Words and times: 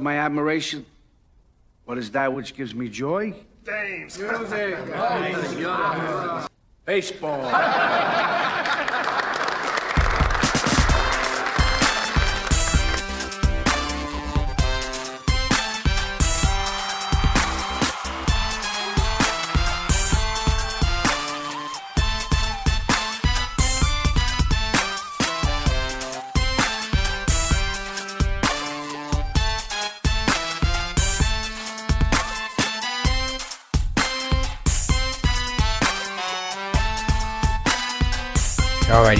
My 0.00 0.18
admiration. 0.18 0.86
What 1.84 1.98
is 1.98 2.10
that 2.12 2.32
which 2.32 2.54
gives 2.54 2.74
me 2.74 2.88
joy? 2.88 3.34
Dames. 3.64 4.18
Baseball. 6.84 7.42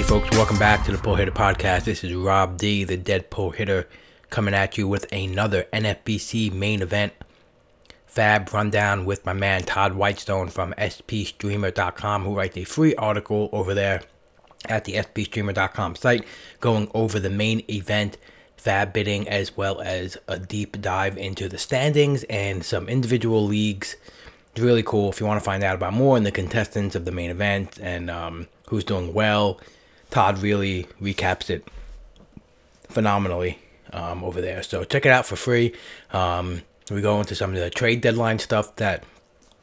folks, 0.09 0.35
welcome 0.35 0.57
back 0.57 0.83
to 0.83 0.91
the 0.91 0.97
Pull 0.97 1.13
Hitter 1.13 1.29
Podcast. 1.29 1.83
This 1.83 2.03
is 2.03 2.15
Rob 2.15 2.57
D, 2.57 2.83
the 2.83 2.97
Dead 2.97 3.29
Pull 3.29 3.51
Hitter, 3.51 3.87
coming 4.31 4.55
at 4.55 4.75
you 4.75 4.87
with 4.87 5.05
another 5.13 5.67
NFBC 5.71 6.51
main 6.51 6.81
event 6.81 7.13
FAAB 8.11 8.51
rundown 8.51 9.05
with 9.05 9.23
my 9.23 9.33
man 9.33 9.61
Todd 9.61 9.93
Whitestone 9.93 10.49
from 10.49 10.73
spstreamer.com, 10.79 12.23
who 12.23 12.35
writes 12.35 12.57
a 12.57 12.63
free 12.63 12.95
article 12.95 13.49
over 13.51 13.75
there 13.75 14.01
at 14.65 14.85
the 14.85 14.93
spstreamer.com 14.93 15.95
site 15.95 16.25
going 16.59 16.89
over 16.95 17.19
the 17.19 17.29
main 17.29 17.63
event 17.69 18.17
FAAB 18.57 18.91
bidding 18.91 19.29
as 19.29 19.55
well 19.55 19.79
as 19.79 20.17
a 20.27 20.39
deep 20.39 20.81
dive 20.81 21.19
into 21.19 21.47
the 21.47 21.59
standings 21.59 22.23
and 22.23 22.65
some 22.65 22.89
individual 22.89 23.45
leagues. 23.45 23.95
It's 24.53 24.59
really 24.59 24.81
cool 24.81 25.11
if 25.11 25.19
you 25.19 25.27
want 25.27 25.39
to 25.39 25.45
find 25.45 25.63
out 25.63 25.75
about 25.75 25.93
more 25.93 26.17
and 26.17 26.25
the 26.25 26.31
contestants 26.31 26.95
of 26.95 27.05
the 27.05 27.11
main 27.11 27.29
event 27.29 27.77
and 27.79 28.09
um, 28.09 28.47
who's 28.69 28.83
doing 28.83 29.13
well. 29.13 29.59
Todd 30.09 30.39
really 30.39 30.85
recaps 31.01 31.49
it 31.49 31.67
phenomenally 32.87 33.59
um, 33.93 34.23
over 34.23 34.41
there. 34.41 34.63
So 34.63 34.83
check 34.83 35.05
it 35.05 35.11
out 35.11 35.25
for 35.25 35.35
free. 35.35 35.73
Um, 36.11 36.61
we 36.89 37.01
go 37.01 37.19
into 37.19 37.35
some 37.35 37.53
of 37.53 37.59
the 37.59 37.69
trade 37.69 38.01
deadline 38.01 38.39
stuff 38.39 38.75
that 38.77 39.03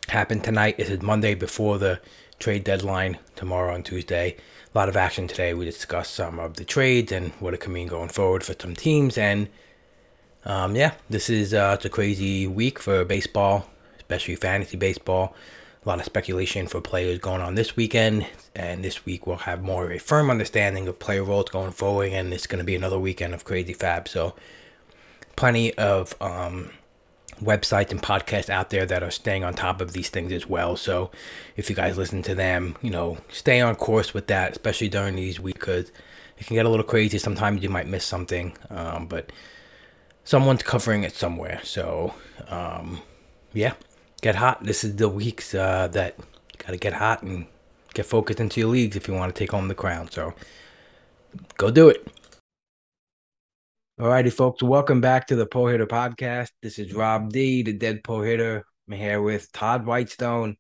happened 0.09 0.45
tonight. 0.45 0.77
This 0.77 0.89
is 0.89 1.03
Monday 1.03 1.35
before 1.35 1.79
the 1.79 2.01
trade 2.39 2.65
deadline, 2.65 3.19
tomorrow 3.35 3.75
on 3.75 3.83
Tuesday. 3.83 4.37
A 4.75 4.79
lot 4.79 4.89
of 4.89 4.97
action 4.97 5.27
today. 5.27 5.55
We 5.55 5.65
discuss 5.65 6.09
some 6.09 6.39
of 6.39 6.55
the 6.55 6.65
trades 6.65 7.11
and 7.11 7.33
what 7.41 7.55
it 7.55 7.61
can 7.61 7.73
mean 7.73 7.89
going 7.89 8.11
forward 8.11 8.45
for 8.45 8.55
some 8.59 8.77
teams. 8.77 9.19
And 9.19 9.49
um, 10.45 10.77
yeah, 10.77 10.95
this 11.11 11.29
is 11.29 11.55
uh, 11.55 11.73
it's 11.77 11.85
a 11.85 11.91
crazy 11.91 12.47
week 12.47 12.79
for 12.79 13.05
baseball, 13.05 13.69
especially 13.97 14.37
fantasy 14.37 14.77
baseball. 14.77 15.35
A 15.87 15.89
lot 15.89 16.01
of 16.01 16.05
speculation 16.05 16.67
for 16.67 16.81
players 16.81 17.21
going 17.21 17.41
on 17.41 17.55
this 17.55 17.77
weekend, 17.77 18.27
and 18.57 18.83
this 18.83 19.07
week 19.07 19.25
we'll 19.25 19.37
have 19.37 19.63
more 19.63 19.85
of 19.85 19.93
a 19.93 20.01
firm 20.01 20.31
understanding 20.33 20.89
of 20.89 20.99
player 20.99 21.23
roles 21.23 21.49
going 21.49 21.71
forward. 21.71 22.13
And 22.13 22.35
it's 22.35 22.49
going 22.49 22.59
to 22.59 22.65
be 22.65 22.75
another 22.75 22.99
weekend 22.99 23.35
of 23.35 23.45
crazy 23.45 23.73
FAAB. 23.73 24.09
So, 24.09 24.35
plenty 25.37 25.73
of 25.75 26.21
um, 26.21 26.71
websites 27.41 27.93
and 27.93 28.03
podcasts 28.03 28.51
out 28.51 28.71
there 28.71 28.85
that 28.85 29.05
are 29.05 29.13
staying 29.13 29.45
on 29.45 29.55
top 29.55 29.81
of 29.81 29.93
these 29.93 30.11
things 30.11 30.33
as 30.33 30.49
well. 30.49 30.77
So, 30.77 31.13
if 31.57 31.71
you 31.71 31.77
guys 31.77 31.97
listen 31.97 32.21
to 32.23 32.35
them, 32.35 32.77
you 32.83 32.91
know, 32.91 33.19
stay 33.31 33.61
on 33.61 33.77
course 33.77 34.13
with 34.13 34.27
that, 34.27 34.51
especially 34.51 34.89
during 34.89 35.15
these 35.15 35.39
weeks, 35.39 35.61
because 35.61 35.93
it 36.37 36.49
can 36.49 36.57
get 36.57 36.67
a 36.67 36.69
little 36.69 36.85
crazy. 36.85 37.19
Sometimes 37.19 37.63
you 37.63 37.71
might 37.71 37.87
miss 37.87 38.05
something, 38.05 38.59
um, 38.71 39.07
but 39.07 39.31
someone's 40.25 40.65
covering 40.65 41.05
it 41.05 41.15
somewhere. 41.15 41.61
So, 41.63 42.13
um, 42.49 43.03
yeah, 43.53 43.75
get 44.23 44.35
hot. 44.35 44.65
This 44.65 44.85
is 44.85 44.97
the 44.97 45.09
weeks 45.09 45.55
uh, 45.55 45.89
that 45.89 46.17
got 46.59 46.69
to 46.69 46.77
get 46.77 46.93
hot 46.93 47.23
and 47.23 47.47
get 47.95 48.07
focused 48.07 48.41
into 48.41 48.61
your 48.61 48.71
leagues 48.71 48.97
if 48.97 49.09
you 49.09 49.15
want 49.15 49.35
to 49.35 49.39
take 49.39 49.51
home 49.53 49.69
the 49.69 49.75
crown. 49.75 50.11
So 50.11 50.35
go 51.57 51.71
do 51.71 51.89
it. 51.89 52.07
All 53.99 54.09
righty, 54.09 54.29
folks, 54.31 54.63
welcome 54.63 55.01
back 55.01 55.27
to 55.29 55.37
the 55.37 55.47
Pull 55.47 55.69
Hitter 55.69 55.87
Podcast. 55.87 56.51
This 56.63 56.79
is 56.79 56.93
Rob 56.93 57.33
D, 57.33 57.63
the 57.63 57.73
Dead 57.73 58.05
Pull 58.05 58.23
Hitter. 58.23 58.67
I'm 58.89 58.95
here 58.97 59.23
with 59.23 59.51
Todd 59.53 59.87
Whitestone. 59.87 60.57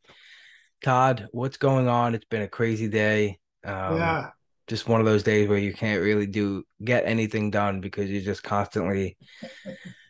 Todd, 0.82 1.28
what's 1.32 1.58
going 1.58 1.86
on? 1.86 2.14
It's 2.14 2.24
been 2.24 2.42
a 2.42 2.48
crazy 2.48 2.88
day. 2.88 3.38
Um, 3.64 3.96
Yeah. 3.98 4.30
Just 4.68 4.88
one 4.88 4.98
of 5.00 5.06
those 5.06 5.22
days 5.22 5.48
where 5.48 5.58
you 5.58 5.72
can't 5.72 6.02
really 6.02 6.26
do 6.26 6.64
get 6.82 7.06
anything 7.06 7.52
done 7.52 7.80
because 7.80 8.10
you're 8.10 8.20
just 8.22 8.42
constantly 8.42 9.16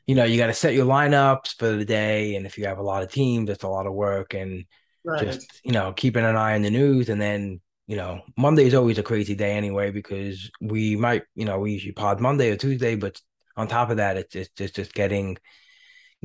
you 0.07 0.15
know, 0.15 0.25
you 0.25 0.39
got 0.39 0.47
to 0.47 0.55
set 0.55 0.75
your 0.75 0.87
lineups 0.87 1.59
for 1.59 1.71
the 1.73 1.85
day. 1.85 2.37
And 2.37 2.47
if 2.47 2.59
you 2.59 2.67
have 2.67 2.79
a 2.79 2.83
lot 2.83 3.03
of 3.03 3.11
teams, 3.11 3.51
it's 3.51 3.65
a 3.65 3.69
lot 3.69 3.87
of 3.87 3.95
work. 3.95 4.35
And 4.35 4.65
Right. 5.05 5.27
just, 5.27 5.61
you 5.65 5.73
know, 5.73 5.93
keeping 5.93 6.25
an 6.25 6.37
eye 6.37 6.55
on 6.55 6.63
the 6.63 6.71
news. 6.71 7.09
And 7.09 7.21
then, 7.21 7.61
you 7.87 7.97
know, 7.97 8.23
Monday 8.37 8.65
is 8.65 8.75
always 8.75 8.99
a 8.99 9.03
crazy 9.03 9.35
day 9.35 9.53
anyway, 9.57 9.91
because 9.91 10.51
we 10.61 10.97
might, 10.97 11.23
you 11.35 11.45
know, 11.45 11.59
we 11.61 11.73
usually 11.73 11.93
pod 11.93 12.21
Monday 12.21 12.51
or 12.51 12.57
Tuesday. 12.57 12.97
But 12.97 13.21
on 13.57 13.69
top 13.69 13.91
of 13.91 13.99
that, 13.99 14.17
it's 14.17 14.33
just, 14.33 14.57
just, 14.57 14.77
just 14.77 14.95
getting, 14.95 15.39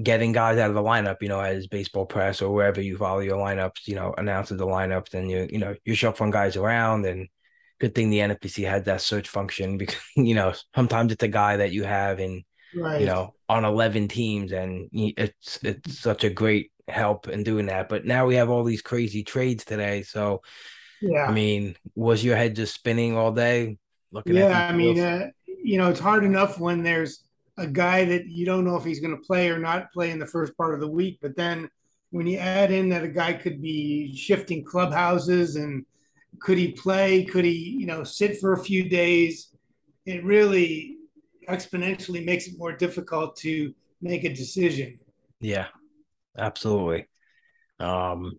getting 0.02 0.32
guys 0.32 0.58
out 0.58 0.70
of 0.70 0.76
the 0.76 0.82
lineup, 0.82 1.22
you 1.22 1.30
know, 1.30 1.42
as 1.42 1.68
baseball 1.68 2.06
press 2.06 2.42
or 2.42 2.54
wherever 2.54 2.82
you 2.82 2.98
follow 2.98 3.20
your 3.20 3.38
lineups, 3.38 3.88
you 3.88 3.96
know, 3.96 4.14
announces 4.18 4.58
the 4.58 4.66
lineups 4.66 5.14
and 5.14 5.30
you, 5.30 5.48
you 5.52 5.60
know, 5.60 5.76
you're 5.86 5.96
shuffling 5.96 6.32
guys 6.32 6.56
around 6.56 7.06
and, 7.06 7.28
Good 7.80 7.96
thing 7.96 8.12
the 8.12 8.20
NFBC 8.20 8.64
had 8.64 8.86
that 8.86 9.02
search 9.02 9.28
function 9.28 9.78
because 9.80 9.98
you 10.16 10.36
know 10.36 10.54
sometimes 10.76 11.12
it's 11.12 11.24
a 11.24 11.28
guy 11.28 11.58
that 11.58 11.72
you 11.72 11.84
have 11.84 12.20
in 12.20 12.44
right. 12.76 13.02
you 13.02 13.08
know 13.08 13.34
on 13.50 13.66
11 13.66 14.08
teams 14.08 14.52
and 14.52 14.90
it's 14.94 15.60
it's 15.64 16.00
such 16.00 16.24
a 16.24 16.30
great 16.30 16.72
help 16.88 17.28
in 17.28 17.44
doing 17.44 17.68
that 17.68 17.90
but 17.90 18.06
now 18.06 18.26
we 18.26 18.36
have 18.36 18.50
all 18.50 18.64
these 18.64 18.82
crazy 18.82 19.24
trades 19.24 19.64
today 19.64 20.04
so 20.04 20.42
yeah. 21.02 21.26
i 21.26 21.32
mean 21.32 21.76
was 21.96 22.24
your 22.24 22.36
head 22.36 22.56
just 22.56 22.74
spinning 22.74 23.16
all 23.16 23.32
day 23.32 23.78
looking 24.12 24.38
at 24.38 24.50
yeah. 24.50 24.68
I 24.68 24.74
mean, 24.74 25.00
uh, 25.00 25.30
you 25.46 25.78
know, 25.78 25.90
it's 25.90 26.00
hard 26.00 26.24
enough 26.24 26.60
when 26.60 26.84
there's 26.84 27.24
a 27.58 27.68
guy 27.68 28.06
that 28.06 28.28
you 28.28 28.46
don't 28.46 28.66
know 28.66 28.76
if 28.76 28.84
he's 28.84 29.00
going 29.00 29.16
to 29.16 29.22
play 29.22 29.50
or 29.50 29.60
not 29.60 29.92
play 29.92 30.12
in 30.12 30.20
the 30.20 30.26
first 30.26 30.56
part 30.58 30.74
of 30.74 30.80
the 30.80 30.88
week. 30.88 31.20
But 31.22 31.36
then 31.36 31.70
when 32.12 32.28
you 32.28 32.38
add 32.38 32.72
in 32.72 32.90
that 32.90 33.04
a 33.04 33.08
guy 33.08 33.34
could 33.34 33.62
be 33.62 34.16
shifting 34.16 34.64
clubhouses 34.64 35.56
and 35.56 35.86
could 36.40 36.58
he 36.58 36.72
play? 36.72 37.24
Could 37.24 37.46
he, 37.46 37.78
you 37.80 37.86
know, 37.86 38.04
sit 38.04 38.40
for 38.40 38.54
a 38.54 38.64
few 38.64 38.90
days? 38.90 39.50
It 40.06 40.24
really 40.24 40.98
exponentially 41.50 42.24
makes 42.26 42.48
it 42.48 42.58
more 42.58 42.72
difficult 42.72 43.36
to 43.38 43.74
make 44.02 44.24
a 44.24 44.34
decision. 44.34 45.00
yeah 45.40 45.68
absolutely 46.38 47.08
um 47.80 48.34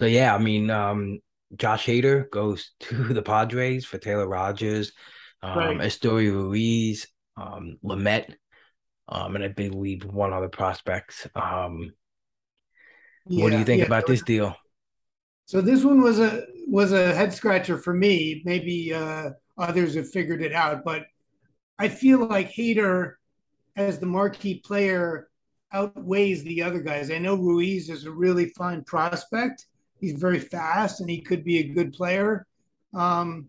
so 0.00 0.06
yeah 0.06 0.34
i 0.34 0.38
mean 0.38 0.70
um 0.70 1.18
josh 1.56 1.86
hader 1.86 2.28
goes 2.30 2.72
to 2.80 3.12
the 3.12 3.22
padres 3.22 3.84
for 3.84 3.98
taylor 3.98 4.28
rogers 4.28 4.92
um 5.42 5.78
Right. 5.78 6.04
Ruiz 6.04 7.06
um 7.36 7.76
lamet 7.84 8.34
um 9.08 9.34
and 9.36 9.44
i 9.44 9.48
believe 9.48 10.04
one 10.04 10.32
other 10.32 10.48
prospect 10.48 11.28
um 11.34 11.92
what 13.24 13.50
do 13.50 13.58
you 13.58 13.64
think 13.64 13.80
yeah. 13.80 13.86
about 13.86 14.06
this 14.06 14.22
deal 14.22 14.56
So 15.46 15.60
this 15.60 15.84
one 15.84 16.00
was 16.02 16.18
a 16.20 16.44
was 16.66 16.92
a 16.92 17.14
head 17.14 17.32
scratcher 17.32 17.78
for 17.78 17.94
me. 17.94 18.42
Maybe 18.44 18.92
uh, 18.92 19.30
others 19.56 19.94
have 19.94 20.10
figured 20.10 20.42
it 20.42 20.52
out, 20.52 20.84
but 20.84 21.06
I 21.78 21.88
feel 21.88 22.26
like 22.26 22.52
Hader 22.52 23.14
as 23.76 23.98
the 23.98 24.06
marquee 24.06 24.60
player 24.64 25.28
outweighs 25.72 26.42
the 26.42 26.62
other 26.62 26.80
guys. 26.80 27.10
I 27.10 27.18
know 27.18 27.36
Ruiz 27.36 27.88
is 27.90 28.04
a 28.04 28.10
really 28.10 28.46
fine 28.50 28.82
prospect. 28.84 29.66
He's 30.00 30.18
very 30.18 30.38
fast 30.38 31.00
and 31.00 31.10
he 31.10 31.20
could 31.20 31.44
be 31.44 31.58
a 31.58 31.74
good 31.74 31.92
player. 31.92 32.46
Um, 32.94 33.48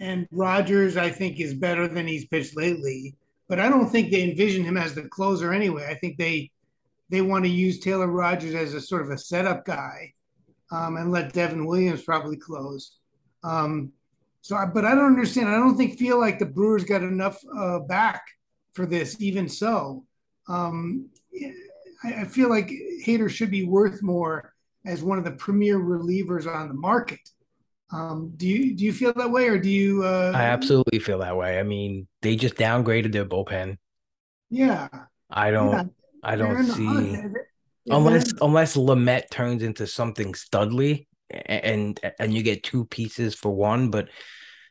and 0.00 0.28
Rogers, 0.30 0.96
I 0.96 1.10
think, 1.10 1.40
is 1.40 1.54
better 1.54 1.88
than 1.88 2.06
he's 2.06 2.26
pitched 2.26 2.56
lately. 2.56 3.14
But 3.48 3.60
I 3.60 3.68
don't 3.68 3.88
think 3.88 4.10
they 4.10 4.22
envision 4.22 4.64
him 4.64 4.76
as 4.76 4.94
the 4.94 5.08
closer 5.08 5.52
anyway. 5.52 5.86
I 5.88 5.94
think 5.94 6.16
they 6.16 6.50
they 7.10 7.20
want 7.20 7.44
to 7.44 7.50
use 7.50 7.78
Taylor 7.78 8.06
Rogers 8.06 8.54
as 8.54 8.72
a 8.72 8.80
sort 8.80 9.02
of 9.02 9.10
a 9.10 9.18
setup 9.18 9.64
guy 9.66 10.12
um, 10.72 10.96
and 10.96 11.12
let 11.12 11.32
Devin 11.32 11.66
Williams 11.66 12.02
probably 12.02 12.36
close. 12.36 12.96
Um, 13.42 13.92
so, 14.44 14.56
I, 14.56 14.66
but 14.66 14.84
I 14.84 14.94
don't 14.94 15.06
understand. 15.06 15.48
I 15.48 15.56
don't 15.56 15.74
think 15.74 15.98
feel 15.98 16.20
like 16.20 16.38
the 16.38 16.44
Brewers 16.44 16.84
got 16.84 17.02
enough 17.02 17.38
uh, 17.56 17.78
back 17.78 18.26
for 18.74 18.84
this. 18.84 19.16
Even 19.18 19.48
so, 19.48 20.04
um, 20.48 21.08
I, 22.04 22.12
I 22.20 22.24
feel 22.24 22.50
like 22.50 22.70
Hader 23.06 23.30
should 23.30 23.50
be 23.50 23.64
worth 23.64 24.02
more 24.02 24.52
as 24.84 25.02
one 25.02 25.16
of 25.16 25.24
the 25.24 25.30
premier 25.30 25.78
relievers 25.78 26.46
on 26.46 26.68
the 26.68 26.74
market. 26.74 27.20
Um, 27.90 28.34
do 28.36 28.46
you 28.46 28.76
do 28.76 28.84
you 28.84 28.92
feel 28.92 29.14
that 29.14 29.30
way, 29.30 29.48
or 29.48 29.56
do 29.56 29.70
you? 29.70 30.04
Uh, 30.04 30.32
I 30.34 30.42
absolutely 30.42 30.98
feel 30.98 31.20
that 31.20 31.38
way. 31.38 31.58
I 31.58 31.62
mean, 31.62 32.06
they 32.20 32.36
just 32.36 32.56
downgraded 32.56 33.12
their 33.12 33.24
bullpen. 33.24 33.78
Yeah, 34.50 34.88
I 35.30 35.52
don't 35.52 35.72
Yeah. 35.72 35.84
I 36.22 36.36
don't 36.36 36.64
see 36.64 37.16
unless 37.86 38.30
unless 38.42 38.76
Lamet 38.76 39.30
turns 39.30 39.62
into 39.62 39.86
something 39.86 40.34
studly 40.34 41.06
and 41.30 41.98
and 42.18 42.32
you 42.34 42.42
get 42.42 42.62
two 42.62 42.84
pieces 42.86 43.34
for 43.34 43.50
one, 43.54 43.90
but 43.90 44.08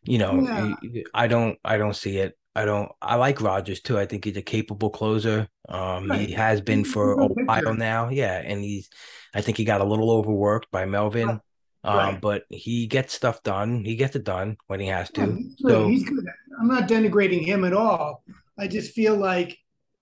you 0.04 0.18
know, 0.18 0.42
Yeah. 0.42 1.02
I 1.14 1.28
don't 1.28 1.58
I 1.64 1.78
don't 1.78 1.96
see 1.96 2.18
it. 2.18 2.38
I 2.56 2.66
don't. 2.66 2.92
I 3.02 3.16
like 3.16 3.42
Rogers 3.42 3.82
too. 3.82 3.98
I 3.98 4.06
think 4.06 4.26
he's 4.26 4.38
a 4.38 4.42
capable 4.44 4.92
closer. 4.92 5.48
Um, 5.70 6.10
Right. 6.10 6.28
he 6.28 6.34
has 6.34 6.62
been 6.62 6.80
He's 6.84 6.94
for 6.94 7.14
a 7.14 7.26
while 7.28 7.74
now. 7.74 8.10
Yeah, 8.10 8.38
and 8.38 8.62
he's. 8.62 8.90
I 9.34 9.42
think 9.42 9.58
he 9.58 9.66
got 9.66 9.82
a 9.82 9.86
little 9.86 10.12
overworked 10.12 10.70
by 10.72 10.86
Melvin. 10.86 11.28
Right. 11.30 11.40
Um, 11.86 11.96
Right. 11.98 12.22
but 12.22 12.44
he 12.50 12.86
gets 12.88 13.14
stuff 13.16 13.42
done. 13.44 13.84
He 13.84 13.96
gets 13.96 14.16
it 14.16 14.24
done 14.24 14.58
when 14.68 14.80
he 14.80 14.86
has 14.88 15.10
Yeah, 15.16 15.26
to. 15.26 15.36
he's 15.36 15.56
good. 15.56 15.72
So 15.72 15.88
He's 15.88 16.04
good. 16.08 16.26
I'm 16.60 16.68
not 16.68 16.88
denigrating 16.88 17.44
him 17.44 17.66
at 17.66 17.74
all. 17.74 18.24
I 18.60 18.68
just 18.68 18.94
feel 18.94 19.16
like, 19.18 19.58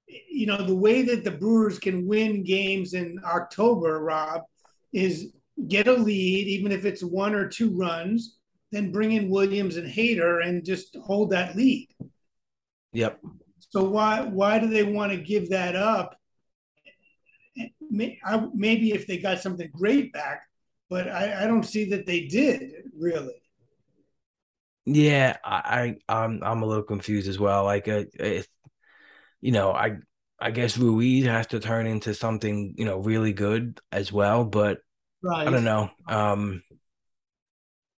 you 0.07 0.45
know, 0.45 0.57
the 0.61 0.75
way 0.75 1.03
that 1.03 1.23
the 1.23 1.31
Brewers 1.31 1.79
can 1.79 2.05
win 2.05 2.43
games 2.43 2.93
in 2.93 3.17
October, 3.25 4.03
Rob, 4.03 4.41
is 4.91 5.31
get 5.67 5.87
a 5.87 5.93
lead, 5.93 6.47
even 6.47 6.71
if 6.71 6.85
it's 6.85 7.03
one 7.03 7.35
or 7.35 7.47
two 7.47 7.75
runs, 7.75 8.37
then 8.71 8.91
bring 8.91 9.11
in 9.13 9.29
Williams 9.29 9.77
and 9.77 9.87
Hader 9.87 10.45
and 10.45 10.63
just 10.63 10.95
hold 11.03 11.31
that 11.31 11.55
lead. 11.55 11.89
yep. 12.93 13.19
So 13.59 13.83
why 13.83 14.21
why 14.21 14.59
do 14.59 14.67
they 14.67 14.83
want 14.83 15.11
to 15.11 15.17
give 15.17 15.49
that 15.49 15.75
up? 15.75 16.17
Maybe 17.89 18.91
if 18.91 19.07
they 19.07 19.17
got 19.17 19.41
something 19.41 19.69
great 19.73 20.13
back, 20.13 20.43
but 20.89 21.09
I, 21.09 21.43
I 21.43 21.47
don't 21.47 21.63
see 21.63 21.89
that 21.89 22.05
they 22.05 22.27
did 22.27 22.71
really. 22.97 23.41
Yeah, 24.85 25.37
I, 25.43 25.97
I 26.09 26.23
I'm 26.23 26.41
I'm 26.43 26.63
a 26.63 26.65
little 26.65 26.83
confused 26.83 27.29
as 27.29 27.39
well. 27.39 27.65
Like, 27.65 27.87
uh, 27.87 28.05
it, 28.13 28.47
you 29.41 29.51
know, 29.51 29.71
I 29.71 29.97
I 30.39 30.51
guess 30.51 30.77
Ruiz 30.77 31.25
has 31.25 31.47
to 31.47 31.59
turn 31.59 31.85
into 31.87 32.13
something, 32.15 32.73
you 32.77 32.85
know, 32.85 32.97
really 32.99 33.33
good 33.33 33.79
as 33.91 34.11
well. 34.11 34.43
But 34.43 34.79
Right. 35.23 35.47
I 35.47 35.51
don't 35.51 35.63
know. 35.63 35.89
Um, 36.07 36.63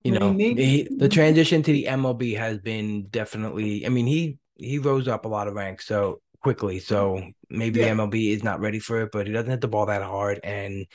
you 0.04 0.12
know, 0.12 0.34
maybe- 0.34 0.84
the, 0.90 0.96
the 0.98 1.10
transition 1.10 1.62
to 1.64 1.72
the 1.72 1.86
MLB 1.88 2.36
has 2.38 2.58
been 2.58 3.08
definitely. 3.10 3.86
I 3.86 3.90
mean, 3.90 4.08
he 4.08 4.40
he 4.56 4.78
rose 4.80 5.08
up 5.08 5.26
a 5.26 5.28
lot 5.30 5.48
of 5.48 5.54
ranks 5.56 5.86
so 5.86 6.22
quickly. 6.42 6.80
So 6.80 7.22
maybe 7.50 7.80
Yeah. 7.80 7.94
the 7.94 8.02
MLB 8.02 8.32
is 8.34 8.44
not 8.44 8.60
ready 8.60 8.80
for 8.80 9.02
it, 9.02 9.10
but 9.12 9.28
he 9.28 9.34
doesn't 9.34 9.50
hit 9.50 9.62
the 9.62 9.68
ball 9.68 9.88
that 9.88 10.02
hard, 10.02 10.40
and 10.44 10.86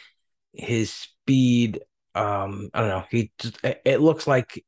his 0.52 0.92
speed. 0.92 1.80
Um, 2.14 2.70
I 2.74 2.80
don't 2.80 2.88
know. 2.88 3.04
He 3.10 3.32
just 3.38 3.58
it, 3.64 3.80
it 3.84 4.00
looks 4.00 4.26
like 4.26 4.64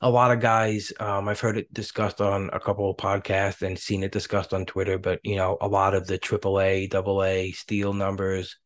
a 0.00 0.10
lot 0.10 0.32
of 0.32 0.40
guys. 0.40 0.92
Um, 0.98 1.28
I've 1.28 1.40
heard 1.40 1.58
it 1.58 1.72
discussed 1.72 2.20
on 2.20 2.50
a 2.52 2.60
couple 2.60 2.90
of 2.90 2.96
podcasts 2.96 3.62
and 3.62 3.78
seen 3.78 4.02
it 4.02 4.12
discussed 4.12 4.52
on 4.52 4.66
Twitter. 4.66 4.98
But 4.98 5.20
you 5.22 5.36
know, 5.36 5.58
a 5.60 5.68
lot 5.68 5.94
of 5.94 6.06
the 6.08 6.18
AAA, 6.18 6.88
AA 6.88 7.52
steal 7.54 7.92
numbers 7.92 8.56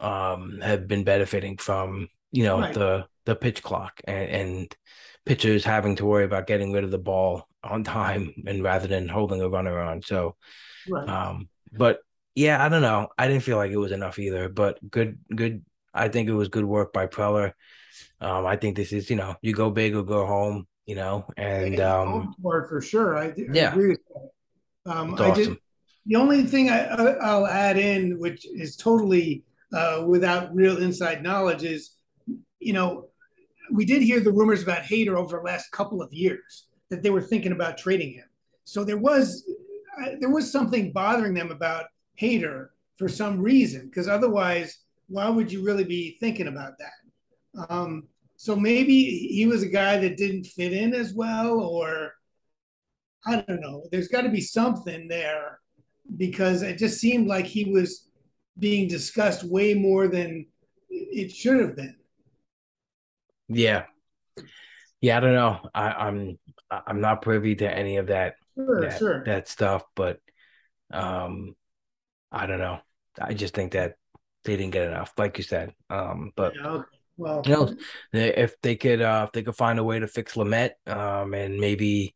um 0.00 0.60
have 0.62 0.88
been 0.88 1.04
benefiting 1.04 1.56
from 1.56 2.08
you 2.32 2.44
know 2.44 2.60
Right. 2.60 2.74
the 2.74 3.06
the 3.26 3.36
pitch 3.36 3.62
clock 3.62 4.00
and, 4.04 4.28
and 4.30 4.76
pitchers 5.26 5.64
having 5.64 5.96
to 5.96 6.06
worry 6.06 6.24
about 6.24 6.46
getting 6.46 6.72
rid 6.72 6.84
of 6.84 6.90
the 6.90 6.98
ball 6.98 7.46
on 7.62 7.84
time 7.84 8.32
and 8.46 8.62
rather 8.62 8.88
than 8.88 9.08
holding 9.08 9.40
a 9.42 9.48
runner 9.48 9.78
on 9.78 10.02
so 10.02 10.36
Right. 10.88 11.08
um 11.08 11.48
but 11.72 12.00
yeah 12.34 12.64
i 12.64 12.68
don't 12.68 12.82
know 12.82 13.08
i 13.18 13.28
didn't 13.28 13.42
feel 13.42 13.58
like 13.58 13.70
it 13.70 13.76
was 13.76 13.92
enough 13.92 14.18
either 14.18 14.48
but 14.48 14.78
good 14.90 15.18
good 15.34 15.62
i 15.92 16.08
think 16.08 16.28
it 16.28 16.34
was 16.34 16.48
good 16.48 16.64
work 16.64 16.92
by 16.92 17.06
preller 17.06 17.52
um 18.20 18.46
i 18.46 18.56
think 18.56 18.76
this 18.76 18.92
is 18.92 19.10
you 19.10 19.16
know 19.16 19.36
you 19.42 19.52
go 19.52 19.70
big 19.70 19.94
or 19.94 20.02
go 20.02 20.24
home 20.26 20.66
you 20.86 20.94
know 20.94 21.26
and 21.36 21.78
um 21.80 22.34
for 22.42 22.66
for 22.68 22.80
sure. 22.80 23.18
I, 23.18 23.26
I 23.26 23.34
Yeah. 23.52 23.70
agree 23.72 23.88
with 23.88 24.00
that. 24.14 24.92
Um, 24.92 25.14
I 25.14 25.30
did, 25.30 25.48
awesome 25.48 25.58
the 26.06 26.16
only 26.16 26.42
thing 26.44 26.70
I, 26.70 26.86
I'll 27.20 27.46
add 27.46 27.76
in, 27.78 28.18
which 28.18 28.46
is 28.46 28.76
totally 28.76 29.44
uh, 29.72 30.04
without 30.06 30.54
real 30.54 30.78
inside 30.78 31.22
knowledge, 31.22 31.64
is 31.64 31.96
you 32.58 32.72
know 32.72 33.08
we 33.72 33.84
did 33.84 34.02
hear 34.02 34.20
the 34.20 34.32
rumors 34.32 34.62
about 34.62 34.82
Hader 34.82 35.16
over 35.16 35.38
the 35.38 35.42
last 35.44 35.70
couple 35.70 36.02
of 36.02 36.12
years 36.12 36.66
that 36.88 37.02
they 37.02 37.10
were 37.10 37.22
thinking 37.22 37.52
about 37.52 37.78
trading 37.78 38.12
him. 38.12 38.24
So 38.64 38.84
there 38.84 38.98
was 38.98 39.48
uh, 40.02 40.10
there 40.20 40.30
was 40.30 40.50
something 40.50 40.92
bothering 40.92 41.34
them 41.34 41.50
about 41.50 41.86
Hader 42.20 42.68
for 42.96 43.08
some 43.08 43.40
reason, 43.40 43.86
because 43.86 44.08
otherwise, 44.08 44.78
why 45.08 45.28
would 45.28 45.50
you 45.50 45.64
really 45.64 45.84
be 45.84 46.16
thinking 46.20 46.48
about 46.48 46.72
that? 46.78 47.68
Um, 47.68 48.08
so 48.36 48.56
maybe 48.56 49.28
he 49.28 49.46
was 49.46 49.62
a 49.62 49.68
guy 49.68 49.98
that 49.98 50.16
didn't 50.16 50.44
fit 50.44 50.72
in 50.72 50.94
as 50.94 51.14
well, 51.14 51.60
or 51.60 52.12
I 53.26 53.42
don't 53.42 53.60
know. 53.60 53.84
There's 53.90 54.08
got 54.08 54.22
to 54.22 54.28
be 54.30 54.40
something 54.40 55.08
there 55.08 55.60
because 56.16 56.62
it 56.62 56.78
just 56.78 57.00
seemed 57.00 57.26
like 57.26 57.46
he 57.46 57.64
was 57.64 58.09
being 58.60 58.88
discussed 58.88 59.42
way 59.44 59.74
more 59.74 60.08
than 60.08 60.46
it 60.90 61.30
should 61.32 61.60
have 61.60 61.76
been. 61.76 61.96
yeah 63.48 63.84
yeah 65.00 65.16
i 65.16 65.20
don't 65.20 65.34
know 65.34 65.58
i 65.74 65.90
i'm 65.90 66.38
i'm 66.70 67.00
not 67.00 67.22
privy 67.22 67.54
to 67.54 67.68
any 67.68 67.96
of 67.96 68.08
that 68.08 68.34
Sure, 68.56 68.82
that, 68.82 68.98
sure. 68.98 69.24
that 69.24 69.48
stuff, 69.48 69.84
but 69.94 70.18
um 70.92 71.54
I 72.32 72.46
don't 72.46 72.58
know. 72.58 72.78
I 73.20 73.34
just 73.34 73.54
think 73.54 73.72
that 73.72 73.94
they 74.44 74.56
didn't 74.56 74.72
get 74.72 74.86
enough, 74.88 75.12
like 75.16 75.38
you 75.38 75.44
said. 75.44 75.72
Um, 75.88 76.30
but 76.36 76.54
Yeah, 76.54 76.68
okay. 76.68 76.86
Well, 77.16 77.42
you 77.44 77.52
know, 77.52 77.74
if 78.12 78.60
they 78.60 78.76
could 78.76 79.00
uh 79.02 79.24
if 79.26 79.32
they 79.32 79.42
could 79.42 79.56
find 79.56 79.78
a 79.78 79.84
way 79.84 79.98
to 79.98 80.06
fix 80.06 80.34
Lamet, 80.34 80.72
um 80.86 81.34
and 81.34 81.58
maybe, 81.58 82.14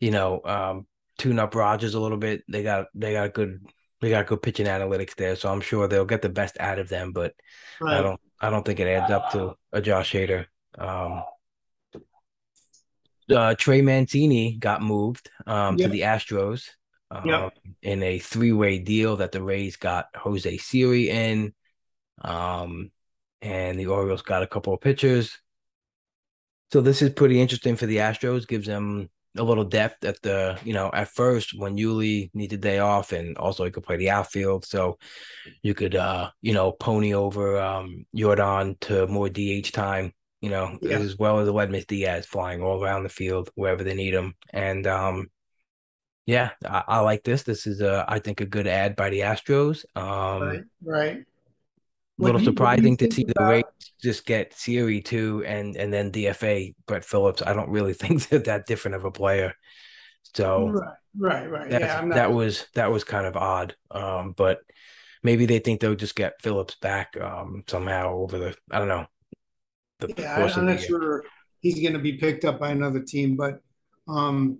you 0.00 0.10
know, 0.10 0.40
um 0.44 0.86
tune 1.18 1.38
up 1.38 1.54
Rogers 1.54 1.94
a 1.94 2.00
little 2.00 2.18
bit, 2.18 2.42
they 2.48 2.62
got 2.62 2.86
they 2.94 3.12
got 3.12 3.26
a 3.26 3.30
good 3.30 3.60
they 4.00 4.10
got 4.10 4.26
good 4.26 4.42
pitching 4.42 4.66
analytics 4.66 5.14
there, 5.14 5.36
so 5.36 5.50
I'm 5.52 5.60
sure 5.60 5.86
they'll 5.88 6.04
get 6.04 6.22
the 6.22 6.28
best 6.28 6.56
out 6.58 6.78
of 6.78 6.88
them, 6.88 7.12
but 7.12 7.34
I 7.82 8.02
don't 8.02 8.20
I 8.40 8.50
don't 8.50 8.64
think 8.64 8.80
it 8.80 8.88
adds 8.88 9.10
up 9.12 9.32
to 9.32 9.54
a 9.72 9.80
Josh 9.80 10.12
Hader. 10.12 10.46
Um 10.78 11.22
uh, 13.30 13.54
Trey 13.54 13.80
Mancini 13.80 14.56
got 14.56 14.82
moved 14.82 15.30
um, 15.46 15.76
Yep. 15.78 15.86
to 15.86 15.92
the 15.92 16.00
Astros 16.00 16.70
um, 17.10 17.26
Yep. 17.28 17.52
in 17.82 18.02
a 18.02 18.18
three-way 18.18 18.78
deal 18.78 19.16
that 19.16 19.32
the 19.32 19.42
Rays 19.42 19.76
got 19.76 20.08
Jose 20.16 20.56
Siri 20.58 21.10
in, 21.10 21.54
um, 22.22 22.90
and 23.40 23.78
the 23.78 23.86
Orioles 23.86 24.22
got 24.22 24.42
a 24.42 24.46
couple 24.46 24.74
of 24.74 24.80
pitchers. 24.80 25.38
So 26.72 26.80
this 26.80 27.02
is 27.02 27.10
pretty 27.10 27.40
interesting 27.40 27.76
for 27.76 27.86
the 27.86 27.98
Astros. 27.98 28.46
Gives 28.46 28.66
them 28.66 29.10
a 29.36 29.42
little 29.42 29.64
depth 29.64 30.04
at 30.04 30.20
the 30.22 30.58
you 30.64 30.72
know 30.74 30.90
at 30.92 31.08
first 31.08 31.52
when 31.56 31.76
Yuli 31.76 32.30
needed 32.34 32.58
a 32.58 32.62
day 32.62 32.78
off, 32.78 33.12
and 33.12 33.36
also 33.38 33.64
he 33.64 33.70
could 33.70 33.84
play 33.84 33.96
the 33.96 34.10
outfield, 34.10 34.64
so 34.64 34.98
you 35.62 35.74
could 35.74 35.94
uh 35.94 36.30
you 36.42 36.52
know 36.52 36.72
pony 36.72 37.14
over 37.14 37.58
um 37.60 38.06
Jordan 38.14 38.76
to 38.82 39.06
more 39.06 39.28
DH 39.28 39.72
time 39.72 40.12
you 40.40 40.48
know, 40.48 40.78
Yeah. 40.80 40.98
as 40.98 41.18
well 41.18 41.38
as 41.38 41.48
Aledmys 41.48 41.86
Diaz 41.86 42.26
flying 42.26 42.62
all 42.62 42.82
around 42.82 43.02
the 43.02 43.10
field 43.10 43.50
wherever 43.54 43.84
they 43.84 43.94
need 43.94 44.14
him. 44.14 44.34
And 44.52 44.86
um, 44.86 45.30
yeah, 46.26 46.50
I, 46.64 46.82
I 46.88 47.00
like 47.00 47.24
this. 47.24 47.42
This 47.42 47.66
is 47.66 47.80
a, 47.80 48.04
I 48.08 48.20
think, 48.20 48.40
a 48.40 48.46
good 48.46 48.66
add 48.66 48.96
by 48.96 49.10
the 49.10 49.20
Astros. 49.20 49.84
Um, 49.94 50.42
Right. 50.42 50.64
Right. 50.82 51.24
A 52.20 52.24
little 52.24 52.38
do 52.38 52.44
you- 52.44 52.50
what 52.50 52.76
do 52.76 52.82
you 52.82 52.86
surprising 52.86 52.96
to 52.98 53.10
see 53.12 53.24
the 53.24 53.32
about- 53.32 53.50
Rays 53.50 53.64
just 54.02 54.24
get 54.26 54.54
Siri 54.54 55.00
too, 55.00 55.44
and 55.46 55.76
and 55.76 55.92
then 55.92 56.10
DFA 56.10 56.74
Brett 56.86 57.04
Phillips. 57.04 57.42
I 57.44 57.52
don't 57.52 57.70
really 57.70 57.92
think 58.00 58.28
they're 58.28 58.38
that 58.40 58.66
different 58.66 58.96
of 58.96 59.04
a 59.04 59.10
player. 59.10 59.54
So 60.34 60.68
Right. 60.68 60.96
Right. 61.18 61.50
Right. 61.50 61.70
Yeah. 61.72 62.00
Not. 62.04 62.14
that 62.14 62.32
was 62.32 62.66
that 62.74 62.90
was 62.92 63.04
kind 63.04 63.26
of 63.26 63.36
odd. 63.36 63.74
Um, 63.90 64.32
but 64.36 64.60
maybe 65.22 65.44
they 65.46 65.58
think 65.58 65.80
they'll 65.80 65.94
just 65.96 66.14
get 66.14 66.40
Phillips 66.40 66.76
back 66.76 67.16
um 67.20 67.64
somehow 67.66 68.14
over 68.14 68.38
the 68.38 68.56
I 68.70 68.78
don't 68.78 68.88
know. 68.88 69.06
The 69.98 70.14
yeah, 70.16 70.50
I'm 70.56 70.66
not 70.66 70.80
sure 70.80 71.24
he's 71.60 71.80
going 71.80 71.92
to 71.92 71.98
be 71.98 72.14
picked 72.14 72.44
up 72.46 72.58
by 72.58 72.70
another 72.70 73.00
team, 73.00 73.36
but 73.36 73.60
um, 74.08 74.58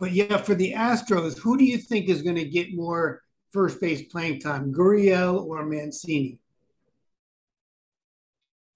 but 0.00 0.12
yeah, 0.12 0.38
for 0.38 0.54
the 0.54 0.72
Astros, 0.72 1.36
who 1.38 1.58
do 1.58 1.64
you 1.64 1.76
think 1.76 2.08
is 2.08 2.22
going 2.22 2.36
to 2.36 2.44
get 2.48 2.74
more 2.74 3.22
first 3.50 3.80
base 3.80 4.02
playing 4.10 4.40
time, 4.40 4.72
Gurriel 4.72 5.44
or 5.44 5.66
Mancini? 5.66 6.38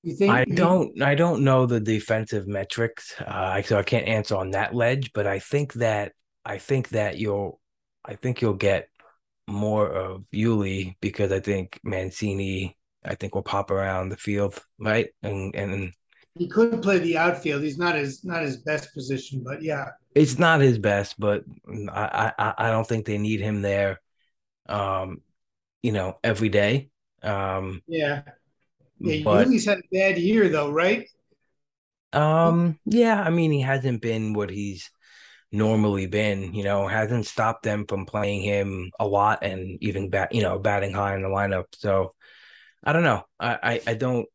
You 0.03 0.15
think? 0.15 0.31
I 0.33 0.45
don't 0.45 1.01
I 1.01 1.15
don't 1.15 1.45
know 1.45 1.67
the 1.67 1.81
defensive 1.81 2.47
metrics, 2.49 3.15
uh, 3.21 3.63
so 3.63 3.79
I 3.79 3.83
can't 3.83 4.09
answer 4.09 4.37
on 4.37 4.51
that 4.51 4.75
ledge. 4.75 5.13
But 5.13 5.27
I 5.27 5.39
think 5.39 5.75
that 5.75 6.13
I 6.45 6.59
think 6.59 6.91
that 6.91 7.19
you'll 7.19 7.61
I 8.05 8.17
think 8.17 8.41
you'll 8.41 8.55
get 8.55 8.89
more 9.47 9.89
of 9.89 10.25
Yuli 10.33 10.97
because 11.01 11.33
I 11.33 11.41
think 11.41 11.79
Mancini 11.85 12.77
I 13.05 13.15
think 13.15 13.35
will 13.35 13.43
pop 13.43 13.71
around 13.71 14.09
the 14.09 14.17
field, 14.17 14.59
right? 14.79 15.11
And 15.23 15.55
and 15.55 15.93
He 16.35 16.49
could 16.49 16.83
play 16.83 16.99
the 16.99 17.17
outfield. 17.19 17.63
He's 17.63 17.79
not 17.79 17.95
his 17.95 18.25
not 18.25 18.43
his 18.43 18.59
best 18.59 18.93
position, 18.95 19.43
but 19.45 19.63
yeah, 19.63 19.91
it's 20.15 20.39
not 20.39 20.61
his 20.61 20.79
best, 20.79 21.19
but 21.19 21.45
I 21.91 22.33
I 22.39 22.55
I 22.59 22.71
don't 22.71 22.87
think 22.87 23.07
they 23.07 23.19
need 23.19 23.41
him 23.41 23.63
there, 23.63 24.01
um, 24.69 25.23
you 25.83 25.93
know, 25.93 26.19
every 26.25 26.49
day. 26.49 26.91
Um, 27.23 27.83
yeah. 27.87 28.23
Yeah, 29.03 29.25
but 29.25 29.47
Yuli's 29.47 29.67
had 29.67 29.79
a 29.79 29.83
bad 29.93 30.19
year 30.19 30.49
though, 30.49 30.71
right? 30.71 31.09
Um, 32.13 32.79
yeah, 32.85 33.21
I 33.21 33.31
mean, 33.31 33.51
he 33.51 33.61
hasn't 33.61 34.03
been 34.03 34.33
what 34.35 34.51
he's 34.51 34.91
normally 35.51 36.07
been, 36.07 36.55
you 36.55 36.65
know, 36.65 36.87
hasn't 36.87 37.27
stopped 37.27 37.63
them 37.63 37.87
from 37.87 38.07
playing 38.07 38.43
him 38.43 38.91
a 38.99 39.07
lot 39.07 39.41
and 39.43 39.79
even 39.83 40.11
bat, 40.11 40.35
you 40.35 40.43
know, 40.43 40.59
batting 40.59 40.93
high 40.93 41.15
in 41.15 41.23
the 41.23 41.29
lineup. 41.29 41.65
So 41.75 42.15
I 42.85 42.93
don't 42.93 43.03
know. 43.03 43.25
I, 43.39 43.59
I, 43.63 43.81
I 43.89 43.95
don't 43.95 44.27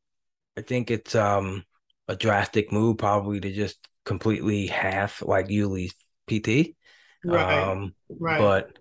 I 0.57 0.61
think 0.61 0.89
it's 0.89 1.15
um 1.15 1.63
a 2.07 2.15
drastic 2.15 2.71
move 2.71 2.97
probably 2.97 3.39
to 3.39 3.51
just 3.51 3.77
completely 4.05 4.67
half 4.67 5.21
like 5.21 5.47
Yuli's 5.47 5.93
PT. 6.27 6.75
Right. 7.23 7.71
Um, 7.71 7.93
right. 8.09 8.39
but 8.39 8.79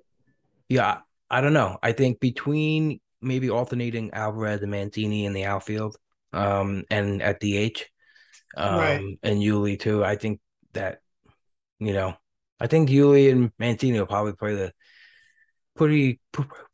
yeah, 0.69 0.99
I 1.31 1.41
don't 1.41 1.53
know. 1.53 1.79
I 1.83 1.93
think 1.93 2.21
between 2.21 3.01
maybe 3.21 3.51
alternating 3.51 4.13
Alvarez 4.13 4.63
and 4.63 4.71
Mancini 4.71 5.25
in 5.25 5.33
the 5.33 5.45
outfield, 5.45 5.97
um, 6.33 6.85
and 6.91 7.23
at 7.23 7.41
DH, 7.41 7.85
um, 8.57 8.79
Right. 8.79 9.19
and 9.23 9.41
Yuli 9.41 9.79
too. 9.79 10.05
I 10.05 10.17
think 10.17 10.41
that 10.73 11.01
you 11.79 11.93
know, 11.93 12.15
I 12.61 12.67
think 12.67 12.89
Yuli 12.89 13.31
and 13.31 13.53
Mancini 13.59 13.99
will 13.99 14.07
probably 14.07 14.33
play 14.33 14.55
the 14.55 14.73
pretty 15.75 16.21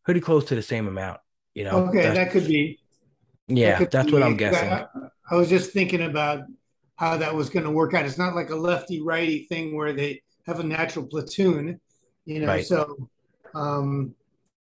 pretty 0.05 0.21
close 0.21 0.45
to 0.47 0.55
the 0.55 0.63
same 0.63 0.89
amount. 0.89 1.21
You 1.55 1.65
know, 1.65 1.87
okay, 1.89 2.11
that 2.11 2.31
could 2.31 2.47
be. 2.47 2.79
that 3.49 3.57
yeah, 3.57 3.79
could 3.79 3.91
that's 3.91 4.07
be- 4.07 4.13
what 4.15 4.23
I'm 4.23 4.37
guessing. 4.37 4.71
I, 4.71 4.87
I 5.31 5.35
was 5.37 5.49
just 5.49 5.73
thinking 5.73 6.03
about 6.03 6.45
how 6.97 7.17
that 7.17 7.35
was 7.35 7.51
going 7.51 7.65
to 7.65 7.71
work 7.71 7.95
out. 7.95 8.05
It's 8.05 8.19
not 8.19 8.35
like 8.35 8.51
a 8.51 8.57
lefty 8.57 9.03
righty 9.03 9.45
thing 9.47 9.77
where 9.77 9.93
they 9.93 10.23
have 10.47 10.61
a 10.61 10.63
natural 10.63 11.07
platoon, 11.07 11.81
you 12.25 12.41
know. 12.41 12.47
Right. 12.47 12.65
So, 12.65 13.09
um, 13.55 14.15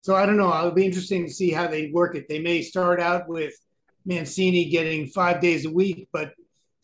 so 0.05 0.15
I 0.15 0.25
don't 0.25 0.37
know. 0.37 0.55
It'll 0.55 0.71
be 0.71 0.85
interesting 0.85 1.25
to 1.25 1.33
see 1.33 1.51
how 1.51 1.67
they 1.67 1.89
work 1.91 2.15
it. 2.15 2.27
They 2.29 2.39
may 2.39 2.61
start 2.61 2.99
out 2.99 3.27
with 3.27 3.53
Mancini 4.05 4.65
getting 4.69 5.07
five 5.07 5.41
days 5.41 5.65
a 5.65 5.71
week, 5.71 6.07
but 6.13 6.33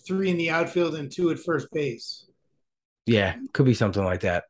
three 0.07 0.31
in 0.31 0.37
the 0.37 0.49
outfield 0.49 0.95
and 0.95 1.11
two 1.11 1.29
at 1.31 1.39
first 1.39 1.67
base. 1.71 2.25
Yeah, 3.05 3.35
could 3.53 3.65
be 3.65 3.73
something 3.73 4.03
like 4.03 4.21
that. 4.21 4.45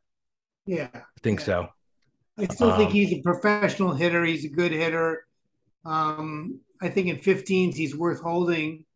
Yeah, 0.66 0.88
I 0.94 1.20
think 1.22 1.40
Yeah. 1.40 1.46
so. 1.46 1.68
I 2.38 2.46
still 2.48 2.72
think 2.72 2.90
Um, 2.90 2.92
he's 2.92 3.12
a 3.12 3.22
professional 3.22 3.94
hitter. 3.94 4.24
He's 4.24 4.44
a 4.44 4.48
good 4.50 4.72
hitter. 4.72 5.26
Um, 5.84 6.60
I 6.82 6.90
think 6.90 7.08
in 7.08 7.18
15s 7.20 7.76
he's 7.76 7.96
worth 7.96 8.20
holding, 8.22 8.86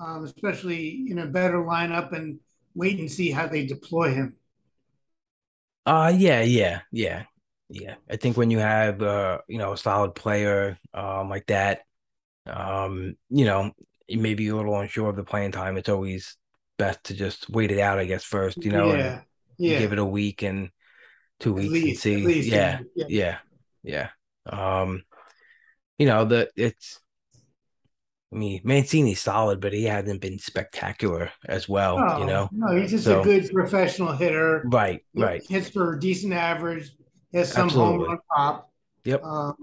um, 0.00 0.24
especially 0.24 1.06
in 1.10 1.18
a 1.20 1.26
better 1.26 1.58
lineup 1.58 2.12
and 2.12 2.40
wait 2.74 3.00
and 3.00 3.12
see 3.12 3.30
how 3.32 3.48
they 3.48 3.66
deploy 3.66 4.14
him. 4.14 4.36
Uh 5.86 6.12
yeah, 6.16 6.40
yeah, 6.42 6.82
yeah, 6.92 7.24
yeah. 7.68 7.94
I 8.10 8.16
think 8.16 8.36
when 8.36 8.50
you 8.50 8.58
have 8.58 9.02
uh, 9.02 9.38
you 9.48 9.58
know, 9.58 9.72
a 9.72 9.76
solid 9.78 10.14
player 10.14 10.78
um 10.92 11.28
like 11.28 11.46
that, 11.46 11.80
um, 12.46 13.16
you 13.30 13.44
know, 13.44 13.72
maybe 14.08 14.48
a 14.48 14.56
little 14.56 14.78
unsure 14.78 15.10
of 15.10 15.16
the 15.16 15.24
playing 15.24 15.52
time. 15.52 15.76
It's 15.76 15.88
always 15.88 16.36
best 16.78 17.04
to 17.04 17.14
just 17.14 17.48
wait 17.50 17.70
it 17.70 17.80
out, 17.80 17.98
I 17.98 18.04
guess, 18.04 18.24
first, 18.24 18.64
you 18.64 18.70
know, 18.72 18.90
and 18.90 18.98
yeah, 18.98 19.20
yeah. 19.58 19.78
give 19.78 19.92
it 19.92 19.98
a 19.98 20.04
week 20.04 20.42
and 20.42 20.70
two 21.40 21.54
weeks 21.54 21.72
least, 21.72 21.86
and 21.86 21.98
see. 21.98 22.26
least, 22.26 22.48
yeah, 22.48 22.80
yeah. 22.94 23.06
yeah, 23.08 24.08
yeah. 24.46 24.78
Um, 24.78 25.04
you 25.98 26.06
know, 26.06 26.24
the 26.24 26.50
it's 26.56 27.00
I 28.32 28.36
mean, 28.36 28.60
Mancini's 28.64 29.20
solid, 29.20 29.60
but 29.60 29.72
he 29.72 29.84
hasn't 29.84 30.20
been 30.20 30.40
spectacular 30.40 31.30
as 31.46 31.68
well, 31.68 32.00
No, 32.00 32.18
you 32.18 32.26
know. 32.26 32.48
no, 32.50 32.74
he's 32.76 32.90
just 32.90 33.04
So- 33.04 33.20
a 33.20 33.24
good 33.24 33.48
professional 33.52 34.12
hitter. 34.12 34.64
Right, 34.66 35.04
right. 35.14 35.40
Hits 35.48 35.70
for 35.70 35.94
a 35.94 36.00
decent 36.00 36.32
average. 36.32 36.90
Has 37.34 37.52
some 37.52 37.64
Absolutely. 37.66 37.96
home 37.98 38.08
run 38.08 38.18
pop. 38.34 38.72
Yep. 39.04 39.22
Um, 39.22 39.54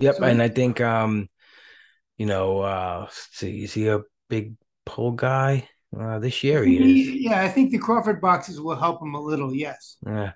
Yep, 0.00 0.14
So- 0.16 0.24
and 0.24 0.40
I 0.42 0.48
think 0.48 0.80
um, 0.80 1.28
you 2.18 2.26
know, 2.26 2.60
uh 2.60 3.08
see, 3.32 3.64
is 3.64 3.74
he 3.74 3.88
a 3.88 4.00
big 4.28 4.54
pull 4.86 5.12
guy? 5.12 5.68
Uh 5.98 6.18
this 6.20 6.42
year 6.44 6.64
he 6.64 6.76
is. 6.76 7.08
yeah, 7.22 7.42
I 7.42 7.48
think 7.48 7.70
the 7.72 7.78
Crawford 7.78 8.20
boxes 8.20 8.60
will 8.60 8.76
help 8.76 9.02
him 9.02 9.14
a 9.14 9.20
little. 9.20 9.52
Yes. 9.54 9.96
Yeah. 10.06 10.32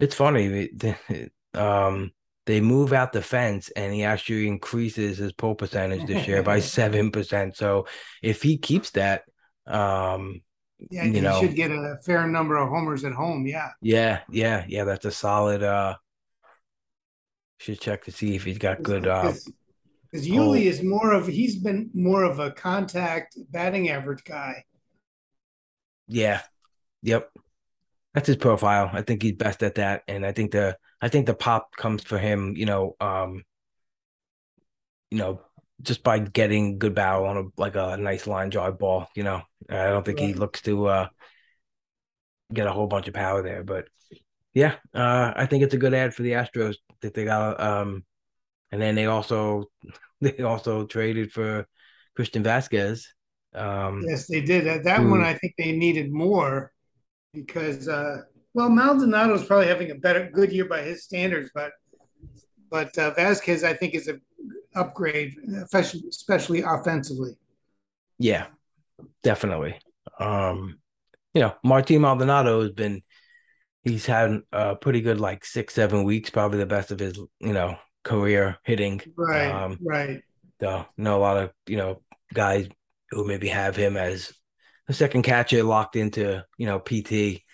It's 0.00 0.14
funny. 0.14 0.48
they- 0.48 0.96
they- 1.08 1.30
um 1.58 2.12
they 2.46 2.60
move 2.60 2.92
out 2.92 3.12
the 3.12 3.22
fence 3.22 3.70
and 3.74 3.92
he 3.94 4.04
actually 4.04 4.46
increases 4.46 5.18
his 5.18 5.32
pull 5.32 5.54
percentage 5.54 6.06
this 6.06 6.28
year 6.28 6.42
by 6.42 6.60
seven 6.78 7.10
percent. 7.10 7.56
So 7.56 7.86
if 8.22 8.42
he 8.42 8.58
keeps 8.58 8.90
that, 8.92 9.22
um 9.66 10.42
Yeah, 10.90 11.04
You 11.04 11.12
he 11.14 11.20
know. 11.20 11.40
should 11.40 11.54
get 11.56 11.70
a 11.70 11.96
fair 12.04 12.26
number 12.28 12.56
of 12.58 12.68
homers 12.68 13.04
at 13.04 13.12
home. 13.12 13.46
Yeah. 13.46 13.70
yeah, 13.80 14.20
yeah, 14.30 14.64
yeah, 14.68 14.84
that's 14.84 15.04
a 15.06 15.10
solid 15.10 15.62
uh 15.62 15.94
should 17.58 17.80
check 17.80 18.04
to 18.04 18.12
see 18.12 18.34
if 18.34 18.44
he's 18.44 18.58
got 18.58 18.82
good 18.82 19.06
uh 19.06 19.32
because 20.10 20.28
pull. 20.28 20.54
Yuli 20.54 20.66
is 20.66 20.82
more 20.82 21.12
of 21.12 21.26
he's 21.26 21.56
been 21.56 21.90
more 21.92 22.22
of 22.22 22.38
a 22.38 22.52
contact 22.52 23.36
batting 23.50 23.88
average 23.90 24.22
guy. 24.24 24.64
Yeah. 26.06 26.40
Yep. 27.02 27.30
That's 28.14 28.28
his 28.28 28.36
profile. 28.36 28.90
I 28.92 29.02
think 29.02 29.22
he's 29.22 29.32
best 29.32 29.62
at 29.62 29.74
that. 29.74 30.02
And 30.06 30.24
I 30.24 30.30
think 30.32 30.52
the 30.52 30.78
I 31.00 31.08
think 31.08 31.26
the 31.26 31.34
pop 31.34 31.74
comes 31.76 32.02
for 32.04 32.18
him, 32.18 32.56
you 32.56 32.64
know, 32.64 32.94
um, 33.00 33.42
you 35.10 35.18
know, 35.18 35.40
just 35.82 36.04
by 36.04 36.20
getting 36.20 36.78
good 36.78 36.94
barrel 36.94 37.26
on 37.26 37.36
a 37.36 37.42
like 37.56 37.74
a 37.74 37.96
nice 37.96 38.26
line 38.26 38.50
drive 38.50 38.78
ball, 38.78 39.08
you 39.16 39.24
know. 39.24 39.42
I 39.68 39.86
don't 39.86 40.04
think 40.04 40.20
he 40.20 40.34
looks 40.34 40.62
to 40.62 40.86
uh 40.86 41.08
get 42.52 42.68
a 42.68 42.72
whole 42.72 42.86
bunch 42.86 43.08
of 43.08 43.14
power 43.14 43.42
there. 43.42 43.64
But 43.64 43.88
yeah, 44.54 44.76
uh 44.94 45.32
I 45.36 45.46
think 45.46 45.62
it's 45.64 45.74
a 45.74 45.78
good 45.78 45.94
add 45.94 46.14
for 46.14 46.22
the 46.22 46.32
Astros 46.32 46.76
that 47.02 47.14
they 47.14 47.24
got 47.24 47.60
um 47.60 48.04
and 48.72 48.80
then 48.82 48.94
they 48.94 49.06
also 49.06 49.66
they 50.20 50.38
also 50.42 50.86
traded 50.86 51.32
for 51.32 51.66
Christian 52.16 52.44
Vazquez. 52.44 53.04
Um 53.54 54.02
Yes, 54.08 54.26
they 54.26 54.40
did. 54.40 54.66
That, 54.66 54.84
that 54.84 55.00
Hmm. 55.00 55.10
one 55.10 55.22
I 55.22 55.34
think 55.34 55.54
they 55.58 55.72
needed 55.72 56.12
more 56.12 56.72
because 57.34 57.88
uh 57.88 58.18
well 58.54 58.70
Maldonado's 58.70 59.44
probably 59.46 59.68
having 59.68 59.90
a 59.90 59.96
better 59.96 60.30
good 60.32 60.52
year 60.52 60.66
by 60.66 60.82
his 60.82 61.04
standards, 61.04 61.50
but 61.54 61.72
but 62.70 62.96
uh, 62.98 63.14
Vazquez 63.14 63.64
I 63.64 63.74
think 63.74 63.94
is 63.94 64.08
a 64.08 64.18
upgrade, 64.74 65.34
especially 65.64 66.04
especially 66.10 66.62
offensively. 66.62 67.36
Yeah, 68.18 68.46
definitely. 69.22 69.78
Um, 70.18 70.78
you 71.34 71.42
know, 71.42 71.54
Martin 71.64 72.02
Maldonado 72.02 72.62
has 72.62 72.72
been 72.72 73.02
he's 73.84 74.06
had 74.06 74.40
a 74.52 74.76
pretty 74.76 75.00
good 75.00 75.20
like 75.20 75.44
six, 75.44 75.74
seven 75.74 76.04
weeks, 76.04 76.30
probably 76.30 76.58
the 76.58 76.66
best 76.66 76.90
of 76.90 76.98
his, 76.98 77.18
you 77.40 77.52
know, 77.52 77.78
career 78.04 78.58
hitting. 78.64 79.02
Right, 79.16 79.62
Um, 79.64 79.80
right. 79.80 80.22
so 80.60 80.86
know 80.96 81.18
a 81.18 81.20
lot 81.20 81.36
of, 81.36 81.52
you 81.66 81.76
know, 81.76 82.02
guys 82.32 82.68
who 83.10 83.26
maybe 83.26 83.48
have 83.48 83.76
him 83.76 83.96
as 83.96 84.32
a 84.88 84.92
second 84.94 85.22
catcher 85.22 85.62
locked 85.62 85.96
into, 85.96 86.44
you 86.58 86.66
know, 86.66 86.78
PT. 86.78 87.44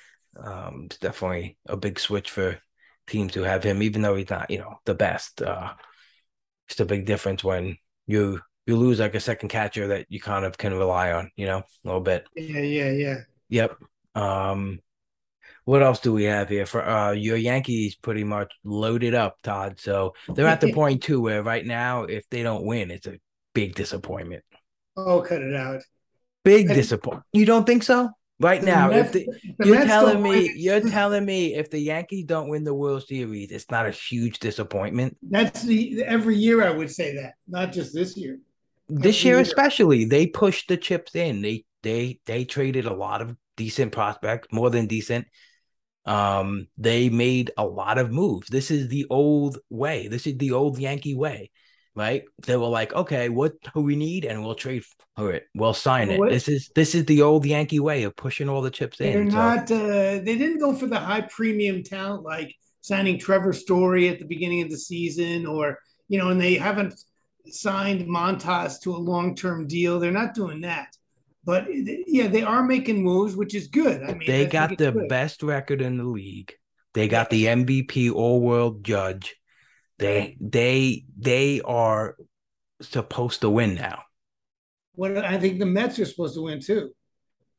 Um, 0.42 0.84
it's 0.86 0.98
definitely 0.98 1.58
a 1.66 1.76
big 1.76 1.98
switch 1.98 2.30
for 2.30 2.58
teams 3.06 3.34
who 3.34 3.42
have 3.42 3.64
him, 3.64 3.82
even 3.82 4.02
though 4.02 4.16
he's 4.16 4.30
not, 4.30 4.50
you 4.50 4.58
know, 4.58 4.76
the 4.84 4.94
best. 4.94 5.42
Uh 5.42 5.74
it's 6.68 6.80
a 6.80 6.84
big 6.84 7.06
difference 7.06 7.42
when 7.42 7.76
you 8.06 8.40
you 8.66 8.76
lose 8.76 9.00
like 9.00 9.14
a 9.14 9.20
second 9.20 9.48
catcher 9.48 9.88
that 9.88 10.06
you 10.08 10.20
kind 10.20 10.44
of 10.44 10.56
can 10.56 10.72
rely 10.74 11.12
on, 11.12 11.30
you 11.36 11.46
know, 11.46 11.58
a 11.58 11.64
little 11.84 12.00
bit. 12.00 12.24
Yeah, 12.34 12.60
yeah, 12.60 12.90
yeah. 12.90 13.24
Yep. 13.48 13.76
Um, 14.14 14.80
what 15.70 15.82
else 15.82 16.00
do 16.00 16.12
we 16.12 16.24
have 16.24 16.48
here? 16.48 16.66
For 16.66 16.82
uh, 16.82 17.12
your 17.12 17.36
Yankees, 17.36 17.94
pretty 17.94 18.24
much 18.24 18.52
loaded 18.64 19.14
up, 19.14 19.36
Todd. 19.42 19.78
So 19.80 20.14
they're 20.34 20.46
at 20.48 20.60
the 20.60 20.68
point 20.72 21.02
too 21.02 21.20
where 21.20 21.42
right 21.42 21.64
now, 21.64 22.04
if 22.04 22.28
they 22.30 22.42
don't 22.42 22.64
win, 22.64 22.90
it's 22.90 23.06
a 23.06 23.18
big 23.54 23.74
disappointment. 23.76 24.42
Oh, 24.96 25.20
cut 25.22 25.42
it 25.42 25.54
out. 25.54 25.82
Big 26.44 26.68
disappointment. 26.68 27.26
You 27.32 27.44
don't 27.44 27.66
think 27.66 27.82
so? 27.82 28.10
Right 28.40 28.60
The 28.60 28.66
now, 28.66 28.90
if 28.90 29.12
the, 29.12 29.28
the 29.58 29.66
you're 29.66 29.76
Mets 29.76 29.86
telling 29.86 30.22
me, 30.22 30.30
win. 30.30 30.54
you're 30.56 30.80
telling 30.90 31.24
me, 31.24 31.54
if 31.54 31.70
the 31.70 31.78
Yankees 31.78 32.24
don't 32.24 32.48
win 32.48 32.64
the 32.64 32.74
World 32.74 33.06
Series, 33.06 33.50
it's 33.52 33.70
not 33.70 33.86
a 33.86 33.90
huge 33.90 34.38
disappointment. 34.38 35.16
That's 35.22 35.62
the 35.62 36.02
every 36.04 36.36
year 36.36 36.64
I 36.64 36.70
would 36.70 36.90
say 36.90 37.14
that, 37.16 37.34
not 37.46 37.72
just 37.72 37.94
this 37.94 38.16
year. 38.16 38.38
this 38.88 39.16
Every 39.16 39.28
year 39.28 39.34
year. 39.36 39.42
especially 39.42 40.04
they 40.04 40.26
pushed 40.26 40.68
the 40.68 40.76
chips 40.76 41.14
in 41.14 41.42
they 41.42 41.64
they 41.82 42.20
they 42.26 42.44
traded 42.44 42.86
a 42.86 42.94
lot 42.94 43.22
of 43.22 43.36
decent 43.56 43.92
prospects 43.92 44.48
more 44.52 44.70
than 44.70 44.86
decent 44.86 45.26
um 46.06 46.66
they 46.78 47.08
made 47.10 47.50
a 47.56 47.64
lot 47.64 47.98
of 47.98 48.10
moves 48.10 48.48
this 48.48 48.70
is 48.70 48.88
the 48.88 49.06
old 49.10 49.58
way 49.68 50.08
this 50.08 50.26
is 50.26 50.36
the 50.38 50.52
old 50.52 50.78
yankee 50.78 51.14
way 51.14 51.50
right 51.94 52.22
they 52.46 52.56
were 52.56 52.68
like 52.68 52.92
okay 52.94 53.28
what 53.28 53.52
do 53.74 53.80
we 53.80 53.96
need 53.96 54.24
and 54.24 54.42
we'll 54.42 54.54
trade 54.54 54.82
for 55.16 55.30
it 55.32 55.44
we'll 55.54 55.74
sign 55.74 56.08
it 56.08 56.18
What- 56.18 56.30
this 56.30 56.48
is 56.48 56.70
this 56.74 56.94
is 56.94 57.04
the 57.04 57.20
old 57.22 57.44
yankee 57.44 57.80
way 57.80 58.04
of 58.04 58.16
pushing 58.16 58.48
all 58.48 58.62
the 58.62 58.70
chips 58.70 58.96
They're 58.98 59.20
in 59.22 59.30
so- 59.30 59.36
not. 59.36 59.70
Uh, 59.70 60.20
they 60.24 60.36
didn't 60.38 60.58
go 60.60 60.74
for 60.74 60.86
the 60.86 60.98
high 60.98 61.22
premium 61.22 61.82
talent 61.82 62.22
like 62.22 62.54
signing 62.80 63.18
Trevor 63.18 63.52
Story 63.52 64.08
at 64.08 64.18
the 64.18 64.24
beginning 64.24 64.62
of 64.62 64.70
the 64.70 64.78
season, 64.78 65.44
or 65.44 65.78
you 66.08 66.18
know, 66.18 66.28
and 66.30 66.40
they 66.40 66.54
haven't 66.54 66.94
signed 67.46 68.08
Montas 68.08 68.80
to 68.82 68.94
a 68.94 68.96
long 68.96 69.34
term 69.34 69.66
deal. 69.66 70.00
They're 70.00 70.10
not 70.12 70.34
doing 70.34 70.62
that. 70.62 70.96
But 71.44 71.68
eh, 71.68 72.02
yeah, 72.06 72.26
they 72.26 72.42
are 72.42 72.62
making 72.62 73.02
moves, 73.02 73.36
which 73.36 73.54
is 73.54 73.66
good. 73.68 74.02
I 74.02 74.14
mean, 74.14 74.26
they 74.26 74.46
I 74.46 74.50
got 74.50 74.76
the 74.76 74.92
good. 74.92 75.08
best 75.08 75.42
record 75.42 75.80
in 75.80 75.96
the 75.96 76.04
league. 76.04 76.52
They 76.94 77.08
got 77.08 77.30
the 77.30 77.46
MVP 77.46 78.12
all 78.12 78.40
world 78.40 78.84
judge. 78.84 79.36
They 79.98 80.36
they 80.40 81.04
they 81.18 81.60
are 81.60 82.16
supposed 82.82 83.42
to 83.42 83.50
win 83.50 83.74
now. 83.74 84.02
What 84.94 85.16
I 85.16 85.38
think 85.38 85.58
the 85.58 85.66
Mets 85.66 85.98
are 85.98 86.04
supposed 86.04 86.34
to 86.34 86.42
win 86.42 86.60
too. 86.60 86.90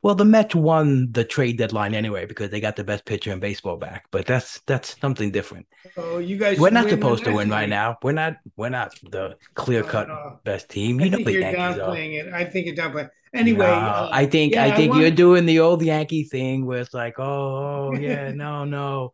Well, 0.03 0.15
the 0.15 0.25
Mets 0.25 0.55
won 0.55 1.11
the 1.11 1.23
trade 1.23 1.57
deadline 1.59 1.93
anyway 1.93 2.25
because 2.25 2.49
they 2.49 2.59
got 2.59 2.75
the 2.75 2.83
best 2.83 3.05
pitcher 3.05 3.31
in 3.31 3.39
baseball 3.39 3.77
back. 3.77 4.05
But 4.11 4.25
that's 4.25 4.59
that's 4.65 4.99
something 4.99 5.31
different. 5.31 5.67
So 5.95 6.17
you 6.17 6.37
guys, 6.37 6.59
We're 6.59 6.71
not 6.71 6.89
supposed 6.89 7.23
to 7.25 7.31
win 7.33 7.49
right 7.49 7.69
now. 7.69 7.97
We're 8.01 8.11
not 8.13 8.37
we're 8.57 8.69
not 8.69 8.93
the 9.11 9.37
clear 9.53 9.83
cut 9.83 10.07
no. 10.07 10.39
best 10.43 10.69
team. 10.69 10.99
I 10.99 11.03
You 11.05 11.09
know 11.11 11.17
think 11.17 11.27
the 11.27 11.33
you're 11.33 11.41
Yankees 11.41 11.79
are. 11.79 11.89
downplaying 11.89 12.13
it. 12.27 12.33
I 12.33 12.45
think 12.45 12.65
you're 12.65 12.75
downplaying. 12.75 13.09
Anyway, 13.33 13.65
No, 13.65 13.71
uh, 13.73 14.09
I 14.11 14.25
think 14.25 14.53
yeah, 14.55 14.63
I 14.65 14.73
I 14.73 14.75
think 14.75 14.89
want- 14.89 15.01
you're 15.03 15.11
doing 15.11 15.45
the 15.45 15.59
old 15.59 15.81
Yankee 15.83 16.23
thing 16.23 16.65
where 16.65 16.79
it's 16.81 16.93
like, 16.93 17.19
oh, 17.19 17.91
oh 17.93 17.93
yeah, 17.93 18.31
no, 18.31 18.65
no. 18.65 19.13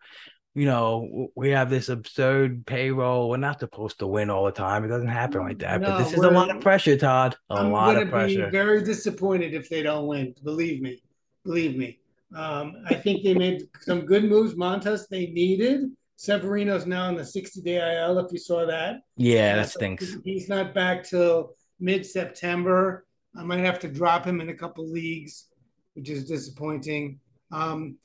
You 0.58 0.66
know, 0.66 1.30
we 1.36 1.52
have 1.52 1.70
this 1.70 1.88
absurd 1.88 2.66
payroll. 2.66 3.30
We're 3.30 3.38
not 3.38 3.60
supposed 3.60 4.00
to 4.00 4.08
win 4.08 4.32
all 4.32 4.44
the 4.44 4.52
time. 4.52 4.84
It 4.84 4.88
doesn't 4.88 5.08
happen 5.08 5.42
like 5.42 5.60
that. 5.60 5.82
No, 5.82 5.90
but 5.90 5.98
this 6.00 6.14
is 6.14 6.24
a 6.24 6.32
lot 6.32 6.50
of 6.50 6.60
pressure, 6.62 6.98
Todd. 6.98 7.36
A 7.52 7.58
I'm 7.58 7.72
lot 7.72 7.96
of 7.96 8.10
pressure. 8.10 8.46
be 8.46 8.52
very 8.52 8.82
disappointed 8.84 9.54
if 9.54 9.70
they 9.70 9.84
don't 9.84 10.08
win. 10.08 10.34
Believe 10.44 10.82
me, 10.82 11.00
believe 11.46 11.78
me. 11.78 12.00
Um, 12.36 12.74
I 12.88 12.96
think 12.96 13.24
they 13.24 13.36
made 13.36 13.68
some 13.82 14.02
good 14.02 14.24
moves. 14.24 14.56
Montas 14.56 15.08
they 15.08 15.28
needed. 15.28 15.92
Severino's 16.16 16.88
now 16.88 17.08
on 17.08 17.16
the 17.16 17.24
60 17.24 17.62
day 17.62 17.76
IL. 18.00 18.18
If 18.18 18.32
you 18.32 18.40
saw 18.40 18.66
that, 18.66 19.02
yeah, 19.16 19.58
that 19.58 19.70
stinks. 19.70 20.16
He's 20.24 20.50
not 20.50 20.74
back 20.74 21.04
till 21.04 21.52
mid 21.80 22.04
September. 22.04 23.06
I 23.38 23.44
might 23.44 23.60
have 23.60 23.78
to 23.82 23.88
drop 23.88 24.26
him 24.26 24.42
in 24.42 24.50
a 24.50 24.56
couple 24.56 24.92
leagues, 24.92 25.50
which 25.94 26.10
is 26.10 26.26
disappointing. 26.26 27.20
Um, 27.52 27.98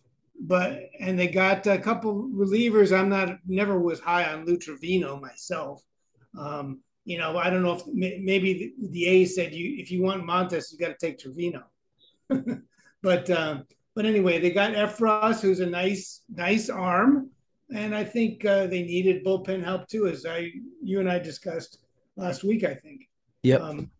but 0.44 0.90
and 0.98 1.18
they 1.18 1.28
got 1.28 1.66
a 1.66 1.78
couple 1.78 2.28
relievers. 2.34 2.96
I'm 2.96 3.08
not 3.08 3.38
never 3.46 3.78
was 3.78 4.00
high 4.00 4.24
on 4.24 4.44
Lou 4.44 4.58
Trevino 4.58 5.20
myself. 5.20 5.82
Um, 6.36 6.80
you 7.04 7.16
know, 7.16 7.38
I 7.38 7.48
don't 7.48 7.62
know 7.62 7.74
if 7.74 7.82
maybe 7.86 8.74
the, 8.80 8.88
the 8.88 9.06
A's 9.06 9.36
said 9.36 9.54
you 9.54 9.76
if 9.80 9.90
you 9.90 10.02
want 10.02 10.24
Montas, 10.24 10.72
you 10.72 10.78
got 10.78 10.98
to 10.98 11.06
take 11.06 11.18
Trevino. 11.18 11.62
but 13.02 13.30
um, 13.30 13.64
but 13.94 14.04
anyway, 14.04 14.40
they 14.40 14.50
got 14.50 14.72
Effross, 14.72 15.40
who's 15.40 15.60
a 15.60 15.66
nice 15.66 16.22
nice 16.28 16.68
arm, 16.68 17.30
and 17.72 17.94
I 17.94 18.02
think 18.02 18.44
uh, 18.44 18.66
they 18.66 18.82
needed 18.82 19.24
bullpen 19.24 19.62
help 19.62 19.86
too, 19.86 20.08
as 20.08 20.26
I 20.26 20.50
you 20.82 20.98
and 20.98 21.10
I 21.10 21.20
discussed 21.20 21.78
last 22.16 22.42
week. 22.42 22.64
I 22.64 22.74
think. 22.74 23.08
Yep. 23.44 23.60
Um, 23.60 23.90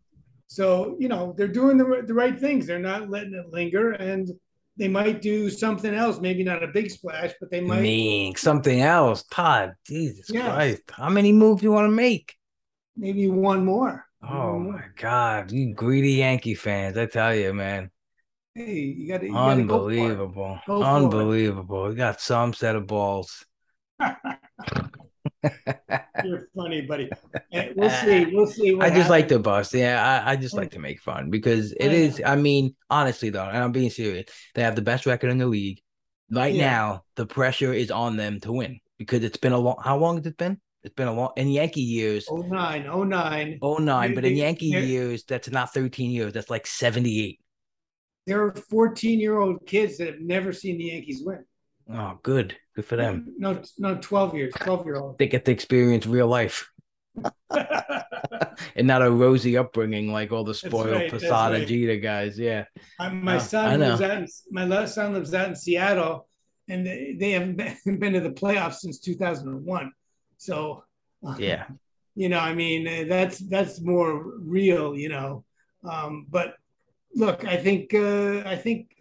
so 0.47 0.97
you 0.99 1.07
know 1.07 1.33
they're 1.37 1.47
doing 1.47 1.77
the 1.77 2.03
the 2.05 2.13
right 2.13 2.37
things. 2.37 2.67
They're 2.67 2.79
not 2.79 3.09
letting 3.09 3.33
it 3.33 3.53
linger, 3.53 3.91
and 3.91 4.29
they 4.77 4.87
might 4.87 5.21
do 5.21 5.49
something 5.49 5.93
else. 5.93 6.19
Maybe 6.19 6.43
not 6.43 6.63
a 6.63 6.67
big 6.67 6.89
splash, 6.91 7.31
but 7.39 7.51
they 7.51 7.61
might. 7.61 7.81
Mean 7.81 8.35
something 8.35 8.81
else, 8.81 9.23
Todd. 9.23 9.73
Jesus. 9.85 10.31
Christ! 10.31 10.83
How 10.91 11.09
many 11.09 11.31
moves 11.31 11.63
you 11.63 11.71
want 11.71 11.85
to 11.87 11.91
make? 11.91 12.35
Maybe 12.95 13.27
one 13.27 13.65
more. 13.65 14.05
Oh 14.21 14.53
One 14.53 14.63
my 14.65 14.71
more. 14.71 14.93
God, 14.97 15.51
you 15.51 15.73
greedy 15.73 16.13
Yankee 16.13 16.55
fans! 16.55 16.97
I 16.97 17.05
tell 17.05 17.35
you, 17.35 17.53
man, 17.53 17.91
Hey, 18.55 18.73
you 18.73 19.07
got 19.07 19.21
to. 19.21 19.27
Go 19.29 19.35
unbelievable, 19.35 20.59
Go 20.67 20.81
it. 20.81 20.85
unbelievable. 20.85 21.87
We 21.89 21.95
got 21.95 22.21
some 22.21 22.53
set 22.53 22.75
of 22.75 22.87
balls. 22.87 23.45
You're 26.23 26.47
funny, 26.55 26.81
buddy. 26.81 27.09
Eh, 27.51 27.73
We'll 27.75 27.89
see. 27.89 28.25
We'll 28.25 28.47
see. 28.47 28.77
I 28.79 28.89
just 28.89 29.09
like 29.09 29.27
to 29.29 29.39
bust. 29.39 29.73
Yeah, 29.73 30.23
I, 30.25 30.31
I 30.31 30.35
just 30.35 30.55
like 30.55 30.71
to 30.71 30.79
make 30.79 31.01
fun 31.01 31.29
because 31.29 31.71
it 31.73 31.91
is. 31.91 32.21
I 32.25 32.35
mean, 32.35 32.75
honestly 32.89 33.29
though, 33.29 33.47
and 33.47 33.57
I'm 33.57 33.71
being 33.71 33.89
serious. 33.89 34.25
They 34.55 34.63
have 34.63 34.75
the 34.75 34.81
best 34.81 35.05
record 35.05 35.29
in 35.29 35.37
the 35.37 35.47
league 35.47 35.79
right 36.31 36.53
Yeah. 36.53 36.69
now. 36.69 37.03
The 37.15 37.25
pressure 37.25 37.73
is 37.73 37.91
on 37.91 38.15
them 38.17 38.39
to 38.41 38.51
win 38.51 38.79
because 38.97 39.23
it's 39.23 39.37
been 39.37 39.53
a 39.53 39.57
long. 39.59 39.77
How 39.83 39.97
long 39.97 40.17
has 40.17 40.25
it 40.25 40.37
been? 40.37 40.59
It's 40.83 40.93
been 40.95 41.07
a 41.07 41.13
long 41.13 41.31
in 41.37 41.49
Yankee 41.49 41.81
years. 41.81 42.25
Oh 42.29 42.37
nine, 42.41 42.87
oh 42.87 43.03
nine. 43.03 43.59
Oh 43.61 43.77
nine, 43.77 44.15
but 44.15 44.25
in 44.25 44.35
Yankee 44.35 44.65
years, 44.67 45.23
that's 45.23 45.49
not 45.49 45.73
13 45.73 46.11
years. 46.11 46.33
That's 46.33 46.49
like 46.49 46.67
78. 46.67 47.39
There 48.27 48.43
are 48.43 48.53
14 48.69 49.19
year 49.19 49.39
old 49.39 49.65
kids 49.65 49.97
that 49.97 50.07
have 50.07 50.19
never 50.21 50.53
seen 50.53 50.77
the 50.77 50.85
Yankees 50.85 51.21
win. 51.25 51.43
Oh, 51.91 52.19
good. 52.23 52.55
Good 52.75 52.85
for 52.85 52.95
them. 52.95 53.33
No, 53.37 53.61
no, 53.77 53.95
12 53.95 54.35
years, 54.35 54.53
12 54.55 54.85
year 54.85 54.95
old. 54.95 55.17
They 55.17 55.27
get 55.27 55.45
to 55.45 55.51
experience 55.51 56.05
real 56.05 56.27
life 56.27 56.71
and 58.75 58.87
not 58.87 59.01
a 59.01 59.11
rosy 59.11 59.57
upbringing 59.57 60.11
like 60.11 60.31
all 60.31 60.43
the 60.43 60.53
spoiled 60.53 60.91
right, 60.91 61.11
Posada 61.11 61.59
right. 61.59 62.01
Guys. 62.01 62.39
Yeah. 62.39 62.65
My 62.99 63.35
I 63.35 63.37
son 63.37 63.79
lives 63.79 64.01
out. 64.01 64.17
In, 64.17 64.27
my 64.51 64.65
last 64.65 64.95
son 64.95 65.13
lives 65.13 65.33
out 65.33 65.49
in 65.49 65.55
Seattle, 65.55 66.27
and 66.69 66.85
they, 66.85 67.15
they 67.19 67.31
haven't 67.31 67.55
been, 67.55 67.77
been 67.99 68.13
to 68.13 68.21
the 68.21 68.31
playoffs 68.31 68.75
since 68.75 68.99
2001. 68.99 69.91
So, 70.37 70.83
Yeah. 71.37 71.65
you 72.15 72.29
know, 72.29 72.39
I 72.39 72.53
mean, 72.53 72.87
uh, 72.87 73.05
that's 73.07 73.39
that's 73.39 73.81
more 73.81 74.37
real, 74.39 74.95
you 74.95 75.09
know. 75.09 75.43
Um, 75.83 76.27
but 76.29 76.55
look, 77.15 77.45
I 77.45 77.57
think 77.57 77.93
uh, 77.93 78.43
I 78.45 78.55
think 78.55 78.95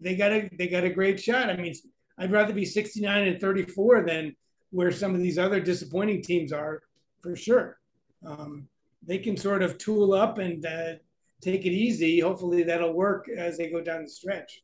they 0.00 0.16
got 0.16 0.32
a 0.32 0.48
they 0.58 0.68
got 0.68 0.84
a 0.84 0.90
great 0.90 1.20
shot. 1.20 1.50
I 1.50 1.56
mean, 1.56 1.74
I'd 2.18 2.32
rather 2.32 2.52
be 2.52 2.64
69 2.64 3.28
and 3.28 3.40
34 3.40 4.04
than 4.06 4.36
where 4.70 4.92
some 4.92 5.14
of 5.14 5.20
these 5.20 5.38
other 5.38 5.60
disappointing 5.60 6.22
teams 6.22 6.52
are, 6.52 6.82
for 7.22 7.36
sure. 7.36 7.78
Um, 8.24 8.68
they 9.06 9.18
can 9.18 9.36
sort 9.36 9.62
of 9.62 9.78
tool 9.78 10.14
up 10.14 10.38
and 10.38 10.64
uh, 10.64 10.94
take 11.42 11.66
it 11.66 11.72
easy. 11.72 12.20
Hopefully, 12.20 12.62
that'll 12.62 12.94
work 12.94 13.28
as 13.28 13.58
they 13.58 13.70
go 13.70 13.80
down 13.80 14.04
the 14.04 14.10
stretch. 14.10 14.62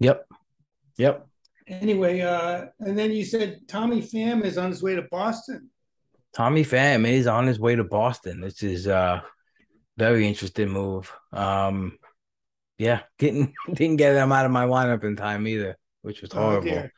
Yep. 0.00 0.26
Yep. 0.98 1.26
Anyway, 1.68 2.20
uh, 2.20 2.66
and 2.80 2.96
then 2.96 3.12
you 3.12 3.24
said 3.24 3.66
Tommy 3.66 4.00
Pham 4.00 4.44
is 4.44 4.56
on 4.56 4.70
his 4.70 4.82
way 4.82 4.94
to 4.94 5.02
Boston. 5.10 5.70
Tommy 6.32 6.64
Pham 6.64 7.08
is 7.08 7.26
on 7.26 7.46
his 7.46 7.58
way 7.58 7.74
to 7.74 7.82
Boston. 7.82 8.40
This 8.40 8.62
is 8.62 8.86
a 8.86 9.24
very 9.96 10.28
interesting 10.28 10.68
move. 10.68 11.10
Um, 11.32 11.98
yeah, 12.78 13.00
didn't 13.18 13.52
didn't 13.72 13.96
get 13.96 14.14
him 14.14 14.32
out 14.32 14.46
of 14.46 14.52
my 14.52 14.66
lineup 14.66 15.02
in 15.02 15.16
time 15.16 15.46
either, 15.46 15.76
which 16.06 16.22
was 16.22 16.32
Oh, 16.32 16.40
horrible. 16.40 16.70
dear. 16.70 16.92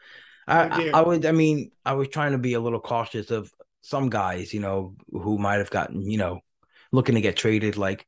I, 0.46 0.60
Oh. 0.64 0.90
I, 0.94 0.98
I 1.00 1.02
would, 1.02 1.26
I 1.26 1.32
mean, 1.32 1.72
I 1.84 1.94
was 1.94 2.08
trying 2.08 2.32
to 2.32 2.38
be 2.38 2.54
a 2.54 2.60
little 2.60 2.80
cautious 2.80 3.30
of 3.30 3.50
some 3.82 4.10
guys, 4.10 4.54
you 4.54 4.60
know, 4.60 4.94
who 5.10 5.38
might 5.38 5.58
have 5.58 5.70
gotten, 5.70 6.10
you 6.10 6.18
know, 6.18 6.40
looking 6.92 7.16
to 7.16 7.20
get 7.20 7.36
traded. 7.36 7.76
Like, 7.76 8.06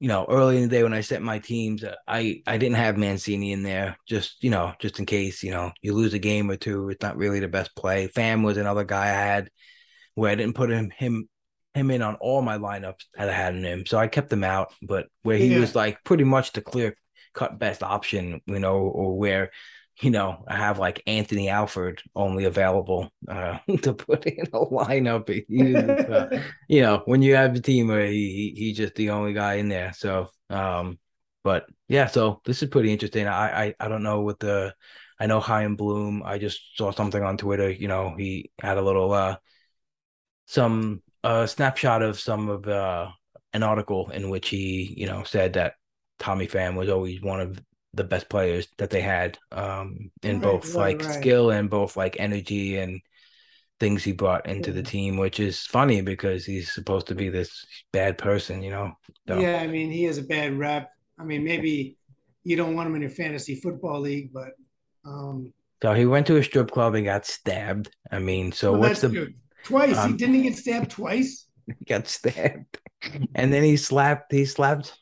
you 0.00 0.08
know, 0.08 0.26
early 0.28 0.56
in 0.56 0.62
the 0.64 0.68
day 0.68 0.82
when 0.82 0.94
I 0.94 1.00
set 1.02 1.22
my 1.22 1.38
teams, 1.38 1.84
I 2.08 2.42
I 2.46 2.58
didn't 2.58 2.76
have 2.76 2.96
Mancini 2.98 3.52
in 3.52 3.62
there, 3.62 3.96
just 4.06 4.42
you 4.42 4.50
know, 4.50 4.74
just 4.80 4.98
in 4.98 5.06
case, 5.06 5.42
you 5.42 5.52
know, 5.52 5.72
you 5.82 5.94
lose 5.94 6.14
a 6.14 6.18
game 6.18 6.50
or 6.50 6.56
two. 6.56 6.88
It's 6.90 7.02
not 7.02 7.16
really 7.16 7.40
the 7.40 7.48
best 7.48 7.74
play. 7.76 8.08
Pham 8.08 8.44
was 8.44 8.56
another 8.58 8.84
guy 8.84 9.04
I 9.04 9.08
had 9.08 9.50
where 10.14 10.30
I 10.30 10.34
didn't 10.34 10.54
put 10.56 10.70
him 10.70 10.90
him 10.90 11.28
him 11.74 11.90
in 11.90 12.02
on 12.02 12.16
all 12.16 12.42
my 12.42 12.58
lineups 12.58 13.04
that 13.16 13.28
I 13.28 13.32
had 13.32 13.54
in 13.54 13.64
him, 13.64 13.86
so 13.86 13.98
I 13.98 14.08
kept 14.08 14.32
him 14.32 14.44
out. 14.44 14.72
But 14.82 15.06
where 15.22 15.38
he 15.38 15.50
Yeah. 15.50 15.60
was 15.60 15.74
like 15.74 16.04
pretty 16.04 16.24
much 16.24 16.52
the 16.52 16.60
clear 16.60 16.96
cut 17.34 17.58
best 17.58 17.82
option, 17.82 18.40
you 18.46 18.58
know, 18.58 18.76
or 18.78 19.16
where 19.18 19.50
you 20.02 20.10
know, 20.10 20.44
I 20.48 20.56
have 20.56 20.80
like 20.80 21.02
Anthony 21.06 21.48
Alford 21.48 22.02
only 22.16 22.44
available 22.44 23.10
uh, 23.28 23.58
to 23.82 23.94
put 23.94 24.26
in 24.26 24.46
a 24.46 24.66
lineup. 24.66 25.28
He 25.28 25.76
uh, 25.76 26.42
you 26.68 26.82
know, 26.82 27.02
when 27.04 27.22
you 27.22 27.36
have 27.36 27.54
a 27.54 27.60
team 27.60 27.88
where 27.88 28.06
he, 28.06 28.52
he 28.56 28.60
he's 28.60 28.76
just 28.76 28.96
the 28.96 29.10
only 29.10 29.32
guy 29.32 29.54
in 29.54 29.68
there. 29.68 29.92
So, 29.94 30.28
um, 30.50 30.98
but 31.44 31.66
yeah, 31.88 32.06
so 32.06 32.40
this 32.44 32.62
is 32.62 32.68
pretty 32.68 32.92
interesting. 32.92 33.28
I 33.28 33.66
I, 33.66 33.74
I 33.78 33.88
don't 33.88 34.02
know 34.02 34.22
what 34.22 34.40
the 34.40 34.74
I 35.20 35.26
know 35.26 35.38
Chaim 35.38 35.76
Bloom. 35.76 36.22
I 36.24 36.38
just 36.38 36.76
saw 36.76 36.90
something 36.90 37.22
on 37.22 37.36
Twitter. 37.36 37.70
You 37.70 37.86
know, 37.86 38.14
he 38.16 38.50
had 38.60 38.78
a 38.78 38.82
little 38.82 39.12
uh 39.12 39.36
some 40.46 41.00
uh 41.22 41.46
snapshot 41.46 42.02
of 42.02 42.18
some 42.18 42.48
of 42.48 42.66
uh 42.66 43.08
an 43.52 43.62
article 43.62 44.10
in 44.10 44.30
which 44.30 44.48
he 44.48 44.94
you 44.96 45.06
know 45.06 45.22
said 45.22 45.52
that 45.52 45.74
Tommy 46.18 46.48
Pham 46.48 46.74
was 46.74 46.88
always 46.88 47.22
one 47.22 47.40
of 47.40 47.60
the 47.94 48.04
best 48.04 48.28
players 48.28 48.68
that 48.78 48.90
they 48.90 49.02
had 49.02 49.38
um 49.52 50.10
in 50.22 50.40
Right, 50.40 50.40
both 50.40 50.74
right, 50.74 50.76
like 50.76 51.02
right. 51.02 51.14
skill 51.14 51.50
and 51.50 51.70
both 51.70 51.96
like 51.96 52.16
energy 52.18 52.78
and 52.78 53.00
things 53.80 54.04
he 54.04 54.12
brought 54.12 54.46
into 54.46 54.72
the 54.72 54.82
team 54.82 55.16
which 55.16 55.40
is 55.40 55.60
funny 55.66 56.00
because 56.00 56.44
he's 56.44 56.72
supposed 56.72 57.06
to 57.08 57.14
be 57.14 57.28
this 57.28 57.66
bad 57.92 58.16
person 58.18 58.62
you 58.62 58.70
know 58.70 58.92
so 59.28 59.36
Yeah, 59.40 59.58
I 59.60 59.66
mean, 59.66 59.90
he 59.90 60.04
has 60.04 60.18
a 60.18 60.22
bad 60.22 60.58
rep. 60.58 60.90
I 61.18 61.24
mean, 61.24 61.44
maybe 61.44 61.96
you 62.44 62.56
don't 62.56 62.74
want 62.74 62.88
him 62.88 62.94
in 62.96 63.02
your 63.02 63.10
fantasy 63.10 63.56
football 63.56 64.00
league, 64.00 64.32
but 64.32 64.50
um, 65.04 65.52
so 65.82 65.92
he 65.94 66.06
went 66.06 66.26
to 66.26 66.36
a 66.36 66.42
strip 66.44 66.70
club 66.70 66.94
and 66.94 67.04
got 67.04 67.26
stabbed 67.26 67.90
i 68.10 68.18
mean 68.18 68.52
so 68.52 68.72
well, 68.72 68.80
what's 68.80 69.00
the 69.00 69.08
good. 69.08 69.34
twice? 69.64 69.96
um, 69.96 70.10
he 70.10 70.16
didn't 70.16 70.34
he 70.36 70.42
get 70.42 70.56
stabbed 70.56 70.90
twice? 70.90 71.46
he 71.78 71.84
got 71.84 72.06
stabbed 72.06 72.78
and 73.34 73.52
then 73.52 73.62
he 73.62 73.76
slapped 73.76 74.32
he 74.32 74.44
slapped 74.44 74.98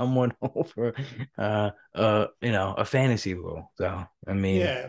someone 0.00 0.32
over 0.42 0.94
uh 1.38 1.70
uh 1.94 2.26
you 2.40 2.52
know 2.52 2.74
a 2.76 2.84
fantasy 2.84 3.34
rule 3.34 3.70
so 3.76 4.04
i 4.26 4.32
mean 4.32 4.60
Yeah, 4.60 4.88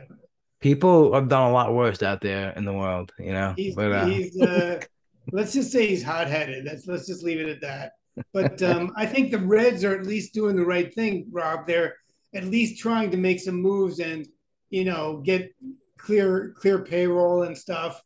people 0.61 1.13
have 1.13 1.27
done 1.27 1.49
a 1.49 1.53
lot 1.53 1.73
worse 1.73 2.01
out 2.01 2.21
there 2.21 2.51
in 2.51 2.65
the 2.65 2.73
world 2.73 3.11
you 3.19 3.33
know 3.33 3.53
he's 3.55 3.75
but 3.75 3.91
uh 3.91 4.05
he's 4.05 4.39
uh, 4.41 4.79
let's 5.31 5.53
just 5.53 5.71
say 5.71 5.87
he's 5.87 6.03
hot 6.03 6.27
headed. 6.27 6.65
Let's 6.65 6.87
let's 6.87 7.07
just 7.07 7.23
leave 7.23 7.39
it 7.39 7.49
at 7.49 7.61
that. 7.61 7.93
But 8.33 8.61
um, 8.69 8.91
I 8.95 9.05
think 9.05 9.31
the 9.31 9.39
Reds 9.39 9.83
are 9.83 9.95
at 9.97 10.05
least 10.05 10.33
doing 10.33 10.55
the 10.55 10.65
right 10.65 10.93
thing, 10.93 11.27
Rob. 11.31 11.65
They're 11.67 11.95
at 12.33 12.45
least 12.45 12.81
trying 12.81 13.11
to 13.11 13.17
make 13.17 13.39
some 13.39 13.55
moves 13.55 13.99
and 13.99 14.27
you 14.69 14.85
know 14.85 15.21
get 15.23 15.51
clear 15.97 16.53
clear 16.57 16.79
payroll 16.79 17.43
and 17.43 17.57
stuff. 17.57 18.01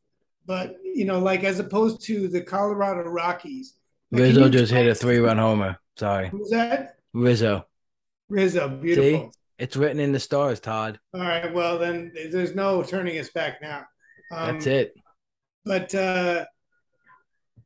But 0.46 0.76
you 0.84 1.06
know, 1.06 1.20
like 1.20 1.44
as 1.44 1.60
opposed 1.60 2.04
to 2.06 2.28
the 2.28 2.42
Colorado 2.42 3.10
Rockies. 3.10 3.74
Rizzo 4.10 4.48
just 4.48 4.72
hit 4.72 4.88
a 4.88 4.96
three-run 4.96 5.38
homer 5.38 5.78
sorry 5.98 6.30
Who's 6.30 6.50
that? 6.50 6.96
rizzo 7.14 7.66
Rizzo, 8.30 8.68
beautiful. 8.68 9.32
See? 9.32 9.38
it's 9.58 9.78
written 9.78 10.00
in 10.00 10.12
the 10.12 10.20
stars 10.20 10.60
todd 10.60 11.00
All 11.14 11.22
right, 11.22 11.54
well 11.54 11.78
then 11.78 12.12
there's 12.32 12.56
no 12.56 12.84
turning 12.84 13.18
us 13.20 13.30
back 13.30 13.62
now. 13.62 13.86
Um, 14.32 14.54
that's 14.54 14.68
it 14.68 14.94
But 15.66 15.94
uh, 15.96 16.46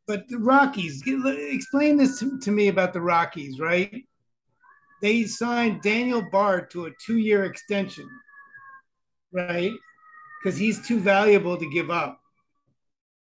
but 0.07 0.27
the 0.27 0.39
Rockies, 0.39 1.03
explain 1.05 1.95
this 1.95 2.19
to, 2.19 2.37
to 2.39 2.51
me 2.51 2.67
about 2.67 2.91
the 2.91 2.99
Rockies, 3.01 3.59
right? 3.59 4.03
They 5.01 5.23
signed 5.23 5.81
Daniel 5.81 6.21
Bard 6.31 6.69
to 6.71 6.87
a 6.87 6.91
two-year 7.05 7.45
extension, 7.45 8.09
right? 9.31 9.71
because 10.41 10.57
he's 10.57 10.85
too 10.85 10.99
valuable 10.99 11.57
to 11.57 11.69
give 11.69 11.89
up. 11.89 12.19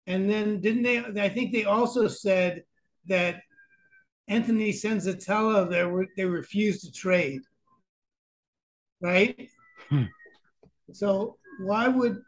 And 0.06 0.30
then 0.30 0.60
didn't 0.60 0.84
they? 0.84 0.98
I 0.98 1.28
think 1.28 1.52
they 1.52 1.64
also 1.64 2.08
said 2.08 2.64
that 3.06 3.42
Anthony 4.28 4.72
Senzatela 4.72 5.68
they 5.70 5.84
were 5.84 6.06
they 6.16 6.24
refused 6.24 6.84
to 6.84 6.92
trade. 6.92 7.40
Right. 9.00 9.48
Hmm. 9.88 10.04
So 10.92 11.36
why 11.60 11.88
would 11.88 12.18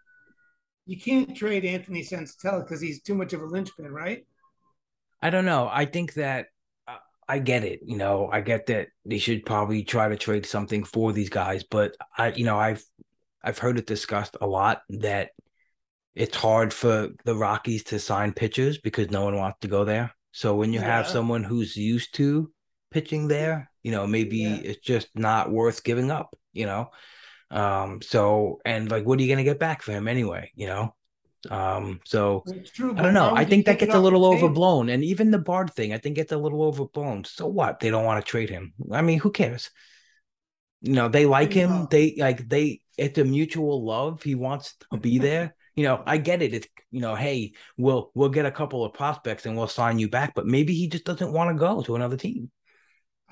you 0.86 0.98
can't 0.98 1.36
trade 1.36 1.64
Anthony 1.64 2.02
Senzatela 2.02 2.64
because 2.64 2.80
he's 2.80 3.02
too 3.02 3.14
much 3.14 3.32
of 3.32 3.42
a 3.42 3.46
linchpin, 3.46 3.92
right? 3.92 4.26
I 5.22 5.30
don't 5.30 5.44
know. 5.44 5.68
I 5.70 5.84
think 5.84 6.14
that 6.14 6.46
uh, 6.88 6.96
I 7.28 7.38
get 7.38 7.64
it. 7.64 7.80
You 7.84 7.96
know, 7.96 8.28
I 8.32 8.40
get 8.40 8.66
that 8.66 8.88
they 9.04 9.18
should 9.18 9.44
probably 9.44 9.84
try 9.84 10.08
to 10.08 10.16
trade 10.16 10.46
something 10.46 10.84
for 10.84 11.12
these 11.12 11.28
guys, 11.28 11.64
but 11.64 11.94
I, 12.16 12.32
you 12.32 12.44
know, 12.44 12.58
I've 12.58 12.82
I've 13.42 13.58
heard 13.58 13.78
it 13.78 13.86
discussed 13.86 14.36
a 14.40 14.46
lot 14.46 14.82
that 14.88 15.30
it's 16.14 16.36
hard 16.36 16.72
for 16.72 17.10
the 17.24 17.36
Rockies 17.36 17.84
to 17.84 17.98
sign 17.98 18.32
pitchers 18.32 18.78
because 18.78 19.10
no 19.10 19.24
one 19.24 19.36
wants 19.36 19.58
to 19.60 19.68
go 19.68 19.84
there. 19.84 20.14
So 20.32 20.54
when 20.54 20.72
you 20.72 20.80
have 20.80 21.06
someone 21.08 21.44
who's 21.44 21.76
used 21.76 22.14
to 22.16 22.52
pitching 22.90 23.28
there, 23.28 23.70
you 23.82 23.90
know, 23.90 24.06
maybe 24.06 24.38
Yeah. 24.38 24.60
it's 24.62 24.80
just 24.80 25.08
not 25.14 25.50
worth 25.50 25.82
giving 25.84 26.10
up, 26.10 26.36
you 26.52 26.66
know. 26.66 26.90
Um, 27.50 28.00
so 28.02 28.60
and 28.64 28.90
like 28.90 29.04
what 29.04 29.18
are 29.18 29.22
you 29.22 29.28
gonna 29.28 29.44
get 29.44 29.58
back 29.58 29.82
for 29.82 29.92
him 29.92 30.06
anyway, 30.08 30.52
you 30.54 30.66
know? 30.66 30.94
Um, 31.48 32.00
so 32.04 32.44
true. 32.74 32.94
I 32.96 33.02
don't 33.02 33.14
know. 33.14 33.32
I 33.34 33.44
think 33.44 33.66
that 33.66 33.78
gets 33.78 33.94
a 33.94 33.98
little 33.98 34.20
table? 34.20 34.44
overblown. 34.46 34.88
And 34.88 35.02
even 35.02 35.30
the 35.30 35.38
Bard 35.38 35.72
thing, 35.72 35.92
I 35.92 35.98
think 35.98 36.16
gets 36.16 36.32
a 36.32 36.38
little 36.38 36.62
overblown. 36.62 37.24
So 37.24 37.46
what? 37.46 37.80
They 37.80 37.90
don't 37.90 38.04
want 38.04 38.24
to 38.24 38.30
trade 38.30 38.50
him. 38.50 38.74
I 38.92 39.02
mean, 39.02 39.18
who 39.18 39.30
cares? 39.30 39.70
You 40.82 40.92
know, 40.92 41.08
they 41.08 41.26
like 41.26 41.52
him. 41.52 41.86
They 41.90 42.14
like 42.18 42.48
they 42.48 42.80
it's 42.96 43.18
a 43.18 43.24
mutual 43.24 43.84
love. 43.84 44.22
He 44.22 44.34
wants 44.34 44.76
to 44.92 44.98
be 44.98 45.18
there. 45.28 45.54
You 45.76 45.84
know, 45.84 46.02
I 46.06 46.18
get 46.18 46.42
it. 46.42 46.54
It's 46.54 46.68
you 46.90 47.00
know, 47.00 47.14
hey, 47.14 47.52
we'll 47.76 48.10
we'll 48.14 48.28
get 48.28 48.46
a 48.46 48.50
couple 48.50 48.84
of 48.84 48.92
prospects 48.92 49.46
and 49.46 49.56
we'll 49.56 49.68
sign 49.68 49.98
you 49.98 50.08
back, 50.08 50.34
but 50.34 50.46
maybe 50.46 50.74
he 50.74 50.88
just 50.88 51.04
doesn't 51.04 51.32
want 51.32 51.50
to 51.50 51.58
go 51.58 51.82
to 51.82 51.96
another 51.96 52.16
team. 52.16 52.50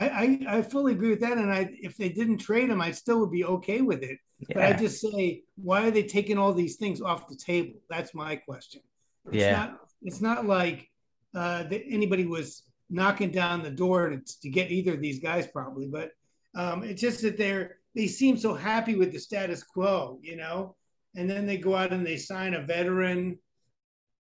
I, 0.00 0.08
I, 0.08 0.58
I 0.58 0.62
fully 0.62 0.92
agree 0.92 1.10
with 1.10 1.20
that. 1.20 1.38
And 1.38 1.52
I 1.52 1.70
if 1.80 1.96
they 1.96 2.08
didn't 2.08 2.38
trade 2.38 2.70
him, 2.70 2.80
I 2.80 2.92
still 2.92 3.20
would 3.20 3.32
be 3.32 3.44
okay 3.44 3.80
with 3.80 4.02
it. 4.02 4.18
But 4.54 4.62
I 4.62 4.72
just 4.72 5.00
say, 5.00 5.42
why 5.56 5.86
are 5.86 5.90
they 5.90 6.04
taking 6.04 6.38
all 6.38 6.54
these 6.54 6.76
things 6.76 7.02
off 7.02 7.28
the 7.28 7.36
table? 7.36 7.74
That's 7.90 8.14
my 8.14 8.36
question. 8.36 8.80
It's 9.26 9.44
Yeah. 9.44 9.58
not 9.58 9.78
it's 10.02 10.20
not 10.20 10.46
like 10.46 10.88
uh, 11.34 11.64
that 11.64 11.82
anybody 11.88 12.24
was 12.26 12.62
knocking 12.88 13.30
down 13.30 13.62
the 13.62 13.70
door 13.70 14.08
to, 14.10 14.20
to 14.42 14.48
get 14.48 14.70
either 14.70 14.94
of 14.94 15.00
these 15.00 15.18
guys 15.18 15.46
probably, 15.46 15.86
but 15.86 16.12
um, 16.54 16.82
it's 16.84 17.00
just 17.00 17.20
that 17.22 17.36
they're 17.36 17.76
they 17.94 18.06
seem 18.06 18.36
so 18.36 18.54
happy 18.54 18.94
with 18.94 19.12
the 19.12 19.18
status 19.18 19.62
quo, 19.64 20.18
you 20.22 20.36
know, 20.36 20.76
and 21.14 21.28
then 21.28 21.46
they 21.46 21.56
go 21.58 21.74
out 21.76 21.92
and 21.92 22.06
they 22.06 22.16
sign 22.16 22.54
a 22.54 22.62
veteran, 22.62 23.38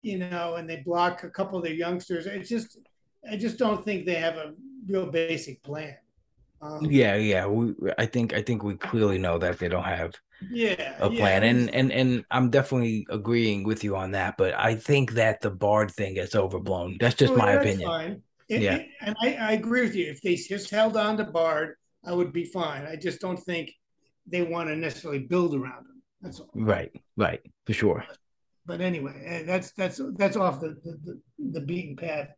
you 0.02 0.17
know, 0.17 0.56
and 0.56 0.69
they 0.69 0.78
block 0.86 1.23
a 1.23 1.30
couple 1.30 1.58
of 1.58 1.63
their 1.63 1.73
youngsters. 1.73 2.26
It's 2.26 2.50
just 2.50 2.78
I 3.30 3.38
just 3.38 3.58
don't 3.58 3.84
think 3.84 4.06
they 4.06 4.15
have 4.15 4.36
a 4.38 4.54
real 4.88 5.08
basic 5.08 5.62
plan. 5.63 5.95
Um, 6.62 6.86
Yeah, 6.89 7.15
yeah. 7.15 7.45
We, 7.45 7.73
I 7.97 8.06
think 8.06 8.34
I 8.34 8.41
think 8.41 8.63
we 8.63 8.76
clearly 8.76 9.17
know 9.17 9.38
that 9.38 9.60
they 9.60 9.67
don't 9.67 9.84
have 9.84 10.13
yeah, 10.50 10.95
a 11.00 11.10
yeah. 11.12 11.19
plan 11.19 11.43
and 11.43 11.73
and 11.73 11.91
and 11.91 12.23
i'm 12.30 12.52
definitely 12.52 13.08
agreeing 13.10 13.63
with 13.63 13.84
you 13.84 13.95
on 13.95 14.12
that 14.12 14.38
but 14.38 14.54
i 14.54 14.76
think 14.76 15.13
that 15.13 15.41
the 15.41 15.50
bard 15.50 15.89
thing 15.89 16.17
is 16.17 16.36
overblown 16.36 16.95
that's 17.00 17.15
just 17.15 17.34
Oh, 17.34 17.38
my 17.38 17.54
that's 17.54 17.65
opinion 17.65 17.89
Fine. 17.89 18.21
It- 18.47 18.62
Yeah. 18.62 18.76
it- 18.76 18.88
and 19.02 19.15
I, 19.21 19.34
I 19.34 19.52
agree 19.54 19.82
with 19.82 19.95
you. 19.95 20.06
If 20.12 20.21
they 20.21 20.36
just 20.36 20.69
held 20.69 20.95
on 20.95 21.17
to 21.17 21.23
Bard, 21.26 21.76
I 22.06 22.13
would 22.13 22.32
be 22.32 22.45
fine. 22.45 22.86
I 22.86 22.95
just 22.95 23.19
don't 23.19 23.39
think 23.39 23.71
they 24.28 24.43
want 24.43 24.69
to 24.69 24.76
necessarily 24.76 25.19
build 25.19 25.56
around 25.56 25.86
him. 25.86 25.96
That's 26.21 26.39
all. 26.39 26.49
right 26.53 26.91
right 27.15 27.41
for 27.65 27.73
sure 27.73 28.06
But 28.65 28.82
anyway, 28.82 29.13
eh, 29.25 29.43
that's 29.43 29.71
that's 29.71 30.01
that's 30.17 30.36
off 30.36 30.60
the 30.60 30.75
the, 30.84 31.21
the, 31.39 31.62
beaten 31.62 31.95
path. 31.95 32.30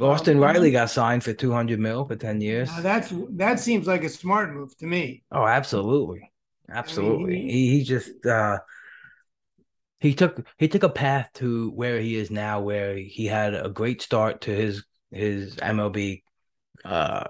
austin 0.00 0.36
Um, 0.36 0.42
riley 0.42 0.70
got 0.70 0.90
signed 0.90 1.22
for 1.24 1.32
200 1.32 1.78
mil 1.78 2.04
for 2.04 2.16
10 2.16 2.40
years 2.40 2.70
that's 2.82 3.12
that 3.30 3.60
seems 3.60 3.86
like 3.86 4.04
a 4.04 4.08
smart 4.08 4.52
move 4.52 4.76
to 4.78 4.86
me. 4.86 5.22
oh 5.32 5.46
absolutely 5.46 6.30
absolutely 6.70 7.36
he- 7.36 7.50
he, 7.50 7.78
he 7.78 7.84
just 7.84 8.24
uh 8.26 8.58
he 10.00 10.14
took 10.14 10.46
he 10.58 10.68
took 10.68 10.82
a 10.82 10.88
path 10.88 11.30
to 11.34 11.70
where 11.70 11.98
he 12.00 12.16
is 12.16 12.30
now 12.30 12.60
where 12.60 12.96
he 12.96 13.26
had 13.26 13.54
a 13.54 13.68
great 13.70 14.02
start 14.02 14.42
to 14.42 14.50
his 14.54 14.84
his 15.10 15.56
mlb 15.56 16.22
uh 16.84 17.24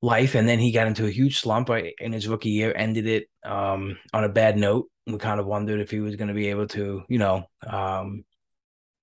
life 0.00 0.34
and 0.34 0.48
then 0.48 0.58
he 0.58 0.72
got 0.72 0.86
into 0.88 1.06
a 1.06 1.10
huge 1.10 1.38
slump 1.38 1.68
right, 1.68 1.94
in 2.00 2.12
his 2.12 2.26
rookie 2.28 2.50
year 2.50 2.72
ended 2.76 3.06
it 3.06 3.28
um 3.44 3.98
on 4.12 4.24
a 4.24 4.28
bad 4.28 4.56
note 4.56 4.88
we 5.06 5.18
kind 5.18 5.40
of 5.40 5.46
wondered 5.46 5.80
if 5.80 5.90
he 5.90 6.00
was 6.00 6.16
going 6.16 6.28
to 6.28 6.34
be 6.34 6.48
able 6.48 6.66
to 6.68 7.02
you 7.08 7.18
know 7.18 7.44
um 7.66 8.24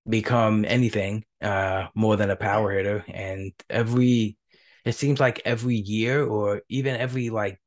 become 0.08 0.64
anything 0.64 1.24
uh 1.42 1.86
more 1.94 2.16
than 2.16 2.30
a 2.30 2.36
power 2.36 2.72
hitter. 2.72 3.04
And 3.08 3.52
every 3.68 4.36
it 4.84 4.92
seems 4.94 5.20
like 5.20 5.42
every 5.44 5.76
year 5.76 6.24
or 6.24 6.62
even 6.68 6.96
every 6.96 7.30
like 7.30 7.60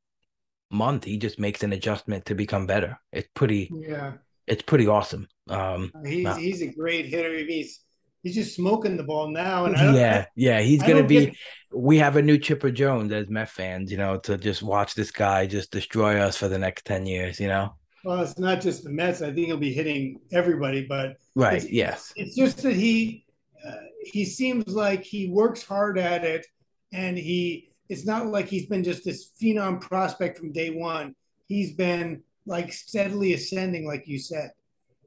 month 0.71 1.05
he 1.05 1.17
just 1.17 1.39
makes 1.39 1.63
an 1.63 1.73
adjustment 1.73 2.25
to 2.25 2.35
become 2.35 2.67
better. 2.67 2.99
It's 3.11 3.29
pretty 3.35 3.73
Yeah, 3.73 4.17
it's 4.47 4.63
pretty 4.63 4.87
awesome. 4.87 5.29
Um 5.49 5.93
he's 6.05 6.35
he's 6.35 6.61
a 6.63 6.67
great 6.73 7.07
hitter. 7.07 7.37
He's 7.45 7.81
he's 8.23 8.35
just 8.35 8.55
smoking 8.55 8.97
the 8.97 9.03
ball 9.03 9.29
now, 9.29 9.65
and 9.65 9.75
I 9.75 9.93
yeah 9.95 10.25
yeah 10.35 10.61
he's 10.61 10.81
I 10.81 10.87
gonna 10.87 11.03
be 11.03 11.25
get- 11.27 11.35
we 11.73 11.97
have 11.97 12.15
a 12.17 12.21
new 12.21 12.37
Chipper 12.37 12.71
Jones 12.71 13.11
as 13.11 13.29
Met 13.29 13.49
fans, 13.49 13.91
you 13.91 13.97
know, 13.97 14.17
to 14.19 14.37
just 14.37 14.61
watch 14.63 14.95
this 14.95 15.11
guy 15.11 15.45
just 15.45 15.71
destroy 15.71 16.19
us 16.19 16.37
for 16.37 16.47
the 16.47 16.57
next 16.59 16.85
10 16.85 17.05
years, 17.07 17.39
you 17.39 17.47
know? 17.47 17.73
well, 18.05 18.21
it's 18.21 18.37
not 18.37 18.59
just 18.61 18.83
the 18.83 18.89
Mets. 18.91 19.21
I 19.21 19.31
think 19.33 19.47
he'll 19.47 19.57
be 19.57 19.73
hitting 19.73 20.19
everybody, 20.31 20.85
but 20.87 21.17
Right. 21.35 21.55
It's- 21.57 21.71
Yes. 21.71 22.13
It's 22.15 22.35
just 22.35 22.57
that 22.63 22.75
he 22.75 23.25
uh, 23.65 23.71
he 24.03 24.25
seems 24.25 24.67
like 24.67 25.03
he 25.03 25.29
works 25.29 25.63
hard 25.63 25.97
at 25.97 26.23
it, 26.25 26.45
and 26.91 27.17
he 27.17 27.69
it's 27.89 28.05
not 28.05 28.27
like 28.27 28.47
he's 28.47 28.65
been 28.67 28.83
just 28.83 29.03
this 29.05 29.31
phenom 29.41 29.79
prospect 29.81 30.37
from 30.37 30.51
day 30.51 30.69
one. 30.69 31.15
He's 31.47 31.73
been 31.73 32.23
like 32.45 32.71
steadily 32.73 33.33
ascending, 33.33 33.87
like 33.87 34.03
you 34.07 34.19
said, 34.19 34.51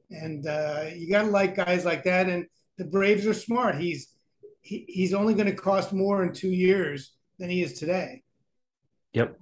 and 0.09 0.45
uh, 0.47 0.85
you 0.95 1.09
got 1.09 1.23
to 1.23 1.29
like 1.29 1.55
guys 1.55 1.85
like 1.85 2.03
that. 2.05 2.27
And 2.29 2.45
the 2.77 2.85
Braves 2.85 3.25
are 3.25 3.33
smart. 3.33 3.77
He's 3.77 4.13
he, 4.61 4.85
he's 4.87 5.13
only 5.13 5.33
going 5.33 5.47
to 5.47 5.55
cost 5.55 5.93
more 5.93 6.23
in 6.23 6.33
two 6.33 6.51
years 6.51 7.13
than 7.39 7.49
he 7.49 7.63
is 7.63 7.79
today. 7.79 8.23
Yep. 9.13 9.39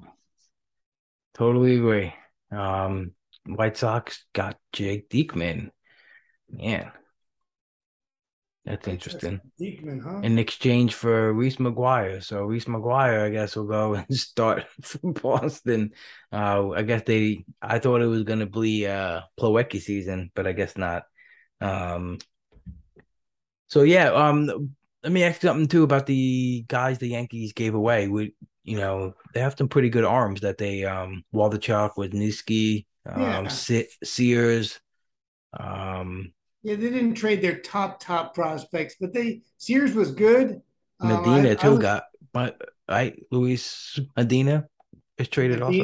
Totally 1.34 1.76
agree. 1.76 2.14
Um, 2.52 3.12
White 3.46 3.78
Sox 3.78 4.24
got 4.34 4.58
Jake 4.72 5.10
Diekman. 5.10 5.72
Man. 6.50 6.92
That's 8.66 8.88
interesting. 8.88 9.42
Diekman, 9.62 10.02
huh? 10.04 10.22
In 10.24 10.40
exchange 10.40 10.96
for 10.96 11.32
Reese 11.34 11.58
McGuire. 11.58 12.24
So 12.24 12.44
Reese 12.44 12.66
McGuire, 12.66 13.24
I 13.24 13.30
guess, 13.30 13.56
will 13.56 13.66
go 13.66 13.94
and 13.96 14.16
start 14.16 14.66
for 14.82 15.14
Boston. 15.14 15.92
Uh, 16.32 16.72
I 16.72 16.82
guess 16.82 17.04
they 17.06 17.46
I 17.62 17.80
thought 17.80 18.02
it 18.02 18.08
was 18.08 18.24
gonna 18.24 18.48
be 18.48 18.88
uh 18.88 19.22
Plawecki 19.40 19.80
season, 19.80 20.32
but 20.34 20.48
I 20.48 20.54
guess 20.54 20.78
not. 20.78 21.04
Um 21.62 22.18
so 23.76 23.84
yeah, 23.84 24.10
um 24.14 24.72
let 25.04 25.12
me 25.12 25.22
ask 25.26 25.42
something 25.42 25.68
too 25.68 25.84
about 25.84 26.06
the 26.06 26.64
guys 26.70 26.98
the 26.98 27.10
Yankees 27.10 27.52
gave 27.52 27.76
away. 27.76 28.08
We 28.08 28.34
you 28.64 28.78
know, 28.78 29.14
they 29.34 29.42
have 29.42 29.56
some 29.58 29.68
pretty 29.68 29.90
good 29.90 30.06
arms 30.06 30.40
that 30.42 30.58
they 30.58 30.86
um 30.86 31.26
Waldichuk 31.34 31.98
with 31.98 32.14
Niski, 32.14 32.86
um 33.06 33.22
Yeah. 33.22 33.48
Se- 33.50 33.90
Sears, 34.02 34.80
um 35.60 36.32
Yeah, 36.64 36.76
they 36.76 36.90
didn't 36.90 37.16
trade 37.16 37.42
their 37.42 37.60
top 37.60 38.00
top 38.00 38.34
prospects, 38.34 38.96
but 38.98 39.14
they 39.14 39.42
Sears 39.58 39.94
was 39.94 40.12
good. 40.12 40.62
Um, 41.02 41.10
Medina 41.10 41.50
I- 41.50 41.52
I 41.52 41.56
too 41.56 41.72
was- 41.72 41.80
got 41.80 42.04
but 42.32 42.62
right, 42.90 43.22
Luis 43.30 44.00
Medina 44.16 44.68
is 45.18 45.28
traded 45.28 45.62
also. 45.62 45.84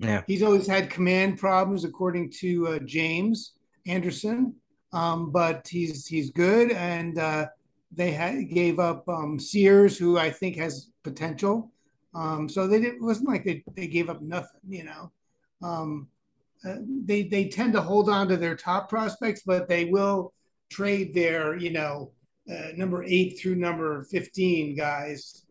Yeah. 0.00 0.22
he's 0.26 0.42
always 0.42 0.66
had 0.66 0.90
command 0.90 1.38
problems, 1.38 1.84
according 1.84 2.32
to 2.40 2.66
uh, 2.66 2.78
James 2.80 3.52
Anderson. 3.86 4.56
Um, 4.92 5.30
but 5.30 5.68
he's 5.68 6.06
he's 6.06 6.30
good, 6.30 6.72
and 6.72 7.18
uh, 7.18 7.46
they 7.92 8.46
gave 8.50 8.78
up 8.78 9.08
um, 9.08 9.38
Sears, 9.38 9.98
who 9.98 10.18
I 10.18 10.30
think 10.30 10.56
has 10.56 10.90
potential. 11.02 11.70
Um, 12.14 12.48
so 12.48 12.66
they 12.66 12.80
didn't, 12.80 12.96
it 12.96 13.02
wasn't 13.02 13.28
like 13.28 13.44
they, 13.44 13.62
they 13.76 13.86
gave 13.86 14.08
up 14.08 14.22
nothing, 14.22 14.60
you 14.68 14.84
know. 14.84 15.12
Um, 15.62 16.08
uh, 16.66 16.76
they 17.04 17.22
they 17.24 17.48
tend 17.48 17.72
to 17.74 17.80
hold 17.80 18.08
on 18.08 18.28
to 18.28 18.36
their 18.36 18.56
top 18.56 18.88
prospects, 18.88 19.42
but 19.46 19.68
they 19.68 19.84
will 19.84 20.32
trade 20.70 21.14
their 21.14 21.56
you 21.56 21.70
know 21.70 22.12
uh, 22.50 22.68
number 22.76 23.04
eight 23.04 23.38
through 23.38 23.54
number 23.54 24.04
fifteen 24.04 24.74
guys. 24.76 25.44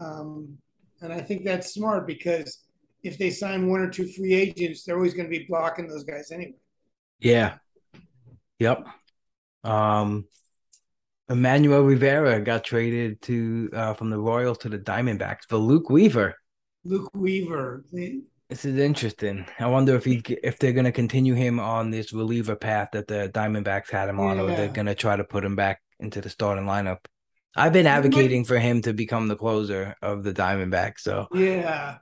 Um, 0.00 0.58
and 1.00 1.12
I 1.12 1.20
think 1.20 1.44
that's 1.44 1.74
smart 1.74 2.06
because 2.06 2.64
if 3.02 3.18
they 3.18 3.30
sign 3.30 3.68
one 3.68 3.80
or 3.80 3.90
two 3.90 4.06
free 4.08 4.34
agents, 4.34 4.84
they're 4.84 4.96
always 4.96 5.14
going 5.14 5.30
to 5.30 5.38
be 5.38 5.46
blocking 5.46 5.86
those 5.86 6.04
guys 6.04 6.30
anyway. 6.30 6.54
Yeah. 7.20 7.56
Yep. 8.58 8.86
Um 9.64 10.26
Emmanuel 11.28 11.82
Rivera 11.82 12.40
got 12.40 12.64
traded 12.64 13.22
to 13.22 13.70
uh 13.72 13.94
from 13.94 14.10
the 14.10 14.18
Royals 14.18 14.58
to 14.58 14.68
the 14.68 14.78
Diamondbacks 14.78 15.42
for 15.48 15.56
Luke 15.56 15.90
Weaver. 15.90 16.34
Luke 16.84 17.10
Weaver, 17.14 17.84
This 17.92 18.64
is 18.64 18.78
interesting. 18.78 19.46
I 19.58 19.66
wonder 19.66 19.96
if 19.96 20.04
he 20.04 20.22
if 20.42 20.58
they're 20.58 20.72
gonna 20.72 20.92
continue 20.92 21.34
him 21.34 21.58
on 21.58 21.90
this 21.90 22.12
reliever 22.12 22.56
path 22.56 22.90
that 22.92 23.08
the 23.08 23.30
Diamondbacks 23.32 23.90
had 23.90 24.08
him 24.08 24.20
on, 24.20 24.38
or 24.38 24.48
they're 24.48 24.68
gonna 24.68 24.94
try 24.94 25.16
to 25.16 25.24
put 25.24 25.44
him 25.44 25.56
back 25.56 25.80
into 26.00 26.20
the 26.20 26.28
starting 26.28 26.64
lineup. 26.64 26.98
I've 27.56 27.72
been 27.72 27.86
advocating 27.86 28.44
for 28.44 28.58
him 28.58 28.82
to 28.82 28.92
become 28.92 29.28
the 29.28 29.36
closer 29.36 29.94
of 30.02 30.24
the 30.24 30.32
Diamondbacks. 30.34 31.00
So 31.00 31.28
Yeah. 31.32 31.98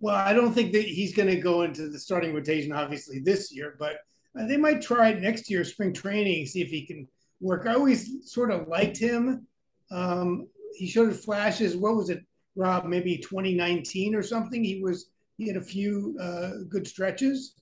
Well, 0.00 0.14
I 0.14 0.32
don't 0.32 0.52
think 0.52 0.72
that 0.72 0.84
he's 0.84 1.14
going 1.14 1.30
to 1.30 1.40
go 1.40 1.62
into 1.62 1.88
the 1.88 1.98
starting 1.98 2.34
rotation, 2.34 2.72
obviously, 2.72 3.20
this 3.20 3.50
year, 3.54 3.74
but 3.78 3.96
they 4.34 4.56
might 4.56 4.82
try 4.82 5.10
it 5.10 5.20
next 5.20 5.50
year, 5.50 5.64
spring 5.64 5.92
training, 5.92 6.46
see 6.46 6.62
if 6.62 6.68
he 6.68 6.86
can 6.86 7.08
work. 7.40 7.66
I 7.66 7.74
always 7.74 8.30
sort 8.30 8.50
of 8.50 8.68
liked 8.68 8.98
him. 8.98 9.46
Um, 9.90 10.48
he 10.76 10.86
showed 10.86 11.14
flashes. 11.14 11.76
What 11.76 11.96
was 11.96 12.10
it, 12.10 12.24
Rob? 12.56 12.84
Maybe 12.86 13.18
2019 13.18 14.14
or 14.14 14.22
something. 14.22 14.62
He 14.64 14.82
was 14.82 15.06
he 15.38 15.48
had 15.48 15.56
a 15.56 15.60
few 15.60 16.16
uh, 16.20 16.50
good 16.68 16.86
stretches. 16.86 17.54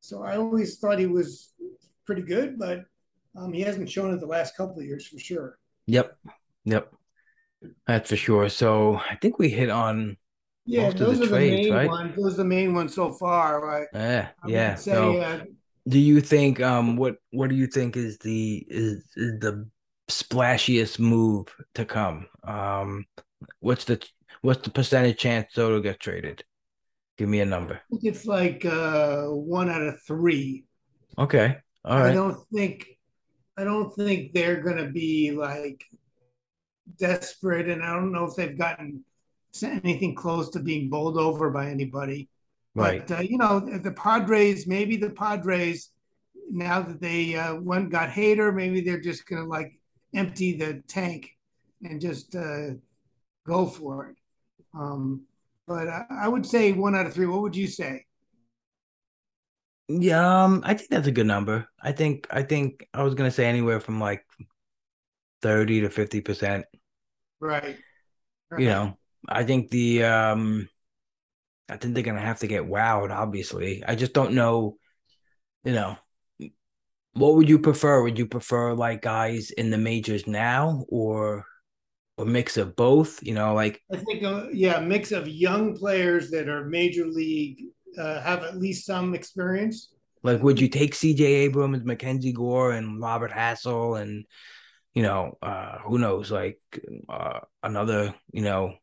So 0.00 0.22
I 0.22 0.36
always 0.36 0.78
thought 0.78 0.98
he 0.98 1.06
was 1.06 1.52
pretty 2.06 2.22
good, 2.22 2.58
but 2.58 2.84
um, 3.36 3.52
he 3.52 3.62
hasn't 3.62 3.90
shown 3.90 4.12
it 4.12 4.20
the 4.20 4.26
last 4.26 4.56
couple 4.56 4.78
of 4.78 4.84
years 4.84 5.06
for 5.06 5.18
sure. 5.18 5.58
Yep. 5.86 6.16
Yep. 6.64 6.92
That's 7.86 8.10
for 8.10 8.16
sure. 8.16 8.48
So 8.48 8.96
I 9.10 9.16
think 9.16 9.38
we 9.38 9.48
hit 9.48 9.70
on 9.70 10.16
Yeah, 10.66 10.84
Most 10.84 10.94
of 10.94 10.98
the 11.00 11.06
those 11.06 11.20
are 11.22 11.26
the 11.26 11.38
main 11.38 11.72
right? 11.72 11.88
ones. 11.88 12.16
Those 12.16 12.34
are 12.34 12.36
the 12.38 12.44
main 12.44 12.74
ones 12.74 12.94
so 12.94 13.12
far. 13.12 13.64
Right? 13.64 13.86
yeah, 13.92 14.28
I 14.42 14.48
yeah. 14.48 14.74
Say, 14.76 14.92
So 14.92 15.18
uh, 15.18 15.44
do 15.88 15.98
you 15.98 16.20
think 16.20 16.60
um 16.60 16.96
what 16.96 17.16
what 17.30 17.50
do 17.50 17.56
you 17.56 17.66
think 17.66 17.96
is 17.96 18.18
the 18.18 18.64
is, 18.68 19.04
is 19.16 19.40
the 19.40 19.68
splashiest 20.08 20.98
move 20.98 21.46
to 21.74 21.84
come? 21.84 22.26
Um 22.44 23.06
what's 23.60 23.84
the 23.84 24.04
what's 24.42 24.62
the 24.62 24.70
percentage 24.70 25.18
chance 25.18 25.52
Soto 25.52 25.80
gets 25.80 25.98
traded? 25.98 26.44
Give 27.16 27.28
me 27.28 27.40
a 27.40 27.46
number. 27.46 27.74
I 27.74 27.80
think 27.90 28.04
it's 28.04 28.26
like 28.26 28.64
uh, 28.64 29.26
one 29.26 29.70
out 29.70 29.82
of 29.82 30.02
three. 30.02 30.64
Okay. 31.16 31.58
All 31.84 31.98
I 31.98 32.12
don't 32.12 32.38
think 32.52 32.88
I 33.56 33.64
don't 33.64 33.94
think 33.94 34.32
they're 34.32 34.62
gonna 34.62 34.90
be 34.90 35.30
like 35.30 35.84
desperate, 36.98 37.68
and 37.68 37.82
I 37.82 37.94
don't 37.94 38.12
know 38.12 38.24
if 38.24 38.34
they've 38.34 38.58
gotten 38.58 39.04
anything 39.62 40.14
close 40.14 40.50
to 40.50 40.60
being 40.60 40.90
bowled 40.90 41.18
over 41.18 41.50
by 41.50 41.70
anybody. 41.70 42.28
Right. 42.74 43.06
But 43.06 43.18
uh, 43.18 43.22
you 43.22 43.38
know, 43.38 43.60
the 43.60 43.92
Padres, 43.92 44.66
maybe 44.66 44.96
the 44.96 45.10
Padres, 45.10 45.90
now 46.50 46.82
that 46.82 47.00
they 47.00 47.36
uh, 47.36 47.54
one 47.54 47.88
got 47.88 48.10
Hader, 48.10 48.54
maybe 48.54 48.80
they're 48.80 49.00
just 49.00 49.26
gonna 49.26 49.44
like 49.44 49.78
empty 50.14 50.56
the 50.56 50.82
tank 50.88 51.30
and 51.82 52.00
just 52.00 52.34
uh, 52.34 52.70
go 53.46 53.66
for 53.66 54.08
it. 54.08 54.16
Um, 54.74 55.22
but 55.66 55.88
I, 55.88 56.04
I 56.22 56.28
would 56.28 56.44
say 56.44 56.72
one 56.72 56.94
out 56.94 57.06
of 57.06 57.14
three. 57.14 57.26
What 57.26 57.42
would 57.42 57.56
you 57.56 57.68
say? 57.68 58.04
Yeah, 59.88 60.44
um, 60.44 60.62
I 60.64 60.74
think 60.74 60.90
that's 60.90 61.06
a 61.06 61.12
good 61.12 61.26
number. 61.26 61.68
I 61.80 61.92
think 61.92 62.26
I 62.30 62.42
think 62.42 62.88
I 62.92 63.02
was 63.02 63.14
gonna 63.14 63.30
say 63.30 63.46
anywhere 63.46 63.80
from 63.80 64.00
like 64.00 64.24
30 65.42 65.82
to 65.82 65.90
50 65.90 66.20
percent. 66.22 66.64
Right. 67.38 67.76
You 68.56 68.66
know, 68.66 68.98
I 69.28 69.44
think 69.44 69.70
the 69.70 70.04
um 70.04 70.68
I 71.68 71.76
think 71.76 71.94
they're 71.94 72.02
gonna 72.02 72.20
have 72.20 72.40
to 72.40 72.46
get 72.46 72.64
wowed, 72.68 73.10
obviously. 73.10 73.82
I 73.86 73.94
just 73.94 74.12
don't 74.12 74.34
know, 74.34 74.76
you 75.64 75.72
know, 75.72 75.96
what 77.12 77.34
would 77.34 77.48
you 77.48 77.58
prefer? 77.58 78.02
Would 78.02 78.18
you 78.18 78.26
prefer 78.26 78.74
like 78.74 79.02
guys 79.02 79.50
in 79.50 79.70
the 79.70 79.78
majors 79.78 80.26
now 80.26 80.84
or 80.88 81.44
a 82.18 82.24
mix 82.24 82.56
of 82.56 82.76
both? 82.76 83.22
You 83.22 83.34
know, 83.34 83.54
like 83.54 83.80
I 83.92 83.96
think, 83.98 84.24
uh, 84.24 84.48
yeah, 84.52 84.78
a 84.78 84.82
mix 84.82 85.12
of 85.12 85.28
young 85.28 85.76
players 85.76 86.30
that 86.30 86.48
are 86.48 86.64
major 86.66 87.06
league, 87.06 87.62
uh, 87.98 88.20
have 88.20 88.42
at 88.42 88.56
least 88.58 88.86
some 88.86 89.14
experience. 89.14 89.92
like 90.22 90.42
would 90.42 90.60
you 90.60 90.68
take 90.68 90.94
CJ 90.94 91.20
Abrams, 91.20 91.84
Mackenzie 91.84 92.32
Gore, 92.32 92.72
and 92.72 93.00
Robert 93.00 93.30
Hassell 93.30 94.00
and 94.00 94.24
you 94.94 95.02
know, 95.02 95.36
uh 95.42 95.78
who 95.80 95.98
knows, 95.98 96.30
like 96.30 96.60
uh 97.08 97.40
another, 97.62 98.14
you 98.32 98.42
know, 98.42 98.74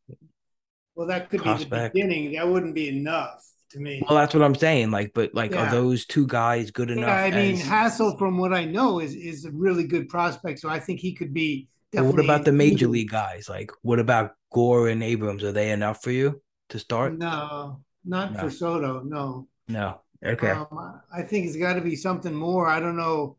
Well, 1.02 1.08
that 1.08 1.32
could 1.32 1.44
be 1.44 1.52
the 1.64 1.90
beginning. 1.92 2.34
That 2.34 2.48
wouldn't 2.48 2.76
be 2.76 2.88
enough 2.88 3.44
to 3.72 3.80
me. 3.80 4.04
well 4.08 4.20
that's 4.20 4.36
what 4.36 4.44
I'm 4.44 4.54
saying. 4.54 4.92
Like, 4.92 5.14
but 5.16 5.34
like 5.34 5.56
are 5.56 5.72
those 5.72 6.06
two 6.06 6.28
guys 6.28 6.70
good 6.70 6.92
enough? 6.92 7.08
yeah, 7.08 7.24
I 7.24 7.32
mean, 7.32 7.56
as- 7.56 7.64
Hassell, 7.64 8.20
from 8.20 8.38
what 8.38 8.54
I 8.54 8.66
know, 8.66 9.00
is 9.00 9.16
is 9.16 9.46
a 9.46 9.52
really 9.52 9.88
good 9.88 10.10
prospect. 10.10 10.60
So 10.60 10.70
I 10.70 10.80
think 10.80 11.00
he 11.00 11.14
could 11.16 11.34
be. 11.34 11.70
But 11.92 12.06
what 12.06 12.20
about 12.20 12.46
the 12.46 12.52
major 12.52 12.88
league 12.88 13.10
guys? 13.10 13.50
Like, 13.50 13.72
what 13.82 13.98
about 13.98 14.34
Gore 14.54 14.90
and 14.90 15.02
Abrams? 15.02 15.44
Are 15.44 15.52
they 15.52 15.72
enough 15.72 16.04
for 16.04 16.12
you 16.12 16.40
to 16.70 16.78
start? 16.78 17.18
No, 17.18 17.82
not 18.06 18.34
No. 18.34 18.40
for 18.42 18.52
Soto. 18.52 19.02
No. 19.02 19.48
No. 19.68 20.02
Okay. 20.24 20.52
Um, 20.52 21.02
I 21.12 21.24
think 21.24 21.48
it's 21.48 21.58
got 21.58 21.74
to 21.74 21.82
be 21.82 21.96
something 21.96 22.36
more. 22.36 22.68
I 22.68 22.80
don't 22.80 22.96
know. 22.96 23.38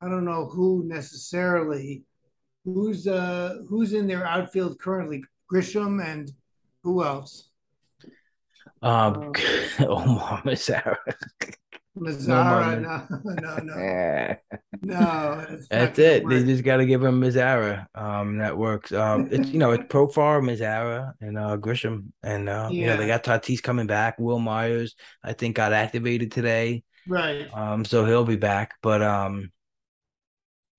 I 0.00 0.08
don't 0.08 0.24
know 0.24 0.46
who 0.46 0.84
necessarily. 0.86 2.04
Who's 2.64 3.08
uh 3.08 3.62
who's 3.68 3.94
in 3.94 4.06
their 4.06 4.24
outfield 4.24 4.78
currently? 4.78 5.24
Grisham 5.52 6.04
and 6.04 6.30
who 6.82 7.04
else? 7.04 7.48
Um, 8.82 9.32
Omar 9.80 10.42
Mazara. 10.42 10.96
Mazzara. 11.98 12.80
No, 12.80 13.06
No, 13.10 13.22
no, 13.40 13.56
no, 13.58 14.36
no. 14.82 15.58
That's 15.70 15.98
it. 15.98 16.28
They 16.28 16.44
just 16.44 16.64
got 16.64 16.76
to 16.78 16.86
give 16.86 17.02
him 17.02 17.20
Mazara. 17.20 17.86
Um, 17.94 18.38
that 18.38 18.56
works. 18.56 18.92
Um, 18.92 19.28
it's 19.30 19.48
you 19.48 19.58
know 19.58 19.72
it's 19.72 19.84
Profar, 19.92 20.40
Mazara, 20.40 21.12
and 21.20 21.36
uh 21.38 21.56
Grisham, 21.56 22.12
and 22.22 22.48
uh, 22.48 22.68
you 22.70 22.86
know 22.86 22.96
they 22.96 23.06
got 23.06 23.24
Tatis 23.24 23.62
coming 23.62 23.86
back. 23.86 24.18
Wil 24.18 24.38
Myers, 24.38 24.94
I 25.22 25.32
think, 25.32 25.56
got 25.56 25.72
activated 25.72 26.30
today. 26.32 26.84
Right. 27.08 27.48
Um, 27.52 27.84
so 27.84 28.04
he'll 28.04 28.24
be 28.24 28.36
back. 28.36 28.74
But 28.82 29.02
um, 29.02 29.50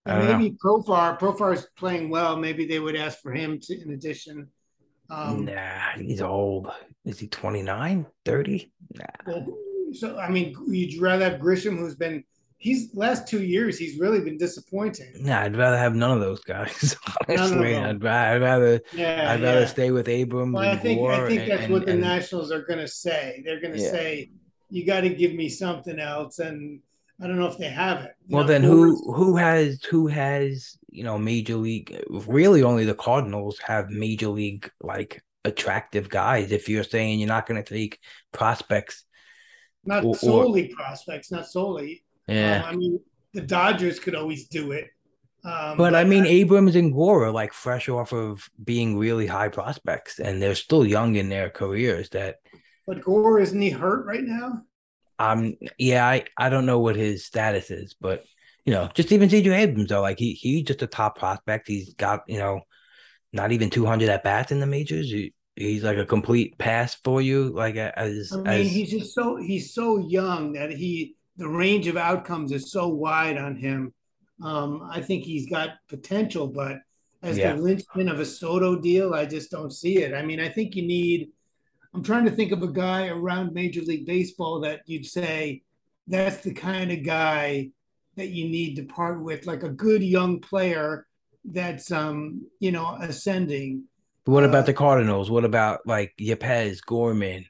I 0.06 0.20
know. 0.20 0.38
maybe 0.38 0.56
Profar. 0.64 1.20
Profar's 1.20 1.68
playing 1.78 2.10
well. 2.10 2.38
Maybe 2.38 2.66
they 2.66 2.80
would 2.80 2.96
ask 2.96 3.20
for 3.20 3.34
him 3.34 3.60
to, 3.64 3.82
in 3.82 3.92
addition. 3.92 4.50
Um, 5.10 5.46
Nah, 5.46 5.92
he's 5.98 6.22
old. 6.22 6.72
Is 7.06 7.20
he 7.20 7.28
29, 7.28 8.06
30? 8.26 8.72
Nah. 8.96 9.06
well, 9.26 9.48
so 9.94 10.18
I 10.18 10.30
mean, 10.30 10.56
you'd 10.68 11.02
rather 11.02 11.30
have 11.30 11.40
Grisham, 11.42 11.78
who's 11.78 11.96
been 11.96 12.24
he's 12.58 12.94
last 12.94 13.26
two 13.28 13.42
years 13.44 13.78
he's 13.80 13.98
really 14.00 14.20
been 14.20 14.38
disappointing. 14.38 15.12
Nah, 15.22 15.42
I'd 15.42 15.56
rather 15.56 15.78
have 15.78 15.96
none 15.96 16.12
of 16.12 16.20
those 16.20 16.42
guys. 16.44 16.96
Honestly. 17.30 17.76
I'd, 17.76 18.04
ra- 18.04 18.32
I'd 18.34 18.42
rather 18.42 18.82
Yeah, 18.94 19.32
I'd 19.32 19.42
rather 19.42 19.62
yeah. 19.62 19.66
stay 19.66 19.92
with 19.92 20.08
Abrams 20.10 20.54
Well, 20.54 20.70
I 20.70 20.76
think 20.76 21.00
Gore 21.00 21.14
I 21.14 21.28
think 21.28 21.42
and- 21.44 21.52
that's 21.52 21.64
and- 21.64 21.74
what 21.74 21.86
the 21.86 21.94
and- 21.94 22.02
Nationals 22.02 22.52
are 22.52 22.62
going 22.64 22.80
to 22.80 22.88
say. 22.88 23.42
They're 23.46 23.62
going 23.62 23.74
to 23.76 23.80
Yeah. 23.82 23.92
say, 23.92 24.32
"You 24.70 24.86
got 24.86 25.02
to 25.02 25.10
give 25.10 25.34
me 25.34 25.48
something 25.50 26.00
else," 26.00 26.40
and 26.40 26.82
I 27.22 27.28
don't 27.28 27.38
know 27.38 27.48
if 27.48 27.58
they 27.58 27.70
have 27.70 28.04
it. 28.06 28.12
Well, 28.30 28.46
then 28.46 28.64
who 28.64 29.14
who 29.14 29.36
has 29.36 29.84
who 29.84 30.08
has 30.08 30.78
you 30.90 31.04
know 31.04 31.18
major 31.18 31.56
league? 31.56 32.02
Really, 32.10 32.64
only 32.64 32.86
the 32.86 32.96
Cardinals 32.96 33.60
have 33.60 33.90
major 33.90 34.30
league 34.30 34.72
like 34.82 35.22
attractive 35.44 36.10
guys. 36.10 36.52
If 36.52 36.70
you're 36.70 36.84
saying 36.84 37.20
you're 37.20 37.28
not 37.28 37.46
going 37.46 37.62
to 37.62 37.74
take 37.74 38.00
prospects, 38.32 39.06
Not 39.84 40.04
or- 40.04 40.10
or- 40.12 40.18
solely 40.18 40.74
prospects, 40.76 41.32
not 41.32 41.48
solely. 41.48 42.04
yeah. 42.28 42.64
Um, 42.64 42.66
I 42.74 42.76
mean, 42.76 43.00
the 43.34 43.42
Dodgers 43.42 44.00
could 44.00 44.16
always 44.16 44.48
do 44.48 44.72
it. 44.72 44.88
Um, 45.44 45.78
but 45.78 45.96
I 45.96 46.04
mean, 46.04 46.26
Abrams 46.26 46.76
and 46.76 46.94
Gore 46.94 47.26
are 47.26 47.32
like 47.32 47.54
fresh 47.54 47.88
off 47.88 48.12
of 48.14 48.50
being 48.64 48.98
really 48.98 49.28
high 49.28 49.48
prospects, 49.50 50.20
and 50.20 50.42
they're 50.42 50.56
still 50.56 50.86
young 50.86 51.16
in 51.16 51.30
their 51.30 51.50
careers. 51.50 52.10
That 52.10 52.38
but 52.88 53.02
Gore 53.02 53.40
isn't 53.40 53.62
he 53.62 53.70
hurt 53.70 54.06
right 54.06 54.24
now? 54.24 54.64
Um, 55.20 55.56
yeah, 55.78 56.08
I, 56.08 56.26
I 56.38 56.50
don't 56.50 56.66
know 56.66 56.80
what 56.80 56.96
his 56.96 57.26
status 57.26 57.72
is, 57.72 57.96
but 58.00 58.24
you 58.66 58.74
know, 58.74 58.90
just 58.94 59.12
even 59.12 59.30
CJ 59.30 59.54
Abrams 59.56 59.90
though, 59.90 60.02
like 60.02 60.20
he 60.20 60.34
he's 60.34 60.64
just 60.64 60.82
a 60.82 60.88
top 60.88 61.18
prospect. 61.20 61.68
He's 61.68 61.94
got 61.96 62.22
you 62.28 62.40
know, 62.40 62.62
not 63.34 63.52
even 63.52 63.70
two 63.70 63.86
hundred 63.86 64.10
at 64.10 64.24
bats 64.24 64.52
in 64.52 64.60
the 64.60 64.68
majors. 64.68 65.12
He, 65.12 65.34
he's 65.56 65.84
like 65.84 65.98
a 65.98 66.06
complete 66.06 66.58
pass 66.58 66.96
for 67.04 67.22
you, 67.22 67.50
like 67.50 67.76
as 67.76 68.32
I 68.32 68.38
mean, 68.38 68.48
as 68.50 68.68
he's 68.70 68.92
just 68.92 69.14
so 69.14 69.38
he's 69.38 69.74
so 69.74 69.98
young 69.98 70.54
that 70.54 70.72
he 70.72 71.16
the 71.38 71.48
range 71.48 71.88
of 71.88 71.98
outcomes 71.98 72.52
is 72.52 72.72
so 72.72 72.88
wide 72.88 73.38
on 73.38 73.56
him. 73.56 73.94
Um, 74.44 74.88
I 74.92 75.02
think 75.02 75.24
he's 75.24 75.50
got 75.50 75.72
potential, 75.90 76.48
but 76.48 76.78
as 77.24 77.38
Yeah. 77.38 77.54
the 77.54 77.62
linchpin 77.62 78.08
of 78.08 78.20
a 78.20 78.26
Soto 78.26 78.80
deal, 78.80 79.14
I 79.14 79.26
just 79.26 79.52
don't 79.52 79.72
see 79.72 79.98
it. 80.00 80.14
I 80.14 80.22
mean, 80.24 80.40
I 80.40 80.50
think 80.50 80.76
you 80.76 80.84
need. 80.84 81.30
I'm 81.94 82.04
trying 82.04 82.26
to 82.26 82.32
think 82.32 82.52
of 82.52 82.62
a 82.62 82.72
guy 82.72 83.08
around 83.08 83.54
Major 83.54 83.82
League 83.82 84.06
Baseball 84.06 84.60
that 84.62 84.82
you'd 84.86 85.06
say 85.06 85.64
that's 86.08 86.38
the 86.38 86.54
kind 86.54 86.92
of 86.92 87.04
guy 87.04 87.70
that 88.16 88.30
you 88.30 88.46
need 88.50 88.76
to 88.76 88.84
part 88.84 89.24
with, 89.24 89.48
like 89.48 89.64
a 89.64 89.70
good 89.70 90.04
young 90.04 90.40
player 90.40 91.06
that's 91.46 91.92
um 91.92 92.46
you 92.60 92.72
know 92.72 92.98
ascending. 93.02 93.84
what 94.26 94.44
uh, 94.44 94.50
about 94.50 94.66
the 94.66 94.74
Cardinals? 94.74 95.32
What 95.32 95.46
about 95.46 95.80
like 95.88 96.14
Yepez, 96.20 96.80
Gorman, 96.86 97.46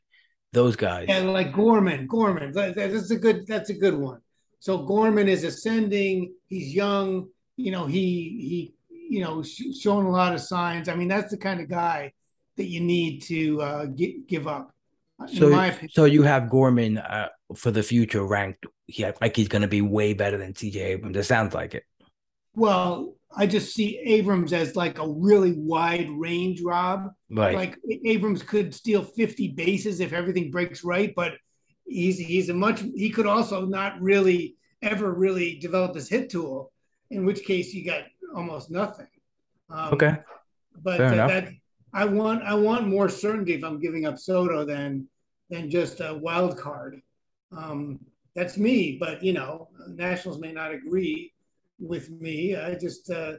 those 0.53 0.75
guys? 0.75 1.07
Yeah, 1.09 1.19
like 1.19 1.53
Gorman. 1.53 2.07
Gorman. 2.07 2.51
That- 2.53 2.75
that- 2.75 2.91
That's 2.93 3.11
a 3.11 3.17
good. 3.17 3.45
That's 3.47 3.69
a 3.71 3.73
good 3.73 3.95
one. 3.97 4.19
So 4.59 4.77
Gorman 4.85 5.27
is 5.27 5.43
ascending. 5.43 6.33
He's 6.47 6.73
young. 6.73 7.27
You 7.57 7.71
know, 7.71 7.87
he 7.87 8.13
he 8.49 8.73
you 9.09 9.21
know 9.21 9.41
sh- 9.43 9.75
showing 9.81 10.05
a 10.05 10.11
lot 10.11 10.33
of 10.33 10.39
signs. 10.41 10.87
I 10.87 10.95
mean, 10.95 11.07
that's 11.09 11.31
the 11.31 11.37
kind 11.37 11.59
of 11.59 11.67
guy 11.67 12.13
that 12.59 12.67
you 12.67 12.81
need 12.81 13.21
to 13.21 13.61
uh, 13.61 13.85
gi- 13.87 14.23
give 14.27 14.47
up. 14.47 14.73
So, 15.33 15.71
so 15.89 16.05
you 16.05 16.23
have 16.23 16.49
Gorman 16.49 16.97
uh, 16.97 17.29
for 17.55 17.71
the 17.71 17.83
future 17.83 18.25
ranked, 18.25 18.65
yeah, 18.87 19.11
like 19.21 19.35
he's 19.35 19.47
going 19.47 19.61
to 19.61 19.67
be 19.67 19.81
way 19.81 20.13
better 20.13 20.37
than 20.37 20.53
CJ 20.53 20.75
Abrams. 20.75 21.17
It 21.17 21.23
sounds 21.23 21.53
like 21.53 21.73
it. 21.73 21.83
Well, 22.53 23.15
I 23.35 23.47
just 23.47 23.73
see 23.73 23.97
Abrams 23.99 24.51
as 24.51 24.75
like 24.75 24.99
a 24.99 25.07
really 25.07 25.53
wide 25.55 26.09
range, 26.09 26.61
Rob. 26.61 27.11
Right. 27.29 27.55
Like 27.55 27.77
Abrams 28.05 28.43
could 28.43 28.73
steal 28.73 29.03
50 29.03 29.49
bases 29.49 30.01
if 30.01 30.13
everything 30.13 30.51
breaks 30.51 30.83
right, 30.83 31.13
but 31.15 31.33
he's 31.85 32.17
he's 32.17 32.49
a 32.49 32.53
much 32.53 32.81
he 32.95 33.09
could 33.09 33.27
also 33.27 33.65
not 33.65 34.01
really 34.01 34.55
ever 34.81 35.13
really 35.13 35.59
develop 35.59 35.95
his 35.95 36.09
hit 36.09 36.29
tool, 36.29 36.71
in 37.09 37.25
which 37.25 37.43
case 37.43 37.73
you 37.73 37.85
got 37.85 38.03
almost 38.35 38.69
nothing. 38.69 39.07
Um, 39.69 39.93
okay. 39.93 40.17
but 40.81 40.97
Fair 40.97 41.09
that, 41.09 41.13
enough. 41.13 41.29
that 41.29 41.53
I 41.93 42.05
want 42.05 42.43
I 42.43 42.53
want 42.53 42.87
more 42.87 43.09
certainty 43.09 43.53
if 43.53 43.63
I'm 43.63 43.79
giving 43.79 44.05
up 44.05 44.17
Soto 44.17 44.65
than 44.65 45.07
than 45.49 45.69
just 45.69 45.99
a 46.01 46.13
wild 46.13 46.57
card. 46.57 47.01
Um, 47.51 47.99
that's 48.35 48.57
me, 48.57 48.97
but 48.99 49.23
you 49.23 49.33
know, 49.33 49.69
Nationals 49.87 50.39
may 50.39 50.51
not 50.51 50.71
agree 50.71 51.33
with 51.79 52.09
me. 52.09 52.55
I 52.55 52.75
just 52.75 53.09
uh, 53.09 53.33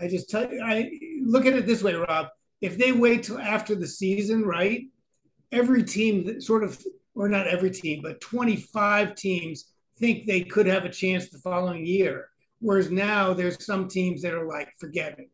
I 0.00 0.08
just 0.08 0.28
tell 0.28 0.50
you, 0.52 0.62
I 0.62 0.90
look 1.22 1.46
at 1.46 1.54
it 1.54 1.66
this 1.66 1.82
way, 1.82 1.94
Rob. 1.94 2.28
If 2.60 2.78
they 2.78 2.92
wait 2.92 3.24
till 3.24 3.38
after 3.38 3.74
the 3.74 3.86
season, 3.86 4.44
right? 4.44 4.84
Every 5.52 5.82
team 5.82 6.40
sort 6.40 6.64
of, 6.64 6.82
or 7.14 7.28
not 7.28 7.46
every 7.46 7.70
team, 7.70 8.00
but 8.02 8.20
25 8.20 9.14
teams 9.14 9.72
think 9.98 10.26
they 10.26 10.42
could 10.42 10.66
have 10.66 10.84
a 10.84 10.90
chance 10.90 11.28
the 11.28 11.38
following 11.38 11.86
year. 11.86 12.28
Whereas 12.60 12.90
now 12.90 13.32
there's 13.32 13.64
some 13.64 13.88
teams 13.88 14.22
that 14.22 14.34
are 14.34 14.46
like, 14.46 14.68
forget 14.78 15.18
it. 15.18 15.30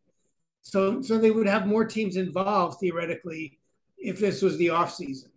So 0.63 1.03
so 1.03 1.19
they 1.19 1.31
would 1.31 1.47
have 1.49 1.67
more 1.67 1.85
teams 1.85 2.17
involved 2.17 2.81
theoretically 2.81 3.59
if 3.99 4.19
this 4.19 4.43
was 4.43 4.57
the 4.57 4.71
off 4.71 4.95
season. 4.95 5.31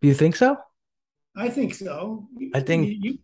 Do 0.00 0.08
you 0.08 0.14
think 0.14 0.36
so? 0.36 0.56
I 1.36 1.48
think 1.48 1.74
so. 1.74 2.28
I 2.54 2.60
think- 2.60 2.88
You- 3.04 3.18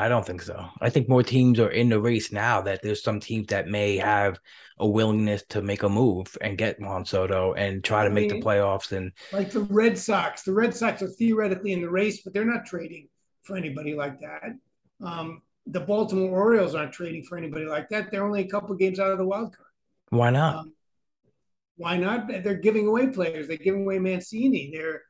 I 0.00 0.08
don't 0.08 0.24
think 0.24 0.42
so. 0.42 0.64
I 0.80 0.90
think 0.90 1.08
more 1.08 1.24
teams 1.24 1.58
are 1.58 1.70
in 1.70 1.88
the 1.88 2.00
race 2.00 2.30
now 2.30 2.60
that 2.60 2.82
there's 2.82 3.02
some 3.02 3.18
teams 3.18 3.48
that 3.48 3.66
may 3.66 3.96
have 3.96 4.38
a 4.78 4.86
willingness 4.86 5.42
to 5.48 5.60
make 5.60 5.82
a 5.82 5.88
move 5.88 6.38
and 6.40 6.56
get 6.56 6.78
Juan 6.80 7.04
Soto 7.04 7.54
and 7.54 7.82
try 7.82 8.04
to 8.04 8.10
I 8.10 8.12
make 8.12 8.28
the 8.30 8.40
playoffs. 8.40 8.92
And 8.92 9.10
like 9.32 9.50
the 9.50 9.62
Red 9.62 9.98
Sox. 9.98 10.42
The 10.44 10.52
Red 10.52 10.72
Sox 10.72 11.02
are 11.02 11.08
theoretically 11.08 11.72
in 11.72 11.80
the 11.80 11.90
race, 11.90 12.20
but 12.22 12.32
they're 12.32 12.44
not 12.44 12.64
trading 12.64 13.08
for 13.42 13.56
anybody 13.56 13.94
like 13.96 14.20
that. 14.20 14.56
Um, 15.04 15.42
the 15.66 15.80
Baltimore 15.80 16.30
Orioles 16.30 16.76
aren't 16.76 16.92
trading 16.92 17.24
for 17.24 17.36
anybody 17.36 17.64
like 17.64 17.88
that. 17.88 18.12
They're 18.12 18.24
only 18.24 18.42
a 18.42 18.48
couple 18.48 18.76
games 18.76 19.00
out 19.00 19.10
of 19.10 19.18
the 19.18 19.26
wild 19.26 19.56
card. 19.56 19.68
why 20.10 20.30
not? 20.30 20.54
Um, 20.58 20.72
why 21.78 21.96
not? 21.96 22.28
They're 22.28 22.54
giving 22.54 22.86
away 22.86 23.06
players. 23.08 23.48
They're 23.48 23.56
giving 23.56 23.82
away 23.82 23.98
Mancini. 23.98 24.70
They're, 24.74 25.02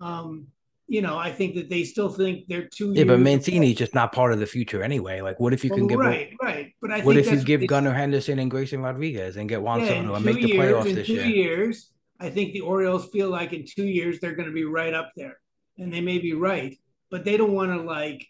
um, 0.00 0.46
you 0.88 1.02
know, 1.02 1.18
I 1.18 1.32
think 1.32 1.56
that 1.56 1.68
they 1.68 1.82
still 1.82 2.08
think 2.10 2.46
they're 2.48 2.68
too. 2.68 2.92
yeah, 2.94 3.02
but 3.04 3.18
Mancini's 3.18 3.58
away. 3.70 3.74
just 3.74 3.94
not 3.94 4.12
part 4.12 4.32
of 4.32 4.38
the 4.38 4.46
future 4.46 4.82
anyway. 4.84 5.20
Like, 5.20 5.40
what 5.40 5.52
if 5.52 5.64
you 5.64 5.70
can 5.70 5.80
Well, 5.80 5.88
give? 5.88 5.98
right, 5.98 6.30
right. 6.40 6.72
But 6.80 6.92
I 6.92 7.00
what 7.00 7.16
think 7.16 7.26
if 7.26 7.32
you 7.32 7.44
give 7.44 7.60
they- 7.60 7.66
Gunnar 7.66 7.92
Henderson 7.92 8.38
and 8.38 8.48
Grayson 8.50 8.80
Rodriguez 8.82 9.36
and 9.36 9.48
get 9.48 9.60
Juan 9.62 9.80
yeah, 9.80 9.88
Soto 9.88 10.14
and 10.14 10.24
two 10.24 10.32
make 10.34 10.42
the 10.42 10.52
playoffs 10.52 10.94
this 10.94 11.06
two 11.08 11.14
year? 11.14 11.26
years, 11.26 11.90
I 12.20 12.30
think 12.30 12.52
the 12.52 12.60
Orioles 12.60 13.08
feel 13.10 13.30
like 13.30 13.52
in 13.52 13.64
two 13.66 13.86
years 13.86 14.20
they're 14.20 14.36
going 14.36 14.48
to 14.48 14.54
be 14.54 14.64
right 14.64 14.94
up 14.94 15.10
there, 15.16 15.38
and 15.78 15.92
they 15.92 16.00
may 16.00 16.18
be 16.18 16.34
right, 16.34 16.78
but 17.10 17.24
they 17.24 17.36
don't 17.36 17.52
want 17.52 17.72
to 17.72 17.82
like 17.82 18.24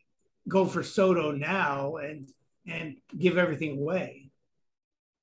go 0.48 0.64
for 0.64 0.82
Soto 0.82 1.32
now 1.32 1.96
and 1.96 2.28
and 2.66 2.96
give 3.18 3.36
everything 3.38 3.78
away. 3.78 4.25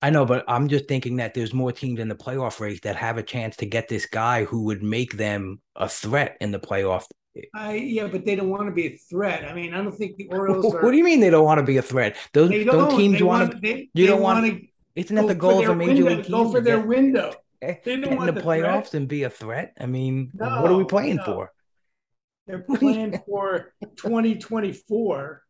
I 0.03 0.09
know, 0.09 0.25
but 0.25 0.43
I'm 0.49 0.67
just 0.67 0.87
thinking 0.87 1.15
that 1.15 1.33
there's 1.33 1.53
more 1.53 1.71
teams 1.71 1.99
in 1.99 2.09
the 2.09 2.15
playoff 2.15 2.59
race 2.59 2.81
that 2.81 2.97
have 2.97 3.17
a 3.17 3.23
chance 3.23 3.55
to 3.57 3.65
get 3.65 3.87
this 3.87 4.05
guy 4.05 4.43
who 4.43 4.63
would 4.63 4.83
make 4.83 5.13
them 5.17 5.61
a 5.77 5.87
threat 5.87 6.35
in 6.41 6.51
the 6.51 6.59
playoff. 6.59 7.05
I 7.55 7.75
yeah, 7.75 8.07
but 8.07 8.25
they 8.25 8.35
don't 8.35 8.49
want 8.49 8.65
to 8.67 8.71
be 8.71 8.87
a 8.87 8.97
threat. 8.97 9.45
I 9.45 9.53
mean, 9.53 9.73
I 9.73 9.77
don't 9.77 9.95
think 9.95 10.17
the 10.17 10.27
Orioles 10.31 10.73
What 10.73 10.91
do 10.91 10.97
you 10.97 11.03
mean 11.05 11.21
they 11.21 11.29
don't 11.31 11.45
want 11.45 11.59
to 11.59 11.65
be 11.65 11.77
a 11.77 11.81
threat? 11.81 12.17
Those 12.33 12.49
don't. 12.65 12.97
teams 12.97 13.23
want 13.23 13.49
want. 13.49 13.51
to. 13.53 13.59
They, 13.61 13.89
you 13.93 14.05
they 14.05 14.07
don't 14.07 14.21
want- 14.21 14.45
to 14.45 14.61
Isn't 14.95 15.15
that 15.15 15.27
the 15.27 15.35
goal 15.35 15.63
of 15.63 15.69
a 15.69 15.75
major 15.75 16.03
window, 16.03 16.15
league 16.17 16.23
team? 16.25 16.31
Go 16.33 16.51
for 16.51 16.59
their 16.59 16.79
get- 16.79 16.87
window. 16.87 17.33
get 17.61 17.83
They 17.85 17.95
don't 17.95 18.03
in 18.03 18.09
the 18.11 18.15
want 18.17 18.35
the 18.35 18.41
threat. 18.41 18.61
playoffs 18.61 18.93
and 18.93 19.07
be 19.07 19.23
a 19.23 19.29
threat. 19.29 19.73
I 19.79 19.85
mean, 19.85 20.31
what 20.35 20.69
are 20.69 20.75
we 20.75 20.83
playing 20.83 21.15
no. 21.15 21.23
for? 21.25 21.51
They're 22.45 22.59
playing 22.77 23.21
for 23.25 23.73
2024. 23.95 25.41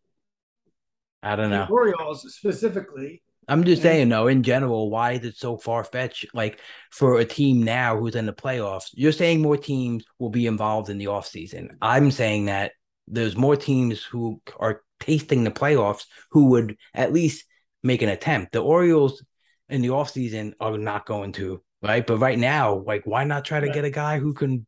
I 1.23 1.35
don't 1.35 1.49
The 1.49 1.57
know. 1.57 1.67
Orioles 1.71 2.31
specifically. 2.35 3.22
I'm 3.47 3.63
just 3.63 3.81
saying, 3.81 4.09
though, 4.09 4.27
in 4.27 4.43
general, 4.43 4.89
why 4.89 5.13
is 5.13 5.25
it 5.25 5.35
so 5.37 5.57
far 5.57 5.83
fetched? 5.83 6.25
Like 6.33 6.59
for 6.91 7.19
a 7.19 7.25
team 7.25 7.63
now 7.63 7.97
who's 7.97 8.15
in 8.15 8.25
the 8.25 8.33
playoffs, 8.33 8.89
you're 8.93 9.11
saying 9.11 9.41
more 9.41 9.57
teams 9.57 10.05
will 10.19 10.29
be 10.29 10.47
involved 10.47 10.89
in 10.89 10.97
the 10.97 11.05
offseason. 11.05 11.69
I'm 11.81 12.11
saying 12.11 12.45
that 12.45 12.71
there's 13.07 13.35
more 13.35 13.55
teams 13.55 14.03
who 14.03 14.41
are 14.59 14.81
tasting 14.99 15.43
the 15.43 15.51
playoffs 15.51 16.05
who 16.31 16.45
would 16.45 16.77
at 16.93 17.13
least 17.13 17.45
make 17.83 18.01
an 18.01 18.09
attempt. 18.09 18.53
The 18.53 18.59
Orioles 18.59 19.23
in 19.69 19.81
the 19.81 19.89
offseason 19.89 20.53
are 20.59 20.77
not 20.77 21.05
going 21.05 21.33
to, 21.33 21.61
right? 21.81 22.05
But 22.05 22.17
right 22.17 22.39
now, 22.39 22.83
like, 22.85 23.05
why 23.05 23.23
not 23.25 23.45
try 23.45 23.59
to 23.59 23.69
get 23.69 23.85
a 23.85 23.89
guy 23.89 24.19
who 24.19 24.33
can? 24.33 24.65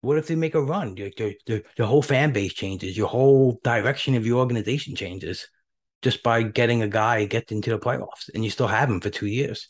What 0.00 0.18
if 0.18 0.28
they 0.28 0.36
make 0.36 0.54
a 0.54 0.62
run? 0.62 0.94
The, 0.94 1.12
the, 1.46 1.64
the 1.76 1.86
whole 1.86 2.02
fan 2.02 2.32
base 2.32 2.54
changes, 2.54 2.96
your 2.96 3.08
whole 3.08 3.58
direction 3.64 4.14
of 4.14 4.24
your 4.26 4.38
organization 4.38 4.94
changes 4.94 5.48
just 6.06 6.22
by 6.22 6.40
getting 6.40 6.82
a 6.82 6.88
guy 7.02 7.24
get 7.24 7.50
into 7.50 7.70
the 7.70 7.78
playoffs 7.80 8.30
and 8.32 8.44
you 8.44 8.48
still 8.48 8.68
have 8.68 8.88
him 8.88 9.00
for 9.00 9.10
two 9.10 9.26
years. 9.26 9.68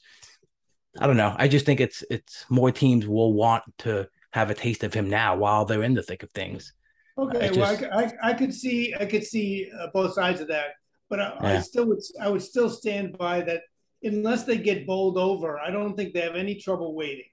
I 0.98 1.06
don't 1.06 1.16
know. 1.16 1.34
I 1.38 1.48
just 1.48 1.64
think 1.64 1.80
it's 1.80 2.04
it's 2.10 2.44
more 2.50 2.70
teams 2.70 3.06
will 3.08 3.32
want 3.32 3.62
to 3.78 4.06
have 4.32 4.50
a 4.50 4.54
taste 4.54 4.84
of 4.84 4.92
him 4.92 5.08
now 5.08 5.34
while 5.34 5.64
they're 5.64 5.82
in 5.82 5.94
the 5.94 6.02
thick 6.02 6.22
of 6.22 6.30
things. 6.32 6.74
Okay, 7.16 7.48
I 7.48 7.52
well, 7.52 7.90
I, 7.90 8.02
I, 8.02 8.12
I 8.30 8.32
could 8.34 8.52
see 8.52 8.94
I 9.00 9.06
could 9.06 9.24
see 9.24 9.70
uh, 9.80 9.86
both 9.94 10.12
sides 10.12 10.42
of 10.42 10.48
that, 10.48 10.72
but 11.08 11.20
I, 11.20 11.56
I 11.56 11.60
still 11.60 11.86
would 11.86 12.02
I 12.20 12.28
would 12.28 12.42
still 12.42 12.68
stand 12.68 13.16
by 13.16 13.40
that 13.40 13.62
unless 14.02 14.44
they 14.44 14.58
get 14.58 14.86
bowled 14.86 15.16
over. 15.16 15.58
I 15.58 15.70
don't 15.70 15.96
think 15.96 16.12
they 16.12 16.20
have 16.20 16.36
any 16.36 16.56
trouble 16.56 16.94
waiting. 16.94 17.30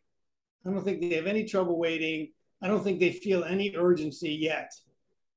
I 0.65 0.69
don't 0.69 0.85
think 0.85 1.01
they 1.01 1.15
have 1.15 1.27
any 1.27 1.43
trouble 1.43 1.77
waiting. 1.77 2.31
I 2.61 2.69
don't 2.69 2.81
think 2.85 3.01
they 3.01 3.11
feel 3.11 3.43
any 3.43 3.75
urgency 3.75 4.31
yet. 4.31 4.71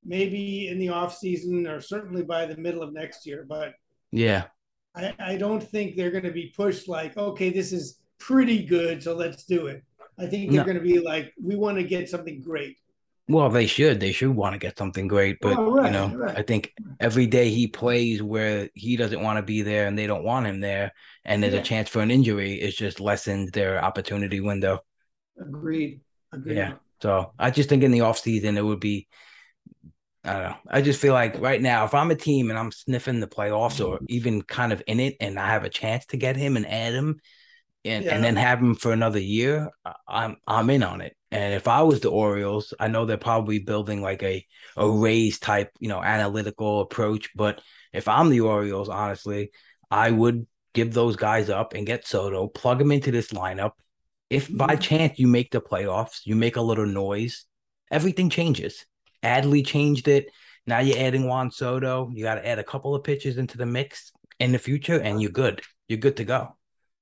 Maybe 0.07 0.69
in 0.69 0.79
the 0.79 0.89
off 0.89 1.17
season 1.17 1.67
or 1.67 1.81
certainly 1.81 2.23
by 2.23 2.45
the 2.45 2.55
middle 2.55 2.81
of 2.81 2.93
next 2.93 3.25
year, 3.27 3.45
but 3.47 3.73
Yeah. 4.11 4.45
I, 4.95 5.13
I 5.19 5.35
don't 5.35 5.61
think 5.61 5.95
they're 5.95 6.11
going 6.11 6.23
to 6.23 6.31
be 6.31 6.53
pushed 6.55 6.87
like, 6.87 7.17
okay, 7.17 7.49
this 7.49 7.71
is 7.73 7.99
pretty 8.19 8.63
good, 8.65 9.03
so 9.03 9.13
let's 9.15 9.43
do 9.45 9.67
it. 9.67 9.83
I 10.17 10.25
think 10.25 10.49
they're 10.49 10.61
No. 10.61 10.65
going 10.65 10.77
to 10.77 10.83
be 10.83 10.99
like, 10.99 11.33
we 11.39 11.55
want 11.55 11.77
to 11.77 11.83
get 11.83 12.09
something 12.09 12.41
great. 12.41 12.77
Well, 13.27 13.49
they 13.49 13.67
should. 13.67 13.99
They 13.99 14.13
should 14.13 14.33
want 14.33 14.53
to 14.53 14.59
get 14.59 14.77
something 14.77 15.07
great. 15.09 15.37
But 15.41 15.57
Oh, 15.57 15.71
right, 15.75 15.87
you 15.87 15.91
know, 15.91 16.15
right. 16.15 16.37
I 16.37 16.41
think 16.41 16.73
every 17.01 17.27
day 17.27 17.49
he 17.49 17.67
plays 17.67 18.23
where 18.23 18.69
he 18.73 18.95
doesn't 18.95 19.21
want 19.21 19.37
to 19.37 19.43
be 19.43 19.61
there 19.61 19.85
and 19.87 19.99
they 19.99 20.07
don't 20.07 20.23
want 20.23 20.47
him 20.47 20.61
there, 20.61 20.93
and 21.25 21.43
there's 21.43 21.53
Yeah. 21.53 21.59
a 21.59 21.63
chance 21.63 21.89
for 21.89 22.01
an 22.01 22.09
injury, 22.09 22.53
it's 22.53 22.77
just 22.77 23.01
lessened 23.01 23.51
their 23.51 23.83
opportunity 23.83 24.39
window. 24.39 24.79
Agreed. 25.39 25.99
Agreed. 26.31 26.55
Yeah. 26.55 26.73
So 27.01 27.33
I 27.37 27.51
just 27.51 27.67
think 27.69 27.83
in 27.83 27.91
the 27.91 27.99
offseason 27.99 28.55
it 28.57 28.63
would 28.63 28.79
be 28.79 29.07
I 30.27 30.33
don't 30.33 30.43
know. 30.43 30.55
I 30.69 30.81
just 30.81 30.99
feel 30.99 31.13
like 31.13 31.39
right 31.39 31.61
now, 31.61 31.85
if 31.85 31.93
I'm 31.93 32.11
a 32.11 32.15
team 32.15 32.49
and 32.49 32.59
I'm 32.59 32.71
sniffing 32.71 33.19
the 33.21 33.27
playoffs 33.27 33.85
or 33.85 34.01
even 34.07 34.41
kind 34.41 34.73
of 34.73 34.83
in 34.87 34.99
it 34.99 35.15
and 35.21 35.39
I 35.39 35.47
have 35.47 35.63
a 35.63 35.69
chance 35.69 36.05
to 36.07 36.17
get 36.17 36.35
him 36.35 36.57
and 36.57 36.67
add 36.67 36.93
him 36.93 37.21
and, 37.85 38.05
Yeah. 38.05 38.15
and 38.15 38.23
then 38.23 38.35
have 38.35 38.59
him 38.59 38.75
for 38.75 38.91
another 38.91 39.19
year, 39.19 39.69
I'm 40.07 40.37
I'm 40.47 40.69
in 40.69 40.83
on 40.83 41.01
it. 41.01 41.15
And 41.31 41.53
if 41.53 41.67
I 41.67 41.83
was 41.83 42.01
the 42.01 42.11
Orioles, 42.11 42.73
I 42.79 42.87
know 42.89 43.05
they're 43.05 43.17
probably 43.17 43.59
building 43.59 44.01
like 44.01 44.23
a 44.23 44.45
a 44.77 44.89
Rays 44.89 45.39
type, 45.39 45.71
you 45.79 45.89
know, 45.89 46.01
analytical 46.03 46.81
approach. 46.81 47.29
But 47.35 47.61
if 47.93 48.07
I'm 48.07 48.29
the 48.29 48.41
Orioles, 48.41 48.89
honestly, 48.89 49.51
I 49.91 50.11
would 50.11 50.47
give 50.73 50.93
those 50.93 51.15
guys 51.15 51.49
up 51.49 51.73
and 51.73 51.87
get 51.87 52.07
Soto, 52.07 52.47
plug 52.47 52.81
him 52.81 52.91
into 52.91 53.11
this 53.11 53.29
lineup. 53.29 53.73
If 54.29 54.55
by 54.55 54.75
Mhm. 54.75 54.81
chance 54.81 55.19
you 55.19 55.27
make 55.27 55.51
the 55.51 55.61
playoffs, 55.61 56.21
you 56.25 56.35
make 56.35 56.57
a 56.57 56.61
little 56.61 56.85
noise, 56.85 57.45
everything 57.91 58.29
changes. 58.29 58.85
Adley 59.27 59.65
changed 59.65 60.07
it. 60.07 60.31
Now 60.65 60.79
you're 60.79 60.97
adding 60.99 61.27
Juan 61.27 61.51
Soto. 61.51 62.09
You 62.13 62.23
got 62.23 62.35
to 62.35 62.47
add 62.47 62.59
a 62.59 62.63
couple 62.63 62.95
of 62.95 63.03
pitches 63.03 63.37
into 63.37 63.57
the 63.57 63.65
mix 63.65 64.11
in 64.39 64.51
the 64.51 64.59
future, 64.59 64.99
and 64.99 65.21
you're 65.21 65.31
good. 65.31 65.61
You're 65.87 65.99
good 65.99 66.17
to 66.17 66.25
go. 66.25 66.55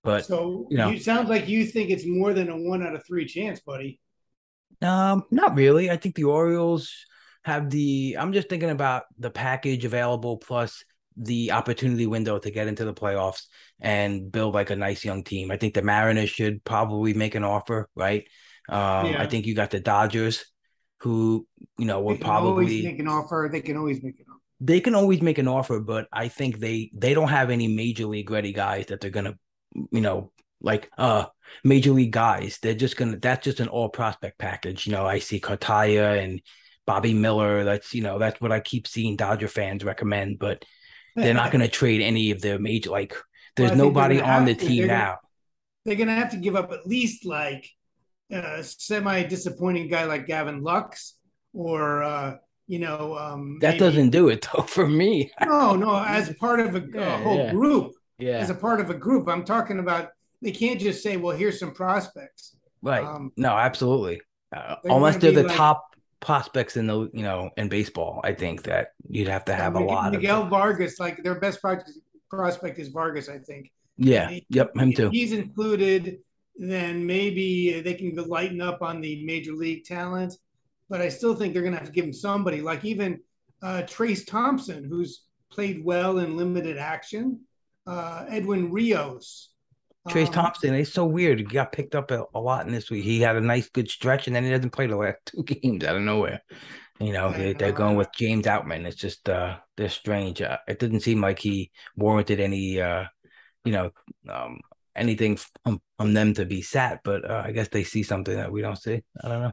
But 0.04 0.26
So 0.26 0.68
you 0.70 0.78
know. 0.78 0.90
you 0.90 1.00
sounds 1.00 1.30
like 1.30 1.48
you 1.48 1.66
think 1.66 1.90
it's 1.90 2.06
more 2.06 2.34
than 2.34 2.50
a 2.50 2.58
one 2.58 2.82
out 2.86 2.96
of 2.96 3.06
three 3.06 3.26
chance, 3.26 3.60
buddy. 3.62 4.00
Um, 4.82 5.24
not 5.32 5.56
really. 5.56 5.90
I 5.90 5.98
think 5.98 6.16
the 6.16 6.26
Orioles 6.26 6.92
have 7.44 7.70
the. 7.70 8.18
I'm 8.20 8.34
just 8.34 8.50
thinking 8.50 8.70
about 8.70 9.04
the 9.18 9.30
package 9.32 9.86
available 9.86 10.38
plus 10.38 10.84
the 11.18 11.52
opportunity 11.54 12.06
window 12.08 12.38
to 12.38 12.52
get 12.52 12.68
into 12.68 12.84
the 12.86 12.94
playoffs 12.94 13.44
and 13.80 14.32
build 14.32 14.54
like 14.54 14.70
a 14.70 14.76
nice 14.76 15.06
young 15.06 15.24
team. 15.24 15.50
I 15.50 15.58
think 15.58 15.74
the 15.74 15.82
Mariners 15.82 16.30
should 16.30 16.64
probably 16.64 17.14
make 17.14 17.36
an 17.36 17.44
offer, 17.44 17.90
right? 17.96 18.28
Um, 18.70 19.08
Yeah. 19.08 19.22
I 19.22 19.28
think 19.28 19.46
you 19.46 19.56
got 19.56 19.72
the 19.72 19.80
Dodgers, 19.80 20.46
who 21.06 21.48
you 21.78 21.86
know 21.86 22.02
always 22.02 22.20
probably 22.20 22.84
make 22.84 23.00
an 23.00 23.08
offer. 23.08 23.50
They 23.52 23.62
can 23.62 23.78
always 23.78 24.04
make 24.04 24.20
an 24.20 24.26
offer. 24.30 24.42
they 24.60 24.80
can 24.82 24.96
always 24.96 25.22
make 25.22 25.38
an 25.38 25.48
offer, 25.48 25.80
but 25.80 26.08
I 26.12 26.28
think 26.30 26.60
they 26.60 26.92
they 26.94 27.14
don't 27.14 27.30
have 27.30 27.50
any 27.50 27.68
major 27.68 28.08
league 28.08 28.32
ready 28.32 28.54
guys 28.54 28.88
that 28.88 29.02
they're 29.02 29.12
gonna, 29.12 29.36
you 29.92 30.02
know, 30.02 30.32
like 30.62 30.90
uh 30.98 31.26
major 31.64 31.92
league 31.92 32.12
guys. 32.14 32.60
They're 32.62 32.74
just 32.76 32.98
gonna 32.98 33.18
that's 33.18 33.44
just 33.46 33.60
an 33.60 33.68
all 33.70 33.90
prospect 33.90 34.38
package. 34.40 34.86
You 34.88 34.94
know, 34.94 35.06
I 35.06 35.20
see 35.20 35.40
Cartaya 35.40 36.24
and 36.24 36.42
Bobby 36.88 37.14
Miller. 37.14 37.64
That's 37.64 37.94
you 37.94 38.02
know, 38.02 38.20
that's 38.20 38.42
what 38.42 38.52
I 38.52 38.60
keep 38.62 38.88
seeing 38.88 39.16
Dodger 39.18 39.48
fans 39.48 39.84
recommend, 39.84 40.40
but 40.40 40.64
they're 41.20 41.34
not 41.34 41.52
gonna 41.52 41.68
trade 41.70 42.02
any 42.02 42.32
of 42.32 42.42
their 42.42 42.60
major 42.60 42.90
like 42.92 43.16
there's 43.56 43.72
Well, 43.72 43.76
I 43.76 43.78
think 43.78 43.98
they're 43.98 44.10
nobody 44.10 44.22
on 44.22 44.46
the 44.46 44.56
to. 44.56 44.66
team 44.66 44.88
They're 44.88 44.88
now. 44.88 45.18
They're 45.86 45.96
gonna 45.96 46.16
have 46.16 46.32
to 46.32 46.38
give 46.38 46.56
up 46.56 46.72
at 46.72 46.88
least 46.88 47.26
like 47.26 47.70
a 48.32 48.64
semi 48.64 49.24
disappointing 49.24 49.88
guy 49.90 50.06
like 50.06 50.26
Gavin 50.28 50.62
Lux, 50.64 51.16
or 51.54 52.04
uh, 52.04 52.38
you 52.68 52.80
know, 52.80 53.18
um, 53.18 53.60
That 53.62 53.72
maybe- 53.74 53.80
doesn't 53.80 54.10
do 54.10 54.30
it 54.30 54.48
though 54.54 54.64
for 54.64 54.88
me. 54.88 55.32
No, 55.46 55.76
no, 55.76 56.04
as 56.04 56.34
part 56.36 56.60
of 56.60 56.76
a, 56.76 56.84
a 57.00 57.18
whole 57.24 57.38
yeah. 57.38 57.52
group, 57.52 57.92
Yeah. 58.18 58.38
as 58.38 58.50
a 58.50 58.56
part 58.56 58.80
of 58.82 58.90
a 58.90 58.96
group. 58.96 59.28
I'm 59.28 59.44
talking 59.46 59.80
about. 59.80 60.10
They 60.42 60.52
can't 60.52 60.80
just 60.80 61.02
say, 61.02 61.18
"Well, 61.18 61.36
here's 61.36 61.60
some 61.60 61.72
prospects." 61.74 62.56
Right. 62.82 63.04
Um, 63.04 63.32
no, 63.38 63.50
absolutely. 63.50 64.22
Uh, 64.56 64.76
unless 64.84 65.18
they're 65.18 65.32
the 65.32 65.44
like- 65.44 65.56
top 65.56 65.96
prospects 66.20 66.76
in 66.78 66.88
the 66.88 67.10
you 67.14 67.24
know 67.24 67.50
in 67.58 67.68
baseball, 67.70 68.20
I 68.24 68.34
think 68.34 68.64
that 68.64 68.90
you'd 69.08 69.28
have 69.28 69.46
to 69.46 69.54
have 69.56 69.76
a 69.76 69.80
Miguel, 69.80 69.96
lot 69.96 70.12
Miguel 70.12 70.44
of 70.44 70.50
Vargas, 70.50 71.00
like 71.00 71.24
their 71.24 71.36
best 71.40 71.62
prospect 71.62 72.80
is 72.80 72.90
Vargas, 72.90 73.30
I 73.30 73.38
think. 73.40 73.72
yeah. 73.98 74.38
Yep, 74.50 74.76
him 74.78 74.94
too. 74.94 75.10
He's 75.10 75.32
included, 75.32 76.20
then 76.58 77.06
maybe 77.06 77.82
they 77.82 77.94
can 77.94 78.16
lighten 78.16 78.62
up 78.62 78.82
on 78.82 79.02
the 79.02 79.26
major 79.26 79.54
league 79.54 79.84
talent. 79.86 80.36
But 80.90 81.02
I 81.02 81.10
still 81.10 81.36
think 81.36 81.54
they're 81.54 81.64
going 81.64 81.74
to 81.74 81.80
have 81.80 81.88
to 81.88 81.94
give 81.94 82.06
him 82.06 82.14
somebody, 82.14 82.62
like 82.62 82.86
even 82.86 83.20
uh, 83.62 83.84
Trayce 83.86 84.26
Thompson, 84.26 84.84
who's 84.84 85.24
played 85.52 85.84
well 85.84 86.20
in 86.20 86.38
limited 86.38 86.78
action. 86.78 87.42
Uh, 87.88 88.26
Edwin 88.30 88.72
Rios. 88.72 89.50
Trayce 90.08 90.28
Um, 90.28 90.34
Thompson, 90.34 90.74
it's 90.76 90.94
so 90.94 91.06
weird. 91.06 91.40
He 91.40 91.46
got 91.46 91.72
picked 91.72 91.96
up 91.96 92.12
a, 92.12 92.26
a 92.36 92.40
lot 92.40 92.68
in 92.68 92.72
this 92.72 92.92
week. 92.92 93.04
He 93.04 93.22
had 93.22 93.36
a 93.36 93.42
nice 93.42 93.70
good 93.70 93.90
stretch, 93.90 94.28
and 94.28 94.36
then 94.36 94.44
he 94.44 94.52
doesn't 94.52 94.70
play 94.72 94.88
the 94.88 94.96
last 94.96 95.18
two 95.26 95.44
games 95.44 95.84
out 95.84 95.96
of 95.96 96.04
nowhere. 96.04 96.42
You 97.00 97.12
know, 97.12 97.32
they, 97.34 97.54
they're 97.54 97.72
going 97.74 97.98
with 97.98 98.14
James 98.16 98.46
Outman. 98.46 98.86
It's 98.86 98.96
just 98.96 99.28
uh 99.28 99.58
they're 99.76 99.90
strange. 99.90 100.42
Uh, 100.42 100.58
it 100.68 100.80
didn't 100.80 101.02
seem 101.02 101.22
like 101.22 101.40
he 101.40 101.72
warranted 101.98 102.40
any 102.40 102.80
uh 102.80 103.06
you 103.66 103.74
know 103.74 103.92
um 104.30 104.60
anything 104.96 105.38
from, 105.38 105.82
from 105.98 106.14
them 106.14 106.34
to 106.36 106.46
be 106.46 106.62
sat, 106.62 107.02
but 107.04 107.30
uh, 107.30 107.44
I 107.46 107.52
guess 107.52 107.68
they 107.70 107.84
see 107.84 108.04
something 108.04 108.36
that 108.36 108.52
we 108.52 108.62
don't 108.62 108.78
see. 108.78 109.04
I 109.24 109.28
don't 109.28 109.42
know. 109.42 109.52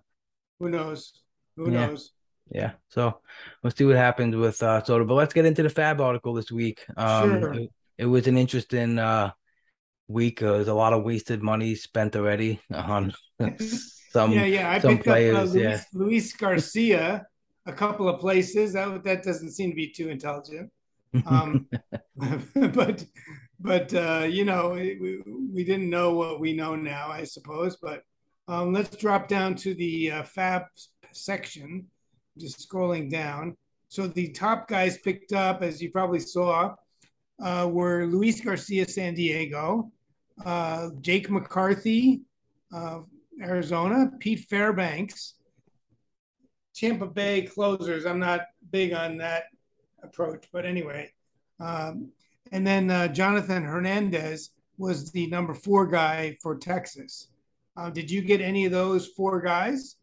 Who 0.60 0.70
knows? 0.70 1.12
Who 1.56 1.70
Yeah. 1.70 1.86
knows? 1.86 2.12
Yeah. 2.50 2.72
So 2.88 3.20
we'll 3.62 3.70
see 3.72 3.84
what 3.84 3.96
happens 3.96 4.36
with 4.36 4.62
uh 4.62 4.82
Soto. 4.82 5.04
But 5.04 5.14
let's 5.14 5.32
get 5.34 5.46
into 5.46 5.62
the 5.62 5.68
FAAB 5.70 6.00
article 6.00 6.34
this 6.34 6.50
week. 6.52 6.84
Um 6.96 7.40
Sure. 7.40 7.54
it, 7.54 7.70
it 7.98 8.06
was 8.06 8.26
an 8.26 8.36
interesting 8.36 8.98
uh 8.98 9.32
week. 10.08 10.42
Uh, 10.42 10.52
there's 10.52 10.68
a 10.68 10.74
lot 10.74 10.92
of 10.92 11.02
wasted 11.02 11.42
money 11.42 11.74
spent 11.74 12.14
already 12.16 12.60
on 12.72 13.14
some 14.10 14.32
yeah, 14.32 14.44
yeah. 14.44 14.70
I 14.70 14.78
some 14.80 14.98
picked 14.98 15.08
up 15.08 15.12
uh, 15.12 15.14
players, 15.14 15.54
Luis, 15.54 15.62
yeah. 15.64 15.80
Luis 15.94 16.32
Garcia 16.36 17.26
a 17.66 17.72
couple 17.72 18.08
of 18.08 18.20
places. 18.20 18.72
That 18.74 19.02
that 19.04 19.22
doesn't 19.22 19.52
seem 19.52 19.70
to 19.70 19.76
be 19.76 19.90
too 19.90 20.08
intelligent. 20.08 20.70
Um, 21.26 21.68
but 22.56 23.04
but 23.62 23.94
uh, 23.94 24.26
you 24.28 24.44
know 24.44 24.70
we, 24.70 25.22
we 25.52 25.64
didn't 25.64 25.88
know 25.88 26.14
what 26.14 26.40
we 26.40 26.52
know 26.52 26.74
now, 26.74 27.08
I 27.08 27.24
suppose. 27.24 27.76
But 27.76 28.02
um, 28.48 28.72
let's 28.72 28.96
drop 28.96 29.28
down 29.28 29.54
to 29.56 29.74
the 29.74 30.10
uh, 30.10 30.22
FAAB 30.24 30.66
section. 31.12 31.86
Just 32.38 32.68
scrolling 32.68 33.10
down. 33.10 33.56
So 33.88 34.06
the 34.06 34.28
top 34.28 34.68
guys 34.68 34.98
picked 34.98 35.32
up, 35.32 35.62
as 35.62 35.82
you 35.82 35.90
probably 35.90 36.20
saw, 36.20 36.74
uh, 37.42 37.68
were 37.70 38.06
Luis 38.06 38.40
Garcia, 38.40 38.88
San 38.88 39.14
Diego, 39.14 39.92
uh, 40.46 40.88
Jake 41.00 41.30
McCarthy, 41.30 42.22
uh, 42.74 43.00
Arizona, 43.42 44.10
Pete 44.18 44.46
Fairbanks, 44.48 45.34
Tampa 46.74 47.06
Bay 47.06 47.42
closers. 47.42 48.06
I'm 48.06 48.18
not 48.18 48.46
big 48.70 48.92
on 48.94 49.18
that 49.18 49.44
approach, 50.02 50.46
but 50.52 50.64
anyway. 50.64 51.12
Um, 51.60 52.08
and 52.52 52.66
then 52.66 52.90
uh, 52.90 53.08
Jonathan 53.08 53.64
Hernandez 53.64 54.50
was 54.78 55.10
the 55.12 55.26
number 55.28 55.54
four 55.54 55.86
guy 55.86 56.36
for 56.42 56.56
Texas. 56.56 57.28
Uh, 57.76 57.90
did 57.90 58.10
you 58.10 58.22
get 58.22 58.40
any 58.40 58.66
of 58.66 58.72
those 58.72 59.08
four 59.08 59.40
guys? 59.40 59.96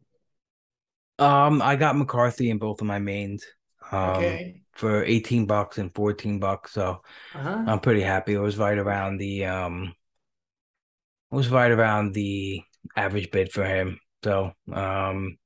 um 1.20 1.62
I 1.62 1.76
got 1.76 1.97
McCarthy 1.97 2.50
in 2.50 2.58
both 2.58 2.82
of 2.82 2.88
my 2.88 3.00
mains. 3.00 3.45
Um 3.91 4.39
Okay. 4.43 4.64
for 4.74 5.04
18 5.04 5.45
bucks 5.45 5.78
and 5.78 5.93
14 5.93 6.39
bucks. 6.39 6.72
So 6.74 7.02
Uh-huh. 7.34 7.68
I'm 7.68 7.80
pretty 7.80 8.02
happy. 8.02 8.34
It 8.34 8.39
was 8.39 8.58
right 8.58 8.78
around 8.78 9.18
the 9.20 9.45
um 9.45 9.95
it 11.32 11.36
was 11.36 11.50
right 11.50 11.72
around 11.72 12.14
the 12.14 12.62
average 12.95 13.32
bid 13.32 13.52
for 13.52 13.64
him. 13.64 14.00
So 14.24 14.52
um 14.72 15.38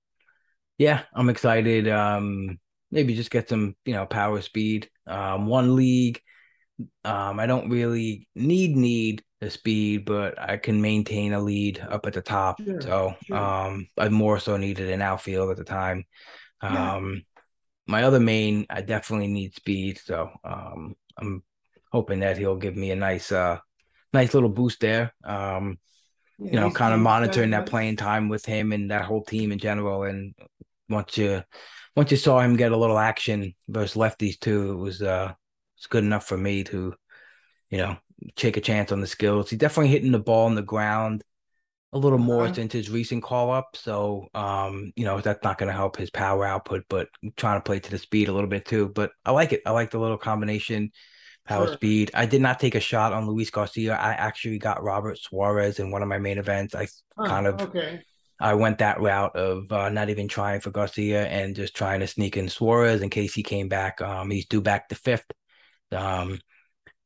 yeah, 0.77 1.03
I'm 1.15 1.29
excited. 1.29 1.87
Um 1.89 2.59
maybe 2.91 3.15
just 3.15 3.31
get 3.31 3.49
some, 3.49 3.75
you 3.85 3.93
know, 3.93 4.05
power 4.05 4.41
speed. 4.41 4.89
Um 5.07 5.47
one 5.47 5.75
league. 5.75 6.21
Um 7.05 7.39
I 7.39 7.45
don't 7.45 7.69
really 7.69 8.27
need 8.35 8.75
need 8.75 9.23
the 9.39 9.49
speed, 9.49 10.05
but 10.05 10.39
I 10.39 10.57
can 10.57 10.81
maintain 10.81 11.33
a 11.33 11.41
lead 11.41 11.79
up 11.79 12.05
at 12.05 12.13
the 12.13 12.21
top. 12.21 12.61
Sure, 12.65 12.81
so 12.81 13.13
sure. 13.23 13.37
um 13.37 13.87
I 13.97 14.09
more 14.09 14.39
so 14.39 14.57
needed 14.57 14.89
an 14.89 15.01
outfield 15.01 15.51
at 15.51 15.57
the 15.57 15.63
time. 15.63 16.05
Yeah. 16.69 16.95
Um 16.95 17.23
my 17.87 18.03
other 18.03 18.19
main, 18.19 18.65
I 18.69 18.81
definitely 18.81 19.27
need 19.27 19.55
speed. 19.55 19.99
So 20.03 20.29
um 20.43 20.95
I'm 21.17 21.43
hoping 21.91 22.19
that 22.21 22.37
he'll 22.37 22.57
give 22.57 22.75
me 22.75 22.91
a 22.91 22.95
nice 22.95 23.31
uh 23.31 23.59
nice 24.13 24.33
little 24.33 24.49
boost 24.49 24.79
there. 24.81 25.13
Um 25.23 25.79
Yeah, 26.39 26.53
you 26.53 26.59
know, 26.59 26.71
kind 26.71 26.93
of 26.93 26.99
monitoring 26.99 27.51
that 27.51 27.65
playing 27.67 27.97
time 27.97 28.29
with 28.29 28.45
him 28.45 28.71
and 28.71 28.91
that 28.91 29.05
whole 29.05 29.23
team 29.23 29.51
in 29.51 29.59
general. 29.59 30.03
And 30.03 30.35
once 30.89 31.17
you 31.17 31.43
once 31.95 32.11
you 32.11 32.17
saw 32.17 32.39
him 32.39 32.57
get 32.57 32.71
a 32.71 32.77
little 32.77 32.99
action 32.99 33.53
versus 33.67 33.95
lefties 33.97 34.39
too, 34.39 34.71
it 34.73 34.75
was 34.77 35.01
uh 35.01 35.33
it's 35.83 35.87
good 35.89 36.03
enough 36.05 36.25
for 36.27 36.37
me 36.37 36.63
to, 36.65 36.95
you 37.69 37.77
know, 37.77 37.97
take 38.35 38.57
a 38.57 38.61
chance 38.61 38.91
on 38.91 39.01
the 39.01 39.07
skills. 39.07 39.49
He's 39.49 39.59
definitely 39.59 39.89
hitting 39.89 40.11
the 40.13 40.19
ball 40.19 40.45
on 40.45 40.55
the 40.55 40.61
ground 40.61 41.23
a 41.93 41.97
little 41.97 42.17
more 42.19 42.45
Uh-huh. 42.45 42.53
since 42.53 42.73
his 42.73 42.89
recent 42.89 43.23
call 43.23 43.51
up. 43.51 43.75
So 43.75 44.27
um, 44.33 44.91
you 44.95 45.05
know, 45.05 45.21
that's 45.21 45.43
not 45.43 45.57
gonna 45.57 45.73
help 45.73 45.97
his 45.97 46.09
power 46.09 46.45
output, 46.45 46.85
but 46.89 47.09
trying 47.37 47.59
to 47.59 47.63
play 47.63 47.79
to 47.79 47.91
the 47.91 47.97
speed 47.99 48.29
a 48.29 48.33
little 48.33 48.49
bit 48.49 48.65
too. 48.65 48.89
But 48.89 49.11
I 49.25 49.31
like 49.31 49.53
it. 49.53 49.61
I 49.65 49.71
like 49.71 49.91
the 49.91 49.99
little 49.99 50.17
combination 50.17 50.91
power 51.47 51.67
Sure. 51.67 51.77
speed. 51.77 52.11
I 52.15 52.25
did 52.27 52.41
not 52.41 52.59
take 52.59 52.75
a 52.75 52.79
shot 52.81 53.13
on 53.13 53.27
Luis 53.27 53.51
Garcia. 53.51 53.95
I 53.95 54.13
actually 54.13 54.59
got 54.59 54.83
Robert 54.83 55.19
Suarez 55.19 55.79
in 55.79 55.91
one 55.91 56.03
of 56.03 56.09
my 56.09 56.19
main 56.19 56.39
events. 56.39 56.75
I 56.75 56.87
huh, 57.17 57.25
kind 57.25 57.47
of 57.47 57.61
okay. 57.61 58.03
I 58.39 58.53
went 58.55 58.79
that 58.79 58.99
route 59.01 59.35
of 59.35 59.71
uh, 59.71 59.89
not 59.89 60.09
even 60.09 60.27
trying 60.27 60.59
for 60.61 60.71
Garcia 60.71 61.27
and 61.27 61.55
just 61.55 61.75
trying 61.75 62.01
to 62.01 62.07
sneak 62.07 62.37
in 62.37 62.49
Suarez 62.49 63.01
in 63.01 63.09
case 63.09 63.33
he 63.33 63.43
came 63.43 63.69
back. 63.69 64.01
Um, 64.01 64.29
he's 64.31 64.45
due 64.47 64.61
back 64.61 64.89
the 64.89 64.95
fifth. 64.95 65.25
Um, 65.93 66.39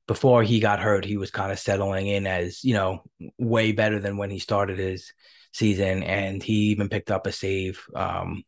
before 0.08 0.42
he 0.44 0.60
got 0.60 0.80
hurt, 0.80 1.04
he 1.06 1.18
was 1.18 1.32
kind 1.32 1.52
of 1.52 1.60
settling 1.60 2.08
in 2.08 2.26
as 2.28 2.64
you 2.64 2.74
know 2.74 3.04
way 3.38 3.72
better 3.74 4.00
than 4.00 4.18
when 4.18 4.30
he 4.30 4.40
started 4.40 4.80
his 4.80 5.12
season, 5.54 6.04
and 6.04 6.42
he 6.42 6.70
even 6.72 6.90
picked 6.90 7.12
up 7.12 7.28
a 7.28 7.32
save. 7.32 7.84
Um, 7.96 8.44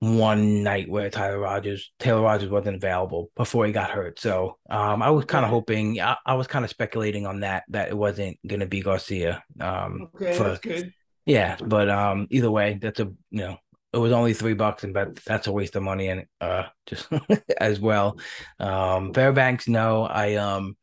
one 0.00 0.64
night 0.64 0.90
where 0.90 1.08
Tyler 1.10 1.38
Rogers, 1.38 1.92
Taylor 2.00 2.22
Rogers 2.22 2.50
wasn't 2.50 2.74
available 2.76 3.30
before 3.36 3.66
he 3.66 3.72
got 3.72 3.90
hurt. 3.92 4.18
So 4.18 4.58
um, 4.68 5.00
I 5.00 5.10
was 5.10 5.26
kind 5.26 5.44
of 5.44 5.50
hoping, 5.52 6.00
I, 6.00 6.16
I 6.26 6.34
was 6.34 6.48
kind 6.48 6.64
of 6.64 6.70
speculating 6.72 7.24
on 7.24 7.40
that 7.40 7.62
that 7.68 7.88
it 7.90 7.96
wasn't 7.96 8.36
going 8.44 8.58
to 8.60 8.66
be 8.66 8.80
Garcia. 8.80 9.44
Um, 9.60 10.08
Okay, 10.16 10.36
for- 10.36 10.42
that's 10.44 10.58
good. 10.58 10.92
yeah, 11.24 11.56
but 11.64 11.88
um, 11.88 12.26
either 12.30 12.50
way, 12.50 12.78
that's 12.82 12.98
a 12.98 13.04
you 13.04 13.14
know, 13.30 13.56
it 13.92 13.98
was 13.98 14.12
only 14.12 14.34
three 14.34 14.54
bucks, 14.54 14.84
and 14.84 14.94
but 14.94 15.16
that's 15.24 15.46
a 15.46 15.52
waste 15.52 15.76
of 15.76 15.82
money, 15.82 16.08
and 16.08 16.26
uh, 16.40 16.64
just 16.86 17.08
as 17.60 17.80
well. 17.80 18.18
Um, 18.58 19.12
Fairbanks, 19.12 19.68
no, 19.68 20.04
I 20.04 20.36
um, 20.36 20.76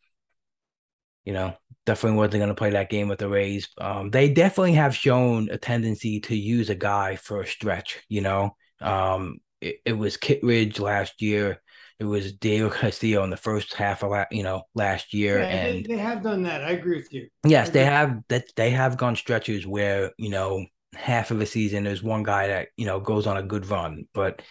you 1.25 1.33
know, 1.33 1.53
definitely 1.85 2.17
wasn't 2.17 2.39
going 2.41 2.49
to 2.49 2.55
play 2.55 2.71
that 2.71 2.89
game 2.89 3.07
with 3.07 3.19
the 3.19 3.29
Rays. 3.29 3.67
Um, 3.79 4.09
they 4.09 4.31
definitely 4.31 4.73
have 4.73 4.95
shown 4.95 5.49
a 5.51 5.57
tendency 5.57 6.19
to 6.21 6.35
use 6.35 6.69
a 6.69 6.75
guy 6.75 7.15
for 7.15 7.41
a 7.41 7.47
stretch. 7.47 7.99
You 8.07 8.21
know, 8.21 8.55
um, 8.81 9.39
it, 9.61 9.77
it 9.85 9.93
was 9.93 10.17
Kittredge 10.17 10.79
last 10.79 11.21
year. 11.21 11.61
It 11.99 12.05
was 12.05 12.31
Diego 12.31 12.69
Castillo 12.69 13.23
in 13.25 13.29
the 13.29 13.37
first 13.37 13.73
half 13.73 14.03
of 14.03 14.13
you 14.31 14.43
know 14.43 14.63
last 14.73 15.13
year, 15.13 15.39
Yeah, 15.39 15.47
and 15.47 15.85
they, 15.85 15.95
they 15.95 15.97
have 15.97 16.23
done 16.23 16.43
that. 16.43 16.63
I 16.63 16.71
agree 16.71 16.97
with 16.97 17.11
you. 17.11 17.27
Yes, 17.45 17.71
they 17.71 17.83
have 17.83 18.21
that 18.29 18.45
they 18.55 18.69
have 18.71 18.97
gone 18.97 19.17
stretches 19.17 19.67
where, 19.67 20.11
you 20.17 20.29
know, 20.29 20.65
half 20.95 21.31
of 21.31 21.41
a 21.41 21.45
season 21.45 21.83
there's 21.83 22.03
one 22.03 22.23
guy 22.23 22.47
that, 22.47 22.69
you 22.77 22.85
know, 22.85 22.99
goes 22.99 23.27
on 23.27 23.37
a 23.37 23.43
good 23.43 23.65
run. 23.67 24.05
But 24.13 24.41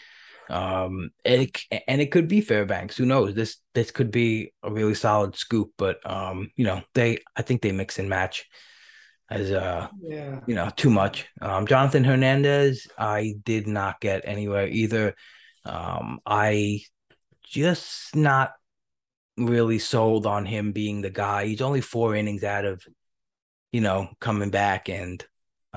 um 0.51 1.11
it 1.25 1.59
and 1.87 2.01
it 2.01 2.11
could 2.11 2.27
be 2.29 2.41
Fairbanks. 2.41 2.97
Who 2.97 3.05
knows? 3.05 3.35
This 3.35 3.59
this 3.75 3.91
could 3.91 4.11
be 4.11 4.53
a 4.63 4.71
really 4.73 4.95
solid 4.95 5.37
scoop, 5.37 5.73
but 5.77 5.99
um, 6.09 6.51
you 6.57 6.65
know, 6.65 6.83
they 6.95 7.19
I 7.37 7.43
think 7.43 7.61
they 7.63 7.73
mix 7.73 7.99
and 7.99 8.09
match 8.09 8.47
as 9.31 9.53
uh 9.53 9.89
Yeah. 10.01 10.41
you 10.47 10.55
know, 10.55 10.71
too 10.75 10.91
much. 10.91 11.27
Um, 11.43 11.67
Jonathan 11.67 12.05
Hernandez, 12.05 12.87
I 12.99 13.35
did 13.45 13.67
not 13.67 14.01
get 14.01 14.23
anywhere 14.25 14.67
either. 14.69 15.15
Um, 15.65 16.21
I 16.25 16.81
just 17.45 18.17
not 18.17 18.53
really 19.37 19.79
sold 19.79 20.27
on 20.27 20.47
him 20.47 20.73
being 20.73 21.03
the 21.03 21.11
guy. 21.11 21.47
He's 21.47 21.61
only 21.61 21.81
four 21.81 22.15
innings 22.15 22.45
out 22.45 22.65
of 22.65 22.83
you 23.73 23.81
know, 23.81 24.09
coming 24.21 24.51
back. 24.51 24.89
And 24.89 25.23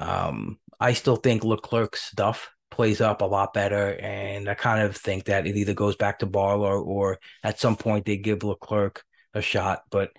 um, 0.02 0.58
I 0.80 0.93
still 0.93 1.16
think 1.16 1.43
Leclerc's 1.43 2.02
stuff 2.02 2.49
plays 2.72 3.02
up 3.02 3.22
a 3.22 3.26
lot 3.26 3.54
better. 3.54 3.95
And 3.99 4.49
I 4.49 4.56
kind 4.56 4.82
of 4.82 4.95
think 4.97 5.26
that 5.26 5.45
it 5.45 5.56
either 5.56 5.74
goes 5.74 5.95
back 5.95 6.20
to 6.20 6.26
Barlow 6.26 6.82
or 6.82 7.20
at 7.43 7.60
some 7.60 7.76
point 7.76 8.06
they 8.06 8.18
give 8.18 8.43
Leclerc 8.43 9.04
a 9.34 9.41
shot. 9.41 9.84
But 9.91 10.12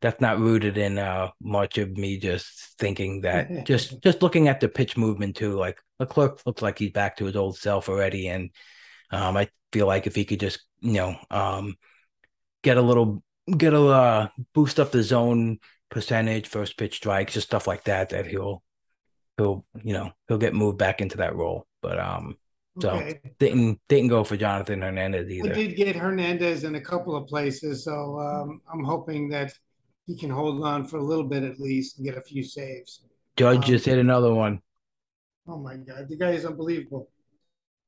that's 0.00 0.20
not 0.20 0.38
rooted 0.38 0.76
in 0.76 0.98
uh, 0.98 1.30
much 1.40 1.78
of 1.78 1.96
me 1.96 2.18
just 2.18 2.78
thinking 2.78 3.22
that 3.22 3.64
just 3.66 4.02
just 4.02 4.22
looking 4.22 4.48
at 4.48 4.60
the 4.60 4.68
pitch 4.68 4.96
movement 4.96 5.36
too. 5.36 5.54
Like 5.54 5.78
Leclerc 5.98 6.44
looks 6.44 6.60
like 6.60 6.78
he's 6.78 6.92
back 6.92 7.16
to 7.16 7.24
his 7.24 7.36
old 7.36 7.56
self 7.56 7.88
already. 7.88 8.28
And 8.28 8.50
um, 9.10 9.36
I 9.36 9.48
feel 9.72 9.86
like 9.86 10.06
if 10.06 10.14
he 10.14 10.24
could 10.24 10.40
just, 10.40 10.60
you 10.80 10.92
know, 10.92 11.16
um, 11.30 11.76
get 12.62 12.76
a 12.76 12.82
little 12.82 13.22
get 13.56 13.72
a 13.72 13.80
uh, 13.80 14.28
boost 14.54 14.78
up 14.78 14.92
the 14.92 15.02
zone 15.02 15.58
percentage, 15.90 16.46
first 16.48 16.76
pitch 16.76 16.96
strikes, 16.96 17.34
just 17.34 17.46
stuff 17.46 17.66
like 17.66 17.84
that, 17.84 18.10
that 18.10 18.26
he'll 18.26 18.62
he'll 19.36 19.64
you 19.82 19.92
know 19.92 20.10
he'll 20.28 20.38
get 20.38 20.54
moved 20.54 20.78
back 20.78 21.00
into 21.00 21.16
that 21.18 21.34
role. 21.34 21.66
But 21.80 21.98
um, 21.98 22.36
so 22.80 22.90
okay. 22.90 23.20
didn't 23.38 23.80
didn't 23.88 24.08
go 24.08 24.24
for 24.24 24.36
Jonathan 24.36 24.82
Hernandez 24.82 25.30
either. 25.30 25.50
I 25.50 25.54
did 25.54 25.76
get 25.76 25.96
Hernandez 25.96 26.64
in 26.64 26.74
a 26.76 26.80
couple 26.80 27.14
of 27.16 27.26
places, 27.26 27.84
so 27.84 28.18
um, 28.18 28.60
I'm 28.72 28.84
hoping 28.84 29.28
that 29.30 29.52
he 30.06 30.16
can 30.16 30.30
hold 30.30 30.62
on 30.64 30.86
for 30.86 30.96
a 30.96 31.02
little 31.02 31.24
bit 31.24 31.42
at 31.42 31.60
least 31.60 31.98
and 31.98 32.06
get 32.06 32.16
a 32.16 32.20
few 32.20 32.42
saves. 32.42 33.04
Judge 33.36 33.58
um, 33.58 33.62
just 33.62 33.84
hit 33.84 33.98
another 33.98 34.32
one. 34.34 34.60
Oh 35.46 35.58
my 35.58 35.76
god, 35.76 36.08
the 36.08 36.16
guy 36.16 36.30
is 36.30 36.44
unbelievable. 36.44 37.10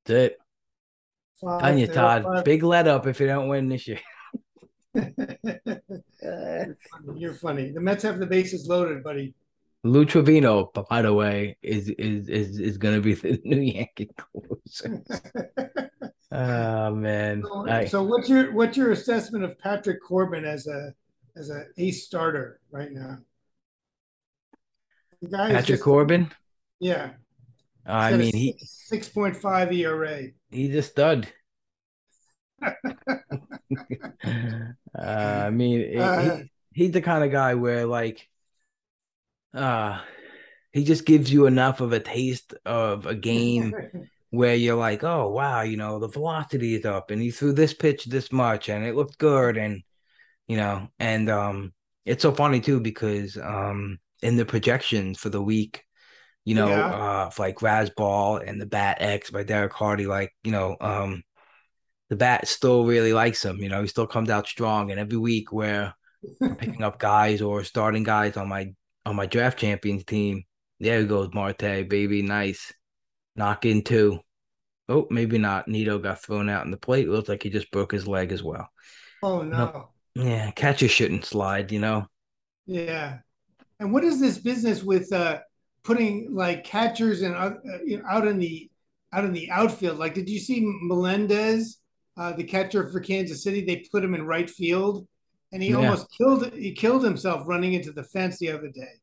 That's 0.04 0.32
it. 0.32 0.38
Five, 1.40 1.78
you, 1.78 1.86
Todd. 1.86 2.24
Five. 2.24 2.44
Big 2.44 2.62
let 2.62 2.86
up 2.86 3.06
if 3.06 3.20
you 3.20 3.26
don't 3.26 3.48
win 3.48 3.68
this 3.68 3.88
year. 3.88 4.00
You're 7.16 7.34
funny. 7.34 7.72
The 7.72 7.80
Mets 7.80 8.02
have 8.04 8.18
the 8.18 8.26
bases 8.26 8.68
loaded, 8.68 9.02
buddy. 9.02 9.34
Lou 9.84 10.06
Trivino, 10.06 10.72
by 10.88 11.02
the 11.02 11.12
way, 11.12 11.58
is 11.62 11.90
is 11.90 12.28
is 12.30 12.58
is 12.58 12.78
going 12.78 12.94
to 12.94 13.02
be 13.02 13.14
the 13.14 13.38
new 13.44 13.60
Yankee 13.60 14.10
closer. 14.16 15.02
oh 16.32 16.94
man! 16.94 17.42
So, 17.46 17.68
I, 17.68 17.84
so, 17.84 18.02
what's 18.02 18.28
your 18.28 18.52
what's 18.52 18.78
your 18.78 18.92
assessment 18.92 19.44
of 19.44 19.58
Patrick 19.58 20.02
Corbin 20.02 20.46
as 20.46 20.66
a 20.66 20.94
as 21.36 21.50
a 21.50 21.66
ace 21.76 22.06
starter 22.06 22.60
right 22.70 22.90
now? 22.90 23.18
The 25.20 25.28
guy 25.28 25.48
Patrick 25.48 25.66
just, 25.66 25.82
Corbin. 25.82 26.32
Yeah. 26.80 27.10
Uh, 27.86 27.92
I 27.92 28.16
mean, 28.16 28.34
he 28.34 28.56
six 28.64 29.10
point 29.10 29.36
five 29.36 29.70
ERA. 29.70 30.22
He's 30.50 30.74
a 30.74 30.82
stud. 30.82 31.28
uh, 32.62 32.72
I 34.98 35.50
mean, 35.50 35.98
uh, 35.98 36.38
he, 36.38 36.50
he's 36.72 36.92
the 36.92 37.02
kind 37.02 37.22
of 37.22 37.30
guy 37.30 37.54
where 37.54 37.84
like, 37.84 38.26
uh, 39.54 40.00
he 40.72 40.84
just 40.84 41.04
gives 41.04 41.32
you 41.32 41.46
enough 41.46 41.80
of 41.80 41.92
a 41.92 42.00
taste 42.00 42.54
of 42.64 43.06
a 43.06 43.14
game 43.14 43.74
where 44.30 44.54
you're 44.54 44.76
like, 44.76 45.04
oh 45.04 45.30
wow, 45.30 45.62
you 45.62 45.76
know, 45.76 45.98
the 45.98 46.08
velocity 46.08 46.74
is 46.74 46.84
up, 46.84 47.10
and 47.10 47.20
he 47.22 47.30
threw 47.30 47.52
this 47.52 47.74
pitch 47.74 48.04
this 48.06 48.32
much, 48.32 48.68
and 48.68 48.84
it 48.84 48.94
looked 48.94 49.18
good, 49.18 49.56
and 49.56 49.82
you 50.48 50.56
know, 50.56 50.88
and 50.98 51.30
um, 51.30 51.72
it's 52.04 52.22
so 52.22 52.32
funny 52.32 52.60
too 52.60 52.80
because 52.80 53.36
um, 53.36 53.98
in 54.22 54.36
the 54.36 54.44
projections 54.44 55.18
for 55.18 55.28
the 55.28 55.42
week, 55.42 55.84
you 56.44 56.54
know, 56.54 56.68
yeah. 56.68 56.94
uh, 56.94 57.30
like 57.38 57.56
Razzball 57.58 58.46
and 58.46 58.60
the 58.60 58.66
Bat 58.66 58.98
X 59.00 59.30
by 59.30 59.44
Derek 59.44 59.72
Carty, 59.72 60.06
like 60.06 60.32
you 60.42 60.52
know, 60.52 60.76
um, 60.80 61.22
the 62.10 62.16
bat 62.16 62.46
still 62.46 62.84
really 62.84 63.12
likes 63.12 63.44
him. 63.44 63.58
You 63.58 63.68
know, 63.68 63.82
he 63.82 63.88
still 63.88 64.06
comes 64.06 64.30
out 64.30 64.46
strong. 64.46 64.90
And 64.90 65.00
every 65.00 65.18
week 65.18 65.52
where 65.52 65.94
I'm 66.40 66.56
picking 66.56 66.82
up 66.82 66.98
guys 66.98 67.42
or 67.42 67.64
starting 67.64 68.02
guys 68.02 68.36
on 68.36 68.48
my 68.48 68.72
on 69.06 69.16
my 69.16 69.26
draft 69.26 69.58
champions 69.58 70.04
team, 70.04 70.44
there 70.80 71.04
goes 71.04 71.30
Marte, 71.32 71.88
baby, 71.88 72.22
nice. 72.22 72.72
Knock 73.36 73.64
in 73.64 73.82
two. 73.82 74.20
Oh, 74.88 75.06
maybe 75.10 75.38
not. 75.38 75.66
Nido 75.66 75.98
got 75.98 76.22
thrown 76.22 76.48
out 76.48 76.64
in 76.64 76.70
the 76.70 76.76
plate. 76.76 77.06
It 77.06 77.10
looks 77.10 77.28
like 77.28 77.42
he 77.42 77.50
just 77.50 77.70
broke 77.70 77.92
his 77.92 78.06
leg 78.06 78.32
as 78.32 78.42
well. 78.42 78.68
Oh 79.22 79.42
no. 79.42 79.90
Yeah, 80.14 80.50
catcher 80.52 80.88
shouldn't 80.88 81.24
slide, 81.24 81.72
you 81.72 81.80
know. 81.80 82.06
Yeah. 82.66 83.18
And 83.80 83.92
what 83.92 84.04
is 84.04 84.20
this 84.20 84.38
business 84.38 84.82
with 84.82 85.12
uh 85.12 85.40
putting 85.82 86.34
like 86.34 86.64
catchers 86.64 87.22
and 87.22 87.34
uh, 87.34 87.54
you 87.84 87.98
know, 87.98 88.04
out 88.08 88.26
in 88.26 88.38
the 88.38 88.70
out 89.12 89.24
in 89.24 89.32
the 89.32 89.50
outfield? 89.50 89.98
Like, 89.98 90.14
did 90.14 90.28
you 90.28 90.38
see 90.38 90.62
Melendez 90.82 91.78
uh, 92.16 92.32
the 92.32 92.44
catcher 92.44 92.90
for 92.90 93.00
Kansas 93.00 93.42
City. 93.42 93.64
They 93.64 93.84
put 93.90 94.04
him 94.04 94.14
in 94.14 94.26
right 94.26 94.48
field, 94.48 95.06
and 95.54 95.62
he 95.62 95.70
yeah. 95.70 95.76
almost 95.76 96.08
killed 96.10 96.52
he 96.52 96.72
killed 96.72 97.04
himself 97.04 97.46
running 97.46 97.72
into 97.72 97.92
the 97.92 98.02
fence 98.02 98.38
the 98.38 98.50
other 98.50 98.68
day. 98.68 99.00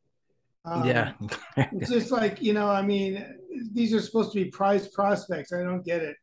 Um, 0.65 0.85
yeah, 0.85 1.13
it's 1.57 1.89
just 1.89 2.11
like 2.11 2.41
you 2.41 2.53
know. 2.53 2.69
I 2.69 2.83
mean, 2.83 3.25
these 3.73 3.93
are 3.93 4.01
supposed 4.01 4.33
to 4.33 4.43
be 4.43 4.51
prized 4.51 4.93
prospects. 4.93 5.53
I 5.53 5.63
don't 5.63 5.83
get 5.83 6.03
it. 6.03 6.17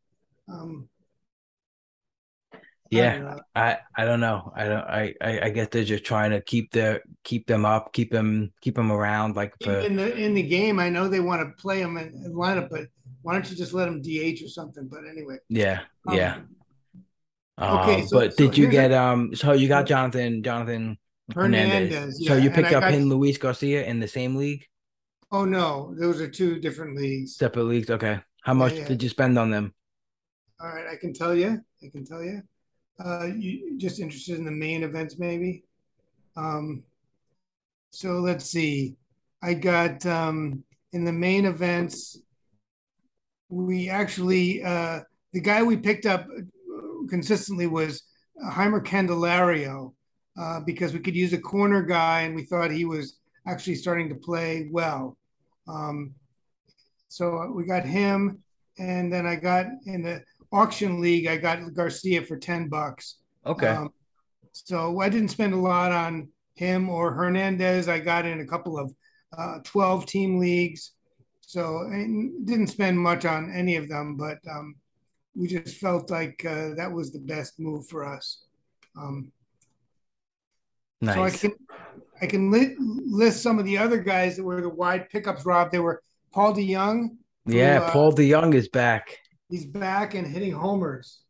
Um, 0.48 0.88
yeah, 2.90 3.36
I, 3.54 3.70
I, 3.70 3.78
I 3.96 4.04
don't 4.04 4.20
know. 4.20 4.52
I 4.54 4.64
don't. 4.64 4.84
I, 4.84 5.14
I 5.20 5.40
I 5.44 5.50
guess 5.50 5.68
they're 5.70 5.84
just 5.84 6.04
trying 6.04 6.30
to 6.30 6.42
keep 6.42 6.72
their 6.72 7.02
keep 7.24 7.46
them 7.46 7.64
up, 7.64 7.92
keep 7.92 8.12
them 8.12 8.52
keep 8.60 8.76
them 8.76 8.92
around. 8.92 9.34
Like 9.34 9.54
for, 9.62 9.80
in 9.80 9.96
the 9.96 10.14
in 10.14 10.34
the 10.34 10.42
game, 10.42 10.78
I 10.78 10.90
know 10.90 11.08
they 11.08 11.20
want 11.20 11.40
to 11.40 11.60
play 11.60 11.80
them 11.80 11.96
in, 11.96 12.08
in 12.24 12.34
lineup, 12.34 12.68
but 12.70 12.86
why 13.22 13.32
don't 13.32 13.50
you 13.50 13.56
just 13.56 13.72
let 13.72 13.86
them 13.86 14.02
DH 14.02 14.42
or 14.44 14.48
something? 14.48 14.88
But 14.88 15.00
anyway. 15.10 15.38
Yeah. 15.48 15.80
Um, 16.06 16.16
yeah. 16.16 16.38
Okay, 17.60 18.02
um, 18.02 18.06
so, 18.06 18.18
but 18.18 18.36
did 18.36 18.56
you 18.56 18.68
get 18.68 18.92
um? 18.92 19.34
So 19.34 19.52
you 19.52 19.66
got 19.66 19.86
Jonathan 19.86 20.42
Jonathan 20.44 20.96
Hernandez. 21.34 21.92
Hernandez 21.92 22.20
yeah. 22.20 22.28
So 22.28 22.36
you 22.36 22.50
picked 22.50 22.72
up 22.72 22.82
got, 22.82 22.92
him, 22.92 23.08
Luis 23.08 23.36
Garcia, 23.36 23.84
in 23.84 23.98
the 23.98 24.06
same 24.06 24.36
league. 24.36 24.64
Oh 25.32 25.44
no, 25.44 25.92
those 25.98 26.20
are 26.20 26.28
two 26.28 26.60
different 26.60 26.96
leagues. 26.96 27.36
Separate 27.36 27.64
leagues. 27.64 27.90
Okay, 27.90 28.20
how 28.42 28.54
much 28.54 28.74
yeah, 28.74 28.80
yeah. 28.80 28.88
did 28.88 29.02
you 29.02 29.08
spend 29.08 29.38
on 29.38 29.50
them? 29.50 29.74
All 30.60 30.68
right, 30.68 30.86
I 30.86 30.96
can 30.96 31.12
tell 31.12 31.34
you. 31.34 31.60
I 31.82 31.88
can 31.90 32.04
tell 32.04 32.22
you. 32.22 32.42
Uh, 33.04 33.26
you 33.36 33.76
just 33.76 33.98
interested 33.98 34.38
in 34.38 34.44
the 34.44 34.52
main 34.52 34.84
events, 34.84 35.18
maybe? 35.18 35.64
Um, 36.36 36.84
so 37.90 38.20
let's 38.20 38.44
see. 38.44 38.96
I 39.42 39.54
got 39.54 40.06
um 40.06 40.62
in 40.92 41.04
the 41.04 41.12
main 41.12 41.44
events. 41.44 42.18
We 43.48 43.88
actually 43.88 44.62
uh 44.62 45.00
the 45.32 45.40
guy 45.40 45.62
we 45.64 45.76
picked 45.76 46.06
up 46.06 46.26
consistently 47.08 47.66
was 47.66 48.02
Jeimer 48.52 48.84
Candelario 48.84 49.94
uh, 50.38 50.60
because 50.60 50.92
we 50.92 51.00
could 51.00 51.16
use 51.16 51.32
a 51.32 51.38
corner 51.38 51.82
guy 51.82 52.20
and 52.22 52.34
we 52.34 52.44
thought 52.44 52.70
he 52.70 52.84
was 52.84 53.18
actually 53.46 53.74
starting 53.74 54.08
to 54.08 54.14
play 54.14 54.68
well. 54.70 55.16
Um, 55.66 56.14
so 57.08 57.50
we 57.54 57.64
got 57.64 57.84
him, 57.84 58.42
and 58.78 59.12
then 59.12 59.26
I 59.26 59.36
got 59.36 59.66
in 59.86 60.02
the 60.02 60.22
auction 60.52 61.00
league. 61.00 61.26
I 61.26 61.36
got 61.36 61.74
Garcia 61.74 62.24
for 62.24 62.36
ten 62.36 62.68
bucks. 62.68 63.16
Okay. 63.46 63.68
Um, 63.68 63.90
so 64.52 65.00
I 65.00 65.08
didn't 65.08 65.28
spend 65.30 65.54
a 65.54 65.58
lot 65.58 65.92
on 65.92 66.28
him 66.54 66.90
or 66.90 67.12
Hernandez. 67.12 67.88
I 67.88 67.98
got 67.98 68.26
in 68.26 68.40
a 68.40 68.46
couple 68.46 68.78
of 68.78 68.94
uh, 69.36 69.58
twelve 69.64 70.06
team 70.06 70.38
leagues, 70.38 70.92
so 71.40 71.88
I 71.90 72.06
didn't 72.44 72.68
spend 72.68 72.98
much 72.98 73.24
on 73.24 73.52
any 73.54 73.76
of 73.76 73.88
them. 73.88 74.16
But 74.16 74.38
um, 74.50 74.76
we 75.38 75.46
just 75.46 75.76
felt 75.76 76.10
like 76.10 76.44
uh, 76.44 76.74
that 76.74 76.90
was 76.92 77.12
the 77.12 77.20
best 77.20 77.60
move 77.60 77.86
for 77.86 78.04
us. 78.04 78.42
Um, 78.96 79.30
nice. 81.00 81.14
So 81.14 81.22
I 81.22 81.30
can 81.30 81.52
I 82.20 82.26
can 82.26 82.50
li- 82.50 82.74
list 82.78 83.42
some 83.42 83.58
of 83.58 83.64
the 83.64 83.78
other 83.78 83.98
guys 83.98 84.36
that 84.36 84.42
were 84.42 84.60
the 84.60 84.68
wide 84.68 85.08
pickups. 85.08 85.46
Rob, 85.46 85.70
they 85.70 85.78
were 85.78 86.02
Paul 86.32 86.54
DeJong. 86.54 87.10
Yeah, 87.46 87.82
uh, 87.82 87.90
Paul 87.92 88.12
DeJong 88.12 88.54
is 88.54 88.68
back. 88.68 89.16
He's 89.48 89.64
back 89.64 90.14
and 90.14 90.26
hitting 90.26 90.52
homers. 90.52 91.20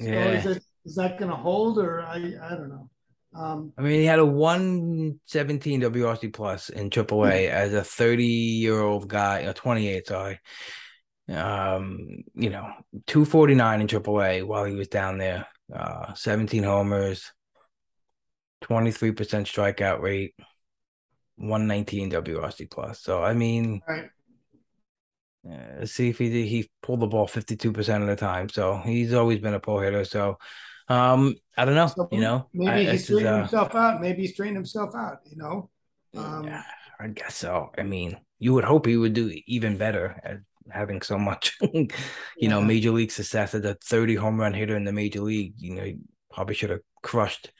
So 0.00 0.08
yeah. 0.08 0.32
Is, 0.32 0.46
it, 0.46 0.62
is 0.86 0.94
that 0.94 1.18
going 1.18 1.30
to 1.30 1.36
hold 1.36 1.78
or 1.78 2.00
I 2.00 2.16
I 2.16 2.50
don't 2.50 2.70
know. 2.70 2.88
Um, 3.32 3.72
I 3.78 3.82
mean, 3.82 4.00
he 4.00 4.06
had 4.06 4.18
a 4.18 4.26
117 4.26 5.82
WRC 5.82 6.32
plus 6.32 6.68
in 6.68 6.90
AAA 6.90 7.48
as 7.48 7.72
a 7.74 7.84
30 7.84 8.24
year 8.24 8.80
old 8.80 9.06
guy, 9.06 9.40
a 9.40 9.52
28, 9.52 10.08
sorry 10.08 10.40
um, 11.30 12.24
you 12.34 12.50
know, 12.50 12.72
249 13.06 13.80
in 13.80 13.86
AAA 13.86 14.46
while 14.46 14.64
he 14.64 14.74
was 14.74 14.88
down 14.88 15.18
there, 15.18 15.46
uh, 15.74 16.14
17 16.14 16.62
homers, 16.62 17.32
23% 18.64 19.14
strikeout 19.14 20.00
rate, 20.00 20.34
119 21.36 22.10
WRC 22.10 22.70
plus. 22.70 23.00
So, 23.00 23.22
I 23.22 23.34
mean, 23.34 23.80
right. 23.88 24.10
Uh, 25.50 25.86
see 25.86 26.10
if 26.10 26.18
he 26.18 26.46
he 26.46 26.68
pulled 26.82 27.00
the 27.00 27.06
ball 27.06 27.26
52% 27.26 28.02
of 28.02 28.06
the 28.06 28.16
time. 28.16 28.50
So 28.50 28.76
he's 28.76 29.14
always 29.14 29.38
been 29.38 29.54
a 29.54 29.60
pull 29.60 29.80
hitter. 29.80 30.04
So, 30.04 30.36
um, 30.88 31.34
I 31.56 31.64
don't 31.64 31.74
know, 31.74 31.86
so 31.86 32.08
you 32.12 32.20
know, 32.20 32.48
maybe 32.52 32.88
I, 32.88 32.92
he 32.92 32.98
straightened 32.98 33.28
uh, 33.28 33.38
himself 33.38 33.74
out. 33.74 34.02
Maybe 34.02 34.22
he 34.22 34.28
straightened 34.28 34.58
himself 34.58 34.94
out, 34.94 35.20
you 35.24 35.38
know? 35.38 35.70
Um, 36.14 36.44
yeah, 36.44 36.62
I 36.98 37.08
guess 37.08 37.36
so. 37.36 37.70
I 37.78 37.84
mean, 37.84 38.18
you 38.38 38.52
would 38.52 38.64
hope 38.64 38.84
he 38.84 38.98
would 38.98 39.14
do 39.14 39.34
even 39.46 39.78
better 39.78 40.42
having 40.70 41.02
so 41.02 41.18
much, 41.18 41.56
you 41.72 41.88
yeah. 42.38 42.48
know, 42.48 42.60
major 42.60 42.90
league 42.90 43.12
success 43.12 43.54
as 43.54 43.64
a 43.64 43.74
30 43.84 44.14
home 44.16 44.38
run 44.38 44.54
hitter 44.54 44.76
in 44.76 44.84
the 44.84 44.92
major 44.92 45.20
league. 45.20 45.54
You 45.58 45.74
know, 45.74 45.84
he 45.84 45.98
probably 46.32 46.54
should 46.54 46.70
have 46.70 46.80
crushed 47.02 47.52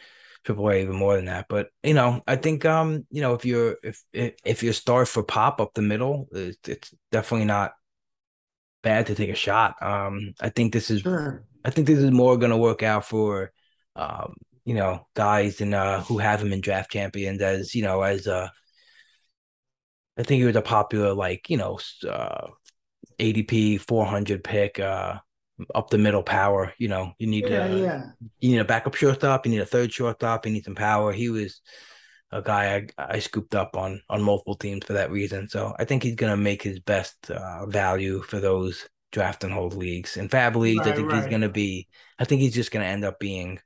triple 0.45 0.69
A 0.71 0.77
even 0.77 0.97
more 0.97 1.17
than 1.17 1.27
that. 1.27 1.47
But 1.49 1.69
you 1.83 1.95
know, 1.95 2.23
I 2.27 2.37
think 2.37 2.65
um, 2.65 3.07
you 3.11 3.23
know, 3.23 3.35
if 3.35 3.45
you're 3.45 3.77
if 3.83 4.03
if, 4.13 4.35
if 4.45 4.63
you're 4.63 4.73
star 4.73 5.07
for 5.07 5.23
pop 5.23 5.61
up 5.61 5.75
the 5.75 5.83
middle, 5.83 6.29
it's, 6.33 6.69
it's 6.69 6.95
definitely 7.13 7.47
not 7.47 7.73
bad 8.83 9.07
to 9.07 9.15
take 9.15 9.31
a 9.31 9.35
shot. 9.35 9.81
Um, 9.83 10.35
I 10.41 10.49
think 10.49 10.73
this 10.73 10.91
is 10.91 11.03
Sure. 11.03 11.45
I 11.65 11.71
think 11.71 11.87
this 11.87 11.99
is 11.99 12.11
more 12.11 12.39
going 12.39 12.53
to 12.53 12.57
work 12.57 12.83
out 12.83 13.05
for 13.05 13.53
um, 13.97 14.35
you 14.65 14.75
know, 14.75 15.07
guys 15.15 15.61
and 15.61 15.75
uh 15.75 16.03
who 16.03 16.19
have 16.19 16.43
him 16.43 16.53
in 16.53 16.61
draft 16.61 16.91
champions 16.91 17.41
as 17.43 17.75
you 17.75 17.83
know 17.83 18.03
as 18.03 18.27
uh 18.27 18.49
I 20.17 20.23
think 20.23 20.41
he 20.41 20.45
was 20.45 20.57
a 20.57 20.63
popular 20.63 21.15
like 21.15 21.49
you 21.49 21.57
know 21.57 21.79
uh 22.09 22.49
ADP 23.21 23.79
400 23.79 24.45
pick 24.45 24.81
uh 24.81 25.19
up 25.75 25.91
the 25.91 25.99
middle 25.99 26.23
power. 26.23 26.73
You 26.79 26.89
know, 26.89 27.13
you 27.19 27.27
need 27.27 27.47
Yeah, 27.47 27.49
to 27.49 27.69
yeah. 27.69 28.13
you 28.41 28.51
need 28.53 28.59
a 28.59 28.65
backup 28.65 28.95
shortstop, 28.95 29.47
you 29.47 29.53
need 29.53 29.61
a 29.63 29.67
third 29.67 29.93
shortstop, 29.93 30.47
you 30.47 30.53
need 30.53 30.65
some 30.65 30.75
power. 30.75 31.13
He 31.13 31.31
was 31.31 31.61
a 32.33 32.43
guy 32.43 32.89
I, 32.99 33.17
I 33.17 33.19
scooped 33.19 33.55
up 33.55 33.77
on 33.77 34.03
on 34.09 34.23
multiple 34.23 34.57
teams 34.57 34.85
for 34.87 34.93
that 34.95 35.11
reason. 35.11 35.49
So 35.49 35.75
I 35.79 35.85
think 35.85 36.03
he's 36.03 36.15
gonna 36.17 36.37
make 36.37 36.63
his 36.63 36.81
best 36.81 37.31
uh, 37.31 37.67
value 37.67 38.23
for 38.23 38.41
those 38.41 38.89
draft 39.13 39.45
and 39.45 39.53
hold 39.53 39.75
leagues. 39.75 40.17
and 40.17 40.31
FAAB 40.31 40.59
leagues, 40.61 40.87
I 40.87 40.93
Right, 40.93 40.95
think 40.95 41.11
he's 41.13 41.27
gonna 41.27 41.49
be 41.49 41.89
I 42.19 42.25
think 42.25 42.41
he's 42.43 42.55
just 42.55 42.71
gonna 42.73 42.85
end 42.87 43.05
up 43.05 43.19
being, 43.19 43.59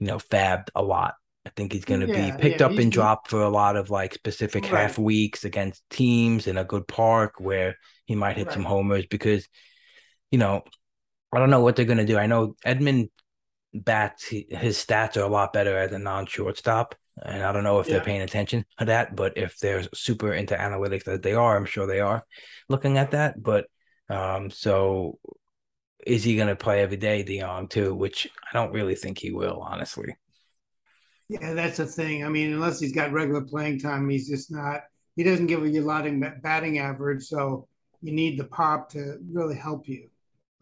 you 0.00 0.06
know, 0.06 0.18
fabbed 0.18 0.68
a 0.74 0.82
lot. 0.82 1.14
I 1.48 1.50
think 1.56 1.72
he's 1.72 1.86
gonna 1.86 2.06
Yeah, 2.06 2.12
be 2.14 2.32
picked 2.32 2.60
yeah, 2.60 2.66
up 2.66 2.78
and 2.78 2.92
dropped 2.92 3.30
for 3.30 3.40
a 3.40 3.48
lot 3.48 3.76
of 3.76 3.88
like 3.88 4.12
specific 4.12 4.66
half 4.66 4.98
weeks 4.98 5.46
against 5.46 5.82
teams 5.88 6.46
in 6.46 6.58
a 6.58 6.64
good 6.64 6.86
park 6.86 7.40
where 7.40 7.76
he 8.04 8.14
might 8.14 8.36
hit 8.36 8.52
some 8.52 8.64
homers 8.64 9.06
because, 9.06 9.48
you 10.30 10.38
know, 10.38 10.62
I 11.32 11.38
don't 11.38 11.48
know 11.48 11.62
what 11.62 11.74
they're 11.74 11.86
gonna 11.86 12.04
do. 12.04 12.18
I 12.18 12.26
know 12.26 12.54
Edman 12.66 13.08
bats 13.72 14.26
his 14.28 14.76
stats 14.76 15.16
are 15.16 15.22
a 15.24 15.28
lot 15.28 15.54
better 15.54 15.78
as 15.78 15.92
a 15.92 15.98
non-shortstop, 15.98 16.94
and 17.24 17.42
I 17.42 17.50
don't 17.52 17.64
know 17.64 17.80
if 17.80 17.88
they're 17.88 18.02
paying 18.02 18.20
attention 18.20 18.66
to 18.78 18.84
that. 18.86 19.16
But 19.16 19.38
if 19.38 19.58
they're 19.58 19.84
super 19.94 20.34
into 20.34 20.54
analytics, 20.54 21.08
as 21.08 21.20
they 21.20 21.32
are, 21.32 21.56
I'm 21.56 21.64
sure 21.64 21.86
they 21.86 22.00
are 22.00 22.24
looking 22.68 22.98
at 22.98 23.12
that. 23.12 23.42
But 23.42 23.68
um, 24.10 24.50
so 24.50 25.18
is 26.06 26.24
he 26.24 26.36
gonna 26.36 26.56
play 26.56 26.82
every 26.82 26.98
day, 26.98 27.22
Dion 27.22 27.68
too? 27.68 27.94
Which 27.94 28.28
I 28.50 28.52
don't 28.52 28.72
really 28.72 28.96
think 28.96 29.18
he 29.18 29.32
will, 29.32 29.62
honestly. 29.62 30.14
Yeah, 31.28 31.52
that's 31.54 31.76
the 31.76 31.86
thing. 31.86 32.24
I 32.24 32.28
mean, 32.28 32.52
unless 32.54 32.80
he's 32.80 32.92
got 32.92 33.12
regular 33.12 33.42
playing 33.42 33.80
time, 33.80 34.08
he's 34.08 34.28
just 34.28 34.50
not. 34.50 34.82
He 35.16 35.22
doesn't 35.24 35.46
give 35.46 35.66
you 35.66 35.82
a 35.82 35.84
lot 35.84 36.06
in 36.06 36.20
bat- 36.20 36.42
batting 36.42 36.78
average, 36.78 37.24
so 37.24 37.66
you 38.00 38.12
need 38.12 38.38
the 38.38 38.44
pop 38.44 38.88
to 38.90 39.18
really 39.30 39.56
help 39.56 39.88
you. 39.88 40.08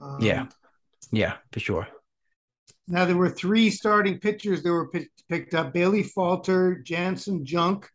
Um, 0.01 0.19
Yeah. 0.21 0.47
Yeah, 1.13 1.35
for 1.53 1.61
sure. 1.61 1.87
Now 2.89 3.05
there 3.05 3.17
were 3.17 3.31
three 3.31 3.71
starting 3.71 4.19
pitchers 4.19 4.63
that 4.63 4.71
were 4.73 4.89
pick, 4.89 5.11
picked 5.29 5.55
up: 5.55 5.73
Bailey 5.73 6.03
Falter, 6.03 6.77
Janson 6.77 7.45
Junk, 7.45 7.89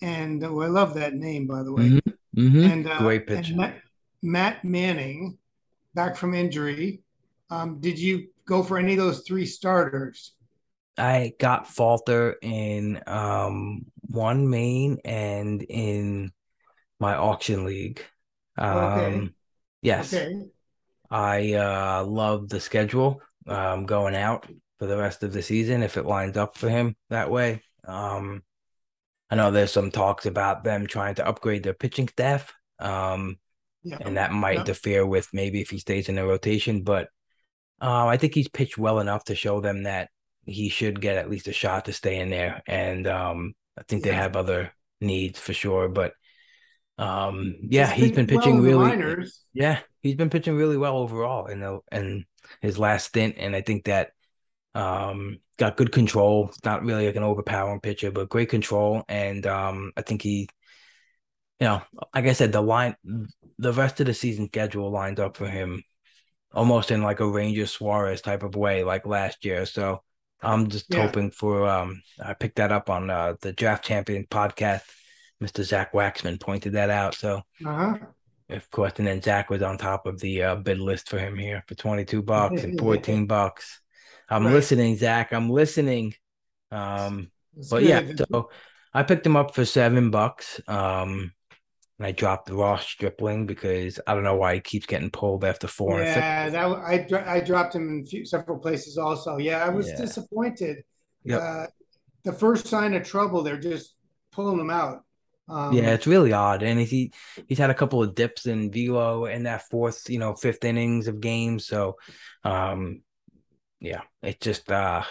and 0.00 0.42
oh, 0.44 0.60
I 0.60 0.68
love 0.68 0.94
that 0.94 1.14
name 1.14 1.46
by 1.46 1.62
the 1.62 1.72
way. 1.72 1.82
Mhm. 1.90 2.12
Mhm. 2.36 2.70
And 2.72 2.86
uh, 2.86 2.98
Great 2.98 3.28
and. 3.28 3.56
Matt, 3.56 3.82
Matt 4.22 4.64
Manning, 4.64 5.38
back 5.94 6.16
from 6.16 6.34
injury. 6.34 7.02
Um, 7.50 7.80
did 7.80 7.98
you 7.98 8.28
go 8.46 8.62
for 8.62 8.78
any 8.78 8.92
of 8.92 8.98
those 8.98 9.22
three 9.26 9.46
starters? 9.46 10.34
I 11.00 11.32
got 11.40 11.68
Falter 11.68 12.36
in 12.42 13.02
um 13.06 13.86
one 14.02 14.50
main 14.50 14.98
and 15.04 15.62
in 15.62 16.32
my 17.00 17.16
auction 17.16 17.64
league. 17.64 18.02
Um 18.58 19.26
Okay. 19.26 19.32
yes. 19.82 20.14
Okay. 20.14 20.50
I 21.10 21.54
uh 21.54 22.04
love 22.04 22.48
the 22.48 22.60
schedule 22.60 23.22
um 23.46 23.86
going 23.86 24.14
out 24.16 24.46
for 24.78 24.86
the 24.86 24.96
rest 24.98 25.22
of 25.22 25.32
the 25.32 25.42
season 25.42 25.82
if 25.82 25.96
it 25.96 26.06
lines 26.06 26.36
up 26.36 26.56
for 26.56 26.68
him 26.70 26.96
that 27.10 27.30
way. 27.30 27.62
Um 27.84 28.42
I 29.30 29.36
know 29.36 29.50
there's 29.50 29.72
some 29.72 29.90
talks 29.90 30.26
about 30.26 30.64
them 30.64 30.86
trying 30.86 31.14
to 31.16 31.26
upgrade 31.26 31.62
their 31.62 31.74
pitching 31.74 32.08
staff. 32.08 32.52
Um 32.78 33.38
Yeah. 33.82 33.98
and 34.00 34.16
that 34.16 34.32
might 34.32 34.56
Yeah. 34.56 34.60
interfere 34.60 35.06
with 35.06 35.28
maybe 35.32 35.60
if 35.60 35.70
he 35.70 35.78
stays 35.78 36.08
in 36.08 36.16
the 36.16 36.24
rotation, 36.26 36.82
but 36.82 37.08
uh, 37.82 38.06
I 38.06 38.16
think 38.16 38.34
he's 38.34 38.48
pitched 38.48 38.78
well 38.78 39.00
enough 39.00 39.24
to 39.24 39.34
show 39.34 39.60
them 39.60 39.84
that 39.84 40.10
he 40.50 40.68
should 40.68 41.00
get 41.00 41.16
at 41.18 41.30
least 41.30 41.48
a 41.48 41.52
shot 41.52 41.86
to 41.86 41.92
stay 41.92 42.18
in 42.18 42.30
there. 42.30 42.62
And 42.66 43.06
um 43.06 43.54
I 43.78 43.82
think 43.84 44.04
they 44.04 44.12
have 44.12 44.36
other 44.36 44.72
needs 45.00 45.38
for 45.38 45.52
sure, 45.54 45.88
but 45.88 46.14
um 46.98 47.56
yeah, 47.70 47.90
He's 47.92 47.92
he's 47.92 48.12
been 48.12 48.12
been 48.12 48.26
pitching 48.26 48.58
in 48.58 48.64
the 48.64 48.70
really 48.70 48.70
minors. 48.70 49.44
yeah, 49.54 49.80
he's 50.02 50.16
been 50.16 50.30
pitching 50.30 50.56
really 50.56 50.76
well 50.76 50.98
overall 50.98 51.46
in 51.46 51.60
the 51.60 51.80
in 51.92 52.26
his 52.62 52.78
last 52.78 53.08
stint, 53.08 53.36
and 53.38 53.56
I 53.56 53.62
think 53.62 53.84
that 53.86 54.12
um 54.74 55.38
got 55.58 55.76
good 55.76 55.92
control. 55.92 56.52
Not 56.64 56.84
really 56.84 57.06
like 57.06 57.16
an 57.16 57.22
overpowering 57.24 57.80
pitcher, 57.80 58.10
but 58.12 58.28
great 58.30 58.50
control. 58.50 59.04
And 59.08 59.46
um 59.46 59.92
I 59.96 60.02
think 60.02 60.22
he, 60.22 60.48
you 61.60 61.66
know, 61.66 61.82
like 62.14 62.26
I 62.26 62.32
said, 62.32 62.52
the 62.52 62.60
line, 62.62 62.96
the 63.58 63.72
rest 63.72 64.00
of 64.00 64.06
the 64.06 64.14
season 64.14 64.46
schedule 64.46 64.90
lined 64.90 65.20
up 65.20 65.36
for 65.36 65.46
him 65.48 65.82
almost 66.54 66.90
in 66.90 67.02
like 67.02 67.20
a 67.20 67.28
Ranger 67.28 67.66
Suarez 67.66 68.22
type 68.22 68.42
of 68.42 68.56
way, 68.56 68.84
like 68.84 69.06
last 69.06 69.44
year. 69.44 69.66
So 69.66 70.02
I'm 70.42 70.68
just 70.68 70.86
Yeah. 70.92 71.06
hoping 71.06 71.30
for 71.30 71.66
um 71.68 72.02
I 72.24 72.34
picked 72.34 72.56
that 72.56 72.72
up 72.72 72.90
on 72.90 73.10
uh, 73.10 73.34
the 73.40 73.52
Draft 73.52 73.84
Champion 73.84 74.26
podcast. 74.30 74.82
Mr. 75.42 75.64
Zach 75.64 75.92
Waxman 75.94 76.38
pointed 76.40 76.74
that 76.74 76.90
out. 76.90 77.14
So 77.14 77.42
Uh-huh. 77.64 77.96
of 78.50 78.70
course, 78.70 78.92
and 78.98 79.06
then 79.06 79.22
Zach 79.22 79.48
was 79.48 79.62
on 79.62 79.78
top 79.78 80.06
of 80.06 80.20
the 80.20 80.42
uh, 80.42 80.54
bid 80.56 80.78
list 80.78 81.08
for 81.08 81.18
him 81.18 81.36
here 81.38 81.62
for 81.66 81.74
22 81.74 82.22
bucks 82.22 82.62
and 82.64 82.78
14 82.78 83.26
bucks. 83.26 83.80
I'm 84.28 84.44
Right. 84.46 84.52
listening, 84.54 84.96
Zach. 84.96 85.32
I'm 85.32 85.48
listening. 85.48 86.14
Um, 86.70 87.30
That's 87.56 87.68
but 87.70 87.82
yeah, 87.82 88.02
so 88.30 88.50
I 88.92 89.02
picked 89.02 89.24
him 89.26 89.36
up 89.36 89.54
for 89.54 89.64
seven 89.64 90.10
bucks. 90.10 90.60
Um, 90.68 91.32
and 92.00 92.06
I 92.06 92.12
dropped 92.12 92.46
the 92.46 92.56
Ross 92.56 92.86
Stripling 92.86 93.46
because 93.46 94.00
I 94.06 94.14
don't 94.14 94.24
know 94.24 94.34
why 94.34 94.54
he 94.54 94.60
keeps 94.60 94.86
getting 94.86 95.10
pulled 95.10 95.44
after 95.44 95.68
four 95.68 96.00
and 96.00 96.08
yeah, 96.08 96.48
that 96.48 96.64
I 96.64 97.36
I 97.36 97.40
dropped 97.40 97.74
him 97.74 97.88
in 97.90 98.06
few, 98.06 98.24
several 98.24 98.58
places 98.58 98.96
also. 98.98 99.36
Yeah, 99.36 99.64
I 99.64 99.68
was 99.68 99.88
Yeah. 99.88 99.96
disappointed. 99.96 100.78
Yep. 101.24 101.40
Uh, 101.42 101.66
the 102.24 102.32
first 102.32 102.66
sign 102.66 102.94
of 102.94 103.04
trouble, 103.04 103.42
they're 103.42 103.58
just 103.58 103.94
pulling 104.32 104.58
them 104.58 104.70
out. 104.70 105.02
Um, 105.48 105.76
Yeah, 105.76 105.90
it's 105.92 106.06
really 106.06 106.32
odd, 106.32 106.62
and 106.62 106.80
he 106.80 107.12
he's 107.46 107.58
had 107.58 107.70
a 107.70 107.74
couple 107.74 108.02
of 108.02 108.14
dips 108.14 108.46
in 108.46 108.70
velo 108.72 109.26
in 109.26 109.42
that 109.44 109.68
fourth, 109.70 110.08
you 110.08 110.18
know, 110.18 110.34
fifth 110.34 110.64
innings 110.64 111.06
of 111.06 111.20
games. 111.20 111.66
So, 111.66 111.96
um, 112.44 113.02
yeah, 113.80 114.02
it 114.22 114.40
just 114.40 114.70
uh, 114.70 115.04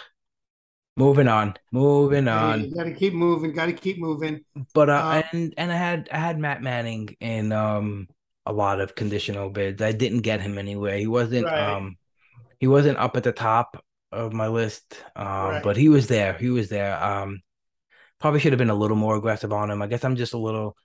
moving 0.96 1.28
on, 1.28 1.54
moving 1.72 2.28
on. 2.28 2.60
you 2.62 2.74
got 2.74 2.84
to 2.84 2.94
keep 2.94 3.12
moving. 3.14 3.52
Got 3.52 3.66
to 3.66 3.72
keep 3.72 3.98
moving. 3.98 4.40
But 4.74 4.90
uh, 4.90 5.02
Um, 5.04 5.22
and 5.32 5.54
and 5.56 5.72
I 5.72 5.76
had 5.76 6.08
I 6.12 6.18
had 6.18 6.38
Matt 6.38 6.62
Manning 6.62 7.16
in 7.20 7.52
um 7.52 8.08
a 8.46 8.52
lot 8.52 8.80
of 8.80 8.94
conditional 8.94 9.50
bids. 9.50 9.82
I 9.82 9.92
didn't 9.92 10.20
get 10.22 10.40
him 10.40 10.58
anywhere. 10.58 10.96
He 10.98 11.06
wasn't 11.06 11.46
Right. 11.46 11.76
um 11.76 11.96
he 12.58 12.66
wasn't 12.66 12.98
up 12.98 13.16
at 13.16 13.24
the 13.24 13.32
top 13.32 13.84
of 14.12 14.32
my 14.32 14.48
list. 14.48 15.02
Um, 15.16 15.26
Right. 15.26 15.62
but 15.62 15.76
he 15.76 15.88
was 15.88 16.08
there. 16.08 16.34
He 16.34 16.50
was 16.50 16.68
there. 16.68 17.02
Um, 17.02 17.40
probably 18.20 18.40
should 18.40 18.52
have 18.52 18.58
been 18.58 18.70
a 18.70 18.74
little 18.74 18.96
more 18.96 19.16
aggressive 19.16 19.52
on 19.52 19.70
him. 19.70 19.82
I 19.82 19.86
guess 19.86 20.04
I'm 20.04 20.16
just 20.16 20.34
a 20.34 20.38
little 20.38 20.76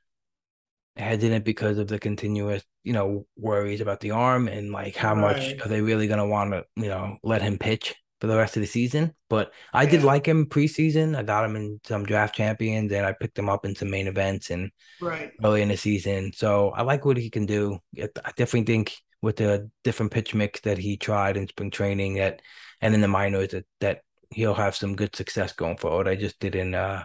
hesitant 0.95 1.43
because 1.43 1.77
of 1.77 1.87
the 1.87 1.99
continuous, 1.99 2.63
you 2.83 2.93
know, 2.93 3.25
worries 3.37 3.81
about 3.81 3.99
the 3.99 4.11
arm 4.11 4.47
and 4.47 4.71
like 4.71 4.95
how 4.95 5.13
much 5.13 5.53
are 5.61 5.67
they 5.67 5.81
really 5.81 6.07
gonna 6.07 6.27
want 6.27 6.51
to, 6.53 6.65
you 6.75 6.87
know, 6.87 7.17
let 7.23 7.41
him 7.41 7.57
pitch 7.57 7.95
for 8.22 8.28
the 8.28 8.38
rest 8.38 8.55
of 8.55 8.61
the 8.61 8.68
season. 8.68 9.13
But 9.30 9.51
I 9.74 9.86
did 9.86 10.01
Yeah. 10.01 10.07
like 10.07 10.26
him 10.28 10.45
preseason. 10.47 11.16
I 11.18 11.24
got 11.24 11.45
him 11.45 11.55
in 11.55 11.80
some 11.86 12.05
draft 12.05 12.36
champions 12.36 12.91
and 12.91 13.05
I 13.05 13.13
picked 13.13 13.38
him 13.38 13.49
up 13.49 13.66
in 13.66 13.76
some 13.76 13.89
main 13.89 14.07
events 14.07 14.49
and 14.49 14.72
Right. 15.01 15.32
early 15.43 15.61
in 15.61 15.68
the 15.70 15.78
season. 15.78 16.32
So 16.34 16.70
I 16.72 16.84
like 16.84 17.03
what 17.05 17.18
he 17.18 17.30
can 17.30 17.45
do. 17.45 17.80
I 17.97 18.07
definitely 18.38 18.63
think 18.63 18.95
with 19.22 19.38
the 19.38 19.70
different 19.84 20.11
pitch 20.13 20.34
mix 20.34 20.61
that 20.61 20.78
he 20.78 20.97
tried 20.97 21.36
in 21.36 21.47
spring 21.47 21.72
training 21.72 22.16
that 22.16 22.41
and 22.82 22.93
in 22.93 23.01
the 23.01 23.07
minors 23.07 23.49
that 23.49 23.66
that 23.82 24.01
he'll 24.32 24.53
have 24.53 24.76
some 24.76 24.95
good 24.95 25.16
success 25.16 25.53
going 25.53 25.78
forward. 25.78 26.07
I 26.07 26.16
just 26.16 26.39
didn't 26.39 26.74
uh 26.76 27.03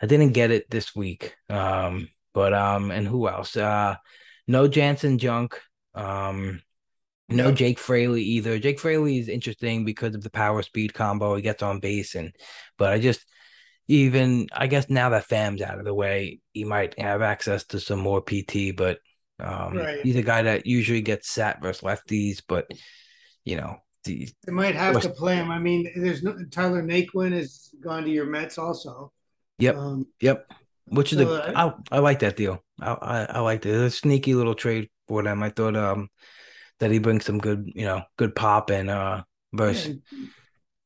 I 0.00 0.06
didn't 0.06 0.32
get 0.32 0.50
it 0.50 0.68
this 0.70 0.94
week. 0.96 1.36
Um 1.48 2.08
but 2.34 2.52
um 2.52 2.90
and 2.90 3.06
who 3.06 3.28
else? 3.28 3.56
Uh 3.56 3.96
no 4.48 4.66
Janson 4.66 5.18
Junk. 5.18 5.60
Um 5.94 6.62
no 7.36 7.48
Yep. 7.48 7.56
Jake 7.56 7.78
Fraley 7.78 8.22
either. 8.22 8.58
Jake 8.58 8.80
Fraley 8.80 9.18
is 9.18 9.28
interesting 9.28 9.84
because 9.84 10.14
of 10.14 10.22
the 10.22 10.30
power 10.30 10.62
speed 10.62 10.94
combo. 10.94 11.34
He 11.36 11.42
gets 11.42 11.62
on 11.62 11.80
base 11.80 12.14
and 12.14 12.34
but 12.78 12.92
I 12.92 12.98
just 13.00 13.24
even 13.88 14.48
I 14.52 14.66
guess 14.66 14.88
now 14.88 15.10
that 15.10 15.26
Pham's 15.26 15.62
out 15.62 15.78
of 15.78 15.84
the 15.84 15.94
way, 15.94 16.40
he 16.52 16.64
might 16.64 16.98
have 16.98 17.22
access 17.22 17.64
to 17.66 17.80
some 17.80 17.98
more 18.00 18.20
PT, 18.20 18.72
but 18.72 18.98
um 19.40 19.76
Right. 19.78 20.00
he's 20.02 20.16
a 20.16 20.22
guy 20.22 20.42
that 20.42 20.66
usually 20.66 21.02
gets 21.02 21.30
sat 21.30 21.60
versus 21.60 21.82
lefties, 21.82 22.42
but 22.46 22.66
you 23.44 23.56
know, 23.56 23.76
the, 24.04 24.28
They 24.46 24.52
might 24.52 24.74
have 24.74 25.00
to 25.02 25.10
play 25.10 25.36
him. 25.36 25.50
I 25.50 25.58
mean, 25.58 25.90
there's 25.96 26.22
no 26.22 26.36
Tyler 26.50 26.82
Naquin 26.82 27.32
has 27.32 27.70
gone 27.80 28.04
to 28.04 28.10
your 28.10 28.26
Mets 28.26 28.58
also. 28.58 29.12
Yep. 29.58 29.76
Um, 29.76 30.06
Yep. 30.20 30.46
Which 30.86 31.12
is 31.12 31.20
So, 31.20 31.28
a 31.28 31.56
uh, 31.56 31.72
I 31.90 31.96
I 31.96 31.98
like 32.00 32.18
that 32.20 32.36
deal. 32.36 32.62
I 32.80 32.92
I, 32.92 33.24
I 33.24 33.40
like 33.40 33.64
a 33.64 33.90
sneaky 33.90 34.34
little 34.34 34.54
trade 34.54 34.90
for 35.08 35.22
them. 35.22 35.42
I 35.42 35.50
thought 35.50 35.76
um 35.76 36.08
that 36.82 36.90
he 36.90 36.98
brings 36.98 37.24
some 37.24 37.38
good, 37.38 37.70
you 37.76 37.84
know, 37.84 38.02
good 38.16 38.34
pop 38.34 38.70
and 38.70 38.90
uh 38.90 39.22
versus 39.52 39.86
and 39.86 40.02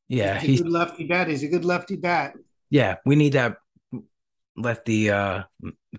Yeah, 0.07 0.39
he's 0.39 0.61
a 0.61 0.63
good 0.63 0.71
lefty 0.71 1.05
bat. 1.05 1.27
He's 1.27 1.43
a 1.43 1.47
good 1.47 1.65
lefty 1.65 1.95
bat. 1.95 2.33
Yeah, 2.69 2.97
we 3.03 3.15
need 3.15 3.33
that 3.33 3.57
lefty 4.55 5.09
uh 5.09 5.43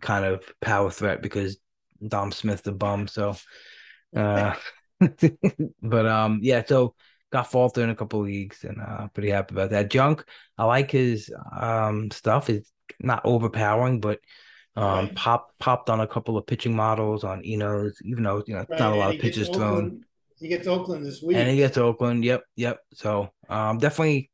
kind 0.01 0.25
of 0.25 0.45
power 0.61 0.91
threat 0.91 1.21
because 1.21 1.59
Dom 2.07 2.31
Smith's 2.31 2.67
a 2.69 2.73
bum. 2.73 3.09
So, 3.09 3.35
uh, 4.15 4.55
but 5.83 6.07
um, 6.07 6.39
yeah. 6.43 6.65
So 6.65 6.95
got 7.33 7.51
Falter 7.51 7.83
in 7.83 7.91
a 7.91 7.97
couple 7.97 8.21
leagues, 8.21 8.63
and 8.63 8.81
uh, 8.81 9.09
pretty 9.09 9.31
happy 9.31 9.57
about 9.57 9.71
that. 9.71 9.91
Junk, 9.91 10.25
I 10.57 10.65
like 10.65 10.93
his 10.93 11.29
um 11.59 12.13
stuff. 12.13 12.51
It's 12.51 12.71
not 13.01 13.23
overpowering, 13.25 13.99
but 13.99 14.21
um, 14.79 15.07
right. 15.07 15.15
pop 15.17 15.53
popped 15.59 15.91
on 15.91 16.01
a 16.01 16.07
couple 16.07 16.37
of 16.37 16.47
pitching 16.47 16.75
models 16.75 17.25
on 17.25 17.45
Enos, 17.45 18.01
even 18.05 18.23
though 18.23 18.45
you 18.47 18.55
know 18.55 18.65
right. 18.69 18.79
not 18.79 18.93
a 18.93 18.97
lot 18.97 19.15
of 19.15 19.21
pitches 19.21 19.49
thrown. 19.49 20.05
He 20.39 20.47
gets 20.47 20.69
Oakland 20.69 21.05
this 21.05 21.21
week, 21.21 21.37
and 21.37 21.51
he 21.51 21.57
gets 21.57 21.77
Oakland. 21.77 22.25
Yep, 22.25 22.45
yep. 22.55 22.79
So 22.95 23.31
um, 23.49 23.79
definitely 23.79 24.31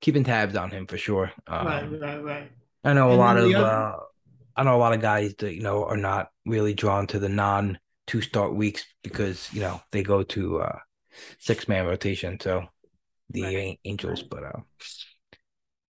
keeping 0.00 0.24
tabs 0.24 0.56
on 0.56 0.70
him 0.70 0.86
for 0.86 0.96
sure. 0.96 1.30
Um, 1.46 1.66
right, 1.66 2.00
right, 2.00 2.24
right. 2.24 2.52
I 2.82 2.94
know 2.94 3.10
and 3.10 3.20
a 3.20 3.22
lot 3.22 3.36
of 3.36 3.44
other... 3.54 3.66
uh, 3.66 3.96
I 4.56 4.62
know 4.64 4.76
a 4.76 4.78
lot 4.78 4.94
of 4.94 5.02
guys 5.02 5.34
that 5.38 5.54
you 5.54 5.62
know 5.62 5.84
are 5.84 5.98
not 5.98 6.30
really 6.46 6.72
drawn 6.72 7.06
to 7.08 7.18
the 7.18 7.28
non 7.28 7.78
two 8.06 8.22
start 8.22 8.54
weeks 8.54 8.86
because 9.02 9.52
you 9.52 9.60
know 9.60 9.78
they 9.90 10.02
go 10.02 10.22
to 10.22 10.62
uh, 10.62 10.78
six 11.38 11.68
man 11.68 11.84
rotation. 11.84 12.40
So 12.40 12.64
the 13.28 13.42
right. 13.42 13.80
Angels, 13.84 14.22
but 14.22 14.42
uh, 14.42 14.60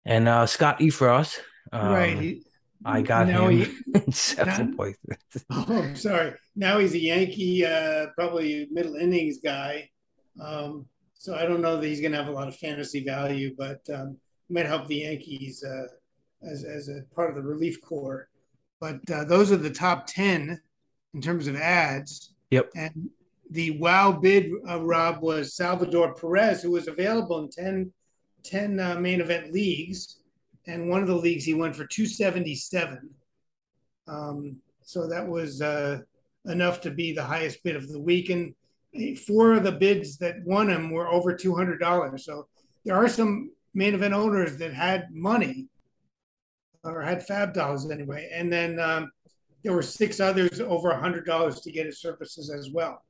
and 0.04 0.28
uh, 0.28 0.48
Scott 0.48 0.80
Effross, 0.80 1.38
um, 1.72 1.94
right. 1.94 2.38
I 2.86 3.02
got 3.02 3.28
now 3.28 3.48
him 3.48 3.60
he, 3.60 3.76
in 3.96 4.12
several 4.12 4.68
now, 4.78 5.16
oh, 5.52 5.94
sorry. 5.94 6.34
Now 6.56 6.80
he's 6.80 6.94
a 6.94 7.00
Yankee, 7.00 7.66
uh, 7.66 8.08
probably 8.16 8.68
middle 8.72 8.96
innings 8.96 9.40
guy. 9.44 9.90
Um, 10.42 10.86
so 11.14 11.36
I 11.36 11.46
don't 11.46 11.62
know 11.62 11.78
that 11.78 11.88
he's 11.88 12.02
going 12.02 12.12
to 12.12 12.18
have 12.18 12.28
a 12.28 12.32
lot 12.32 12.48
of 12.48 12.56
fantasy 12.56 13.04
value, 13.04 13.56
but 13.58 13.82
um, 13.94 14.18
might 14.50 14.66
help 14.66 14.88
the 14.88 14.98
Yankees 14.98 15.64
uh, 15.64 15.86
as, 16.46 16.64
as 16.64 16.90
a 16.90 17.04
part 17.16 17.30
of 17.30 17.36
the 17.36 17.42
relief 17.42 17.82
corps. 17.82 18.28
But 18.80 19.10
uh, 19.10 19.24
those 19.24 19.52
are 19.52 19.58
the 19.58 19.70
top 19.70 20.06
10 20.08 20.60
in 21.14 21.22
terms 21.22 21.48
of 21.48 21.56
ads. 21.56 22.34
Yep. 22.52 22.72
And 22.76 23.10
the 23.50 23.78
wow 23.80 24.12
bid, 24.12 24.52
uh, 24.68 24.82
Rob, 24.82 25.22
was 25.22 25.56
Salvador 25.56 26.14
Perez, 26.14 26.62
who 26.62 26.72
was 26.72 26.88
available 26.88 27.40
in 27.40 27.50
10, 27.50 27.94
10 28.44 28.80
uh, 28.80 29.00
main 29.00 29.22
event 29.22 29.54
leagues 29.54 30.18
and 30.68 30.90
one 30.90 31.02
of 31.02 31.08
the 31.08 31.16
leagues 31.16 31.46
he 31.46 31.54
went 31.54 31.76
for 31.76 31.86
277. 31.86 33.10
Um, 34.08 34.58
so 34.82 35.08
that 35.08 35.28
was 35.28 35.62
uh, 35.62 36.00
enough 36.46 36.82
to 36.82 36.92
be 36.92 37.14
the 37.14 37.24
highest 37.24 37.64
bid 37.64 37.76
of 37.76 37.90
the 37.90 38.00
week. 38.00 38.30
And 38.30 38.54
four 39.26 39.54
of 39.54 39.64
the 39.64 39.72
bids 39.72 40.18
that 40.18 40.44
won 40.44 40.70
him 40.70 40.92
were 40.92 41.08
over 41.08 41.34
$200. 41.34 42.20
So 42.20 42.48
there 42.86 42.96
are 42.96 43.08
some 43.08 43.52
main 43.74 43.94
event 43.94 44.14
owners 44.14 44.58
that 44.58 44.74
had 44.74 45.08
money 45.12 45.68
or 46.84 47.02
had 47.02 47.26
FAAB 47.26 47.54
dollars 47.54 47.90
anyway. 47.90 48.30
And 48.34 48.52
then 48.52 48.80
um, 48.80 49.12
there 49.64 49.74
were 49.74 49.82
six 49.82 50.20
others 50.20 50.60
over 50.60 50.92
$100 50.92 51.64
to 51.64 51.72
get 51.72 51.86
his 51.86 52.00
services 52.00 52.50
as 52.50 52.70
well. 52.72 53.04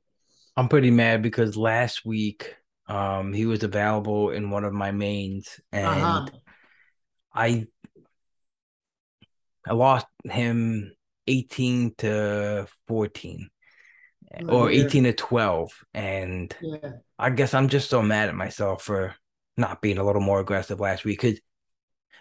I'm 0.56 0.68
pretty 0.68 0.90
mad 0.90 1.22
because 1.22 1.56
last 1.56 2.04
week 2.04 2.54
um, 2.86 3.32
he 3.32 3.46
was 3.46 3.64
available 3.64 4.30
in 4.30 4.50
one 4.50 4.64
of 4.64 4.72
my 4.72 4.92
mains 4.92 5.60
and 5.72 5.86
uh-huh. 5.86 6.26
I 7.34 7.66
I 9.66 9.72
lost 9.72 10.06
him 10.24 10.92
18 11.26 11.94
to 11.98 12.66
14 12.86 13.48
oh, 14.42 14.48
or 14.48 14.70
18 14.70 15.04
to 15.04 15.12
12 15.12 15.72
and 15.94 16.54
yeah. 16.60 16.90
I 17.18 17.30
guess 17.30 17.54
I'm 17.54 17.68
just 17.68 17.88
so 17.88 18.02
mad 18.02 18.28
at 18.28 18.34
myself 18.34 18.82
for 18.82 19.14
not 19.56 19.80
being 19.80 19.98
a 19.98 20.04
little 20.04 20.20
more 20.20 20.40
aggressive 20.40 20.80
last 20.80 21.04
week 21.04 21.20
cuz 21.20 21.40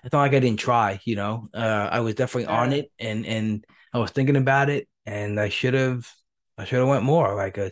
it's 0.04 0.12
not 0.12 0.22
like 0.22 0.34
I 0.34 0.40
didn't 0.40 0.60
try, 0.60 1.00
you 1.06 1.16
know. 1.16 1.48
Uh, 1.54 1.88
I 1.90 2.02
was 2.02 2.16
definitely 2.16 2.54
yeah. 2.54 2.60
on 2.60 2.74
it 2.74 2.92
and 3.00 3.26
and 3.26 3.66
I 3.94 4.00
was 4.00 4.12
thinking 4.12 4.36
about 4.36 4.70
it 4.70 4.88
and 5.06 5.40
I 5.40 5.50
should 5.50 5.74
have 5.74 6.10
I 6.58 6.66
should 6.66 6.80
have 6.80 6.88
went 6.88 7.04
more 7.04 7.36
like 7.36 7.58
a 7.58 7.72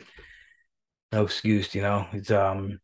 no 1.11 1.23
excuse, 1.23 1.75
you 1.75 1.81
know. 1.81 2.07
It's 2.13 2.31
um 2.31 2.79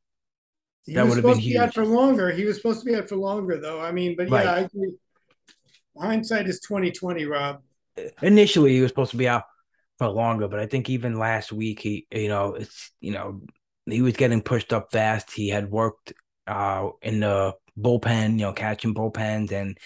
he 0.88 0.94
that 0.94 1.06
would 1.06 1.18
have 1.18 1.26
been 1.26 1.38
huge. 1.38 1.54
Be 1.54 1.60
out 1.60 1.74
for 1.74 1.86
longer. 1.86 2.32
He 2.32 2.46
was 2.46 2.56
supposed 2.56 2.80
to 2.80 2.86
be 2.86 2.96
out 2.96 3.10
for 3.10 3.18
longer, 3.18 3.60
though. 3.60 3.80
I 3.82 3.92
mean, 3.92 4.16
but 4.16 4.30
right. 4.30 4.46
yeah, 4.46 4.54
I 4.54 4.60
agree. 4.60 4.94
Hindsight 6.00 6.48
is 6.48 6.62
twenty 6.62 6.92
twenty, 6.92 7.26
Rob. 7.26 7.62
Initially, 8.22 8.74
he 8.74 8.82
was 8.82 8.90
supposed 8.90 9.12
to 9.12 9.18
be 9.18 9.28
out 9.28 9.44
for 9.98 10.08
longer, 10.08 10.48
but 10.48 10.60
I 10.60 10.66
think 10.66 10.90
even 10.90 11.20
last 11.20 11.52
week, 11.52 11.82
he, 11.82 12.08
you 12.10 12.30
know, 12.30 12.54
it's 12.54 12.92
you 13.02 13.12
know, 13.12 13.42
he 13.86 14.02
was 14.02 14.16
getting 14.16 14.42
pushed 14.42 14.72
up 14.72 14.92
fast. 14.92 15.32
He 15.32 15.50
had 15.50 15.70
worked 15.70 16.14
uh 16.48 16.90
in 17.02 17.20
the 17.20 17.54
bullpen, 17.78 18.34
you 18.34 18.46
know, 18.46 18.54
catching 18.54 18.94
bullpens 18.94 19.52
and 19.52 19.78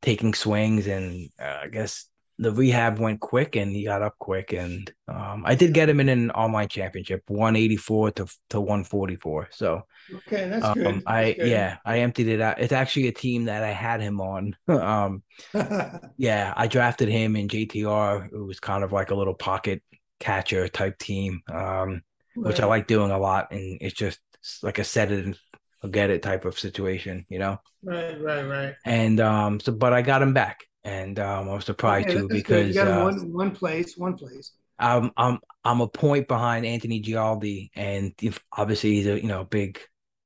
taking 0.00 0.34
swings, 0.34 0.88
and 0.88 1.28
uh, 1.40 1.60
I 1.62 1.68
guess 1.68 2.06
the 2.38 2.50
rehab 2.50 2.98
went 2.98 3.20
quick 3.20 3.56
and 3.56 3.74
he 3.74 3.84
got 3.84 4.02
up 4.02 4.18
quick. 4.18 4.52
And 4.52 4.92
um, 5.08 5.44
I 5.46 5.54
did 5.54 5.74
get 5.74 5.88
him 5.88 6.00
in 6.00 6.08
an 6.08 6.30
online 6.30 6.68
championship 6.68 7.22
184 7.28 8.10
to 8.12 8.26
to 8.50 8.60
144 8.60 9.48
so 9.50 9.82
okay 10.14 10.48
that's 10.48 10.64
um, 10.64 10.74
good. 10.74 10.86
That's 10.86 11.06
I 11.06 11.32
good. 11.32 11.48
yeah 11.48 11.78
I 11.84 12.00
emptied 12.00 12.28
it 12.28 12.40
out. 12.40 12.60
It's 12.60 12.72
actually 12.72 13.08
a 13.08 13.12
team 13.12 13.44
that 13.44 13.62
I 13.62 13.70
had 13.70 14.00
him 14.00 14.20
on. 14.20 14.56
Um 14.68 15.22
yeah 16.16 16.52
I 16.56 16.66
drafted 16.66 17.08
him 17.08 17.36
in 17.36 17.48
JTR 17.48 18.32
it 18.32 18.42
was 18.42 18.58
kind 18.58 18.82
of 18.82 18.92
like 18.92 19.10
a 19.10 19.14
little 19.14 19.34
pocket 19.34 19.82
catcher 20.18 20.68
type 20.68 20.98
team 20.98 21.42
um 21.52 22.02
right. 22.36 22.48
which 22.48 22.60
I 22.60 22.66
like 22.66 22.86
doing 22.86 23.10
a 23.10 23.18
lot. 23.18 23.52
And 23.52 23.78
it's 23.80 23.94
just 23.94 24.18
like 24.62 24.78
a 24.78 24.84
set 24.84 25.12
it 25.12 25.24
and 25.24 25.38
forget 25.80 26.10
it 26.10 26.22
type 26.22 26.44
of 26.44 26.58
situation 26.58 27.26
you 27.28 27.38
know? 27.38 27.58
Right 27.82 28.20
right 28.20 28.42
right. 28.48 28.74
And 28.84 29.20
um 29.20 29.60
so 29.60 29.72
but 29.72 29.92
I 29.92 30.02
got 30.02 30.22
him 30.22 30.32
back 30.32 30.64
and 30.84 31.18
um, 31.18 31.48
I 31.48 31.54
was 31.54 31.64
surprised 31.64 32.08
okay, 32.08 32.18
too 32.18 32.28
because 32.28 32.68
you 32.68 32.74
got 32.74 32.88
uh, 32.88 33.04
one 33.04 33.32
one 33.32 33.50
place, 33.52 33.96
one 33.96 34.14
place. 34.14 34.52
I'm 34.78 35.12
I'm 35.16 35.38
I'm 35.64 35.80
a 35.80 35.88
point 35.88 36.28
behind 36.28 36.66
Anthony 36.66 37.00
Gialdi, 37.00 37.70
and 37.74 38.12
if, 38.20 38.42
obviously 38.52 38.94
he's 38.94 39.06
a 39.06 39.20
you 39.20 39.28
know 39.28 39.44
big 39.44 39.80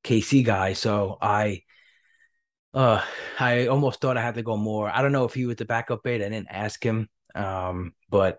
KC 0.05 0.45
guy, 0.45 0.73
so 0.73 1.19
I. 1.21 1.63
Uh, 2.75 3.03
I 3.41 3.69
almost 3.69 4.03
thought 4.03 4.19
I 4.19 4.23
had 4.23 4.35
to 4.35 4.43
go 4.43 4.59
more. 4.59 4.91
I 4.91 5.01
don't 5.01 5.13
know 5.13 5.25
if 5.25 5.33
he 5.33 5.47
was 5.47 5.57
the 5.57 5.65
backup 5.65 6.03
bait. 6.03 6.17
I 6.17 6.29
didn't 6.29 6.49
ask 6.51 6.85
him. 6.85 7.09
Um, 7.35 7.95
but 8.11 8.39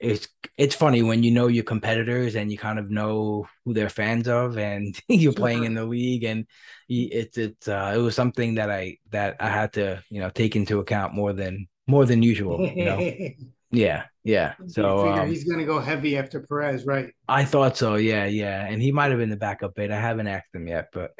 it's 0.00 0.28
it's 0.56 0.74
funny 0.74 1.02
when 1.02 1.22
you 1.22 1.30
know 1.30 1.46
your 1.46 1.64
competitors 1.64 2.34
and 2.34 2.50
you 2.50 2.56
kind 2.56 2.78
of 2.78 2.90
know 2.90 3.46
who 3.64 3.74
they're 3.74 3.90
fans 3.90 4.26
of 4.26 4.56
and 4.56 4.98
you're 5.08 5.32
playing 5.32 5.64
in 5.64 5.74
the 5.74 5.84
league 5.84 6.24
and 6.24 6.46
it's 6.88 7.36
it's 7.36 7.68
uh, 7.68 7.92
it 7.94 7.98
was 7.98 8.14
something 8.14 8.54
that 8.54 8.70
I 8.70 8.96
that 9.10 9.36
I 9.40 9.50
had 9.50 9.74
to 9.74 10.02
you 10.08 10.20
know 10.20 10.30
take 10.30 10.56
into 10.56 10.80
account 10.80 11.14
more 11.14 11.34
than 11.34 11.68
more 11.86 12.06
than 12.06 12.22
usual 12.22 12.66
you 12.66 12.84
know? 12.84 13.12
Yeah 13.72 14.06
yeah. 14.24 14.54
So 14.66 15.08
um, 15.08 15.28
he's 15.28 15.44
gonna 15.48 15.64
go 15.64 15.78
heavy 15.78 16.16
after 16.16 16.40
Perez 16.40 16.84
right? 16.86 17.14
I 17.28 17.44
thought 17.44 17.76
so 17.76 17.94
yeah 17.94 18.24
yeah. 18.24 18.66
And 18.66 18.82
he 18.82 18.90
might 18.90 19.10
have 19.10 19.20
been 19.20 19.30
the 19.30 19.36
backup 19.36 19.76
bait. 19.76 19.92
I 19.92 20.00
haven't 20.00 20.26
asked 20.26 20.52
him 20.52 20.66
yet 20.66 20.88
but 20.92 21.12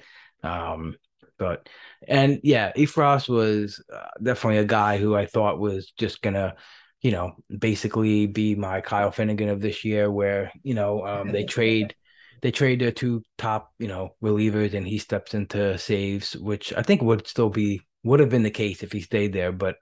um 0.42 0.96
but 1.38 1.68
and 2.08 2.40
yeah 2.42 2.72
Effross 2.76 3.28
was 3.28 3.80
uh, 3.94 4.08
definitely 4.20 4.58
a 4.58 4.64
guy 4.64 4.98
who 4.98 5.14
I 5.14 5.26
thought 5.26 5.60
was 5.60 5.92
just 5.96 6.22
gonna 6.22 6.56
you 7.00 7.10
know, 7.10 7.32
basically 7.56 8.26
be 8.26 8.54
my 8.54 8.80
Kyle 8.80 9.10
Finnegan 9.10 9.48
of 9.48 9.60
this 9.60 9.84
year, 9.84 10.10
where 10.10 10.52
you 10.62 10.74
know 10.74 11.06
um, 11.06 11.32
they 11.32 11.44
trade 11.56 11.94
they 12.42 12.50
trade 12.50 12.80
their 12.80 12.92
two 12.92 13.22
top 13.38 13.72
you 13.78 13.88
know 13.88 14.14
relievers, 14.22 14.74
and 14.74 14.86
he 14.86 14.98
steps 14.98 15.34
into 15.34 15.78
saves, 15.78 16.36
which 16.36 16.72
I 16.74 16.82
think 16.82 17.02
would 17.02 17.26
still 17.26 17.50
be 17.50 17.82
would 18.02 18.20
have 18.20 18.30
been 18.30 18.42
the 18.42 18.50
case 18.50 18.82
if 18.82 18.92
he 18.92 19.00
stayed 19.00 19.32
there, 19.32 19.52
but 19.52 19.76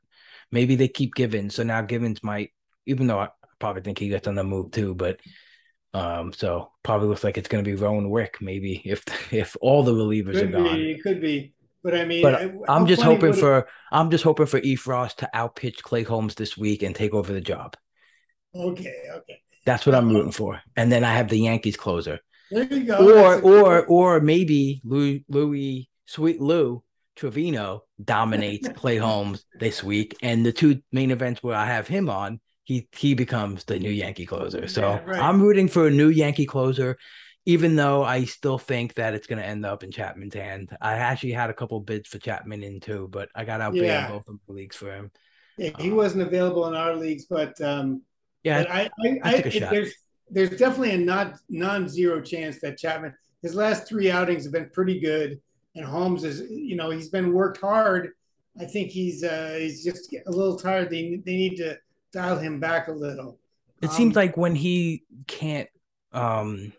maybe 0.50 0.76
they 0.76 0.88
keep 0.88 1.14
Givens, 1.14 1.54
so 1.54 1.62
now 1.62 1.82
Givens 1.82 2.22
might, 2.22 2.50
even 2.86 3.06
though 3.06 3.20
I 3.20 3.28
probably 3.58 3.82
think 3.82 3.98
he 3.98 4.08
gets 4.08 4.28
on 4.28 4.34
the 4.34 4.44
move 4.44 4.70
too, 4.70 4.94
but 4.94 5.20
um, 5.94 6.32
so 6.32 6.70
probably 6.82 7.08
looks 7.08 7.24
like 7.24 7.38
it's 7.38 7.48
going 7.48 7.64
to 7.64 7.68
be 7.68 7.76
Rowan 7.76 8.10
Wick 8.10 8.38
maybe 8.40 8.82
if 8.84 9.02
if 9.32 9.56
all 9.60 9.82
the 9.82 9.92
relievers 9.92 10.34
could 10.34 10.54
are 10.54 10.58
gone. 10.58 10.76
Be, 10.76 10.92
it 10.92 11.02
could 11.02 11.20
be. 11.20 11.54
But 11.88 11.98
I 11.98 12.04
mean, 12.04 12.22
but 12.22 12.52
I'm 12.68 12.86
just 12.86 13.00
hoping 13.00 13.32
for 13.32 13.66
I'm 13.90 14.10
just 14.10 14.22
hoping 14.22 14.44
for 14.44 14.58
E. 14.58 14.76
Frost 14.76 15.20
to 15.20 15.30
outpitch 15.32 15.82
Clay 15.82 16.02
Holmes 16.02 16.34
this 16.34 16.54
week 16.54 16.82
and 16.82 16.94
take 16.94 17.14
over 17.14 17.32
the 17.32 17.40
job. 17.40 17.78
Okay, 18.54 18.94
okay. 19.16 19.40
That's 19.64 19.86
what 19.86 19.94
I'm 19.94 20.10
uh, 20.10 20.12
rooting 20.12 20.32
for. 20.32 20.60
And 20.76 20.92
then 20.92 21.02
I 21.02 21.14
have 21.14 21.30
the 21.30 21.38
Yankees 21.38 21.78
closer. 21.78 22.20
There 22.50 22.64
you 22.64 22.84
go. 22.84 22.98
Or 22.98 23.40
or 23.40 23.86
or 23.86 24.20
maybe 24.20 24.82
Louis, 24.84 25.24
Louis 25.30 25.88
Sweet 26.04 26.42
Lou 26.42 26.82
Trivino 27.16 27.80
dominates 28.04 28.68
Clay 28.76 28.98
Holmes 28.98 29.46
this 29.58 29.82
week, 29.82 30.14
and 30.20 30.44
the 30.44 30.52
two 30.52 30.82
main 30.92 31.10
events 31.10 31.42
where 31.42 31.56
I 31.56 31.64
have 31.64 31.88
him 31.88 32.10
on, 32.10 32.38
he 32.64 32.86
he 32.94 33.14
becomes 33.14 33.64
the 33.64 33.78
new 33.78 33.88
Yankee 33.88 34.26
closer. 34.26 34.68
So 34.68 34.82
yeah, 34.82 35.04
right. 35.06 35.22
I'm 35.22 35.40
rooting 35.40 35.68
for 35.68 35.86
a 35.86 35.90
new 35.90 36.10
Yankee 36.10 36.44
closer 36.44 36.98
even 37.48 37.76
though 37.76 38.04
I 38.04 38.26
still 38.26 38.58
think 38.58 38.92
that 38.96 39.14
it's 39.14 39.26
going 39.26 39.38
to 39.38 39.44
end 39.44 39.64
up 39.64 39.82
in 39.82 39.90
Chapman's 39.90 40.34
hand. 40.34 40.76
I 40.82 40.96
actually 40.96 41.32
had 41.32 41.48
a 41.48 41.54
couple 41.54 41.80
bids 41.80 42.06
for 42.06 42.18
Chapman 42.18 42.62
in 42.62 42.78
too, 42.78 43.08
but 43.10 43.30
I 43.34 43.46
got 43.46 43.62
outbid 43.62 43.84
yeah. 43.84 44.10
both 44.10 44.28
of 44.28 44.38
the 44.46 44.52
leagues 44.52 44.76
for 44.76 44.92
him. 44.92 45.10
Yeah, 45.56 45.70
he 45.78 45.88
um, 45.90 45.96
wasn't 45.96 46.24
available 46.24 46.66
in 46.66 46.74
our 46.74 46.94
leagues, 46.94 47.24
but 47.24 47.58
um, 47.62 48.02
yeah, 48.44 48.64
but 48.64 48.70
I, 48.70 48.90
I, 49.02 49.20
I, 49.24 49.34
I 49.36 49.40
there's 49.70 49.94
there's 50.28 50.50
definitely 50.50 50.90
a 50.90 50.98
not 50.98 51.38
non-zero 51.48 52.20
chance 52.20 52.60
that 52.60 52.76
Chapman 52.76 53.14
his 53.40 53.54
last 53.54 53.88
three 53.88 54.10
outings 54.10 54.44
have 54.44 54.52
been 54.52 54.68
pretty 54.68 55.00
good, 55.00 55.40
and 55.74 55.86
Holmes 55.86 56.24
is 56.24 56.42
you 56.50 56.76
know 56.76 56.90
he's 56.90 57.08
been 57.08 57.32
worked 57.32 57.62
hard. 57.62 58.10
I 58.60 58.66
think 58.66 58.90
he's 58.90 59.24
uh, 59.24 59.56
he's 59.58 59.82
just 59.82 60.12
a 60.12 60.30
little 60.30 60.58
tired. 60.58 60.90
They 60.90 61.22
they 61.24 61.36
need 61.36 61.56
to 61.56 61.78
dial 62.12 62.36
him 62.36 62.60
back 62.60 62.88
a 62.88 62.92
little. 62.92 63.38
It 63.80 63.88
um, 63.88 63.94
seems 63.94 64.16
like 64.16 64.36
when 64.36 64.54
he 64.54 65.04
can't 65.26 65.70
um 66.12 66.74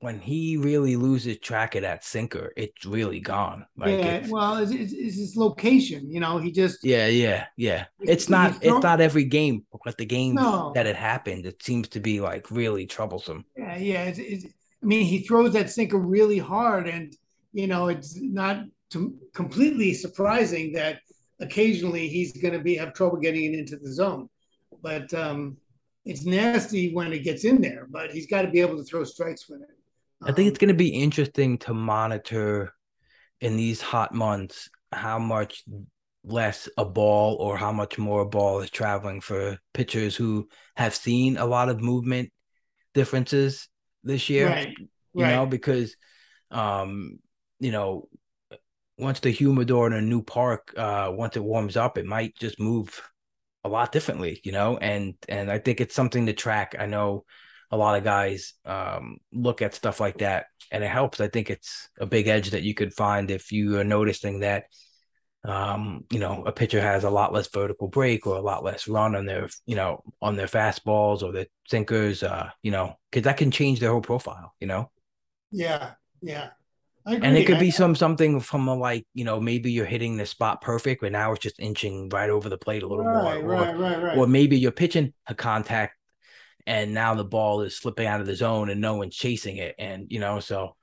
when 0.00 0.18
he 0.20 0.56
really 0.56 0.96
loses 0.96 1.38
track 1.38 1.74
of 1.74 1.82
that 1.82 2.04
sinker, 2.04 2.52
it's 2.56 2.84
really 2.84 3.20
gone. 3.20 3.66
Like 3.76 3.98
yeah, 3.98 4.26
well, 4.28 4.56
it's, 4.56 4.72
it's, 4.72 4.92
it's, 4.92 5.16
his 5.16 5.36
location. 5.36 6.10
You 6.10 6.20
know, 6.20 6.38
he 6.38 6.50
just 6.50 6.84
yeah, 6.84 7.06
yeah, 7.06 7.46
yeah. 7.56 7.86
It's 8.00 8.28
not 8.28 8.56
it's 8.62 8.82
not 8.82 9.00
every 9.00 9.24
game, 9.24 9.64
but 9.84 9.96
the 9.96 10.04
game 10.04 10.34
no. 10.34 10.72
that 10.74 10.86
it 10.86 10.96
happened, 10.96 11.46
it 11.46 11.62
seems 11.62 11.88
to 11.88 12.00
be 12.00 12.20
like 12.20 12.50
really 12.50 12.86
troublesome. 12.86 13.44
Yeah, 13.56 13.76
yeah. 13.76 14.04
It's, 14.04 14.18
it's, 14.18 14.44
I 14.82 14.86
mean, 14.86 15.04
he 15.04 15.20
throws 15.20 15.52
that 15.54 15.70
sinker 15.70 15.98
really 15.98 16.38
hard, 16.38 16.86
and 16.86 17.14
you 17.52 17.66
know, 17.66 17.88
it's 17.88 18.20
not 18.20 18.64
to, 18.90 19.14
completely 19.34 19.94
surprising 19.94 20.72
that 20.74 21.00
occasionally 21.40 22.06
he's 22.06 22.32
going 22.32 22.54
to 22.54 22.60
be 22.60 22.76
have 22.76 22.92
trouble 22.92 23.18
getting 23.18 23.54
it 23.54 23.58
into 23.58 23.76
the 23.76 23.90
zone, 23.90 24.28
but 24.82 25.12
um, 25.14 25.56
it's 26.10 26.26
nasty 26.26 26.92
when 26.92 27.12
it 27.12 27.20
gets 27.20 27.44
in 27.44 27.60
there, 27.60 27.86
but 27.88 28.10
he's 28.10 28.26
got 28.26 28.42
to 28.42 28.50
be 28.50 28.60
able 28.60 28.76
to 28.76 28.82
throw 28.82 29.04
strikes 29.04 29.48
with 29.48 29.62
it. 29.62 29.68
Um, 30.22 30.30
I 30.30 30.32
think 30.32 30.48
it's 30.48 30.56
um, 30.56 30.66
going 30.66 30.76
to 30.76 30.84
be 30.84 30.88
interesting 30.88 31.56
to 31.58 31.72
monitor 31.72 32.74
in 33.40 33.56
these 33.56 33.80
hot 33.80 34.12
months 34.12 34.68
how 34.90 35.20
much 35.20 35.62
less 36.24 36.68
a 36.76 36.84
ball 36.84 37.36
or 37.36 37.56
how 37.56 37.70
much 37.70 37.96
more 37.96 38.22
a 38.22 38.26
ball 38.26 38.60
is 38.60 38.70
traveling 38.70 39.20
for 39.20 39.58
pitchers 39.72 40.16
who 40.16 40.48
have 40.76 40.94
seen 40.96 41.36
a 41.36 41.46
lot 41.46 41.68
of 41.68 41.80
movement 41.80 42.32
differences 42.92 43.68
this 44.02 44.28
year. 44.28 44.48
Right. 44.48 44.74
You 45.14 45.24
right. 45.24 45.30
know, 45.30 45.46
because 45.46 45.94
um, 46.50 47.20
you 47.60 47.70
know, 47.70 48.08
once 48.98 49.20
the 49.20 49.30
humidor 49.30 49.86
in 49.86 49.92
a 49.92 50.02
new 50.02 50.22
park, 50.22 50.74
uh, 50.76 51.12
once 51.14 51.36
it 51.36 51.44
warms 51.44 51.76
up, 51.76 51.96
it 51.96 52.04
might 52.04 52.36
just 52.36 52.58
move 52.58 53.00
a 53.64 53.68
lot 53.68 53.92
differently, 53.92 54.40
you 54.44 54.52
know, 54.52 54.76
and 54.78 55.14
and 55.28 55.50
I 55.50 55.58
think 55.58 55.80
it's 55.80 55.94
something 55.94 56.26
to 56.26 56.32
track. 56.32 56.76
I 56.78 56.86
know 56.86 57.24
a 57.70 57.76
lot 57.76 57.96
of 57.96 58.04
guys 58.04 58.54
um, 58.64 59.18
look 59.32 59.62
at 59.62 59.74
stuff 59.74 60.00
like 60.00 60.18
that, 60.18 60.46
and 60.70 60.82
it 60.82 60.90
helps. 60.90 61.20
I 61.20 61.28
think 61.28 61.50
it's 61.50 61.88
a 62.00 62.06
big 62.06 62.26
edge 62.26 62.50
that 62.50 62.62
you 62.62 62.74
could 62.74 62.94
find 62.94 63.30
if 63.30 63.52
you 63.52 63.78
are 63.78 63.84
noticing 63.84 64.40
that, 64.40 64.64
um, 65.44 66.04
you 66.10 66.18
know, 66.18 66.42
a 66.44 66.52
pitcher 66.52 66.80
has 66.80 67.04
a 67.04 67.10
lot 67.10 67.32
less 67.32 67.48
vertical 67.48 67.88
break 67.88 68.26
or 68.26 68.36
a 68.36 68.42
lot 68.42 68.64
less 68.64 68.88
run 68.88 69.14
on 69.14 69.26
their, 69.26 69.48
you 69.66 69.76
know, 69.76 70.02
on 70.20 70.36
their 70.36 70.46
fastballs 70.46 71.22
or 71.22 71.32
their 71.32 71.46
sinkers, 71.68 72.22
uh, 72.22 72.50
you 72.62 72.70
know, 72.70 72.94
because 73.10 73.24
that 73.24 73.36
can 73.36 73.50
change 73.50 73.78
their 73.78 73.90
whole 73.90 74.00
profile, 74.00 74.54
you 74.58 74.66
know. 74.66 74.90
Yeah, 75.52 75.92
yeah 76.22 76.50
and 77.06 77.36
it 77.36 77.46
could 77.46 77.58
be 77.58 77.70
some 77.70 77.94
something 77.94 78.40
from 78.40 78.68
a 78.68 78.74
like 78.74 79.06
you 79.14 79.24
know 79.24 79.40
maybe 79.40 79.72
you're 79.72 79.86
hitting 79.86 80.16
the 80.16 80.26
spot 80.26 80.60
perfect, 80.60 81.00
but 81.00 81.12
now 81.12 81.32
it's 81.32 81.40
just 81.40 81.58
inching 81.58 82.08
right 82.10 82.30
over 82.30 82.48
the 82.48 82.58
plate 82.58 82.82
a 82.82 82.86
little 82.86 83.04
right, 83.04 83.40
more, 83.40 83.52
right, 83.52 83.74
or, 83.74 83.78
right, 83.78 84.02
right. 84.02 84.18
or 84.18 84.26
maybe 84.26 84.58
you're 84.58 84.70
pitching 84.70 85.12
a 85.26 85.34
contact, 85.34 85.96
and 86.66 86.94
now 86.94 87.14
the 87.14 87.24
ball 87.24 87.62
is 87.62 87.76
slipping 87.76 88.06
out 88.06 88.20
of 88.20 88.26
the 88.26 88.36
zone 88.36 88.70
and 88.70 88.80
no 88.80 88.96
one's 88.96 89.16
chasing 89.16 89.56
it, 89.56 89.74
and 89.78 90.06
you 90.10 90.20
know 90.20 90.40
so. 90.40 90.76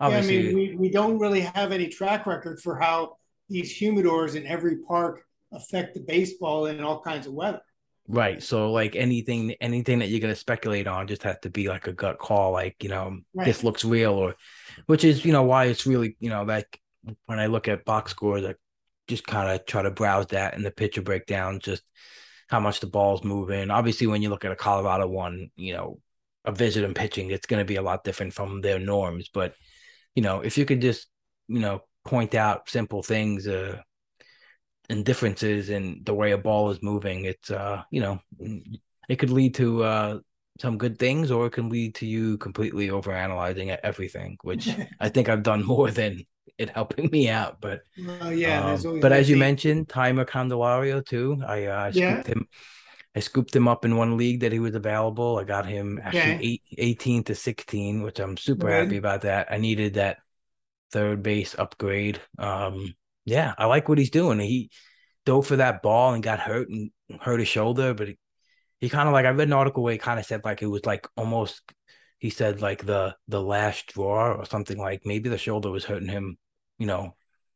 Obviously, 0.00 0.34
yeah, 0.34 0.50
I 0.50 0.54
mean, 0.54 0.56
we, 0.56 0.76
we 0.76 0.90
don't 0.90 1.18
really 1.20 1.42
have 1.42 1.70
any 1.70 1.86
track 1.86 2.26
record 2.26 2.60
for 2.60 2.76
how 2.76 3.18
these 3.48 3.78
humidors 3.78 4.34
in 4.34 4.44
every 4.48 4.78
park 4.78 5.24
affect 5.52 5.94
the 5.94 6.00
baseball 6.00 6.66
in 6.66 6.82
all 6.82 7.00
kinds 7.00 7.28
of 7.28 7.34
weather. 7.34 7.60
Right. 8.12 8.42
So 8.42 8.70
like 8.70 8.94
anything 8.94 9.52
anything 9.62 10.00
that 10.00 10.10
you're 10.10 10.20
gonna 10.20 10.36
speculate 10.36 10.86
on 10.86 11.06
just 11.06 11.22
has 11.22 11.38
to 11.42 11.50
be 11.50 11.68
like 11.68 11.86
a 11.86 11.94
gut 11.94 12.18
call, 12.18 12.52
like, 12.52 12.76
you 12.82 12.90
know, 12.90 13.20
right. 13.32 13.46
this 13.46 13.64
looks 13.64 13.86
real 13.86 14.12
or 14.12 14.34
which 14.84 15.02
is, 15.02 15.24
you 15.24 15.32
know, 15.32 15.44
why 15.44 15.64
it's 15.64 15.86
really, 15.86 16.18
you 16.20 16.28
know, 16.28 16.42
like 16.42 16.78
when 17.24 17.38
I 17.38 17.46
look 17.46 17.68
at 17.68 17.86
box 17.86 18.10
scores, 18.10 18.44
I 18.44 18.54
just 19.08 19.26
kind 19.26 19.50
of 19.50 19.64
try 19.64 19.80
to 19.80 19.90
browse 19.90 20.26
that 20.26 20.54
and 20.54 20.64
the 20.64 20.70
pitcher 20.70 21.00
breakdown, 21.00 21.58
just 21.58 21.82
how 22.48 22.60
much 22.60 22.80
the 22.80 22.86
ball's 22.86 23.24
moving. 23.24 23.70
Obviously, 23.70 24.06
when 24.06 24.20
you 24.20 24.28
look 24.28 24.44
at 24.44 24.52
a 24.52 24.56
Colorado 24.56 25.08
one, 25.08 25.50
you 25.56 25.72
know, 25.72 25.98
a 26.44 26.52
visit 26.52 26.84
and 26.84 26.94
pitching, 26.94 27.30
it's 27.30 27.46
gonna 27.46 27.64
be 27.64 27.76
a 27.76 27.82
lot 27.82 28.04
different 28.04 28.34
from 28.34 28.60
their 28.60 28.78
norms. 28.78 29.30
But, 29.32 29.54
you 30.14 30.22
know, 30.22 30.42
if 30.42 30.58
you 30.58 30.66
could 30.66 30.82
just, 30.82 31.08
you 31.48 31.60
know, 31.60 31.80
point 32.04 32.34
out 32.34 32.68
simple 32.68 33.02
things, 33.02 33.48
uh 33.48 33.80
and 34.88 35.04
differences 35.04 35.70
in 35.70 36.02
the 36.04 36.14
way 36.14 36.32
a 36.32 36.38
ball 36.38 36.70
is 36.70 36.82
moving. 36.82 37.24
It's 37.24 37.50
uh, 37.50 37.82
you 37.90 38.00
know, 38.00 38.20
it 39.08 39.16
could 39.16 39.30
lead 39.30 39.54
to 39.56 39.84
uh 39.84 40.18
some 40.60 40.76
good 40.76 40.98
things 40.98 41.30
or 41.30 41.46
it 41.46 41.52
can 41.52 41.68
lead 41.68 41.94
to 41.96 42.06
you 42.06 42.36
completely 42.38 42.90
over 42.90 43.10
analyzing 43.12 43.70
everything, 43.70 44.36
which 44.42 44.68
I 45.00 45.08
think 45.08 45.28
I've 45.28 45.42
done 45.42 45.64
more 45.66 45.90
than 45.90 46.24
it 46.58 46.70
helping 46.70 47.10
me 47.10 47.28
out. 47.28 47.60
But 47.60 47.82
yeah, 47.96 48.76
um, 48.84 49.00
but 49.00 49.12
as 49.12 49.28
you 49.28 49.36
mentioned, 49.36 49.88
Jeimer 49.88 50.26
Candelario 50.26 51.04
too. 51.04 51.42
I 51.46 51.64
uh, 51.64 51.92
scooped 51.92 51.98
yeah. 51.98 52.22
him. 52.22 52.48
I 53.14 53.20
scooped 53.20 53.54
him 53.54 53.68
up 53.68 53.84
in 53.84 53.96
one 53.96 54.16
league 54.16 54.40
that 54.40 54.52
he 54.52 54.58
was 54.58 54.74
available. 54.74 55.38
I 55.38 55.44
got 55.44 55.66
him 55.66 56.00
actually 56.02 56.20
okay. 56.20 56.38
eight, 56.40 56.62
18 56.78 57.24
to 57.24 57.34
16, 57.34 58.02
which 58.02 58.18
I'm 58.18 58.38
super 58.38 58.68
Good. 58.68 58.84
happy 58.84 58.96
about 58.96 59.22
that. 59.22 59.48
I 59.50 59.58
needed 59.58 59.94
that 59.94 60.18
third 60.92 61.22
base 61.22 61.54
upgrade. 61.58 62.22
Um, 62.38 62.94
yeah, 63.24 63.54
I 63.56 63.66
like 63.66 63.88
what 63.88 63.98
he's 63.98 64.10
doing. 64.10 64.38
He 64.40 64.70
dove 65.24 65.46
for 65.46 65.56
that 65.56 65.82
ball 65.82 66.14
and 66.14 66.22
got 66.22 66.40
hurt 66.40 66.68
and 66.68 66.90
hurt 67.20 67.40
his 67.40 67.48
shoulder, 67.48 67.94
but 67.94 68.08
he, 68.08 68.18
he 68.80 68.88
kind 68.88 69.08
of 69.08 69.12
like 69.12 69.26
I 69.26 69.30
read 69.30 69.48
an 69.48 69.52
article 69.52 69.82
where 69.82 69.92
he 69.92 69.98
kind 69.98 70.18
of 70.18 70.26
said 70.26 70.44
like 70.44 70.62
it 70.62 70.66
was 70.66 70.84
like 70.84 71.06
almost 71.16 71.62
he 72.18 72.30
said 72.30 72.60
like 72.60 72.84
the 72.84 73.16
the 73.28 73.40
last 73.42 73.88
draw 73.88 74.32
or 74.32 74.44
something 74.44 74.78
like 74.78 75.02
maybe 75.04 75.28
the 75.28 75.38
shoulder 75.38 75.70
was 75.70 75.84
hurting 75.84 76.08
him, 76.08 76.36
you 76.78 76.86
know, 76.86 77.14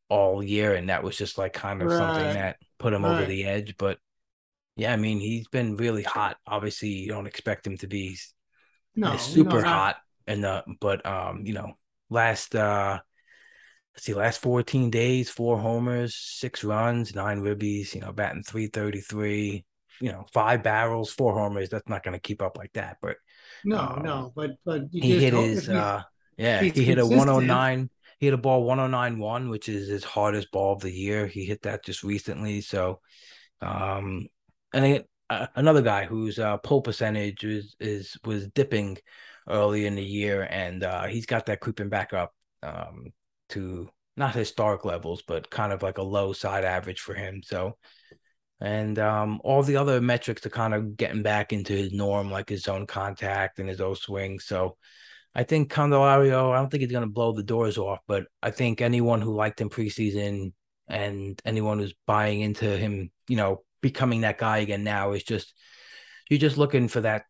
all 0.08 0.42
year 0.42 0.74
and 0.74 0.88
that 0.88 1.02
was 1.02 1.16
just 1.16 1.36
like 1.36 1.52
kind 1.52 1.82
of 1.82 1.88
right. 1.88 1.96
something 1.96 2.34
that 2.34 2.56
put 2.78 2.92
him 2.92 3.04
right. 3.04 3.16
over 3.16 3.26
the 3.26 3.44
edge. 3.44 3.76
But 3.76 3.98
yeah, 4.76 4.92
I 4.92 4.96
mean 4.96 5.18
he's 5.18 5.48
been 5.48 5.76
really 5.76 6.02
hot. 6.02 6.36
Obviously, 6.46 6.90
you 6.90 7.08
don't 7.08 7.26
expect 7.26 7.66
him 7.66 7.76
to 7.78 7.86
be 7.86 8.16
no 8.94 9.16
super 9.16 9.62
no, 9.62 9.68
hot 9.68 9.96
and 10.26 10.44
the 10.44 10.64
but 10.80 11.04
um 11.04 11.42
you 11.44 11.52
know 11.52 11.76
last 12.08 12.54
uh 12.54 12.98
see, 13.98 14.14
last 14.14 14.40
14 14.40 14.90
days, 14.90 15.30
four 15.30 15.58
homers, 15.58 16.14
six 16.14 16.64
runs, 16.64 17.14
nine 17.14 17.40
ribbies, 17.40 17.94
you 17.94 18.00
know, 18.00 18.12
batting 18.12 18.42
333, 18.42 19.64
you 20.00 20.12
know, 20.12 20.26
five 20.32 20.62
barrels, 20.62 21.10
four 21.10 21.34
homers. 21.34 21.68
That's 21.68 21.88
not 21.88 22.02
going 22.02 22.14
to 22.14 22.20
keep 22.20 22.42
up 22.42 22.58
like 22.58 22.72
that. 22.74 22.98
But 23.00 23.16
no, 23.64 23.78
um, 23.78 24.02
no, 24.02 24.32
but, 24.34 24.52
but 24.64 24.82
he 24.92 25.18
hit 25.18 25.34
his, 25.34 25.68
uh, 25.68 26.02
yeah, 26.36 26.60
he 26.62 26.84
hit 26.84 26.98
a 26.98 27.06
109. 27.06 27.90
He 28.18 28.26
hit 28.26 28.34
a 28.34 28.38
ball 28.38 28.64
109 28.64 29.18
1, 29.18 29.48
which 29.50 29.68
is 29.68 29.88
his 29.88 30.04
hardest 30.04 30.50
ball 30.50 30.74
of 30.74 30.80
the 30.80 30.90
year. 30.90 31.26
He 31.26 31.44
hit 31.44 31.62
that 31.62 31.84
just 31.84 32.02
recently. 32.02 32.62
So, 32.62 33.00
um, 33.60 34.28
and 34.72 34.84
then 34.84 35.04
uh, 35.28 35.46
another 35.54 35.82
guy 35.82 36.06
whose 36.06 36.38
uh, 36.38 36.56
pull 36.58 36.80
percentage 36.82 37.44
is, 37.44 37.76
is 37.78 38.16
was 38.24 38.48
dipping 38.48 38.98
early 39.48 39.86
in 39.86 39.96
the 39.96 40.04
year, 40.04 40.46
and 40.50 40.82
uh, 40.82 41.04
he's 41.04 41.26
got 41.26 41.46
that 41.46 41.60
creeping 41.60 41.88
back 41.88 42.12
up. 42.12 42.32
Um, 42.62 43.12
to 43.50 43.88
not 44.16 44.34
historic 44.34 44.84
levels, 44.84 45.22
but 45.26 45.50
kind 45.50 45.72
of 45.72 45.82
like 45.82 45.98
a 45.98 46.02
low 46.02 46.32
side 46.32 46.64
average 46.64 47.00
for 47.00 47.14
him. 47.14 47.42
So, 47.44 47.76
and 48.60 48.98
um, 48.98 49.40
all 49.44 49.62
the 49.62 49.76
other 49.76 50.00
metrics 50.00 50.44
are 50.46 50.50
kind 50.50 50.74
of 50.74 50.96
getting 50.96 51.22
back 51.22 51.52
into 51.52 51.72
his 51.74 51.92
norm, 51.92 52.30
like 52.30 52.48
his 52.48 52.62
zone 52.62 52.86
contact 52.86 53.58
and 53.58 53.68
his 53.68 53.80
O 53.80 53.94
swing. 53.94 54.38
So, 54.40 54.76
I 55.34 55.42
think 55.42 55.70
Candelario, 55.70 56.50
I 56.50 56.56
don't 56.56 56.70
think 56.70 56.80
he's 56.80 56.90
going 56.90 57.04
to 57.04 57.12
blow 57.12 57.32
the 57.32 57.42
doors 57.42 57.76
off, 57.76 57.98
but 58.08 58.24
I 58.42 58.50
think 58.50 58.80
anyone 58.80 59.20
who 59.20 59.34
liked 59.34 59.60
him 59.60 59.68
preseason 59.68 60.54
and 60.88 61.38
anyone 61.44 61.78
who's 61.78 61.92
buying 62.06 62.40
into 62.40 62.64
him, 62.64 63.10
you 63.28 63.36
know, 63.36 63.62
becoming 63.82 64.22
that 64.22 64.38
guy 64.38 64.58
again 64.58 64.82
now 64.82 65.12
is 65.12 65.22
just 65.22 65.52
you're 66.30 66.40
just 66.40 66.56
looking 66.56 66.88
for 66.88 67.02
that 67.02 67.24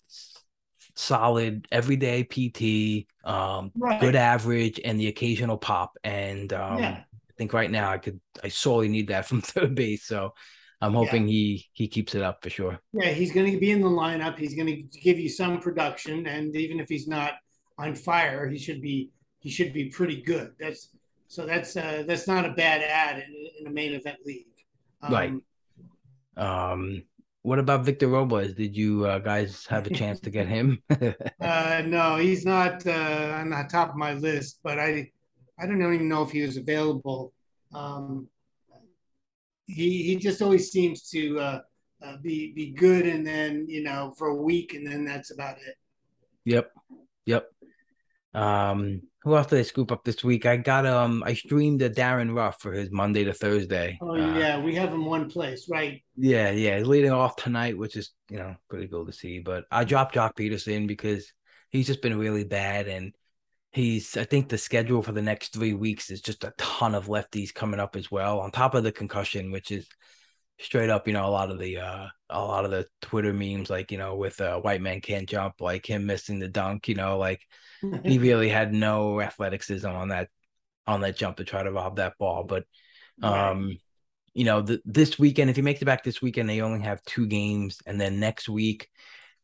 solid 0.97 1.69
everyday 1.71 2.25
PT, 2.25 3.07
um, 3.29 3.71
right. 3.77 4.01
good 4.01 4.17
average, 4.17 4.81
and 4.85 4.99
the 4.99 5.09
occasional 5.09 5.59
pop. 5.59 5.97
And 6.03 6.53
um, 6.53 6.79
yeah. 6.79 7.03
I 7.03 7.33
think 7.37 7.53
right 7.53 7.71
now 7.71 7.91
I 7.91 7.99
could 7.99 8.21
I 8.43 8.49
sorely 8.49 8.89
need 8.89 9.09
that 9.09 9.27
from 9.29 9.41
third 9.41 9.75
base. 9.75 10.05
So 10.05 10.35
I'm 10.81 10.95
hoping 10.95 11.29
yeah. 11.29 11.33
he 11.33 11.67
he 11.73 11.89
keeps 11.89 12.15
it 12.15 12.23
up 12.23 12.43
for 12.43 12.51
sure. 12.51 12.79
Yeah, 12.93 13.11
he's 13.11 13.33
going 13.33 13.51
to 13.53 13.59
be 13.59 13.71
in 13.71 13.81
the 13.81 13.89
lineup. 13.89 14.39
He's 14.39 14.55
going 14.55 14.67
to 14.67 14.99
give 15.01 15.19
you 15.19 15.29
some 15.29 15.61
production, 15.61 16.27
and 16.27 16.55
even 16.57 16.81
if 16.81 16.89
he's 16.89 17.07
not 17.07 17.35
on 17.79 17.95
fire, 17.95 18.49
he 18.49 18.59
should 18.59 18.81
be 18.83 19.11
he 19.39 19.51
should 19.51 19.73
be 19.73 19.91
pretty 19.91 20.23
good. 20.23 20.53
That's 20.59 20.91
so 21.29 21.47
that's 21.47 21.77
uh, 21.77 22.05
that's 22.07 22.27
not 22.27 22.45
a 22.45 22.53
bad 22.53 22.83
ad 22.83 23.23
in, 23.23 23.49
in 23.61 23.67
a 23.67 23.71
main 23.71 23.95
event 23.95 24.19
league. 24.25 24.47
Um, 25.03 25.13
right. 25.13 25.33
Um, 26.37 27.03
what 27.47 27.61
about 27.61 27.85
Victor 27.85 28.09
Robles? 28.09 28.55
Did 28.55 28.77
you 28.77 29.07
uh, 29.07 29.21
guys 29.21 29.65
have 29.67 29.87
a 29.87 29.91
chance 29.91 30.19
to 30.19 30.31
get 30.31 30.49
him? 30.49 30.83
uh, 31.41 31.83
no, 31.87 32.17
he's 32.17 32.45
not 32.45 32.85
uh, 32.85 33.37
on 33.39 33.51
the 33.51 33.69
top 33.71 33.91
of 33.91 33.95
my 33.95 34.15
list, 34.15 34.59
but 34.65 34.81
I, 34.81 35.13
I 35.57 35.67
don't 35.67 35.81
even 35.81 36.09
know 36.09 36.25
if 36.25 36.33
he 36.33 36.43
was 36.43 36.57
available. 36.57 37.33
Um, 37.73 38.27
he 39.67 40.03
he 40.03 40.17
just 40.17 40.43
always 40.43 40.73
seems 40.73 41.09
to 41.11 41.39
uh, 41.39 41.61
uh, 42.05 42.17
be 42.21 42.53
be 42.53 42.73
good, 42.73 43.07
and 43.07 43.25
then 43.25 43.67
you 43.69 43.85
know 43.85 44.13
for 44.19 44.27
a 44.27 44.43
week, 44.43 44.75
and 44.75 44.85
then 44.85 45.05
that's 45.05 45.31
about 45.31 45.59
it. 45.59 45.77
Yep, 46.47 46.73
yep. 47.27 47.49
Um, 48.35 49.03
who 49.27 49.37
else 49.37 49.49
did 49.49 49.59
I 49.59 49.63
scoop 49.63 49.91
up 49.91 50.05
this 50.05 50.23
week? 50.23 50.47
I 50.47 50.57
got 50.57 50.87
um, 50.87 51.25
I 51.27 51.35
streamed 51.35 51.83
a 51.83 51.89
Darin 51.89 52.31
Ruf 52.31 52.61
for 52.61 52.73
his 52.73 52.93
Monday 52.93 53.25
to 53.25 53.35
Thursday. 53.35 53.99
Oh 54.01 54.15
Uh, 54.15 54.39
yeah, 54.39 54.63
we 54.63 54.77
have 54.77 54.91
him 54.91 55.05
one 55.05 55.29
place, 55.29 55.69
right? 55.69 56.01
yeah, 56.17 56.51
yeah, 56.53 56.79
he's 56.79 56.87
leading 56.87 57.11
off 57.11 57.35
tonight, 57.35 57.77
which 57.77 57.97
is 57.97 58.13
you 58.31 58.39
know 58.39 58.55
pretty 58.71 58.87
cool 58.87 59.05
to 59.05 59.13
see. 59.13 59.41
But 59.41 59.65
I 59.69 59.83
dropped 59.83 60.15
Joc 60.15 60.35
Pederson 60.37 60.87
because 60.87 61.33
he's 61.71 61.89
just 61.89 62.03
been 62.03 62.17
really 62.17 62.45
bad, 62.45 62.87
and 62.87 63.15
he's 63.73 64.17
I 64.17 64.23
think 64.23 64.49
the 64.49 64.59
schedule 64.59 65.03
for 65.03 65.11
the 65.11 65.23
next 65.23 65.53
three 65.53 65.75
weeks 65.75 66.09
is 66.11 66.21
just 66.21 66.45
a 66.45 66.55
ton 66.57 66.95
of 66.95 67.09
lefties 67.09 67.53
coming 67.53 67.81
up 67.81 67.97
as 67.97 68.09
well, 68.13 68.39
on 68.39 68.53
top 68.53 68.77
of 68.77 68.85
the 68.85 68.93
concussion, 68.93 69.51
which 69.51 69.73
is 69.73 69.89
straight 70.59 70.91
up, 70.91 71.07
you 71.07 71.15
know, 71.15 71.27
a 71.27 71.31
lot 71.31 71.51
of 71.51 71.59
the 71.59 71.79
uh 71.79 72.09
a 72.31 72.41
lot 72.41 72.65
of 72.65 72.71
the 72.71 72.87
Twitter 73.03 73.33
memes, 73.33 73.71
like 73.71 73.93
you 73.93 73.99
know, 73.99 74.17
with 74.17 74.41
uh, 74.41 74.59
white 74.61 74.81
man 74.83 75.01
can't 75.01 75.29
jump, 75.29 75.61
like 75.61 75.87
him 75.87 76.07
missing 76.07 76.39
the 76.39 76.49
dunk, 76.49 76.89
you 76.89 76.95
know, 76.95 77.19
like 77.19 77.41
he 78.03 78.19
really 78.19 78.49
had 78.49 78.73
no 78.73 79.21
athleticism 79.21 79.87
on 79.89 80.09
that 80.09 80.29
on 80.87 81.01
that 81.03 81.17
jump 81.17 81.39
to 81.39 81.45
try 81.45 81.63
to 81.63 81.73
rob 81.73 81.97
that 81.97 82.19
ball. 82.19 82.45
But 82.45 82.65
Right. 83.19 83.53
um, 83.53 83.79
you 84.35 84.45
know, 84.45 84.63
the, 84.63 84.81
this 84.85 85.19
weekend, 85.19 85.51
if 85.51 85.57
he 85.57 85.63
makes 85.63 85.83
it 85.83 85.87
back 85.87 86.05
this 86.05 86.23
weekend, 86.23 86.49
they 86.49 86.61
only 86.61 86.81
have 86.85 87.03
two 87.05 87.27
games, 87.27 87.79
and 87.87 88.01
then 88.01 88.21
next 88.21 88.49
week 88.49 88.89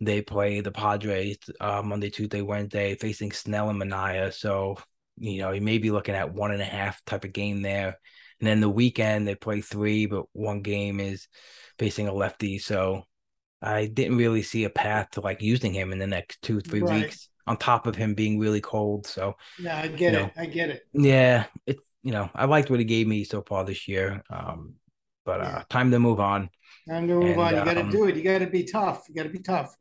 they 0.01 0.23
play 0.23 0.61
the 0.61 0.73
Padres 0.73 1.39
uh, 1.61 1.83
Monday, 1.83 2.11
Tuesday, 2.11 2.43
Wednesday, 2.43 2.97
facing 2.97 3.33
Snell 3.33 3.71
and 3.71 3.81
Manaea. 3.81 4.33
So 4.33 4.79
you 5.19 5.39
know, 5.41 5.53
he 5.53 5.61
may 5.61 5.79
be 5.79 5.91
looking 5.91 6.15
at 6.15 6.33
one 6.35 6.53
and 6.53 6.63
a 6.63 6.67
half 6.67 7.05
type 7.05 7.25
of 7.25 7.33
game 7.33 7.63
there. 7.63 7.99
And 8.43 8.49
then 8.49 8.61
the 8.61 8.71
weekend 8.71 9.29
they 9.29 9.37
play 9.37 9.63
three, 9.63 10.07
but 10.07 10.27
one 10.35 10.63
game 10.63 11.01
is 11.01 11.29
facing 11.81 12.09
a 12.09 12.15
lefty. 12.15 12.59
So 12.59 13.05
I 13.63 13.87
didn't 13.87 14.19
really 14.19 14.43
see 14.43 14.65
a 14.65 14.71
path 14.71 15.11
to 15.13 15.23
like 15.23 15.43
using 15.43 15.75
him 15.75 15.93
in 15.93 15.99
the 16.01 16.07
next 16.09 16.43
two, 16.43 16.61
three 16.61 16.83
Right. 16.83 16.83
weeks, 16.83 17.29
on 17.47 17.57
top 17.59 17.87
of 17.87 17.97
him 17.97 18.15
being 18.15 18.39
really 18.39 18.61
cold. 18.61 19.07
So 19.07 19.37
Yeah, 19.57 19.79
I 19.79 19.89
get 19.89 20.15
it. 20.15 20.27
know. 20.27 20.33
I 20.37 20.47
get 20.47 20.71
it. 20.71 20.87
yeah, 20.95 21.47
it 21.67 21.79
you 22.03 22.13
know, 22.13 22.31
I 22.35 22.47
liked 22.47 22.71
what 22.71 22.81
he 22.81 22.87
gave 22.87 23.07
me 23.09 23.25
so 23.25 23.43
far 23.43 23.65
this 23.65 23.89
year. 23.89 24.23
Um, 24.31 24.75
but 25.25 25.41
uh 25.41 25.65
time 25.71 25.91
to 25.93 25.99
move 26.01 26.21
on. 26.21 26.51
Time 26.89 27.09
to 27.09 27.15
move 27.15 27.39
And, 27.39 27.39
on. 27.39 27.57
You 27.57 27.63
got 27.63 27.75
to 27.75 27.83
um, 27.83 27.91
do 27.91 28.07
it. 28.07 28.17
You 28.17 28.23
got 28.23 28.39
to 28.39 28.47
be 28.47 28.65
tough. 28.65 29.07
You 29.09 29.15
got 29.15 29.25
to 29.25 29.29
be 29.29 29.41
tough. 29.41 29.77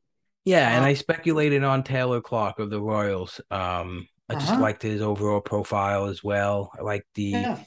Yeah, 0.46 0.70
and 0.76 0.84
Uh, 0.84 0.86
I 0.86 0.94
speculated 0.96 1.64
on 1.64 1.84
Taylor 1.84 2.22
Clarke 2.22 2.60
of 2.60 2.70
the 2.70 2.82
Royals. 2.82 3.40
Um, 3.52 4.08
I 4.30 4.36
just 4.36 4.58
Uh-huh. 4.58 4.60
liked 4.60 4.82
his 4.82 5.02
overall 5.02 5.42
profile 5.42 6.06
as 6.06 6.24
well. 6.24 6.72
I 6.78 6.82
like 6.82 7.06
the 7.16 7.50
Yeah. 7.50 7.66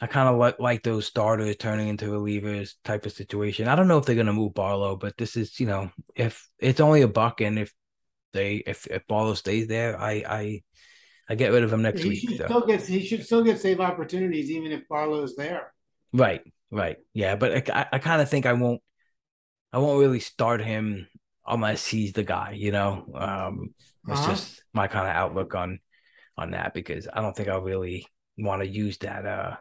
I 0.00 0.06
kind 0.06 0.28
of 0.28 0.36
like 0.36 0.60
like 0.60 0.82
those 0.84 1.06
starters 1.06 1.56
turning 1.56 1.88
into 1.88 2.06
relievers 2.06 2.74
type 2.84 3.06
of 3.06 3.12
situation. 3.12 3.68
I 3.68 3.74
don't 3.76 3.88
know 3.88 3.98
if 3.98 4.06
they're 4.06 4.16
gonna 4.16 4.32
move 4.32 4.54
Barlow, 4.54 4.96
but 4.96 5.16
this 5.16 5.36
is 5.36 5.58
you 5.60 5.66
know 5.66 5.90
if 6.14 6.48
it's 6.58 6.80
only 6.80 7.02
a 7.02 7.08
buck 7.08 7.40
and 7.40 7.58
if 7.58 7.74
they 8.34 8.56
if 8.56 8.86
if 8.88 9.06
Barlow 9.08 9.34
stays 9.34 9.68
there, 9.68 9.98
I 10.00 10.12
I 10.28 10.62
I 11.30 11.34
get 11.36 11.52
rid 11.52 11.64
of 11.64 11.72
him 11.72 11.82
next 11.82 12.04
He 12.04 12.08
week. 12.08 12.30
should 12.30 12.36
So. 12.36 12.54
still 12.54 12.66
get 12.66 12.86
he 12.86 13.04
should 13.04 13.24
still 13.26 13.44
get 13.44 13.60
save 13.60 13.78
opportunities 13.80 14.50
even 14.50 14.72
if 14.72 14.88
Barlow's 14.88 15.36
there. 15.36 15.74
Right, 16.12 16.42
right, 16.70 16.96
yeah, 17.12 17.36
but 17.36 17.70
I 17.70 17.80
I, 17.82 17.86
I 17.94 17.98
kind 17.98 18.22
of 18.22 18.30
think 18.30 18.46
I 18.46 18.54
won't 18.54 18.80
I 19.72 19.78
won't 19.78 20.00
really 20.00 20.20
start 20.20 20.62
him 20.62 21.08
unless 21.46 21.86
he's 21.86 22.12
the 22.14 22.24
guy. 22.24 22.52
You 22.52 22.72
know, 22.72 23.06
um, 23.14 23.74
it's 24.08 24.20
Uh-huh. 24.20 24.24
just 24.24 24.62
my 24.74 24.88
kind 24.88 25.08
of 25.08 25.16
outlook 25.16 25.54
on 25.54 25.80
on 26.38 26.52
that 26.52 26.74
because 26.74 27.08
I 27.12 27.22
don't 27.22 27.36
think 27.36 27.48
I'll 27.50 27.62
really 27.62 28.06
want 28.38 28.62
to 28.62 28.68
use 28.68 28.98
that. 29.00 29.26
Uh, 29.26 29.56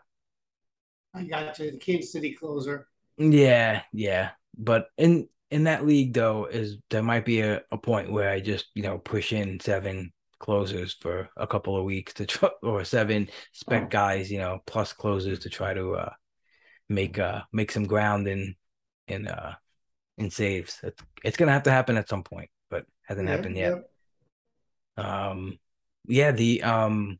I 1.17 1.23
got 1.23 1.57
you. 1.59 1.71
The 1.71 1.77
Kansas 1.77 2.11
City 2.11 2.33
closer. 2.33 2.87
Yeah, 3.17 3.83
yeah. 3.93 4.31
But 4.57 4.87
in 4.97 5.29
in 5.49 5.63
that 5.65 5.85
league 5.85 6.13
though, 6.13 6.45
is 6.45 6.77
there 6.89 7.03
might 7.03 7.25
be 7.25 7.41
a, 7.41 7.61
a 7.71 7.77
point 7.77 8.11
where 8.11 8.29
I 8.29 8.39
just, 8.39 8.67
you 8.75 8.83
know, 8.83 8.97
push 8.99 9.33
in 9.33 9.59
seven 9.59 10.11
closers 10.39 10.93
for 10.93 11.29
a 11.37 11.47
couple 11.47 11.75
of 11.77 11.83
weeks 11.85 12.13
to 12.15 12.25
try 12.25 12.49
or 12.63 12.83
seven 12.83 13.29
spec 13.53 13.89
guys, 13.89 14.31
you 14.31 14.39
know, 14.39 14.59
plus 14.67 14.93
closers 14.93 15.39
to 15.39 15.49
try 15.49 15.73
to 15.73 15.95
uh 15.95 16.13
make 16.89 17.19
uh 17.19 17.41
make 17.53 17.71
some 17.71 17.85
ground 17.87 18.27
in 18.27 18.55
in 19.07 19.27
uh 19.27 19.55
in 20.17 20.31
saves. 20.31 20.79
It's, 20.83 21.03
it's 21.23 21.37
gonna 21.37 21.53
have 21.53 21.63
to 21.65 21.71
happen 21.71 21.97
at 21.97 22.09
some 22.09 22.23
point, 22.23 22.49
but 22.71 22.85
hasn't 23.03 23.27
Yep, 23.27 23.29
happened 23.29 23.57
yet. 23.57 23.77
yep. 23.77 23.91
Um 24.97 25.59
yeah, 26.07 26.31
the 26.31 26.63
um 26.63 27.19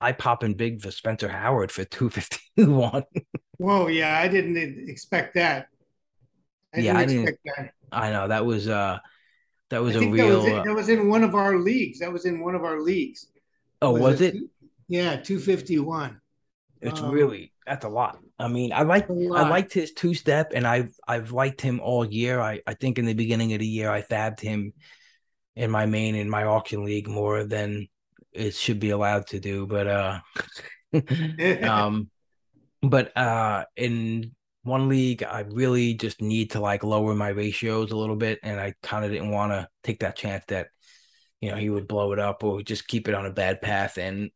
I 0.00 0.12
pop 0.12 0.44
in 0.44 0.54
big 0.54 0.80
for 0.80 0.90
Spencer 0.90 1.28
Howard 1.28 1.72
for 1.72 1.84
251. 2.56 3.02
Whoa, 3.58 3.86
yeah, 3.88 4.18
I 4.18 4.28
didn't 4.28 4.56
expect 4.88 5.34
that. 5.34 5.68
I 6.74 6.80
Yeah, 6.80 6.92
didn't 6.92 6.96
I 6.96 7.06
didn't- 7.06 7.28
expect 7.28 7.56
that. 7.56 7.72
I 7.90 8.10
know 8.10 8.28
that 8.28 8.44
was 8.44 8.68
uh 8.68 8.98
that 9.70 9.82
was 9.82 9.96
I 9.96 10.04
a 10.04 10.08
real 10.10 10.28
that 10.28 10.36
was, 10.36 10.46
in, 10.46 10.58
uh, 10.58 10.62
that 10.64 10.74
was 10.74 10.88
in 10.90 11.08
one 11.08 11.24
of 11.24 11.34
our 11.34 11.56
leagues. 11.58 12.00
That 12.00 12.12
was 12.12 12.26
in 12.26 12.40
one 12.40 12.54
of 12.54 12.62
our 12.64 12.80
leagues. 12.80 13.26
oh 13.82 13.92
was 13.98 14.20
it 14.20 14.32
two- 14.32 14.50
Yeah, 14.88 15.16
251. 15.16 16.20
it's 16.82 17.00
um, 17.00 17.10
really 17.10 17.52
that's 17.66 17.84
a 17.84 17.88
lot 17.88 18.18
i 18.38 18.46
mean 18.48 18.72
i 18.72 18.82
like 18.82 19.10
i 19.10 19.48
liked 19.48 19.72
his 19.74 19.92
two 19.92 20.14
step 20.14 20.52
and 20.54 20.66
i've 20.66 20.94
i've 21.06 21.32
liked 21.32 21.60
him 21.60 21.80
all 21.80 22.02
year 22.04 22.40
i 22.40 22.60
i 22.66 22.72
think 22.72 22.98
in 22.98 23.04
the 23.04 23.12
beginning 23.14 23.52
of 23.52 23.58
the 23.58 23.66
year 23.66 23.90
i 23.90 24.00
fabbed 24.00 24.40
him 24.40 24.72
in 25.56 25.70
my 25.70 25.84
main 25.84 26.14
in 26.14 26.30
my 26.30 26.44
auction 26.44 26.84
league 26.84 27.08
more 27.08 27.44
than 27.44 27.86
it 28.32 28.54
should 28.54 28.78
be 28.80 28.90
allowed 28.90 29.26
to 29.26 29.40
do 29.40 29.66
but 29.66 29.86
uh 29.86 30.18
um 31.62 32.10
but 32.82 33.16
uh 33.16 33.64
in 33.76 34.32
one 34.62 34.88
league 34.88 35.22
i 35.22 35.40
really 35.50 35.94
just 35.94 36.20
need 36.20 36.50
to 36.50 36.60
like 36.60 36.84
lower 36.84 37.14
my 37.14 37.28
ratios 37.28 37.90
a 37.90 37.96
little 37.96 38.16
bit 38.16 38.38
and 38.42 38.60
i 38.60 38.74
kind 38.82 39.04
of 39.04 39.10
didn't 39.10 39.30
want 39.30 39.52
to 39.52 39.66
take 39.82 40.00
that 40.00 40.16
chance 40.16 40.44
that 40.48 40.68
you 41.40 41.50
know 41.50 41.56
he 41.56 41.70
would 41.70 41.88
blow 41.88 42.12
it 42.12 42.18
up 42.18 42.44
or 42.44 42.62
just 42.62 42.88
keep 42.88 43.08
it 43.08 43.14
on 43.14 43.26
a 43.26 43.32
bad 43.32 43.60
path 43.60 43.98
and 43.98 44.30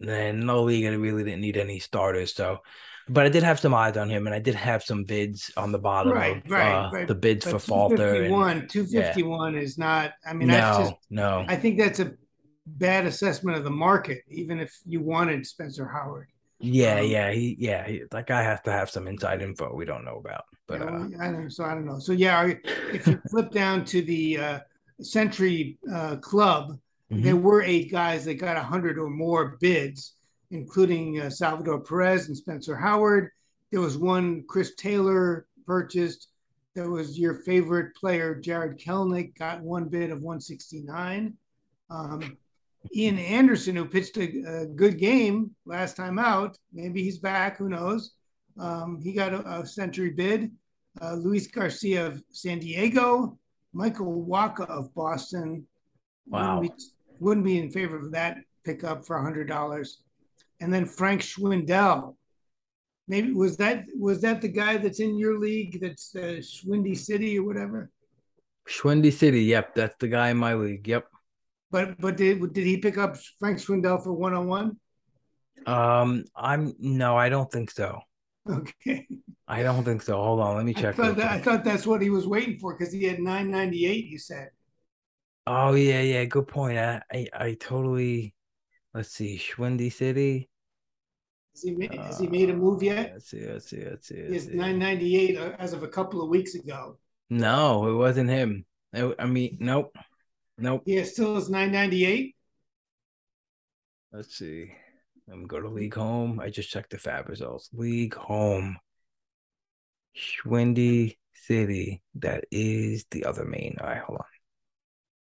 then 0.00 0.40
no 0.40 0.62
league 0.62 0.86
i 0.86 0.88
really 0.88 1.24
didn't 1.24 1.40
need 1.40 1.56
any 1.56 1.78
starters 1.78 2.34
so 2.34 2.58
but 3.08 3.26
i 3.26 3.28
did 3.28 3.42
have 3.42 3.60
some 3.60 3.74
eyes 3.74 3.96
on 3.96 4.08
him 4.08 4.26
and 4.26 4.34
i 4.34 4.38
did 4.38 4.54
have 4.54 4.82
some 4.82 5.04
bids 5.04 5.50
on 5.56 5.72
the 5.72 5.78
bottom 5.78 6.12
Right, 6.12 6.42
of 6.44 6.50
right, 6.50 6.72
uh, 6.72 6.90
right. 6.92 7.08
the 7.08 7.14
bids 7.14 7.44
But 7.44 7.50
for 7.52 7.58
falter 7.58 8.14
and 8.24 8.68
251, 8.68 8.68
251 8.68 9.56
is 9.56 9.78
not, 9.78 10.12
I 10.26 10.32
mean, 10.32 10.48
that's 10.48 10.78
no 10.78 10.84
just, 10.84 10.94
no 11.10 11.44
I 11.48 11.56
think 11.56 11.78
that's 11.78 12.00
a 12.00 12.12
bad 12.66 13.06
assessment 13.06 13.56
of 13.56 13.64
the 13.64 13.70
market, 13.70 14.22
even 14.28 14.58
if 14.58 14.78
you 14.86 15.00
wanted 15.00 15.46
Spencer 15.46 15.86
Howard. 15.86 16.28
yeah 16.60 17.00
um, 17.00 17.06
yeah 17.06 17.30
he 17.30 17.56
yeah 17.58 17.86
he, 17.86 18.02
that 18.10 18.26
guy 18.26 18.42
has 18.42 18.60
to 18.62 18.72
have 18.72 18.88
some 18.88 19.06
inside 19.08 19.42
info 19.42 19.74
we 19.74 19.84
don't 19.84 20.04
know 20.04 20.16
about 20.16 20.44
but 20.66 20.80
You 20.80 20.86
uh 20.86 21.08
I 21.20 21.32
don't, 21.32 21.50
so 21.50 21.64
I 21.64 21.74
don't 21.74 21.86
know. 21.86 21.98
So 21.98 22.12
yeah, 22.12 22.52
if 22.92 23.06
you 23.06 23.20
flip 23.30 23.50
down 23.50 23.84
to 23.86 24.02
the 24.02 24.38
uh, 24.38 24.60
Century 25.00 25.78
uh, 25.92 26.16
Club, 26.16 26.78
mhm. 27.12 27.22
there 27.22 27.36
were 27.36 27.62
eight 27.62 27.90
guys 27.90 28.24
that 28.24 28.34
got 28.34 28.56
a 28.56 28.60
100 28.60 28.98
or 28.98 29.10
more 29.10 29.56
bids, 29.60 30.14
including 30.50 31.20
uh, 31.20 31.30
Salvador 31.30 31.80
Perez 31.80 32.28
and 32.28 32.36
Spencer 32.36 32.76
Howard. 32.76 33.30
There 33.70 33.80
was 33.80 33.98
one 33.98 34.44
Chris 34.48 34.74
Taylor 34.76 35.46
purchased. 35.66 36.28
There 36.74 36.90
was 36.90 37.18
your 37.18 37.34
favorite 37.34 37.94
player, 37.94 38.34
Jarred 38.34 38.78
Kelenic, 38.78 39.36
got 39.38 39.60
one 39.60 39.88
bid 39.88 40.10
of 40.10 40.22
169. 40.22 41.34
Um, 41.90 42.36
Ian 42.92 43.18
Anderson, 43.18 43.76
who 43.76 43.86
pitched 43.86 44.16
a, 44.16 44.62
a 44.62 44.66
good 44.66 44.98
game 44.98 45.50
last 45.64 45.96
time 45.96 46.18
out, 46.18 46.58
maybe 46.72 47.02
he's 47.02 47.18
back, 47.18 47.56
who 47.58 47.68
knows? 47.68 48.12
Um, 48.58 49.00
he 49.02 49.12
got 49.12 49.32
a, 49.32 49.60
a 49.60 49.66
century 49.66 50.10
bid. 50.10 50.50
Uh, 51.00 51.14
Luis 51.14 51.48
Garcia 51.48 52.06
of 52.06 52.22
San 52.30 52.60
Diego, 52.60 53.38
Michael 53.72 54.24
Wacha 54.28 54.66
of 54.68 54.94
Boston. 54.94 55.66
Wow. 56.26 56.60
Wouldn't 56.60 56.78
be, 56.78 56.84
wouldn't 57.18 57.46
be 57.46 57.58
in 57.58 57.70
favor 57.70 57.98
of 57.98 58.12
that 58.12 58.38
pickup 58.64 59.04
for 59.04 59.20
hundred 59.20 59.48
dollars. 59.48 60.02
And 60.60 60.72
then 60.72 60.86
Frank 60.86 61.20
Schwindel. 61.20 62.14
Maybe 63.06 63.32
was 63.32 63.58
that 63.58 63.84
was 63.98 64.22
that 64.22 64.40
the 64.40 64.48
guy 64.48 64.78
that's 64.78 65.00
in 65.00 65.18
your 65.18 65.38
league? 65.38 65.80
That's 65.80 66.14
uh, 66.14 66.40
Schwindy 66.40 66.96
City 66.96 67.38
or 67.38 67.44
whatever. 67.44 67.90
Schwindy 68.66 69.12
City, 69.12 69.42
yep, 69.42 69.74
that's 69.74 69.96
the 69.98 70.08
guy 70.08 70.30
in 70.30 70.38
my 70.38 70.54
league. 70.54 70.88
Yep. 70.88 71.06
But 71.74 72.00
but 72.00 72.16
did 72.16 72.38
did 72.52 72.64
he 72.64 72.76
pick 72.76 72.98
up 72.98 73.16
Frank 73.40 73.58
Schwindel 73.58 74.00
for 74.00 74.12
one 74.12 74.32
on 74.32 74.46
one? 74.46 74.76
Um, 75.66 76.24
I'm 76.36 76.72
no, 76.78 77.16
I 77.16 77.28
don't 77.28 77.50
think 77.50 77.72
so. 77.72 78.00
Okay, 78.48 79.08
I 79.48 79.64
don't 79.64 79.82
think 79.82 80.02
so. 80.02 80.14
Hold 80.22 80.38
on, 80.38 80.54
let 80.56 80.64
me 80.66 80.72
check. 80.72 80.96
real 80.96 81.08
thought, 81.08 81.16
that, 81.16 81.32
I 81.32 81.40
thought 81.40 81.64
that's 81.64 81.84
what 81.84 82.00
he 82.00 82.10
was 82.10 82.28
waiting 82.28 82.58
for 82.58 82.76
because 82.76 82.92
he 82.92 83.02
had 83.02 83.18
nine 83.18 83.50
ninety 83.50 83.86
eight. 83.86 84.04
You 84.06 84.18
said. 84.18 84.50
Oh 85.48 85.74
yeah, 85.74 86.00
yeah, 86.00 86.24
good 86.26 86.46
point. 86.46 86.78
I, 86.78 87.02
I, 87.12 87.26
I 87.34 87.54
totally. 87.54 88.36
Let's 88.94 89.10
see, 89.10 89.36
Schwindy 89.36 89.92
City. 89.92 90.48
Has 91.54 91.62
he, 91.62 91.72
ma- 91.72 92.04
has 92.04 92.20
he 92.20 92.28
made 92.28 92.50
a 92.50 92.54
move 92.54 92.82
Uh, 92.82 92.86
yet? 92.86 93.10
Let's 93.14 93.30
see, 93.30 93.46
let's 93.48 93.68
see, 93.68 93.84
let's 93.84 94.06
see. 94.06 94.28
Let's 94.28 94.44
has 94.44 94.54
998 94.54 95.36
as 95.58 95.72
of 95.72 95.82
a 95.82 95.88
couple 95.88 96.22
of 96.22 96.28
weeks 96.28 96.54
ago. 96.54 96.98
No, 97.30 97.88
it 97.88 97.94
wasn't 97.94 98.30
him. 98.30 98.64
I 98.94 99.26
mean, 99.26 99.56
nope, 99.58 99.96
nope. 100.58 100.82
Yeah, 100.86 101.04
still 101.04 101.36
is 101.36 101.50
998. 101.50 102.34
Let's 104.12 104.36
see. 104.36 104.72
Let 105.26 105.38
me 105.38 105.46
go 105.46 105.60
to 105.60 105.68
League 105.68 105.94
Home. 105.94 106.38
I 106.40 106.50
just 106.50 106.70
checked 106.70 106.90
the 106.90 106.98
FAAB 106.98 107.28
results. 107.28 107.70
League 107.72 108.14
Home. 108.14 108.76
Schwindy 110.16 111.16
City. 111.34 112.02
That 112.16 112.44
is 112.50 113.06
the 113.10 113.24
other 113.24 113.44
main. 113.44 113.76
All 113.80 113.88
right, 113.88 113.98
hold 113.98 114.18
on. 114.18 114.26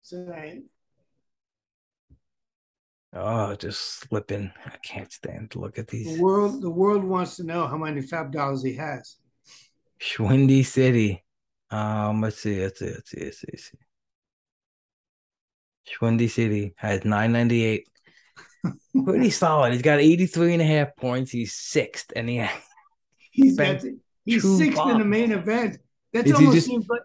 So 0.02 0.32
I, 0.34 0.60
Oh, 3.12 3.56
just 3.56 4.00
slipping. 4.00 4.52
I 4.64 4.76
can't 4.84 5.10
stand 5.12 5.50
to 5.50 5.58
look 5.58 5.78
at 5.78 5.88
these. 5.88 6.16
The 6.16 6.22
world, 6.22 6.62
the 6.62 6.70
world 6.70 7.02
wants 7.02 7.36
to 7.36 7.44
know 7.44 7.66
how 7.66 7.76
many 7.76 8.02
FAAB 8.02 8.30
dollars 8.30 8.62
he 8.62 8.74
has. 8.76 9.16
Windy 10.18 10.62
City. 10.62 11.24
Um, 11.70 12.20
let's 12.20 12.38
see, 12.38 12.60
let's 12.62 12.78
see, 12.78 12.90
let's 12.90 13.10
see, 13.10 13.24
let's 13.24 13.40
see. 13.40 13.48
Let's 13.52 13.64
see. 13.70 13.78
Windy 16.00 16.28
City 16.28 16.74
has 16.76 17.04
998. 17.04 17.86
Pretty 19.04 19.30
solid. 19.30 19.72
He's 19.72 19.82
got 19.82 20.00
83 20.00 20.54
and 20.54 20.62
a 20.62 20.66
half 20.66 20.96
points. 20.96 21.30
He's 21.30 21.54
sixth, 21.54 22.12
and 22.14 22.28
he 22.28 22.46
he's 23.30 23.56
got, 23.56 23.82
he's 24.24 24.42
sixth 24.58 24.76
bombs. 24.76 24.92
in 24.92 24.98
the 24.98 25.04
main 25.04 25.32
event. 25.32 25.78
That 26.12 26.30
almost 26.32 26.54
just... 26.54 26.66
seems 26.66 26.86
like 26.88 27.02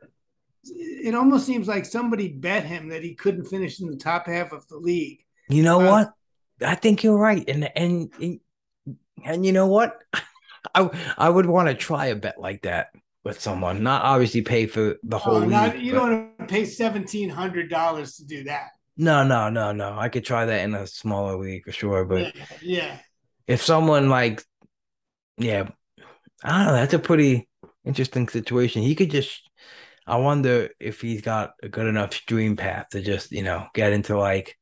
it 0.67 1.13
almost 1.13 1.45
seems 1.45 1.67
like 1.67 1.85
somebody 1.85 2.27
bet 2.29 2.65
him 2.65 2.89
that 2.89 3.03
he 3.03 3.13
couldn't 3.13 3.45
finish 3.45 3.79
in 3.79 3.89
the 3.89 3.97
top 3.97 4.25
half 4.27 4.51
of 4.51 4.67
the 4.67 4.77
league. 4.77 5.19
You 5.49 5.63
know 5.63 5.79
uh, 5.81 5.91
what? 5.91 6.13
I 6.65 6.75
think 6.75 7.03
you're 7.03 7.17
right, 7.17 7.47
and 7.47 7.69
and 7.75 8.39
and 9.23 9.45
you 9.45 9.51
know 9.51 9.67
what? 9.67 9.97
I 10.75 10.89
I 11.17 11.29
would 11.29 11.45
want 11.45 11.67
to 11.67 11.75
try 11.75 12.07
a 12.07 12.15
bet 12.15 12.39
like 12.39 12.63
that 12.63 12.89
with 13.23 13.39
someone, 13.39 13.83
not 13.83 14.03
obviously 14.03 14.41
pay 14.41 14.65
for 14.65 14.95
the 15.03 15.17
whole. 15.17 15.35
Oh, 15.35 15.45
not, 15.45 15.79
you 15.79 15.93
but... 15.93 15.99
don't 15.99 16.09
want 16.09 16.39
to 16.39 16.45
pay 16.45 16.65
seventeen 16.65 17.29
hundred 17.29 17.69
dollars 17.69 18.17
to 18.17 18.25
do 18.25 18.43
that. 18.45 18.71
No, 18.97 19.23
no, 19.23 19.49
no, 19.49 19.71
no. 19.71 19.97
I 19.97 20.09
could 20.09 20.25
try 20.25 20.45
that 20.45 20.63
in 20.63 20.73
a 20.73 20.87
smaller 20.87 21.37
league 21.37 21.65
for 21.65 21.71
sure, 21.71 22.05
but 22.05 22.35
yeah, 22.35 22.45
yeah. 22.61 22.97
if 23.47 23.61
someone 23.61 24.09
like, 24.09 24.43
yeah, 25.37 25.67
I 26.43 26.57
don't 26.57 26.67
know. 26.67 26.73
That's 26.73 26.93
a 26.93 26.99
pretty 26.99 27.49
interesting 27.83 28.27
situation. 28.27 28.81
He 28.81 28.95
could 28.95 29.11
just. 29.11 29.41
I 30.07 30.17
wonder 30.17 30.69
if 30.79 31.01
he's 31.01 31.21
got 31.21 31.53
a 31.63 31.67
good 31.67 31.87
enough 31.87 32.13
stream 32.13 32.55
path 32.55 32.89
to 32.89 33.01
just 33.01 33.31
you 33.31 33.41
know 33.41 33.65
get 33.73 33.91
into 33.91 34.15
like 34.15 34.55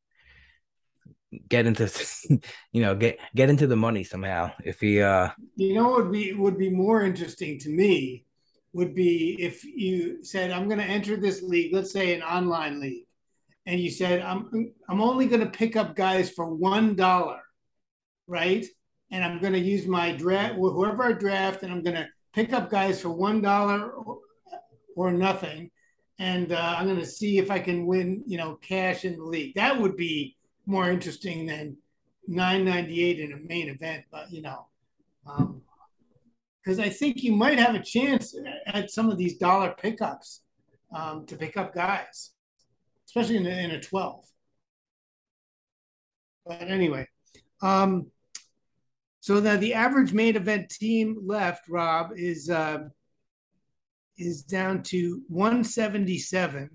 get 1.48 1.66
into 1.66 1.92
you 2.72 2.82
know 2.82 2.96
get 2.96 3.20
get 3.36 3.50
into 3.50 3.68
the 3.68 3.76
money 3.76 4.04
somehow 4.04 4.52
if 4.64 4.80
he 4.80 5.02
uh 5.02 5.30
you 5.56 5.74
know 5.74 5.90
what 5.90 6.04
would 6.04 6.12
be 6.12 6.34
would 6.34 6.58
be 6.58 6.70
more 6.70 7.04
interesting 7.04 7.60
to 7.60 7.70
me 7.70 8.26
would 8.74 8.96
be 8.96 9.36
if 9.40 9.64
you 9.64 10.24
said 10.24 10.52
i'm 10.52 10.68
going 10.68 10.80
to 10.80 10.86
enter 10.86 11.18
this 11.18 11.42
league 11.42 11.74
let's 11.74 11.92
say 11.92 12.14
an 12.14 12.22
online 12.22 12.80
league 12.80 13.06
and 13.66 13.80
you 13.80 13.90
said 13.90 14.22
i'm 14.22 14.72
i'm 14.90 15.02
only 15.02 15.28
going 15.28 15.40
to 15.40 15.58
pick 15.58 15.76
up 15.76 15.96
guys 15.96 16.30
for 16.30 16.54
one 16.54 16.96
dollar 16.96 17.40
right? 18.28 18.66
And 19.12 19.24
i'm 19.24 19.40
going 19.40 19.54
to 19.54 19.60
use 19.60 19.86
my 19.86 20.12
draft 20.12 20.56
whoever 20.56 21.04
i 21.04 21.14
draft 21.14 21.64
and 21.64 21.72
i'm 21.72 21.84
going 21.84 21.96
to 21.96 22.08
pick 22.34 22.54
up 22.54 22.70
guys 22.70 23.02
for 23.02 23.10
one 23.10 23.42
dollar 23.42 23.92
or, 23.92 24.20
or 24.96 25.12
nothing. 25.12 25.70
And 26.20 26.52
uh, 26.52 26.76
i'm 26.78 26.88
going 26.88 27.00
to 27.00 27.06
see 27.06 27.38
if 27.38 27.52
i 27.52 27.60
can 27.60 27.86
win 27.86 28.24
you 28.26 28.38
know 28.38 28.56
cash 28.56 29.06
in 29.06 29.18
the 29.18 29.24
league. 29.24 29.56
That 29.56 29.80
would 29.80 29.98
be 29.98 30.36
more 30.66 30.90
interesting 30.90 31.46
than 31.46 31.78
998 32.28 33.20
in 33.20 33.34
a 33.34 33.38
main 33.38 33.70
event, 33.70 34.06
but 34.12 34.32
you 34.32 34.42
know, 34.42 34.68
because 35.26 36.80
um, 36.80 36.86
I 36.86 36.90
think 36.90 37.24
you 37.24 37.34
might 37.34 37.60
have 37.60 37.76
a 37.76 37.84
chance 37.84 38.36
at 38.68 38.92
some 38.92 39.10
of 39.10 39.18
these 39.18 39.38
dollar 39.38 39.76
pickups 39.78 40.42
um, 40.96 41.26
to 41.26 41.36
pick 41.36 41.58
up 41.58 41.74
guys, 41.74 42.32
especially 43.16 43.38
in 43.38 43.46
a, 43.46 43.50
in 43.50 43.72
a 43.72 43.82
12. 43.82 44.26
But 46.46 46.62
anyway, 46.64 47.08
um, 47.62 48.08
so 49.20 49.40
that 49.40 49.60
the 49.62 49.74
average 49.74 50.14
main 50.14 50.36
event 50.36 50.70
team 50.70 51.18
left, 51.24 51.70
Rob, 51.70 52.12
is 52.16 52.50
uh, 52.50 52.80
is 54.18 54.44
down 54.44 54.84
to 54.84 55.22
177. 55.28 56.70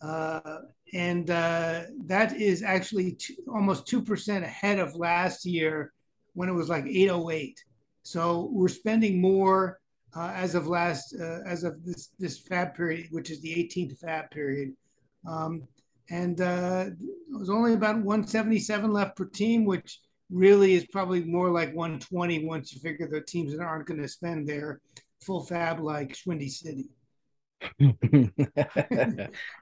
Uh, 0.00 0.58
and 0.92 1.30
uh, 1.30 1.82
that 2.04 2.36
is 2.36 2.62
actually 2.62 3.12
two, 3.12 3.34
almost 3.52 3.86
2% 3.86 4.42
ahead 4.42 4.78
of 4.78 4.94
last 4.94 5.46
year 5.46 5.92
when 6.34 6.48
it 6.48 6.52
was 6.52 6.68
like 6.68 6.84
808 6.84 7.64
so 8.04 8.50
we're 8.52 8.68
spending 8.68 9.20
more 9.20 9.80
uh, 10.14 10.32
as 10.34 10.54
of 10.54 10.66
last 10.66 11.14
uh, 11.18 11.40
as 11.46 11.64
of 11.64 11.82
this 11.84 12.10
this 12.18 12.40
FAAB 12.46 12.74
period 12.74 13.06
which 13.10 13.30
is 13.30 13.40
the 13.40 13.54
18th 13.54 13.98
FAAB 13.98 14.30
period 14.30 14.76
um, 15.26 15.62
and 16.10 16.40
uh, 16.40 16.86
it 16.88 17.38
was 17.38 17.50
only 17.50 17.72
about 17.72 17.96
177 17.96 18.92
left 18.92 19.16
per 19.16 19.24
team 19.24 19.64
which 19.64 20.00
really 20.30 20.74
is 20.74 20.86
probably 20.86 21.24
more 21.24 21.50
like 21.50 21.74
120 21.74 22.46
once 22.46 22.72
you 22.72 22.80
figure 22.80 23.08
the 23.08 23.20
teams 23.20 23.56
that 23.56 23.62
aren't 23.62 23.86
going 23.86 24.00
to 24.00 24.08
spend 24.08 24.46
their 24.46 24.80
full 25.20 25.46
FAAB 25.46 25.80
like 25.80 26.14
Schwindy 26.14 26.50
City 26.50 26.88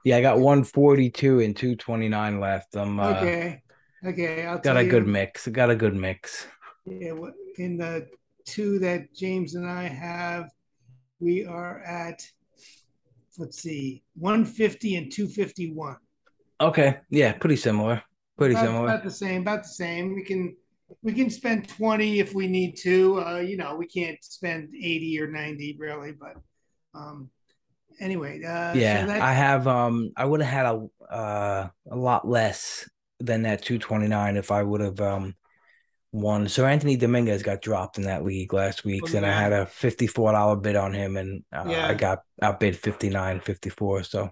yeah, 0.04 0.16
I 0.16 0.20
got 0.20 0.38
142 0.38 1.40
and 1.40 1.56
229 1.56 2.40
left. 2.40 2.76
I'm 2.76 2.98
uh, 2.98 3.10
okay. 3.10 3.62
Okay, 4.04 4.46
I'll 4.46 4.58
got 4.58 4.76
a 4.76 4.84
good 4.84 5.06
mix. 5.06 5.46
Got 5.46 5.70
a 5.70 5.76
good 5.76 5.94
mix. 5.94 6.46
Yeah, 6.84 7.14
in 7.58 7.76
the 7.76 8.08
two 8.44 8.78
that 8.80 9.14
James 9.14 9.54
and 9.54 9.68
I 9.68 9.84
have, 9.84 10.50
we 11.20 11.44
are 11.44 11.78
at 11.80 12.26
let's 13.38 13.62
see, 13.62 14.02
150 14.14 14.96
and 14.96 15.12
251. 15.12 15.96
Okay, 16.60 16.98
yeah, 17.10 17.32
pretty 17.32 17.56
similar. 17.56 18.02
Pretty 18.38 18.54
about, 18.54 18.66
similar. 18.66 18.84
About 18.84 19.04
the 19.04 19.10
same. 19.10 19.42
About 19.42 19.62
the 19.62 19.68
same. 19.68 20.14
We 20.14 20.24
can 20.24 20.56
we 21.02 21.12
can 21.12 21.30
spend 21.30 21.68
20 21.68 22.20
if 22.20 22.34
we 22.34 22.46
need 22.46 22.76
to. 22.78 23.20
Uh, 23.20 23.38
you 23.38 23.56
know, 23.56 23.74
we 23.76 23.86
can't 23.86 24.22
spend 24.22 24.68
80 24.74 25.20
or 25.20 25.26
90 25.28 25.76
really, 25.78 26.12
but 26.12 26.36
um, 26.94 27.30
anyway, 28.00 28.42
uh, 28.42 28.74
yeah, 28.74 29.02
so 29.02 29.06
that... 29.08 29.22
I 29.22 29.32
have. 29.32 29.66
Um, 29.66 30.12
I 30.16 30.24
would 30.24 30.42
have 30.42 30.50
had 30.50 30.66
a 30.66 31.12
uh, 31.12 31.68
a 31.90 31.96
lot 31.96 32.28
less 32.28 32.88
than 33.20 33.42
that 33.42 33.62
229 33.62 34.36
if 34.36 34.50
I 34.50 34.62
would 34.62 34.80
have 34.80 35.00
um 35.00 35.36
won. 36.12 36.46
Anthony 36.46 36.96
Dominguez 36.96 37.42
got 37.42 37.62
dropped 37.62 37.98
in 37.98 38.04
that 38.04 38.24
league 38.24 38.52
last 38.52 38.84
week, 38.84 39.02
oh, 39.06 39.16
and 39.16 39.26
I 39.26 39.32
had 39.32 39.52
a 39.52 39.66
$54 39.66 40.62
bid 40.62 40.76
on 40.76 40.92
him, 40.92 41.16
and 41.16 41.42
uh, 41.52 41.64
yeah. 41.66 41.88
I 41.88 41.94
got 41.94 42.20
outbid 42.40 42.76
59, 42.76 43.40
54. 43.40 44.04
So, 44.04 44.30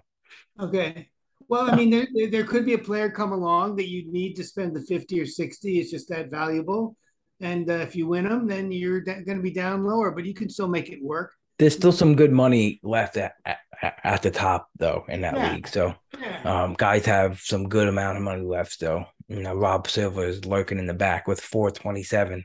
okay. 0.59 1.09
Well, 1.47 1.69
I 1.69 1.75
mean, 1.75 1.89
there, 1.89 2.07
there 2.29 2.45
could 2.45 2.65
be 2.65 2.73
a 2.73 2.77
player 2.77 3.09
come 3.09 3.33
along 3.33 3.75
that 3.75 3.89
you 3.89 4.09
need 4.09 4.35
to 4.35 4.43
spend 4.43 4.73
the 4.73 4.81
50 4.81 5.19
or 5.19 5.25
60. 5.25 5.79
It's 5.79 5.91
just 5.91 6.07
that 6.09 6.31
valuable. 6.31 6.95
And 7.41 7.69
uh, 7.69 7.73
if 7.73 7.95
you 7.95 8.07
win 8.07 8.29
them, 8.29 8.47
then 8.47 8.71
you're 8.71 9.01
going 9.01 9.25
to 9.25 9.41
be 9.41 9.51
down 9.51 9.83
lower, 9.83 10.11
but 10.11 10.25
you 10.25 10.33
can 10.33 10.49
still 10.49 10.69
make 10.69 10.89
it 10.89 11.03
work 11.03 11.33
there's 11.61 11.75
still 11.75 11.91
some 11.91 12.15
good 12.15 12.31
money 12.31 12.79
left 12.81 13.17
at, 13.17 13.35
at, 13.45 13.59
at 14.03 14.21
the 14.23 14.31
top 14.31 14.67
though 14.77 15.05
in 15.07 15.21
that 15.21 15.35
yeah. 15.35 15.53
league. 15.53 15.67
So 15.67 15.93
yeah. 16.19 16.41
um, 16.43 16.73
guys 16.73 17.05
have 17.05 17.39
some 17.39 17.69
good 17.69 17.87
amount 17.87 18.17
of 18.17 18.23
money 18.23 18.41
left 18.41 18.71
still. 18.71 19.05
You 19.31 19.43
know, 19.43 19.55
Rob 19.55 19.87
Silver 19.87 20.25
is 20.25 20.45
lurking 20.45 20.77
in 20.77 20.87
the 20.87 20.93
back 20.93 21.27
with 21.27 21.39
427. 21.39 22.43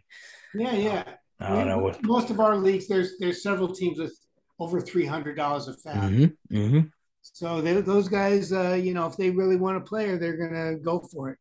Yeah, 0.54 0.72
yeah. 0.72 1.04
I 1.40 1.48
don't 1.50 1.68
know 1.68 1.78
what 1.78 2.02
most 2.02 2.30
of 2.30 2.40
our 2.40 2.56
leagues. 2.56 2.88
There's 2.88 3.18
there's 3.18 3.42
several 3.42 3.74
teams 3.74 3.98
with 3.98 4.18
over 4.58 4.80
three 4.80 5.04
hundred 5.04 5.36
dollars 5.36 5.68
a 5.68 5.72
FAAB. 5.72 6.10
Mm-hmm. 6.10 6.56
Mm-hmm. 6.56 6.80
So 7.20 7.60
they, 7.60 7.80
those 7.80 8.08
guys, 8.08 8.52
uh, 8.52 8.72
you 8.80 8.94
know, 8.94 9.06
if 9.06 9.16
they 9.16 9.30
really 9.30 9.56
want 9.56 9.76
a 9.76 9.80
player, 9.80 10.16
they're 10.16 10.36
gonna 10.36 10.76
go 10.78 11.00
for 11.00 11.30
it. 11.30 11.38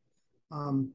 Um, 0.51 0.91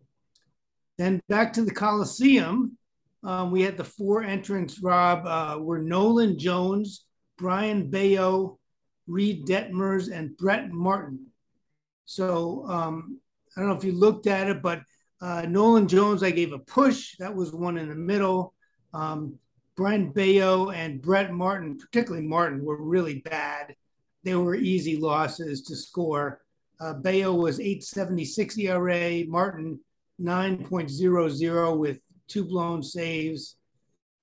then 0.98 1.20
back 1.28 1.52
to 1.55 1.64
the 1.64 1.72
Coliseum. 1.72 2.77
Um, 3.22 3.51
we 3.51 3.62
had 3.62 3.77
the 3.77 3.85
four 3.85 4.22
entrants, 4.22 4.81
Rob, 4.81 5.27
uh, 5.27 5.60
were 5.60 5.78
Nolan 5.78 6.39
Jones, 6.39 7.05
Brayan 7.39 7.89
Bello, 7.89 8.59
Reid 9.06 9.47
Detmers, 9.47 10.10
and 10.10 10.36
Brett 10.36 10.70
Martin. 10.70 11.27
So 12.06 12.66
um, 12.66 13.20
I 13.56 13.60
don't 13.60 13.68
know 13.68 13.77
if 13.77 13.85
you 13.85 13.93
looked 13.93 14.27
at 14.27 14.48
it, 14.48 14.62
but 14.62 14.82
uh, 15.20 15.43
Nolan 15.43 15.89
Jones, 15.89 16.22
I 16.22 16.31
gave 16.31 16.52
a 16.52 16.59
push. 16.59 17.16
That 17.18 17.35
was 17.35 17.52
one 17.52 17.77
in 17.77 17.89
the 17.89 17.94
middle. 17.94 18.55
Um, 18.94 19.39
Brayan 19.77 20.10
Bello 20.10 20.70
and 20.70 21.01
Brett 21.01 21.32
Martin, 21.32 21.78
particularly 21.78 22.27
Martin, 22.27 22.64
were 22.64 22.82
really 22.82 23.20
bad. 23.20 23.74
They 24.24 24.35
were 24.35 24.55
easy 24.55 24.97
losses 24.97 25.62
to 25.62 25.77
score. 25.77 26.40
Uh, 26.81 26.94
Bello 26.94 27.35
was 27.35 27.60
876 27.60 28.59
ERA, 28.59 29.24
Martin 29.27 29.81
9.00 30.20 31.78
with 31.78 31.98
two 32.28 32.44
blown 32.44 32.82
saves. 32.82 33.56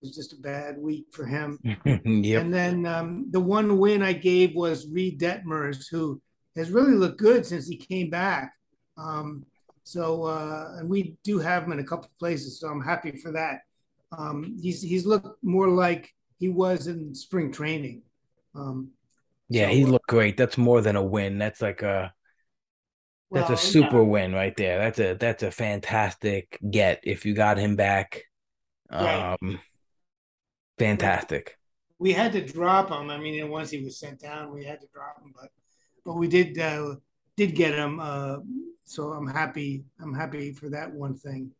It 0.01 0.07
was 0.07 0.15
just 0.15 0.33
a 0.33 0.37
bad 0.37 0.77
week 0.77 1.07
for 1.11 1.25
him. 1.25 1.59
yep. 1.63 2.41
And 2.41 2.53
then 2.53 2.85
um, 2.85 3.27
the 3.31 3.39
one 3.39 3.77
win 3.77 4.03
I 4.03 4.13
gave 4.13 4.55
was 4.55 4.87
Reid 4.87 5.19
Detmers, 5.19 5.85
who 5.89 6.21
has 6.55 6.71
really 6.71 6.93
looked 6.93 7.19
good 7.19 7.45
since 7.45 7.67
he 7.67 7.77
came 7.77 8.09
back. 8.09 8.53
Um, 8.97 9.45
so, 9.83 10.23
uh, 10.23 10.75
and 10.77 10.89
we 10.89 11.17
do 11.23 11.39
have 11.39 11.63
him 11.63 11.71
in 11.71 11.79
a 11.79 11.83
couple 11.83 12.05
of 12.05 12.19
places, 12.19 12.59
so 12.59 12.67
I'm 12.67 12.81
happy 12.81 13.11
for 13.11 13.31
that. 13.31 13.61
Um, 14.11 14.57
he's 14.61 14.81
he's 14.81 15.05
looked 15.05 15.43
more 15.43 15.69
like 15.69 16.13
he 16.39 16.49
was 16.49 16.87
in 16.87 17.13
spring 17.15 17.51
training. 17.51 18.03
Um, 18.55 18.91
yeah, 19.49 19.69
so, 19.69 19.75
he 19.75 19.85
looked 19.85 20.07
great. 20.07 20.37
That's 20.37 20.57
more 20.57 20.81
than 20.81 20.95
a 20.95 21.03
win. 21.03 21.37
That's 21.37 21.61
like 21.61 21.81
a 21.81 22.13
that's 23.31 23.49
well, 23.49 23.57
a 23.57 23.61
super 23.61 24.01
yeah. 24.01 24.09
win 24.09 24.33
right 24.33 24.55
there. 24.55 24.77
That's 24.79 24.99
a 24.99 25.13
that's 25.15 25.43
a 25.43 25.51
fantastic 25.51 26.57
get 26.69 27.01
if 27.03 27.25
you 27.25 27.33
got 27.33 27.57
him 27.57 27.75
back. 27.75 28.23
Right. 28.91 29.35
Um 29.41 29.59
fantastic. 30.77 31.57
We 31.99 32.13
had 32.13 32.31
to 32.33 32.45
drop 32.45 32.89
him. 32.89 33.09
I 33.09 33.17
mean, 33.17 33.49
once 33.49 33.69
he 33.69 33.83
was 33.83 33.99
sent 33.99 34.19
down, 34.19 34.53
we 34.53 34.63
had 34.63 34.79
to 34.81 34.87
drop 34.93 35.21
him, 35.21 35.33
but 35.39 35.49
but 36.05 36.15
we 36.15 36.27
did 36.27 36.57
uh 36.57 36.95
did 37.35 37.53
get 37.55 37.73
him 37.73 37.99
uh 37.99 38.37
so 38.87 39.11
I'm 39.11 39.27
happy. 39.27 39.83
I'm 40.01 40.13
happy 40.13 40.51
for 40.51 40.69
that 40.69 40.91
one 40.91 41.15
thing. 41.15 41.51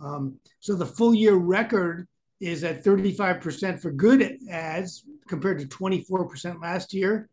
Um, 0.00 0.38
so 0.60 0.74
the 0.74 0.86
full 0.86 1.14
year 1.14 1.34
record 1.34 2.08
is 2.40 2.64
at 2.64 2.82
35% 2.82 3.80
for 3.80 3.90
good 3.90 4.38
ads 4.50 5.04
compared 5.28 5.58
to 5.58 5.66
24% 5.66 6.60
last 6.62 6.94
year. 6.94 7.28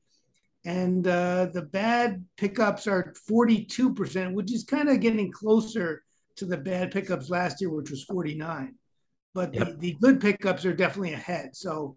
And 0.66 1.08
uh, 1.08 1.48
the 1.54 1.62
bad 1.62 2.26
pickups 2.36 2.88
are 2.88 3.14
42%, 3.30 4.34
which 4.34 4.54
is 4.54 4.66
kind 4.66 4.90
of 4.90 5.00
getting 5.00 5.32
closer 5.32 6.04
to 6.36 6.46
the 6.46 6.58
bad 6.58 6.92
pickups 6.92 7.30
last 7.30 7.62
year, 7.62 7.70
which 7.70 7.90
was 7.90 8.04
49. 8.04 8.76
But 9.34 9.54
yep. 9.54 9.68
the, 9.68 9.74
the 9.76 9.98
good 10.02 10.20
pickups 10.20 10.66
are 10.66 10.74
definitely 10.74 11.14
ahead. 11.14 11.56
So, 11.56 11.96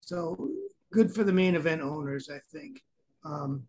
so 0.00 0.50
good 0.92 1.14
for 1.14 1.24
the 1.24 1.32
main 1.32 1.54
event 1.54 1.80
owners, 1.80 2.28
I 2.28 2.40
think. 2.52 2.82
Um, 3.24 3.64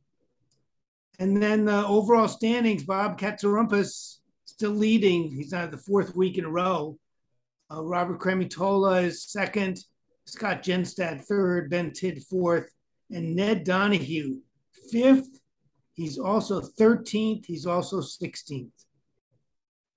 and 1.19 1.41
then 1.41 1.65
the 1.65 1.85
overall 1.85 2.27
standings, 2.27 2.83
Bob 2.83 3.19
Katsarumpis 3.19 4.17
still 4.45 4.71
leading. 4.71 5.29
He's 5.29 5.53
on 5.53 5.71
the 5.71 5.77
fourth 5.77 6.15
week 6.15 6.37
in 6.37 6.45
a 6.45 6.49
row. 6.49 6.97
Uh, 7.71 7.83
Robert 7.83 8.19
Cremitola 8.19 9.03
is 9.03 9.23
second, 9.23 9.79
Scott 10.25 10.63
Genstad 10.63 11.25
third, 11.25 11.69
Ben 11.69 11.91
Tidd 11.91 12.23
fourth, 12.23 12.69
and 13.11 13.35
Ned 13.35 13.63
Donahue 13.63 14.39
fifth. 14.91 15.39
He's 15.93 16.17
also 16.17 16.61
13th. 16.61 17.45
He's 17.45 17.65
also 17.65 18.01
16th. 18.01 18.69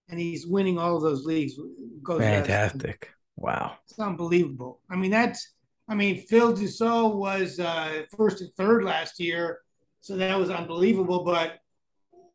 And 0.08 0.18
he's 0.18 0.46
winning 0.46 0.78
all 0.78 0.96
of 0.96 1.02
those 1.02 1.24
leagues. 1.24 1.54
Goes 2.02 2.20
Fantastic. 2.20 3.10
Wow. 3.36 3.76
It's 3.88 3.98
unbelievable. 3.98 4.80
I 4.88 4.96
mean, 4.96 5.10
that's, 5.10 5.54
I 5.88 5.94
mean, 5.94 6.24
Phil 6.26 6.54
Dussault 6.54 7.16
was 7.16 7.58
uh, 7.58 8.04
first 8.16 8.40
and 8.40 8.50
third 8.56 8.84
last 8.84 9.20
year. 9.20 9.60
So 10.00 10.16
that 10.16 10.38
was 10.38 10.50
unbelievable. 10.50 11.24
But 11.24 11.60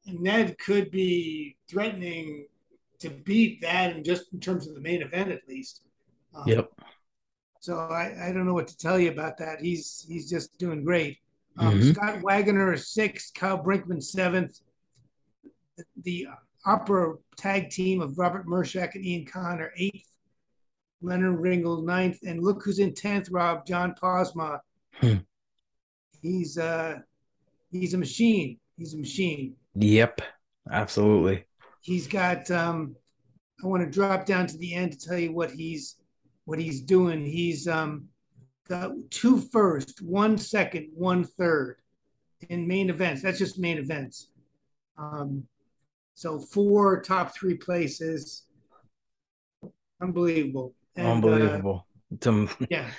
Ned 0.05 0.57
could 0.57 0.91
be 0.91 1.57
threatening 1.69 2.47
to 2.99 3.09
beat 3.09 3.61
that, 3.61 3.95
and 3.95 4.05
just 4.05 4.33
in 4.33 4.39
terms 4.39 4.67
of 4.67 4.75
the 4.75 4.81
main 4.81 5.01
event, 5.01 5.31
at 5.31 5.47
least. 5.47 5.81
Um, 6.35 6.43
yep. 6.47 6.71
So 7.59 7.77
I, 7.77 8.27
I 8.27 8.33
don't 8.33 8.45
know 8.45 8.53
what 8.53 8.67
to 8.67 8.77
tell 8.77 8.99
you 8.99 9.11
about 9.11 9.37
that. 9.37 9.61
He's 9.61 10.05
he's 10.07 10.29
just 10.29 10.57
doing 10.57 10.83
great. 10.83 11.19
Um, 11.57 11.79
mm-hmm. 11.79 11.91
Scott 11.91 12.21
Wagoner 12.21 12.73
is 12.73 12.87
sixth, 12.89 13.33
Kyle 13.33 13.61
Brinkman 13.61 14.03
seventh. 14.03 14.59
The 16.03 16.27
upper 16.65 17.19
tag 17.37 17.69
team 17.69 18.01
of 18.01 18.17
Robert 18.17 18.47
Mershak 18.47 18.95
and 18.95 19.05
Ian 19.05 19.25
Khan 19.25 19.61
are 19.61 19.71
eighth. 19.77 20.09
Leonard 21.01 21.39
Ringel 21.39 21.83
ninth, 21.83 22.19
and 22.25 22.41
look 22.41 22.63
who's 22.63 22.79
in 22.79 22.93
tenth. 22.93 23.29
Rob 23.29 23.65
John 23.65 23.93
Posma. 24.01 24.59
Hmm. 24.95 25.17
He's 26.21 26.57
uh 26.57 26.99
he's 27.73 27.93
a 27.93 27.97
machine. 27.97 28.57
He's 28.77 28.93
a 28.93 28.97
machine. 28.97 29.55
Yep, 29.75 30.21
absolutely 30.71 31.45
he's 31.83 32.07
got 32.07 32.49
um, 32.49 32.95
I 33.63 33.67
want 33.67 33.83
to 33.83 33.89
drop 33.89 34.25
down 34.25 34.47
to 34.47 34.57
the 34.57 34.73
end 34.73 34.93
to 34.93 34.97
tell 35.07 35.19
you 35.19 35.31
what 35.31 35.51
he's 35.51 35.97
what 36.45 36.59
he's 36.59 36.81
doing. 36.81 37.23
He's 37.23 37.67
um, 37.67 38.07
got 38.67 38.91
two 39.11 39.39
first, 39.39 40.01
one 40.01 40.37
second, 40.37 40.89
one 40.93 41.23
third 41.23 41.77
in 42.49 42.67
main 42.67 42.89
events. 42.89 43.21
That's 43.21 43.37
just 43.37 43.59
main 43.59 43.77
events. 43.77 44.29
Um, 44.97 45.43
so 46.15 46.39
four 46.39 47.01
top 47.01 47.35
three 47.35 47.55
places. 47.55 48.43
Unbelievable. 50.01 50.73
And, 50.95 51.07
Unbelievable. 51.07 51.85
Uh, 52.25 52.47
yeah. 52.69 52.89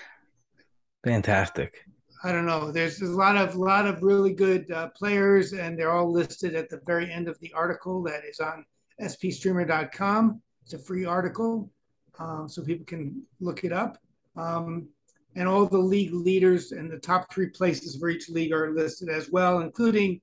Fantastic. 1.04 1.84
I 2.24 2.32
don't 2.32 2.46
know. 2.46 2.70
There's, 2.70 3.02
a 3.02 3.06
lot 3.06 3.36
of 3.36 3.54
lot 3.54 3.86
of 3.86 4.02
really 4.02 4.32
good 4.32 4.70
uh, 4.70 4.88
players, 4.96 5.52
and 5.52 5.78
they're 5.78 5.92
all 5.92 6.10
listed 6.10 6.54
at 6.54 6.70
the 6.70 6.80
very 6.86 7.12
end 7.12 7.28
of 7.28 7.38
the 7.40 7.52
article 7.52 8.02
that 8.04 8.24
is 8.24 8.40
on 8.40 8.64
spstreamer.com. 8.98 10.40
It's 10.62 10.72
a 10.72 10.78
free 10.78 11.04
article, 11.04 11.70
um, 12.18 12.48
so 12.48 12.62
people 12.62 12.86
can 12.86 13.22
look 13.40 13.62
it 13.62 13.72
up. 13.72 13.98
Um, 14.36 14.88
and 15.36 15.46
all 15.46 15.66
the 15.66 15.76
league 15.76 16.14
leaders 16.14 16.72
and 16.72 16.90
the 16.90 16.96
top 16.96 17.30
three 17.30 17.50
places 17.50 17.96
for 17.96 18.08
each 18.08 18.30
league 18.30 18.54
are 18.54 18.74
listed 18.74 19.10
as 19.10 19.30
well, 19.30 19.60
including 19.60 20.22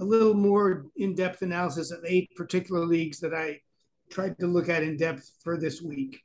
a 0.00 0.04
little 0.04 0.34
more 0.34 0.84
in-depth 0.96 1.40
analysis 1.40 1.90
of 1.90 2.04
eight 2.04 2.28
particular 2.36 2.84
leagues 2.84 3.20
that 3.20 3.32
I 3.34 3.60
tried 4.10 4.38
to 4.40 4.46
look 4.46 4.68
at 4.68 4.82
in 4.82 4.98
depth 4.98 5.30
for 5.42 5.56
this 5.56 5.80
week. 5.80 6.20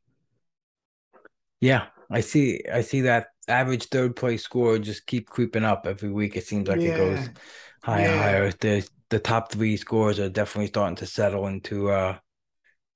Yeah, 1.62 1.86
I 2.12 2.20
see. 2.20 2.62
I 2.72 2.82
see 2.82 3.02
that 3.02 3.28
average 3.48 3.86
third 3.86 4.15
place 4.15 4.44
score 4.44 4.78
just 4.80 5.06
keep 5.06 5.30
creeping 5.30 5.64
up 5.64 5.86
every 5.86 6.11
week. 6.11 6.36
It 6.36 6.45
seems 6.45 6.68
like 6.68 6.82
yeah. 6.82 6.90
it 6.90 6.98
goes 6.98 7.30
higher, 7.84 8.07
yeah. 8.07 8.18
higher. 8.18 8.52
The 8.52 8.88
the 9.10 9.20
top 9.20 9.52
three 9.52 9.78
scores 9.78 10.20
are 10.20 10.30
definitely 10.30 10.68
starting 10.68 10.95
to 10.98 11.06
settle 11.06 11.48
into 11.48 11.90
uh, 11.90 12.18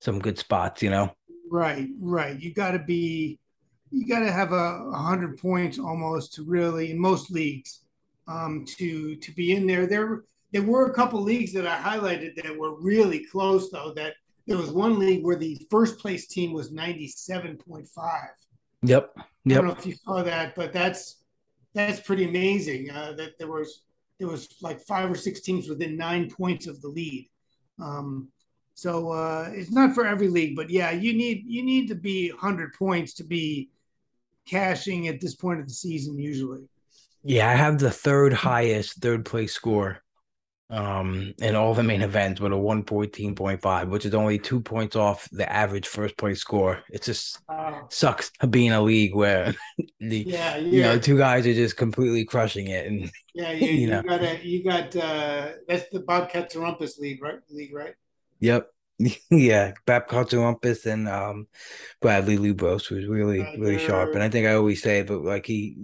some 0.02 0.20
good 0.20 0.38
spots. 0.38 0.82
You 0.82 0.90
know. 0.90 1.12
Right, 1.50 1.88
right. 2.00 2.40
You 2.40 2.54
got 2.54 2.72
to 2.72 2.80
be, 2.80 3.40
you 3.92 4.06
got 4.06 4.20
to 4.20 4.32
have 4.32 4.52
a, 4.52 4.92
hundred 4.92 5.38
points 5.38 5.80
almost 5.80 6.34
to 6.34 6.44
really 6.44 6.92
in 6.92 7.00
most 7.00 7.32
leagues 7.32 7.82
um, 8.28 8.66
to 8.78 9.16
to 9.16 9.32
be 9.34 9.54
in 9.54 9.68
there. 9.68 9.88
There 9.88 10.24
there 10.52 10.64
were 10.64 10.88
a 10.88 10.94
couple 10.94 11.22
leagues 11.22 11.54
that 11.54 11.68
I 11.68 11.78
highlighted 11.78 12.36
that 12.36 12.58
were 12.58 12.80
really 12.80 13.26
close 13.26 13.70
though. 13.70 13.94
That 13.96 14.14
there 14.46 14.58
was 14.58 14.72
one 14.72 15.00
league 15.00 15.24
where 15.24 15.36
the 15.36 15.60
first 15.70 16.00
place 16.00 16.28
team 16.28 16.54
was 16.54 16.72
ninety 16.72 17.08
seven 17.08 17.58
point 17.58 17.88
five. 17.88 18.30
Yep. 18.84 19.18
Yep. 19.50 19.58
I 19.58 19.62
don't 19.62 19.68
know 19.68 19.80
if 19.80 19.86
you 19.86 19.96
saw 19.96 20.24
that, 20.24 20.56
but 20.56 20.74
that's 20.74 21.24
that's 21.74 22.00
pretty 22.00 22.28
amazing. 22.28 22.90
Uh, 22.90 23.14
that 23.14 23.38
there 23.38 23.48
was 23.48 23.84
there 24.20 24.28
was 24.28 24.48
like 24.62 24.82
five 24.82 25.12
or 25.12 25.16
six 25.16 25.42
teams 25.42 25.70
within 25.70 25.96
nine 25.96 26.30
points 26.30 26.68
of 26.68 26.82
the 26.82 26.88
lead. 26.88 27.30
Um, 27.80 28.30
so 28.74 29.12
uh, 29.12 29.50
it's 29.54 29.72
not 29.72 29.94
for 29.94 30.06
every 30.06 30.28
league, 30.28 30.56
but 30.56 30.70
yeah, 30.70 30.92
you 30.92 31.14
need 31.14 31.44
you 31.46 31.64
need 31.64 31.88
to 31.88 31.96
be 31.96 32.30
100 32.32 32.74
points 32.74 33.14
to 33.16 33.24
be 33.24 33.70
cashing 34.48 35.08
at 35.08 35.20
this 35.20 35.36
point 35.36 35.60
of 35.60 35.68
the 35.68 35.74
season 35.74 36.18
usually. 36.18 36.68
Yeah, 37.24 37.50
I 37.50 37.56
have 37.56 37.80
the 37.80 37.92
third 37.92 38.34
highest 38.34 39.02
third 39.02 39.26
place 39.26 39.54
score 39.54 40.02
um 40.70 41.34
in 41.42 41.56
all 41.56 41.74
the 41.74 41.84
main 41.84 42.02
events 42.02 42.42
with 42.42 42.52
a 42.52 42.56
114.5 42.56 43.88
which 43.88 44.06
is 44.06 44.14
only 44.14 44.38
two 44.38 44.60
points 44.60 44.98
off 44.98 45.30
the 45.32 45.50
average 45.52 45.88
first 45.88 46.18
place 46.18 46.42
score. 46.42 46.84
It 46.92 47.04
just 47.04 47.40
uh, 47.48 47.82
sucks 47.90 48.32
being 48.50 48.74
a 48.74 48.82
league 48.82 49.16
where 49.16 49.56
the 50.02 50.26
yeah, 50.28 50.58
you 50.58 50.82
know 50.82 51.00
two 51.00 51.18
guys 51.18 51.48
are 51.48 51.54
just 51.54 51.78
completely 51.78 52.26
crushing 52.26 52.68
it 52.68 52.86
and 52.86 53.10
yeah 53.34 53.52
you, 53.54 53.68
you, 53.68 53.88
know. 53.88 54.02
you 54.02 54.10
got 54.10 54.22
a, 54.22 54.46
you 54.46 54.64
got 54.64 54.96
uh 54.98 55.52
that's 55.70 55.90
the 55.90 56.02
Bob 56.02 56.32
Katsarumpis 56.32 57.00
league 57.00 57.24
right 57.24 57.40
league 57.50 57.74
right? 57.74 57.96
Yep. 58.42 58.68
Yeah 59.32 59.72
Bob 59.86 60.10
Katsarumpis 60.10 60.86
and 60.86 61.08
um 61.08 61.48
bradley 62.02 62.38
lubros 62.38 62.92
was 62.92 63.06
really 63.06 63.42
uh, 63.42 63.58
really 63.58 63.80
sharp. 63.80 64.16
And 64.16 64.24
i 64.24 64.28
think 64.28 64.48
i 64.48 64.56
always 64.56 64.82
say 64.82 65.04
but 65.04 65.22
like 65.22 65.46
he 65.46 65.78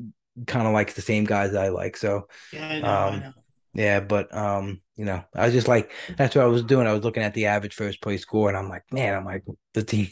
kind 0.48 0.68
of 0.68 0.74
likes 0.74 0.96
the 0.96 1.02
same 1.02 1.26
guys 1.26 1.54
i 1.54 1.70
like 1.70 1.96
so 1.96 2.28
yeah 2.52 2.68
I 2.68 2.80
know, 2.80 2.88
um, 2.88 3.14
I 3.14 3.20
know 3.20 3.34
yeah, 3.74 4.00
but 4.00 4.36
um, 4.36 4.82
you 4.96 5.06
know, 5.06 5.24
I 5.36 5.46
was 5.46 5.54
just 5.54 5.68
like 5.68 5.92
that's 6.18 6.36
what 6.36 6.44
I 6.44 6.48
was 6.48 6.64
doing. 6.64 6.88
I 6.88 6.94
was 6.94 7.04
looking 7.04 7.24
at 7.24 7.34
the 7.34 7.48
average 7.48 7.74
first 7.74 8.02
place 8.02 8.22
score, 8.22 8.50
and 8.50 8.58
I'm 8.58 8.70
like, 8.70 8.84
man, 8.92 9.16
I'm 9.16 9.26
like 9.26 9.44
the 9.74 9.84
team, 9.84 10.10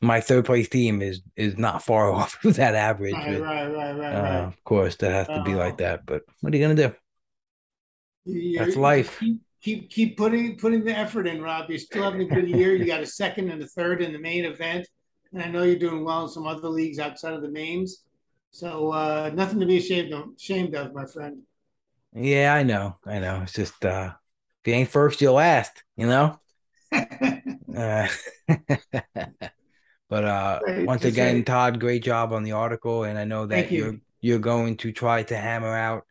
my 0.00 0.20
third 0.20 0.44
place 0.44 0.68
team 0.68 1.00
is 1.00 1.22
is 1.36 1.56
not 1.56 1.82
far 1.82 2.10
off 2.12 2.44
of 2.44 2.56
that 2.56 2.74
average. 2.74 3.14
Right, 3.14 3.38
but, 3.38 3.42
right, 3.42 3.66
right, 3.66 3.98
right, 3.98 4.14
uh, 4.14 4.22
right. 4.22 4.44
Of 4.44 4.64
course, 4.64 4.96
that 4.96 5.12
has 5.12 5.26
to 5.28 5.42
be 5.42 5.54
like 5.54 5.74
uh-huh. 5.74 5.96
that. 5.96 6.06
But 6.06 6.22
what 6.40 6.52
are 6.52 6.56
you 6.56 6.62
gonna 6.62 6.74
do? 6.74 8.56
That's 8.58 8.76
life. 8.76 9.18
Keep, 9.18 9.40
keep 9.62 9.90
keep 9.90 10.16
putting 10.16 10.56
putting 10.56 10.84
the 10.84 10.96
effort 10.96 11.26
in, 11.26 11.42
Rob. 11.42 11.70
You're 11.70 11.78
still 11.78 12.02
having 12.02 12.20
a 12.20 12.34
good 12.34 12.48
year. 12.48 12.74
You 12.74 12.84
got 12.84 13.00
a 13.00 13.06
second 13.06 13.50
and 13.50 13.62
a 13.62 13.66
third 13.66 14.02
in 14.02 14.12
the 14.12 14.18
main 14.18 14.44
event, 14.44 14.86
and 15.32 15.42
I 15.42 15.48
know 15.48 15.62
you're 15.62 15.76
doing 15.76 16.04
well 16.04 16.24
in 16.24 16.28
some 16.28 16.46
other 16.46 16.68
leagues 16.68 16.98
outside 16.98 17.32
of 17.32 17.42
the 17.42 17.50
mains. 17.50 18.04
So 18.52 18.90
uh, 18.90 19.30
nothing 19.32 19.60
to 19.60 19.66
be 19.66 19.78
ashamed 19.78 20.12
of, 20.12 20.30
ashamed 20.36 20.74
of, 20.74 20.92
my 20.92 21.06
friend. 21.06 21.42
Yeah, 22.14 22.54
I 22.54 22.62
know. 22.62 22.96
I 23.06 23.18
know. 23.18 23.40
It's 23.42 23.52
just 23.52 23.84
uh 23.84 24.12
if 24.62 24.68
you 24.68 24.74
ain't 24.74 24.90
first, 24.90 25.20
you'll 25.20 25.34
last, 25.34 25.82
you 25.96 26.06
know? 26.06 26.38
uh, 26.92 28.08
but 30.08 30.24
uh 30.24 30.60
right, 30.66 30.86
once 30.86 31.04
again, 31.04 31.36
right. 31.36 31.46
Todd, 31.46 31.80
great 31.80 32.02
job 32.02 32.32
on 32.32 32.42
the 32.42 32.52
article. 32.52 33.04
And 33.04 33.18
I 33.18 33.24
know 33.24 33.46
that 33.46 33.70
you. 33.70 33.78
you're, 33.78 33.96
you're 34.20 34.38
going 34.38 34.76
to 34.78 34.92
try 34.92 35.22
to 35.24 35.36
hammer 35.36 35.74
out 35.74 36.04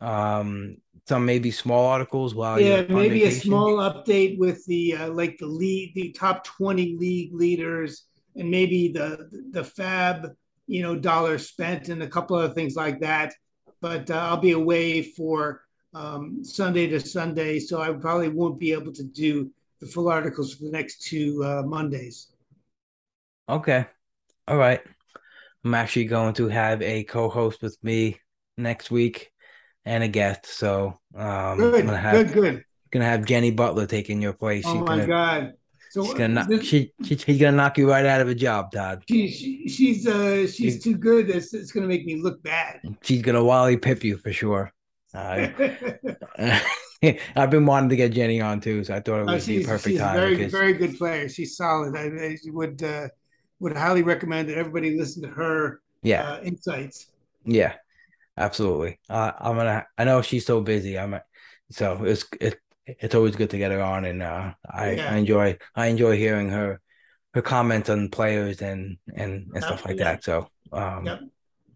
um 0.00 0.76
some 1.06 1.26
maybe 1.26 1.50
small 1.50 1.86
articles 1.86 2.34
while 2.34 2.58
yeah 2.60 2.82
maybe 2.88 3.24
a 3.24 3.30
small 3.30 3.76
update 3.78 4.38
with 4.38 4.64
the 4.66 4.94
uh, 4.94 5.08
like 5.08 5.36
the 5.38 5.46
lead 5.46 5.92
the 5.94 6.10
top 6.12 6.44
20 6.44 6.96
league 6.96 7.34
leaders 7.34 8.04
and 8.36 8.50
maybe 8.50 8.88
the 8.88 9.28
the 9.50 9.62
FAAB 9.62 10.34
you 10.66 10.82
know 10.82 10.96
dollars 10.96 11.48
spent 11.48 11.88
and 11.88 12.02
a 12.02 12.08
couple 12.08 12.38
of 12.38 12.54
things 12.54 12.76
like 12.76 13.00
that 13.00 13.34
but 13.80 14.10
uh, 14.10 14.14
I'll 14.16 14.36
be 14.36 14.52
away 14.52 15.02
for 15.02 15.62
um, 15.94 16.44
Sunday 16.44 16.86
to 16.88 17.00
Sunday, 17.00 17.58
so 17.58 17.80
I 17.80 17.92
probably 17.92 18.28
won't 18.28 18.58
be 18.58 18.72
able 18.72 18.92
to 18.92 19.02
do 19.02 19.50
the 19.80 19.86
full 19.86 20.08
articles 20.08 20.54
for 20.54 20.64
the 20.64 20.70
next 20.70 21.02
two 21.02 21.42
uh, 21.44 21.62
Mondays. 21.64 22.28
Okay. 23.48 23.86
All 24.46 24.56
right. 24.56 24.80
I'm 25.64 25.74
actually 25.74 26.04
going 26.04 26.34
to 26.34 26.48
have 26.48 26.80
a 26.82 27.04
co-host 27.04 27.62
with 27.62 27.76
me 27.82 28.18
next 28.56 28.90
week 28.90 29.32
and 29.84 30.04
a 30.04 30.08
guest. 30.08 30.46
So 30.46 30.98
um, 31.14 31.58
good, 31.58 31.86
have, 31.86 32.26
good, 32.26 32.32
good. 32.32 32.64
gonna 32.90 33.04
have 33.04 33.24
Jenny 33.24 33.50
Butler 33.50 33.86
taking 33.86 34.22
your 34.22 34.32
place. 34.32 34.64
Oh 34.66 34.72
she's 34.72 34.80
my 34.80 34.86
gonna, 34.86 35.06
God! 35.06 35.52
So 35.90 36.04
she's 36.04 36.14
gonna 36.14 36.28
knock, 36.28 36.48
this- 36.48 36.64
she, 36.66 36.92
she 37.04 37.16
she's 37.16 37.40
gonna 37.40 37.56
knock 37.56 37.76
you 37.76 37.90
right 37.90 38.06
out 38.06 38.20
of 38.20 38.28
a 38.28 38.34
job, 38.34 38.70
Todd. 38.72 39.02
she, 39.08 39.28
she 39.28 39.68
she's 39.68 40.06
uh 40.06 40.46
she's 40.46 40.82
too 40.82 40.96
good. 40.96 41.28
It's, 41.28 41.52
it's 41.52 41.72
gonna 41.72 41.88
make 41.88 42.06
me 42.06 42.22
look 42.22 42.42
bad. 42.42 42.80
She's 43.02 43.22
gonna 43.22 43.42
Wally 43.42 43.76
Pipp 43.76 44.04
you 44.04 44.16
for 44.16 44.32
sure. 44.32 44.72
Uh, 45.12 45.48
I've 47.34 47.50
been 47.50 47.66
wanting 47.66 47.88
to 47.88 47.96
get 47.96 48.12
Jenny 48.12 48.40
on 48.40 48.60
too, 48.60 48.84
so 48.84 48.94
I 48.94 49.00
thought 49.00 49.20
it 49.22 49.28
Uh, 49.28 49.32
would 49.32 49.46
be 49.46 49.56
a 49.56 49.58
she's 49.58 49.66
perfect 49.66 49.92
she's 49.92 49.98
time. 50.00 50.14
very 50.14 50.36
because- 50.36 50.52
very 50.52 50.72
good 50.74 50.96
player. 50.96 51.28
She's 51.28 51.56
solid. 51.56 51.96
I, 51.96 52.04
I 52.04 52.36
would 52.46 52.82
uh, 52.82 53.08
would 53.58 53.76
highly 53.76 54.02
recommend 54.02 54.48
that 54.48 54.58
everybody 54.58 54.96
listen 54.96 55.22
to 55.22 55.28
her 55.28 55.80
yeah, 56.02 56.22
uh, 56.22 56.40
insights. 56.42 57.08
yeah, 57.44 57.74
absolutely. 58.36 59.00
Uh, 59.08 59.32
I'm 59.38 59.56
gonna. 59.56 59.86
I 59.98 60.04
know 60.04 60.22
she's 60.22 60.46
so 60.46 60.60
busy. 60.60 60.98
I'm. 60.98 61.18
So 61.70 62.04
it's 62.04 62.24
it, 62.40 62.58
it's 62.86 63.14
always 63.14 63.36
good 63.36 63.50
to 63.50 63.58
get 63.58 63.70
her 63.70 63.80
on, 63.82 64.04
and 64.04 64.22
uh, 64.22 64.52
I, 64.70 64.92
Yeah. 64.92 65.12
I 65.12 65.16
enjoy 65.16 65.58
I 65.74 65.86
enjoy 65.86 66.16
hearing 66.16 66.48
her 66.50 66.80
her 67.34 67.42
comments 67.42 67.88
on 67.88 68.08
players 68.08 68.60
and 68.62 68.96
and, 69.14 69.46
and 69.54 69.62
stuff 69.64 69.84
like 69.86 69.98
that. 69.98 70.24
So 70.24 70.48
um, 70.72 71.04
Yep. 71.06 71.20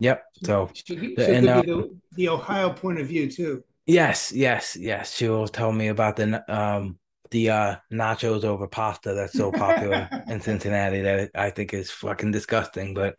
yep. 0.01 0.24
So 0.44 0.70
She, 0.74 0.85
she 0.85 1.22
and, 1.22 1.48
uh, 1.48 1.62
the, 1.62 1.97
the 2.12 2.28
Ohio 2.28 2.70
point 2.70 3.01
of 3.01 3.06
view 3.06 3.31
too. 3.31 3.62
yes, 3.86 4.32
yes, 4.32 4.76
yes. 4.76 5.14
She 5.14 5.28
will 5.28 5.48
tell 5.48 5.72
me 5.72 5.89
about 5.89 6.16
the 6.16 6.43
um 6.52 6.98
the 7.35 7.51
uh 7.51 7.77
nachos 7.93 8.44
over 8.44 8.69
pasta 8.69 9.12
that's 9.12 9.32
so 9.43 9.51
popular 9.51 10.09
in 10.28 10.40
Cincinnati 10.40 11.01
that 11.02 11.31
I 11.35 11.51
think 11.51 11.74
is 11.74 11.90
fucking 11.90 12.31
disgusting, 12.31 12.94
but 12.94 13.16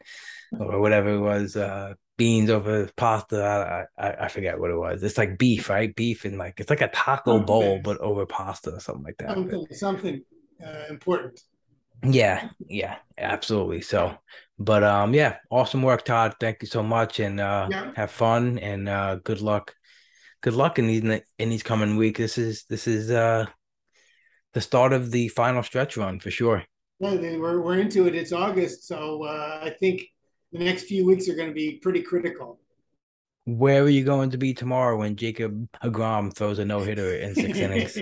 or 0.58 0.80
whatever 0.80 1.10
it 1.10 1.20
was, 1.20 1.56
uh 1.58 1.94
beans 2.18 2.50
over 2.50 2.90
pasta. 2.96 3.38
I, 4.00 4.04
I 4.08 4.26
I 4.26 4.28
forget 4.30 4.58
what 4.60 4.72
it 4.72 4.78
was. 4.78 5.04
It's 5.04 5.18
like 5.18 5.38
beef, 5.38 5.70
right? 5.70 5.94
Beef 5.94 6.24
and 6.24 6.38
like 6.38 6.62
it's 6.62 6.70
like 6.70 6.80
a 6.82 6.88
taco 6.88 7.40
bowl, 7.40 7.82
but 7.84 7.98
over 8.00 8.26
pasta 8.26 8.70
or 8.72 8.80
something 8.80 9.04
like 9.04 9.18
that. 9.18 9.28
But- 9.36 9.36
Something 9.36 9.68
something 9.86 10.18
uh, 10.66 10.86
important. 10.90 11.42
yeah, 12.04 12.50
yeah, 12.70 12.96
absolutely. 13.18 13.82
So, 13.82 14.16
but 14.58 14.82
um, 14.84 15.14
yeah, 15.14 15.38
awesome 15.50 15.82
work, 15.84 16.06
Todd. 16.06 16.36
Thank 16.40 16.58
you 16.62 16.68
so 16.70 16.82
much, 16.84 17.20
and 17.20 17.40
uh, 17.42 17.68
Yeah. 17.70 17.92
have 17.96 18.12
fun 18.12 18.60
and 18.60 18.88
uh, 18.88 19.16
good 19.30 19.42
luck. 19.42 19.76
Good 20.42 20.54
luck 20.54 20.80
in 20.80 20.88
these 20.88 21.04
in 21.42 21.50
these 21.50 21.64
coming 21.64 21.98
weeks. 21.98 22.20
This 22.20 22.38
is 22.38 22.66
this 22.70 22.88
is 22.88 23.10
uh 23.12 23.46
the 24.56 24.62
start 24.62 24.94
of 24.94 25.12
the 25.12 25.28
final 25.28 25.62
stretch 25.62 25.98
run 25.98 26.20
for 26.20 26.32
sure. 26.32 26.64
Yeah, 27.00 27.16
we're 27.38 27.62
we're 27.62 27.78
into 27.78 28.08
it. 28.08 28.16
It's 28.16 28.32
August, 28.32 28.88
so 28.88 29.24
uh, 29.24 29.60
I 29.62 29.70
think 29.70 30.04
the 30.54 30.60
next 30.60 30.84
few 30.84 31.06
weeks 31.06 31.28
are 31.28 31.36
going 31.36 31.50
to 31.50 31.54
be 31.54 31.74
pretty 31.84 32.02
critical. 32.02 32.60
Where 33.44 33.84
are 33.84 33.90
you 33.90 34.06
going 34.06 34.30
to 34.32 34.38
be 34.38 34.54
tomorrow 34.54 34.98
when 34.98 35.18
Jacob 35.18 35.70
deGrom 35.84 36.34
throws 36.34 36.58
a 36.60 36.66
no 36.66 36.80
hitter 36.80 37.16
in 37.16 37.36
six 37.36 37.60
innings? 37.66 38.00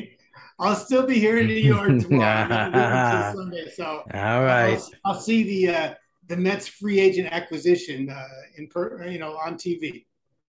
I'll 0.60 0.76
still 0.76 1.08
be 1.08 1.20
here 1.20 1.40
in 1.40 1.48
New 1.48 1.56
York 1.56 1.88
tomorrow 2.00 2.24
I'm 2.24 2.48
gonna 2.48 2.72
be 2.72 2.78
here 2.78 2.88
until 2.88 3.34
Sunday, 3.44 3.72
so 3.72 3.86
All 4.14 4.44
right. 4.44 4.76
I'll, 4.76 4.90
I'll 5.06 5.20
see 5.20 5.44
the 5.44 5.76
uh, 5.76 5.94
the 6.28 6.38
Mets 6.38 6.68
free 6.68 7.00
agent 7.00 7.30
acquisition 7.32 8.12
uh, 8.12 8.28
in 8.58 8.68
per, 8.68 9.08
you 9.08 9.18
know 9.18 9.36
on 9.38 9.56
TV. 9.56 10.06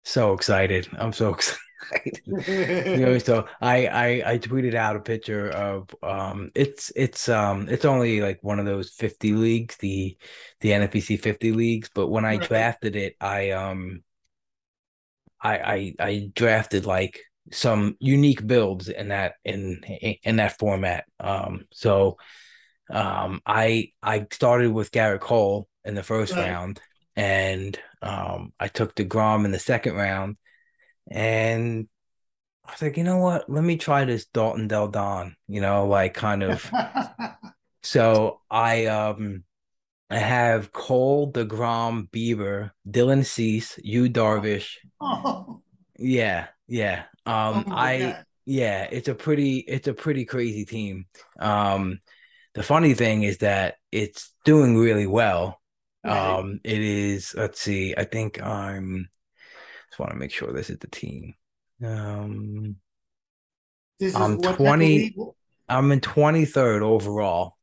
So 0.03 0.33
excited. 0.33 0.89
I'm 0.97 1.13
so 1.13 1.35
excited. 1.35 1.61
you 2.93 3.05
know, 3.05 3.17
so 3.17 3.47
I, 3.61 3.87
I 3.87 4.31
I 4.33 4.37
tweeted 4.37 4.75
out 4.75 4.95
a 4.95 4.99
picture 4.99 5.49
of 5.49 5.89
um 6.03 6.51
it's 6.55 6.91
it's 6.95 7.29
um 7.29 7.67
it's 7.69 7.85
only 7.85 8.21
like 8.21 8.39
one 8.41 8.59
of 8.59 8.65
those 8.65 8.89
50 8.91 9.33
leagues, 9.33 9.77
the 9.77 10.17
the 10.61 10.73
NFBC 10.73 11.17
50 11.17 11.51
leagues, 11.51 11.89
but 11.93 12.07
when 12.07 12.25
I 12.25 12.37
drafted 12.37 12.95
it, 12.95 13.15
I 13.21 13.51
um 13.51 14.03
I 15.41 15.57
I 15.59 15.95
I 15.99 16.31
drafted 16.35 16.85
like 16.85 17.19
some 17.51 17.97
unique 17.99 18.45
builds 18.45 18.87
in 18.89 19.09
that 19.09 19.35
in 19.43 19.81
in 20.23 20.37
that 20.37 20.57
format. 20.59 21.05
Um 21.19 21.65
so 21.71 22.17
um 22.91 23.41
I 23.45 23.91
I 24.03 24.27
started 24.31 24.71
with 24.73 24.91
Gerrit 24.91 25.21
Cole 25.21 25.69
in 25.85 25.95
the 25.95 26.03
first 26.03 26.37
Right. 26.37 26.37
round 26.37 26.81
and 27.15 27.79
um 28.01 28.53
I 28.59 28.67
took 28.67 28.95
deGrom 28.95 29.45
in 29.45 29.51
the 29.51 29.59
second 29.59 29.95
round 29.95 30.37
and 31.09 31.87
I 32.65 32.71
was 32.73 32.81
like, 32.81 32.97
you 32.97 33.03
know 33.03 33.17
what? 33.19 33.49
Let 33.49 33.63
me 33.63 33.77
try 33.77 34.05
this 34.05 34.25
Dalton 34.27 34.67
Del 34.67 34.89
Don, 34.89 35.35
you 35.47 35.61
know, 35.61 35.87
like 35.87 36.13
kind 36.13 36.43
of. 36.43 36.71
so 37.83 38.41
I 38.49 38.85
um 38.85 39.43
I 40.09 40.19
have 40.19 40.71
Cole, 40.73 41.31
DeGrom, 41.31 42.09
Bieber, 42.09 42.71
Dylan 42.89 43.25
Cease, 43.25 43.79
you 43.83 44.09
Darvish. 44.09 44.77
oh, 44.99 45.61
Yeah, 45.97 46.47
yeah. 46.67 47.05
Um 47.25 47.65
my 47.67 47.93
I 47.93 47.99
God. 47.99 48.25
yeah, 48.45 48.87
it's 48.91 49.07
a 49.07 49.15
pretty 49.15 49.59
it's 49.59 49.87
a 49.87 49.93
pretty 49.93 50.25
crazy 50.25 50.65
team. 50.65 51.05
Um 51.39 52.01
the 52.53 52.63
funny 52.63 52.93
thing 52.93 53.23
is 53.23 53.39
that 53.39 53.75
it's 53.91 54.33
doing 54.45 54.77
really 54.77 55.07
well. 55.07 55.61
Right. 56.03 56.39
Um 56.39 56.59
it 56.63 56.79
is 56.81 57.33
let's 57.35 57.61
see, 57.61 57.93
I 57.97 58.05
think 58.05 58.41
I'm 58.41 59.09
just 59.91 59.99
want 59.99 60.11
to 60.11 60.17
make 60.17 60.31
sure 60.31 60.51
this 60.53 60.69
is 60.69 60.79
the 60.79 60.87
team. 60.87 61.35
Um 61.83 62.77
this 63.99 64.15
I'm 64.15 64.43
of 64.43 64.55
20 64.55 64.85
league- 64.85 65.15
I'm 65.67 65.91
in 65.91 65.99
23rd 66.01 66.81
overall. 66.81 67.57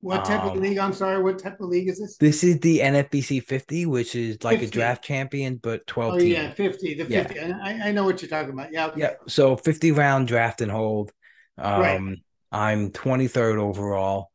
What 0.00 0.24
type 0.24 0.42
of 0.42 0.52
um, 0.52 0.60
league? 0.60 0.78
I'm 0.78 0.92
sorry. 0.92 1.22
What 1.22 1.38
type 1.38 1.60
of 1.60 1.68
league 1.68 1.88
is 1.88 2.00
this? 2.00 2.16
This 2.16 2.42
is 2.42 2.58
the 2.58 2.80
NFBC 2.80 3.44
50, 3.44 3.86
which 3.86 4.16
is 4.16 4.42
like 4.42 4.58
50. 4.58 4.66
a 4.66 4.70
draft 4.70 5.04
champion, 5.04 5.60
but 5.62 5.86
12 5.86 6.14
Oh 6.14 6.18
team. 6.18 6.32
yeah, 6.32 6.52
fifty. 6.54 6.94
The 6.94 7.04
Yeah. 7.04 7.22
fifty. 7.22 7.38
I, 7.40 7.88
I 7.88 7.92
know 7.92 8.04
what 8.04 8.20
you're 8.20 8.28
talking 8.28 8.52
about. 8.52 8.72
Yeah. 8.72 8.86
okay. 8.86 9.00
Yeah, 9.00 9.12
so 9.28 9.54
50 9.56 9.92
round 9.92 10.26
draft 10.28 10.60
and 10.60 10.70
hold. 10.72 11.12
Um 11.58 11.80
Right. 11.80 12.16
I'm 12.50 12.90
23rd 12.90 13.58
overall. 13.58 14.30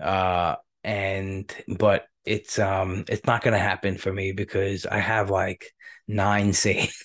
Uh 0.00 0.56
and 0.82 1.54
but 1.78 2.06
it's 2.24 2.58
um 2.58 3.04
it's 3.08 3.24
not 3.26 3.42
gonna 3.42 3.58
happen 3.58 3.96
for 3.98 4.12
me 4.12 4.32
because 4.32 4.86
I 4.86 4.98
have 4.98 5.30
like 5.30 5.72
nine 6.08 6.52
saves. 6.52 7.04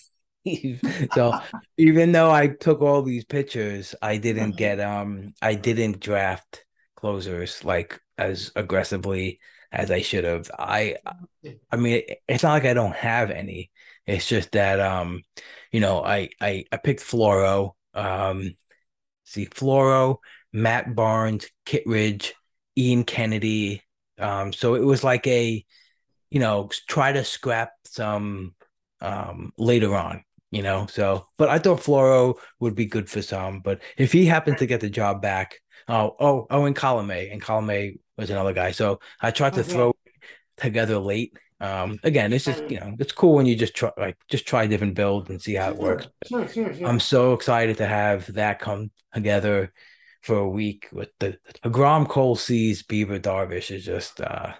so 1.13 1.39
even 1.77 2.11
though 2.11 2.31
I 2.31 2.47
took 2.47 2.81
all 2.81 3.01
these 3.01 3.25
pictures, 3.25 3.95
I 4.01 4.17
didn't 4.17 4.51
get 4.51 4.79
um 4.79 5.33
I 5.41 5.55
didn't 5.55 5.99
draft 5.99 6.65
closers 6.95 7.63
like 7.63 7.99
as 8.17 8.51
aggressively 8.55 9.39
as 9.71 9.91
I 9.91 10.01
should 10.01 10.23
have. 10.23 10.49
I 10.57 10.97
I 11.71 11.75
mean 11.75 12.03
it's 12.27 12.43
not 12.43 12.53
like 12.53 12.65
I 12.65 12.73
don't 12.73 12.95
have 12.95 13.31
any. 13.31 13.71
It's 14.05 14.27
just 14.27 14.51
that 14.53 14.79
um 14.79 15.23
you 15.71 15.79
know 15.79 16.03
I 16.03 16.29
I 16.41 16.65
I 16.71 16.77
picked 16.77 17.01
Floro 17.01 17.73
um 17.93 18.55
see 19.25 19.45
Floro, 19.47 20.17
Matt 20.53 20.95
Barnes, 20.95 21.47
Kittredge, 21.65 22.33
Ian 22.77 23.03
Kennedy. 23.03 23.83
Um 24.17 24.53
so 24.53 24.75
it 24.75 24.83
was 24.83 25.03
like 25.03 25.27
a 25.27 25.63
you 26.29 26.39
know 26.39 26.69
try 26.87 27.11
to 27.11 27.23
scrap 27.23 27.71
some 27.85 28.53
um 29.01 29.51
later 29.57 29.95
on 29.95 30.23
you 30.51 30.61
know 30.63 30.87
so 30.89 31.27
but 31.37 31.49
i 31.49 31.59
thought 31.59 31.79
floro 31.79 32.35
would 32.59 32.75
be 32.75 32.85
good 32.85 33.09
for 33.09 33.21
some 33.21 33.59
but 33.59 33.81
if 33.97 34.11
he 34.11 34.25
happens 34.25 34.57
to 34.59 34.65
get 34.65 34.79
the 34.81 34.89
job 34.89 35.21
back 35.21 35.55
oh 35.87 36.15
oh 36.19 36.47
oh 36.49 36.65
and 36.65 36.75
column 36.75 37.11
and 37.11 37.41
column 37.41 37.69
was 38.17 38.29
another 38.29 38.53
guy 38.53 38.71
so 38.71 38.99
i 39.21 39.29
tried 39.31 39.53
to 39.53 39.59
Okay. 39.61 39.71
throw 39.73 39.93
together 40.57 40.97
late 40.97 41.33
um 41.59 41.99
again 42.03 42.33
it's 42.33 42.45
just 42.45 42.63
you 42.69 42.79
know 42.79 42.95
it's 42.99 43.11
cool 43.11 43.33
when 43.33 43.45
you 43.45 43.55
just 43.55 43.75
try 43.75 43.91
like 43.97 44.17
just 44.29 44.47
try 44.47 44.67
different 44.67 44.93
builds 44.95 45.29
and 45.29 45.41
see 45.41 45.55
how 45.55 45.69
it 45.69 45.77
works 45.77 46.07
Sure, 46.25 46.47
sure, 46.47 46.73
sure. 46.73 46.87
i'm 46.87 46.99
so 46.99 47.33
excited 47.33 47.77
to 47.77 47.85
have 47.87 48.31
that 48.33 48.59
come 48.59 48.91
together 49.13 49.71
for 50.21 50.37
a 50.37 50.49
week 50.49 50.87
with 50.91 51.09
the, 51.19 51.37
deGrom 51.63 52.07
cole 52.07 52.35
Cease 52.35 52.83
Bieber 52.83 53.19
darvish 53.19 53.71
is 53.71 53.83
just 53.85 54.21
uh 54.21 54.53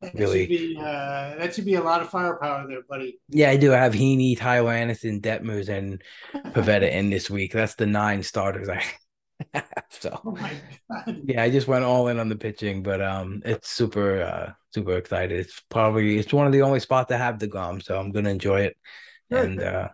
That 0.00 0.14
really- 0.14 0.40
should 0.42 0.48
be 0.48 0.76
uh, 0.78 1.34
that 1.38 1.54
should 1.54 1.64
be 1.66 1.74
a 1.74 1.82
lot 1.82 2.00
of 2.00 2.08
firepower 2.10 2.66
there, 2.66 2.82
buddy. 2.88 3.20
Yeah, 3.28 3.50
I 3.50 3.56
do 3.58 3.70
have 3.70 3.92
Heaney, 3.92 4.38
Tyler 4.38 4.72
Anderson, 4.72 5.20
Detmers, 5.20 5.68
and 5.68 6.02
Pivetta 6.34 6.90
in 6.90 7.10
this 7.10 7.28
week. 7.30 7.52
That's 7.52 7.74
the 7.74 7.86
nine 7.86 8.22
starters 8.22 8.68
I 8.70 8.82
have. 9.54 9.66
So 9.90 10.18
Oh 10.24 10.30
my 10.32 10.52
god. 10.90 11.20
yeah, 11.24 11.42
I 11.42 11.50
just 11.50 11.68
went 11.68 11.84
all 11.84 12.08
in 12.08 12.18
on 12.18 12.28
the 12.30 12.36
pitching, 12.36 12.82
but 12.82 13.02
um 13.02 13.42
it's 13.44 13.68
super 13.70 14.22
uh 14.22 14.52
super 14.72 14.96
excited. 14.96 15.38
It's 15.38 15.60
probably 15.68 16.18
it's 16.18 16.32
one 16.32 16.46
of 16.46 16.52
the 16.52 16.62
only 16.62 16.80
spots 16.80 17.08
to 17.08 17.18
have 17.18 17.38
the 17.38 17.46
gum, 17.46 17.80
so 17.80 17.98
I'm 17.98 18.10
gonna 18.10 18.30
enjoy 18.30 18.62
it. 18.62 18.76
Sure. 19.30 19.42
And 19.42 19.60
uh 19.62 19.88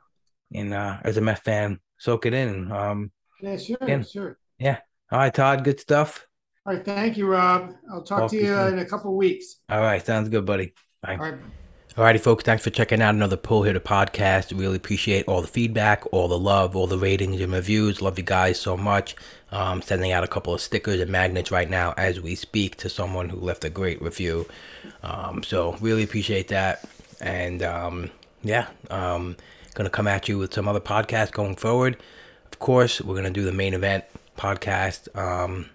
and 0.54 0.72
uh 0.72 0.98
as 1.02 1.16
a 1.16 1.20
Met 1.20 1.42
fan, 1.42 1.80
soak 1.98 2.26
it 2.26 2.34
in. 2.34 2.70
Um 2.70 3.10
Yeah, 3.40 3.56
sure, 3.56 3.78
Again. 3.80 4.04
sure. 4.04 4.38
Yeah. 4.58 4.78
All 5.10 5.18
right, 5.18 5.34
Todd, 5.34 5.64
good 5.64 5.80
stuff. 5.80 6.26
All 6.66 6.74
right, 6.74 6.84
thank 6.84 7.16
you, 7.16 7.26
Rob. 7.28 7.74
I'll 7.92 8.02
talk, 8.02 8.22
Talk 8.22 8.30
to 8.32 8.36
to 8.38 8.42
you 8.42 8.50
you 8.50 8.56
soon. 8.56 8.72
in 8.74 8.78
a 8.80 8.84
couple 8.84 9.14
weeks. 9.16 9.56
All 9.68 9.80
right, 9.80 10.04
sounds 10.04 10.28
good, 10.28 10.44
buddy. 10.44 10.72
Bye. 11.00 11.12
All 11.12 11.18
right. 11.30 11.34
Alrighty, 11.96 12.20
folks, 12.20 12.44
thanks 12.44 12.62
for 12.62 12.68
checking 12.68 13.00
out 13.00 13.14
another 13.14 13.38
Pull 13.38 13.62
Hitter 13.62 13.80
podcast. 13.80 14.58
Really 14.58 14.76
appreciate 14.76 15.26
all 15.26 15.40
the 15.40 15.46
feedback, 15.48 16.02
all 16.12 16.28
the 16.28 16.38
love, 16.38 16.76
all 16.76 16.86
the 16.86 16.98
ratings 16.98 17.40
and 17.40 17.52
reviews. 17.52 18.02
Love 18.02 18.18
you 18.18 18.24
guys 18.24 18.60
so 18.60 18.76
much. 18.76 19.16
Um, 19.50 19.80
sending 19.80 20.12
out 20.12 20.22
a 20.22 20.26
couple 20.26 20.52
of 20.52 20.60
stickers 20.60 21.00
and 21.00 21.10
magnets 21.10 21.50
right 21.50 21.70
now 21.70 21.94
as 21.96 22.20
we 22.20 22.34
speak 22.34 22.76
to 22.78 22.90
someone 22.90 23.30
who 23.30 23.38
left 23.38 23.64
a 23.64 23.70
great 23.70 24.02
review. 24.02 24.46
Um, 25.02 25.42
so 25.42 25.76
really 25.80 26.02
appreciate 26.02 26.48
that. 26.48 26.84
And 27.20 27.62
um, 27.62 28.10
yeah, 28.42 28.66
um, 28.90 29.36
gonna 29.72 29.88
come 29.88 30.06
at 30.08 30.28
you 30.28 30.36
with 30.36 30.52
some 30.52 30.68
other 30.68 30.80
podcasts 30.80 31.32
going 31.32 31.56
forward. 31.56 31.96
Of 32.44 32.58
course, 32.58 33.00
we're 33.00 33.16
gonna 33.16 33.30
do 33.30 33.44
the 33.44 33.52
main 33.52 33.72
event 33.72 34.04
podcast 34.36 35.16
um, 35.16 35.70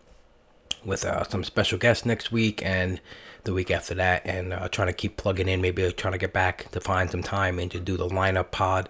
with 0.85 1.05
uh, 1.05 1.23
some 1.23 1.43
special 1.43 1.77
guests 1.77 2.05
next 2.05 2.31
week 2.31 2.63
and 2.65 2.99
the 3.43 3.53
week 3.53 3.71
after 3.71 3.95
that, 3.95 4.21
and 4.25 4.53
uh, 4.53 4.67
trying 4.69 4.87
to 4.87 4.93
keep 4.93 5.17
plugging 5.17 5.47
in. 5.47 5.61
Maybe 5.61 5.91
trying 5.93 6.13
to 6.13 6.17
get 6.17 6.33
back 6.33 6.69
to 6.71 6.79
find 6.79 7.09
some 7.09 7.23
time 7.23 7.59
and 7.59 7.71
to 7.71 7.79
do 7.79 7.97
the 7.97 8.07
lineup 8.07 8.51
pod 8.51 8.89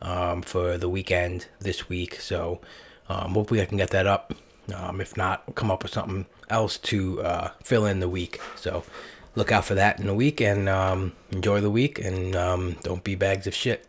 um, 0.00 0.42
for 0.42 0.78
the 0.78 0.88
weekend 0.88 1.46
this 1.60 1.88
week. 1.88 2.20
So 2.20 2.60
um, 3.08 3.34
hopefully 3.34 3.60
I 3.60 3.66
can 3.66 3.78
get 3.78 3.90
that 3.90 4.06
up. 4.06 4.34
Um, 4.74 5.00
if 5.00 5.16
not, 5.16 5.54
come 5.54 5.70
up 5.70 5.82
with 5.82 5.92
something 5.92 6.26
else 6.48 6.78
to 6.78 7.22
uh, 7.22 7.50
fill 7.62 7.86
in 7.86 8.00
the 8.00 8.08
week. 8.08 8.40
So 8.56 8.84
look 9.34 9.50
out 9.50 9.64
for 9.64 9.74
that 9.74 9.98
in 9.98 10.08
a 10.08 10.14
week 10.14 10.40
and 10.40 10.68
um, 10.68 11.12
enjoy 11.30 11.60
the 11.60 11.70
week 11.70 11.98
and 11.98 12.36
um, 12.36 12.76
don't 12.82 13.02
be 13.02 13.14
bags 13.14 13.46
of 13.46 13.54
shit. 13.54 13.86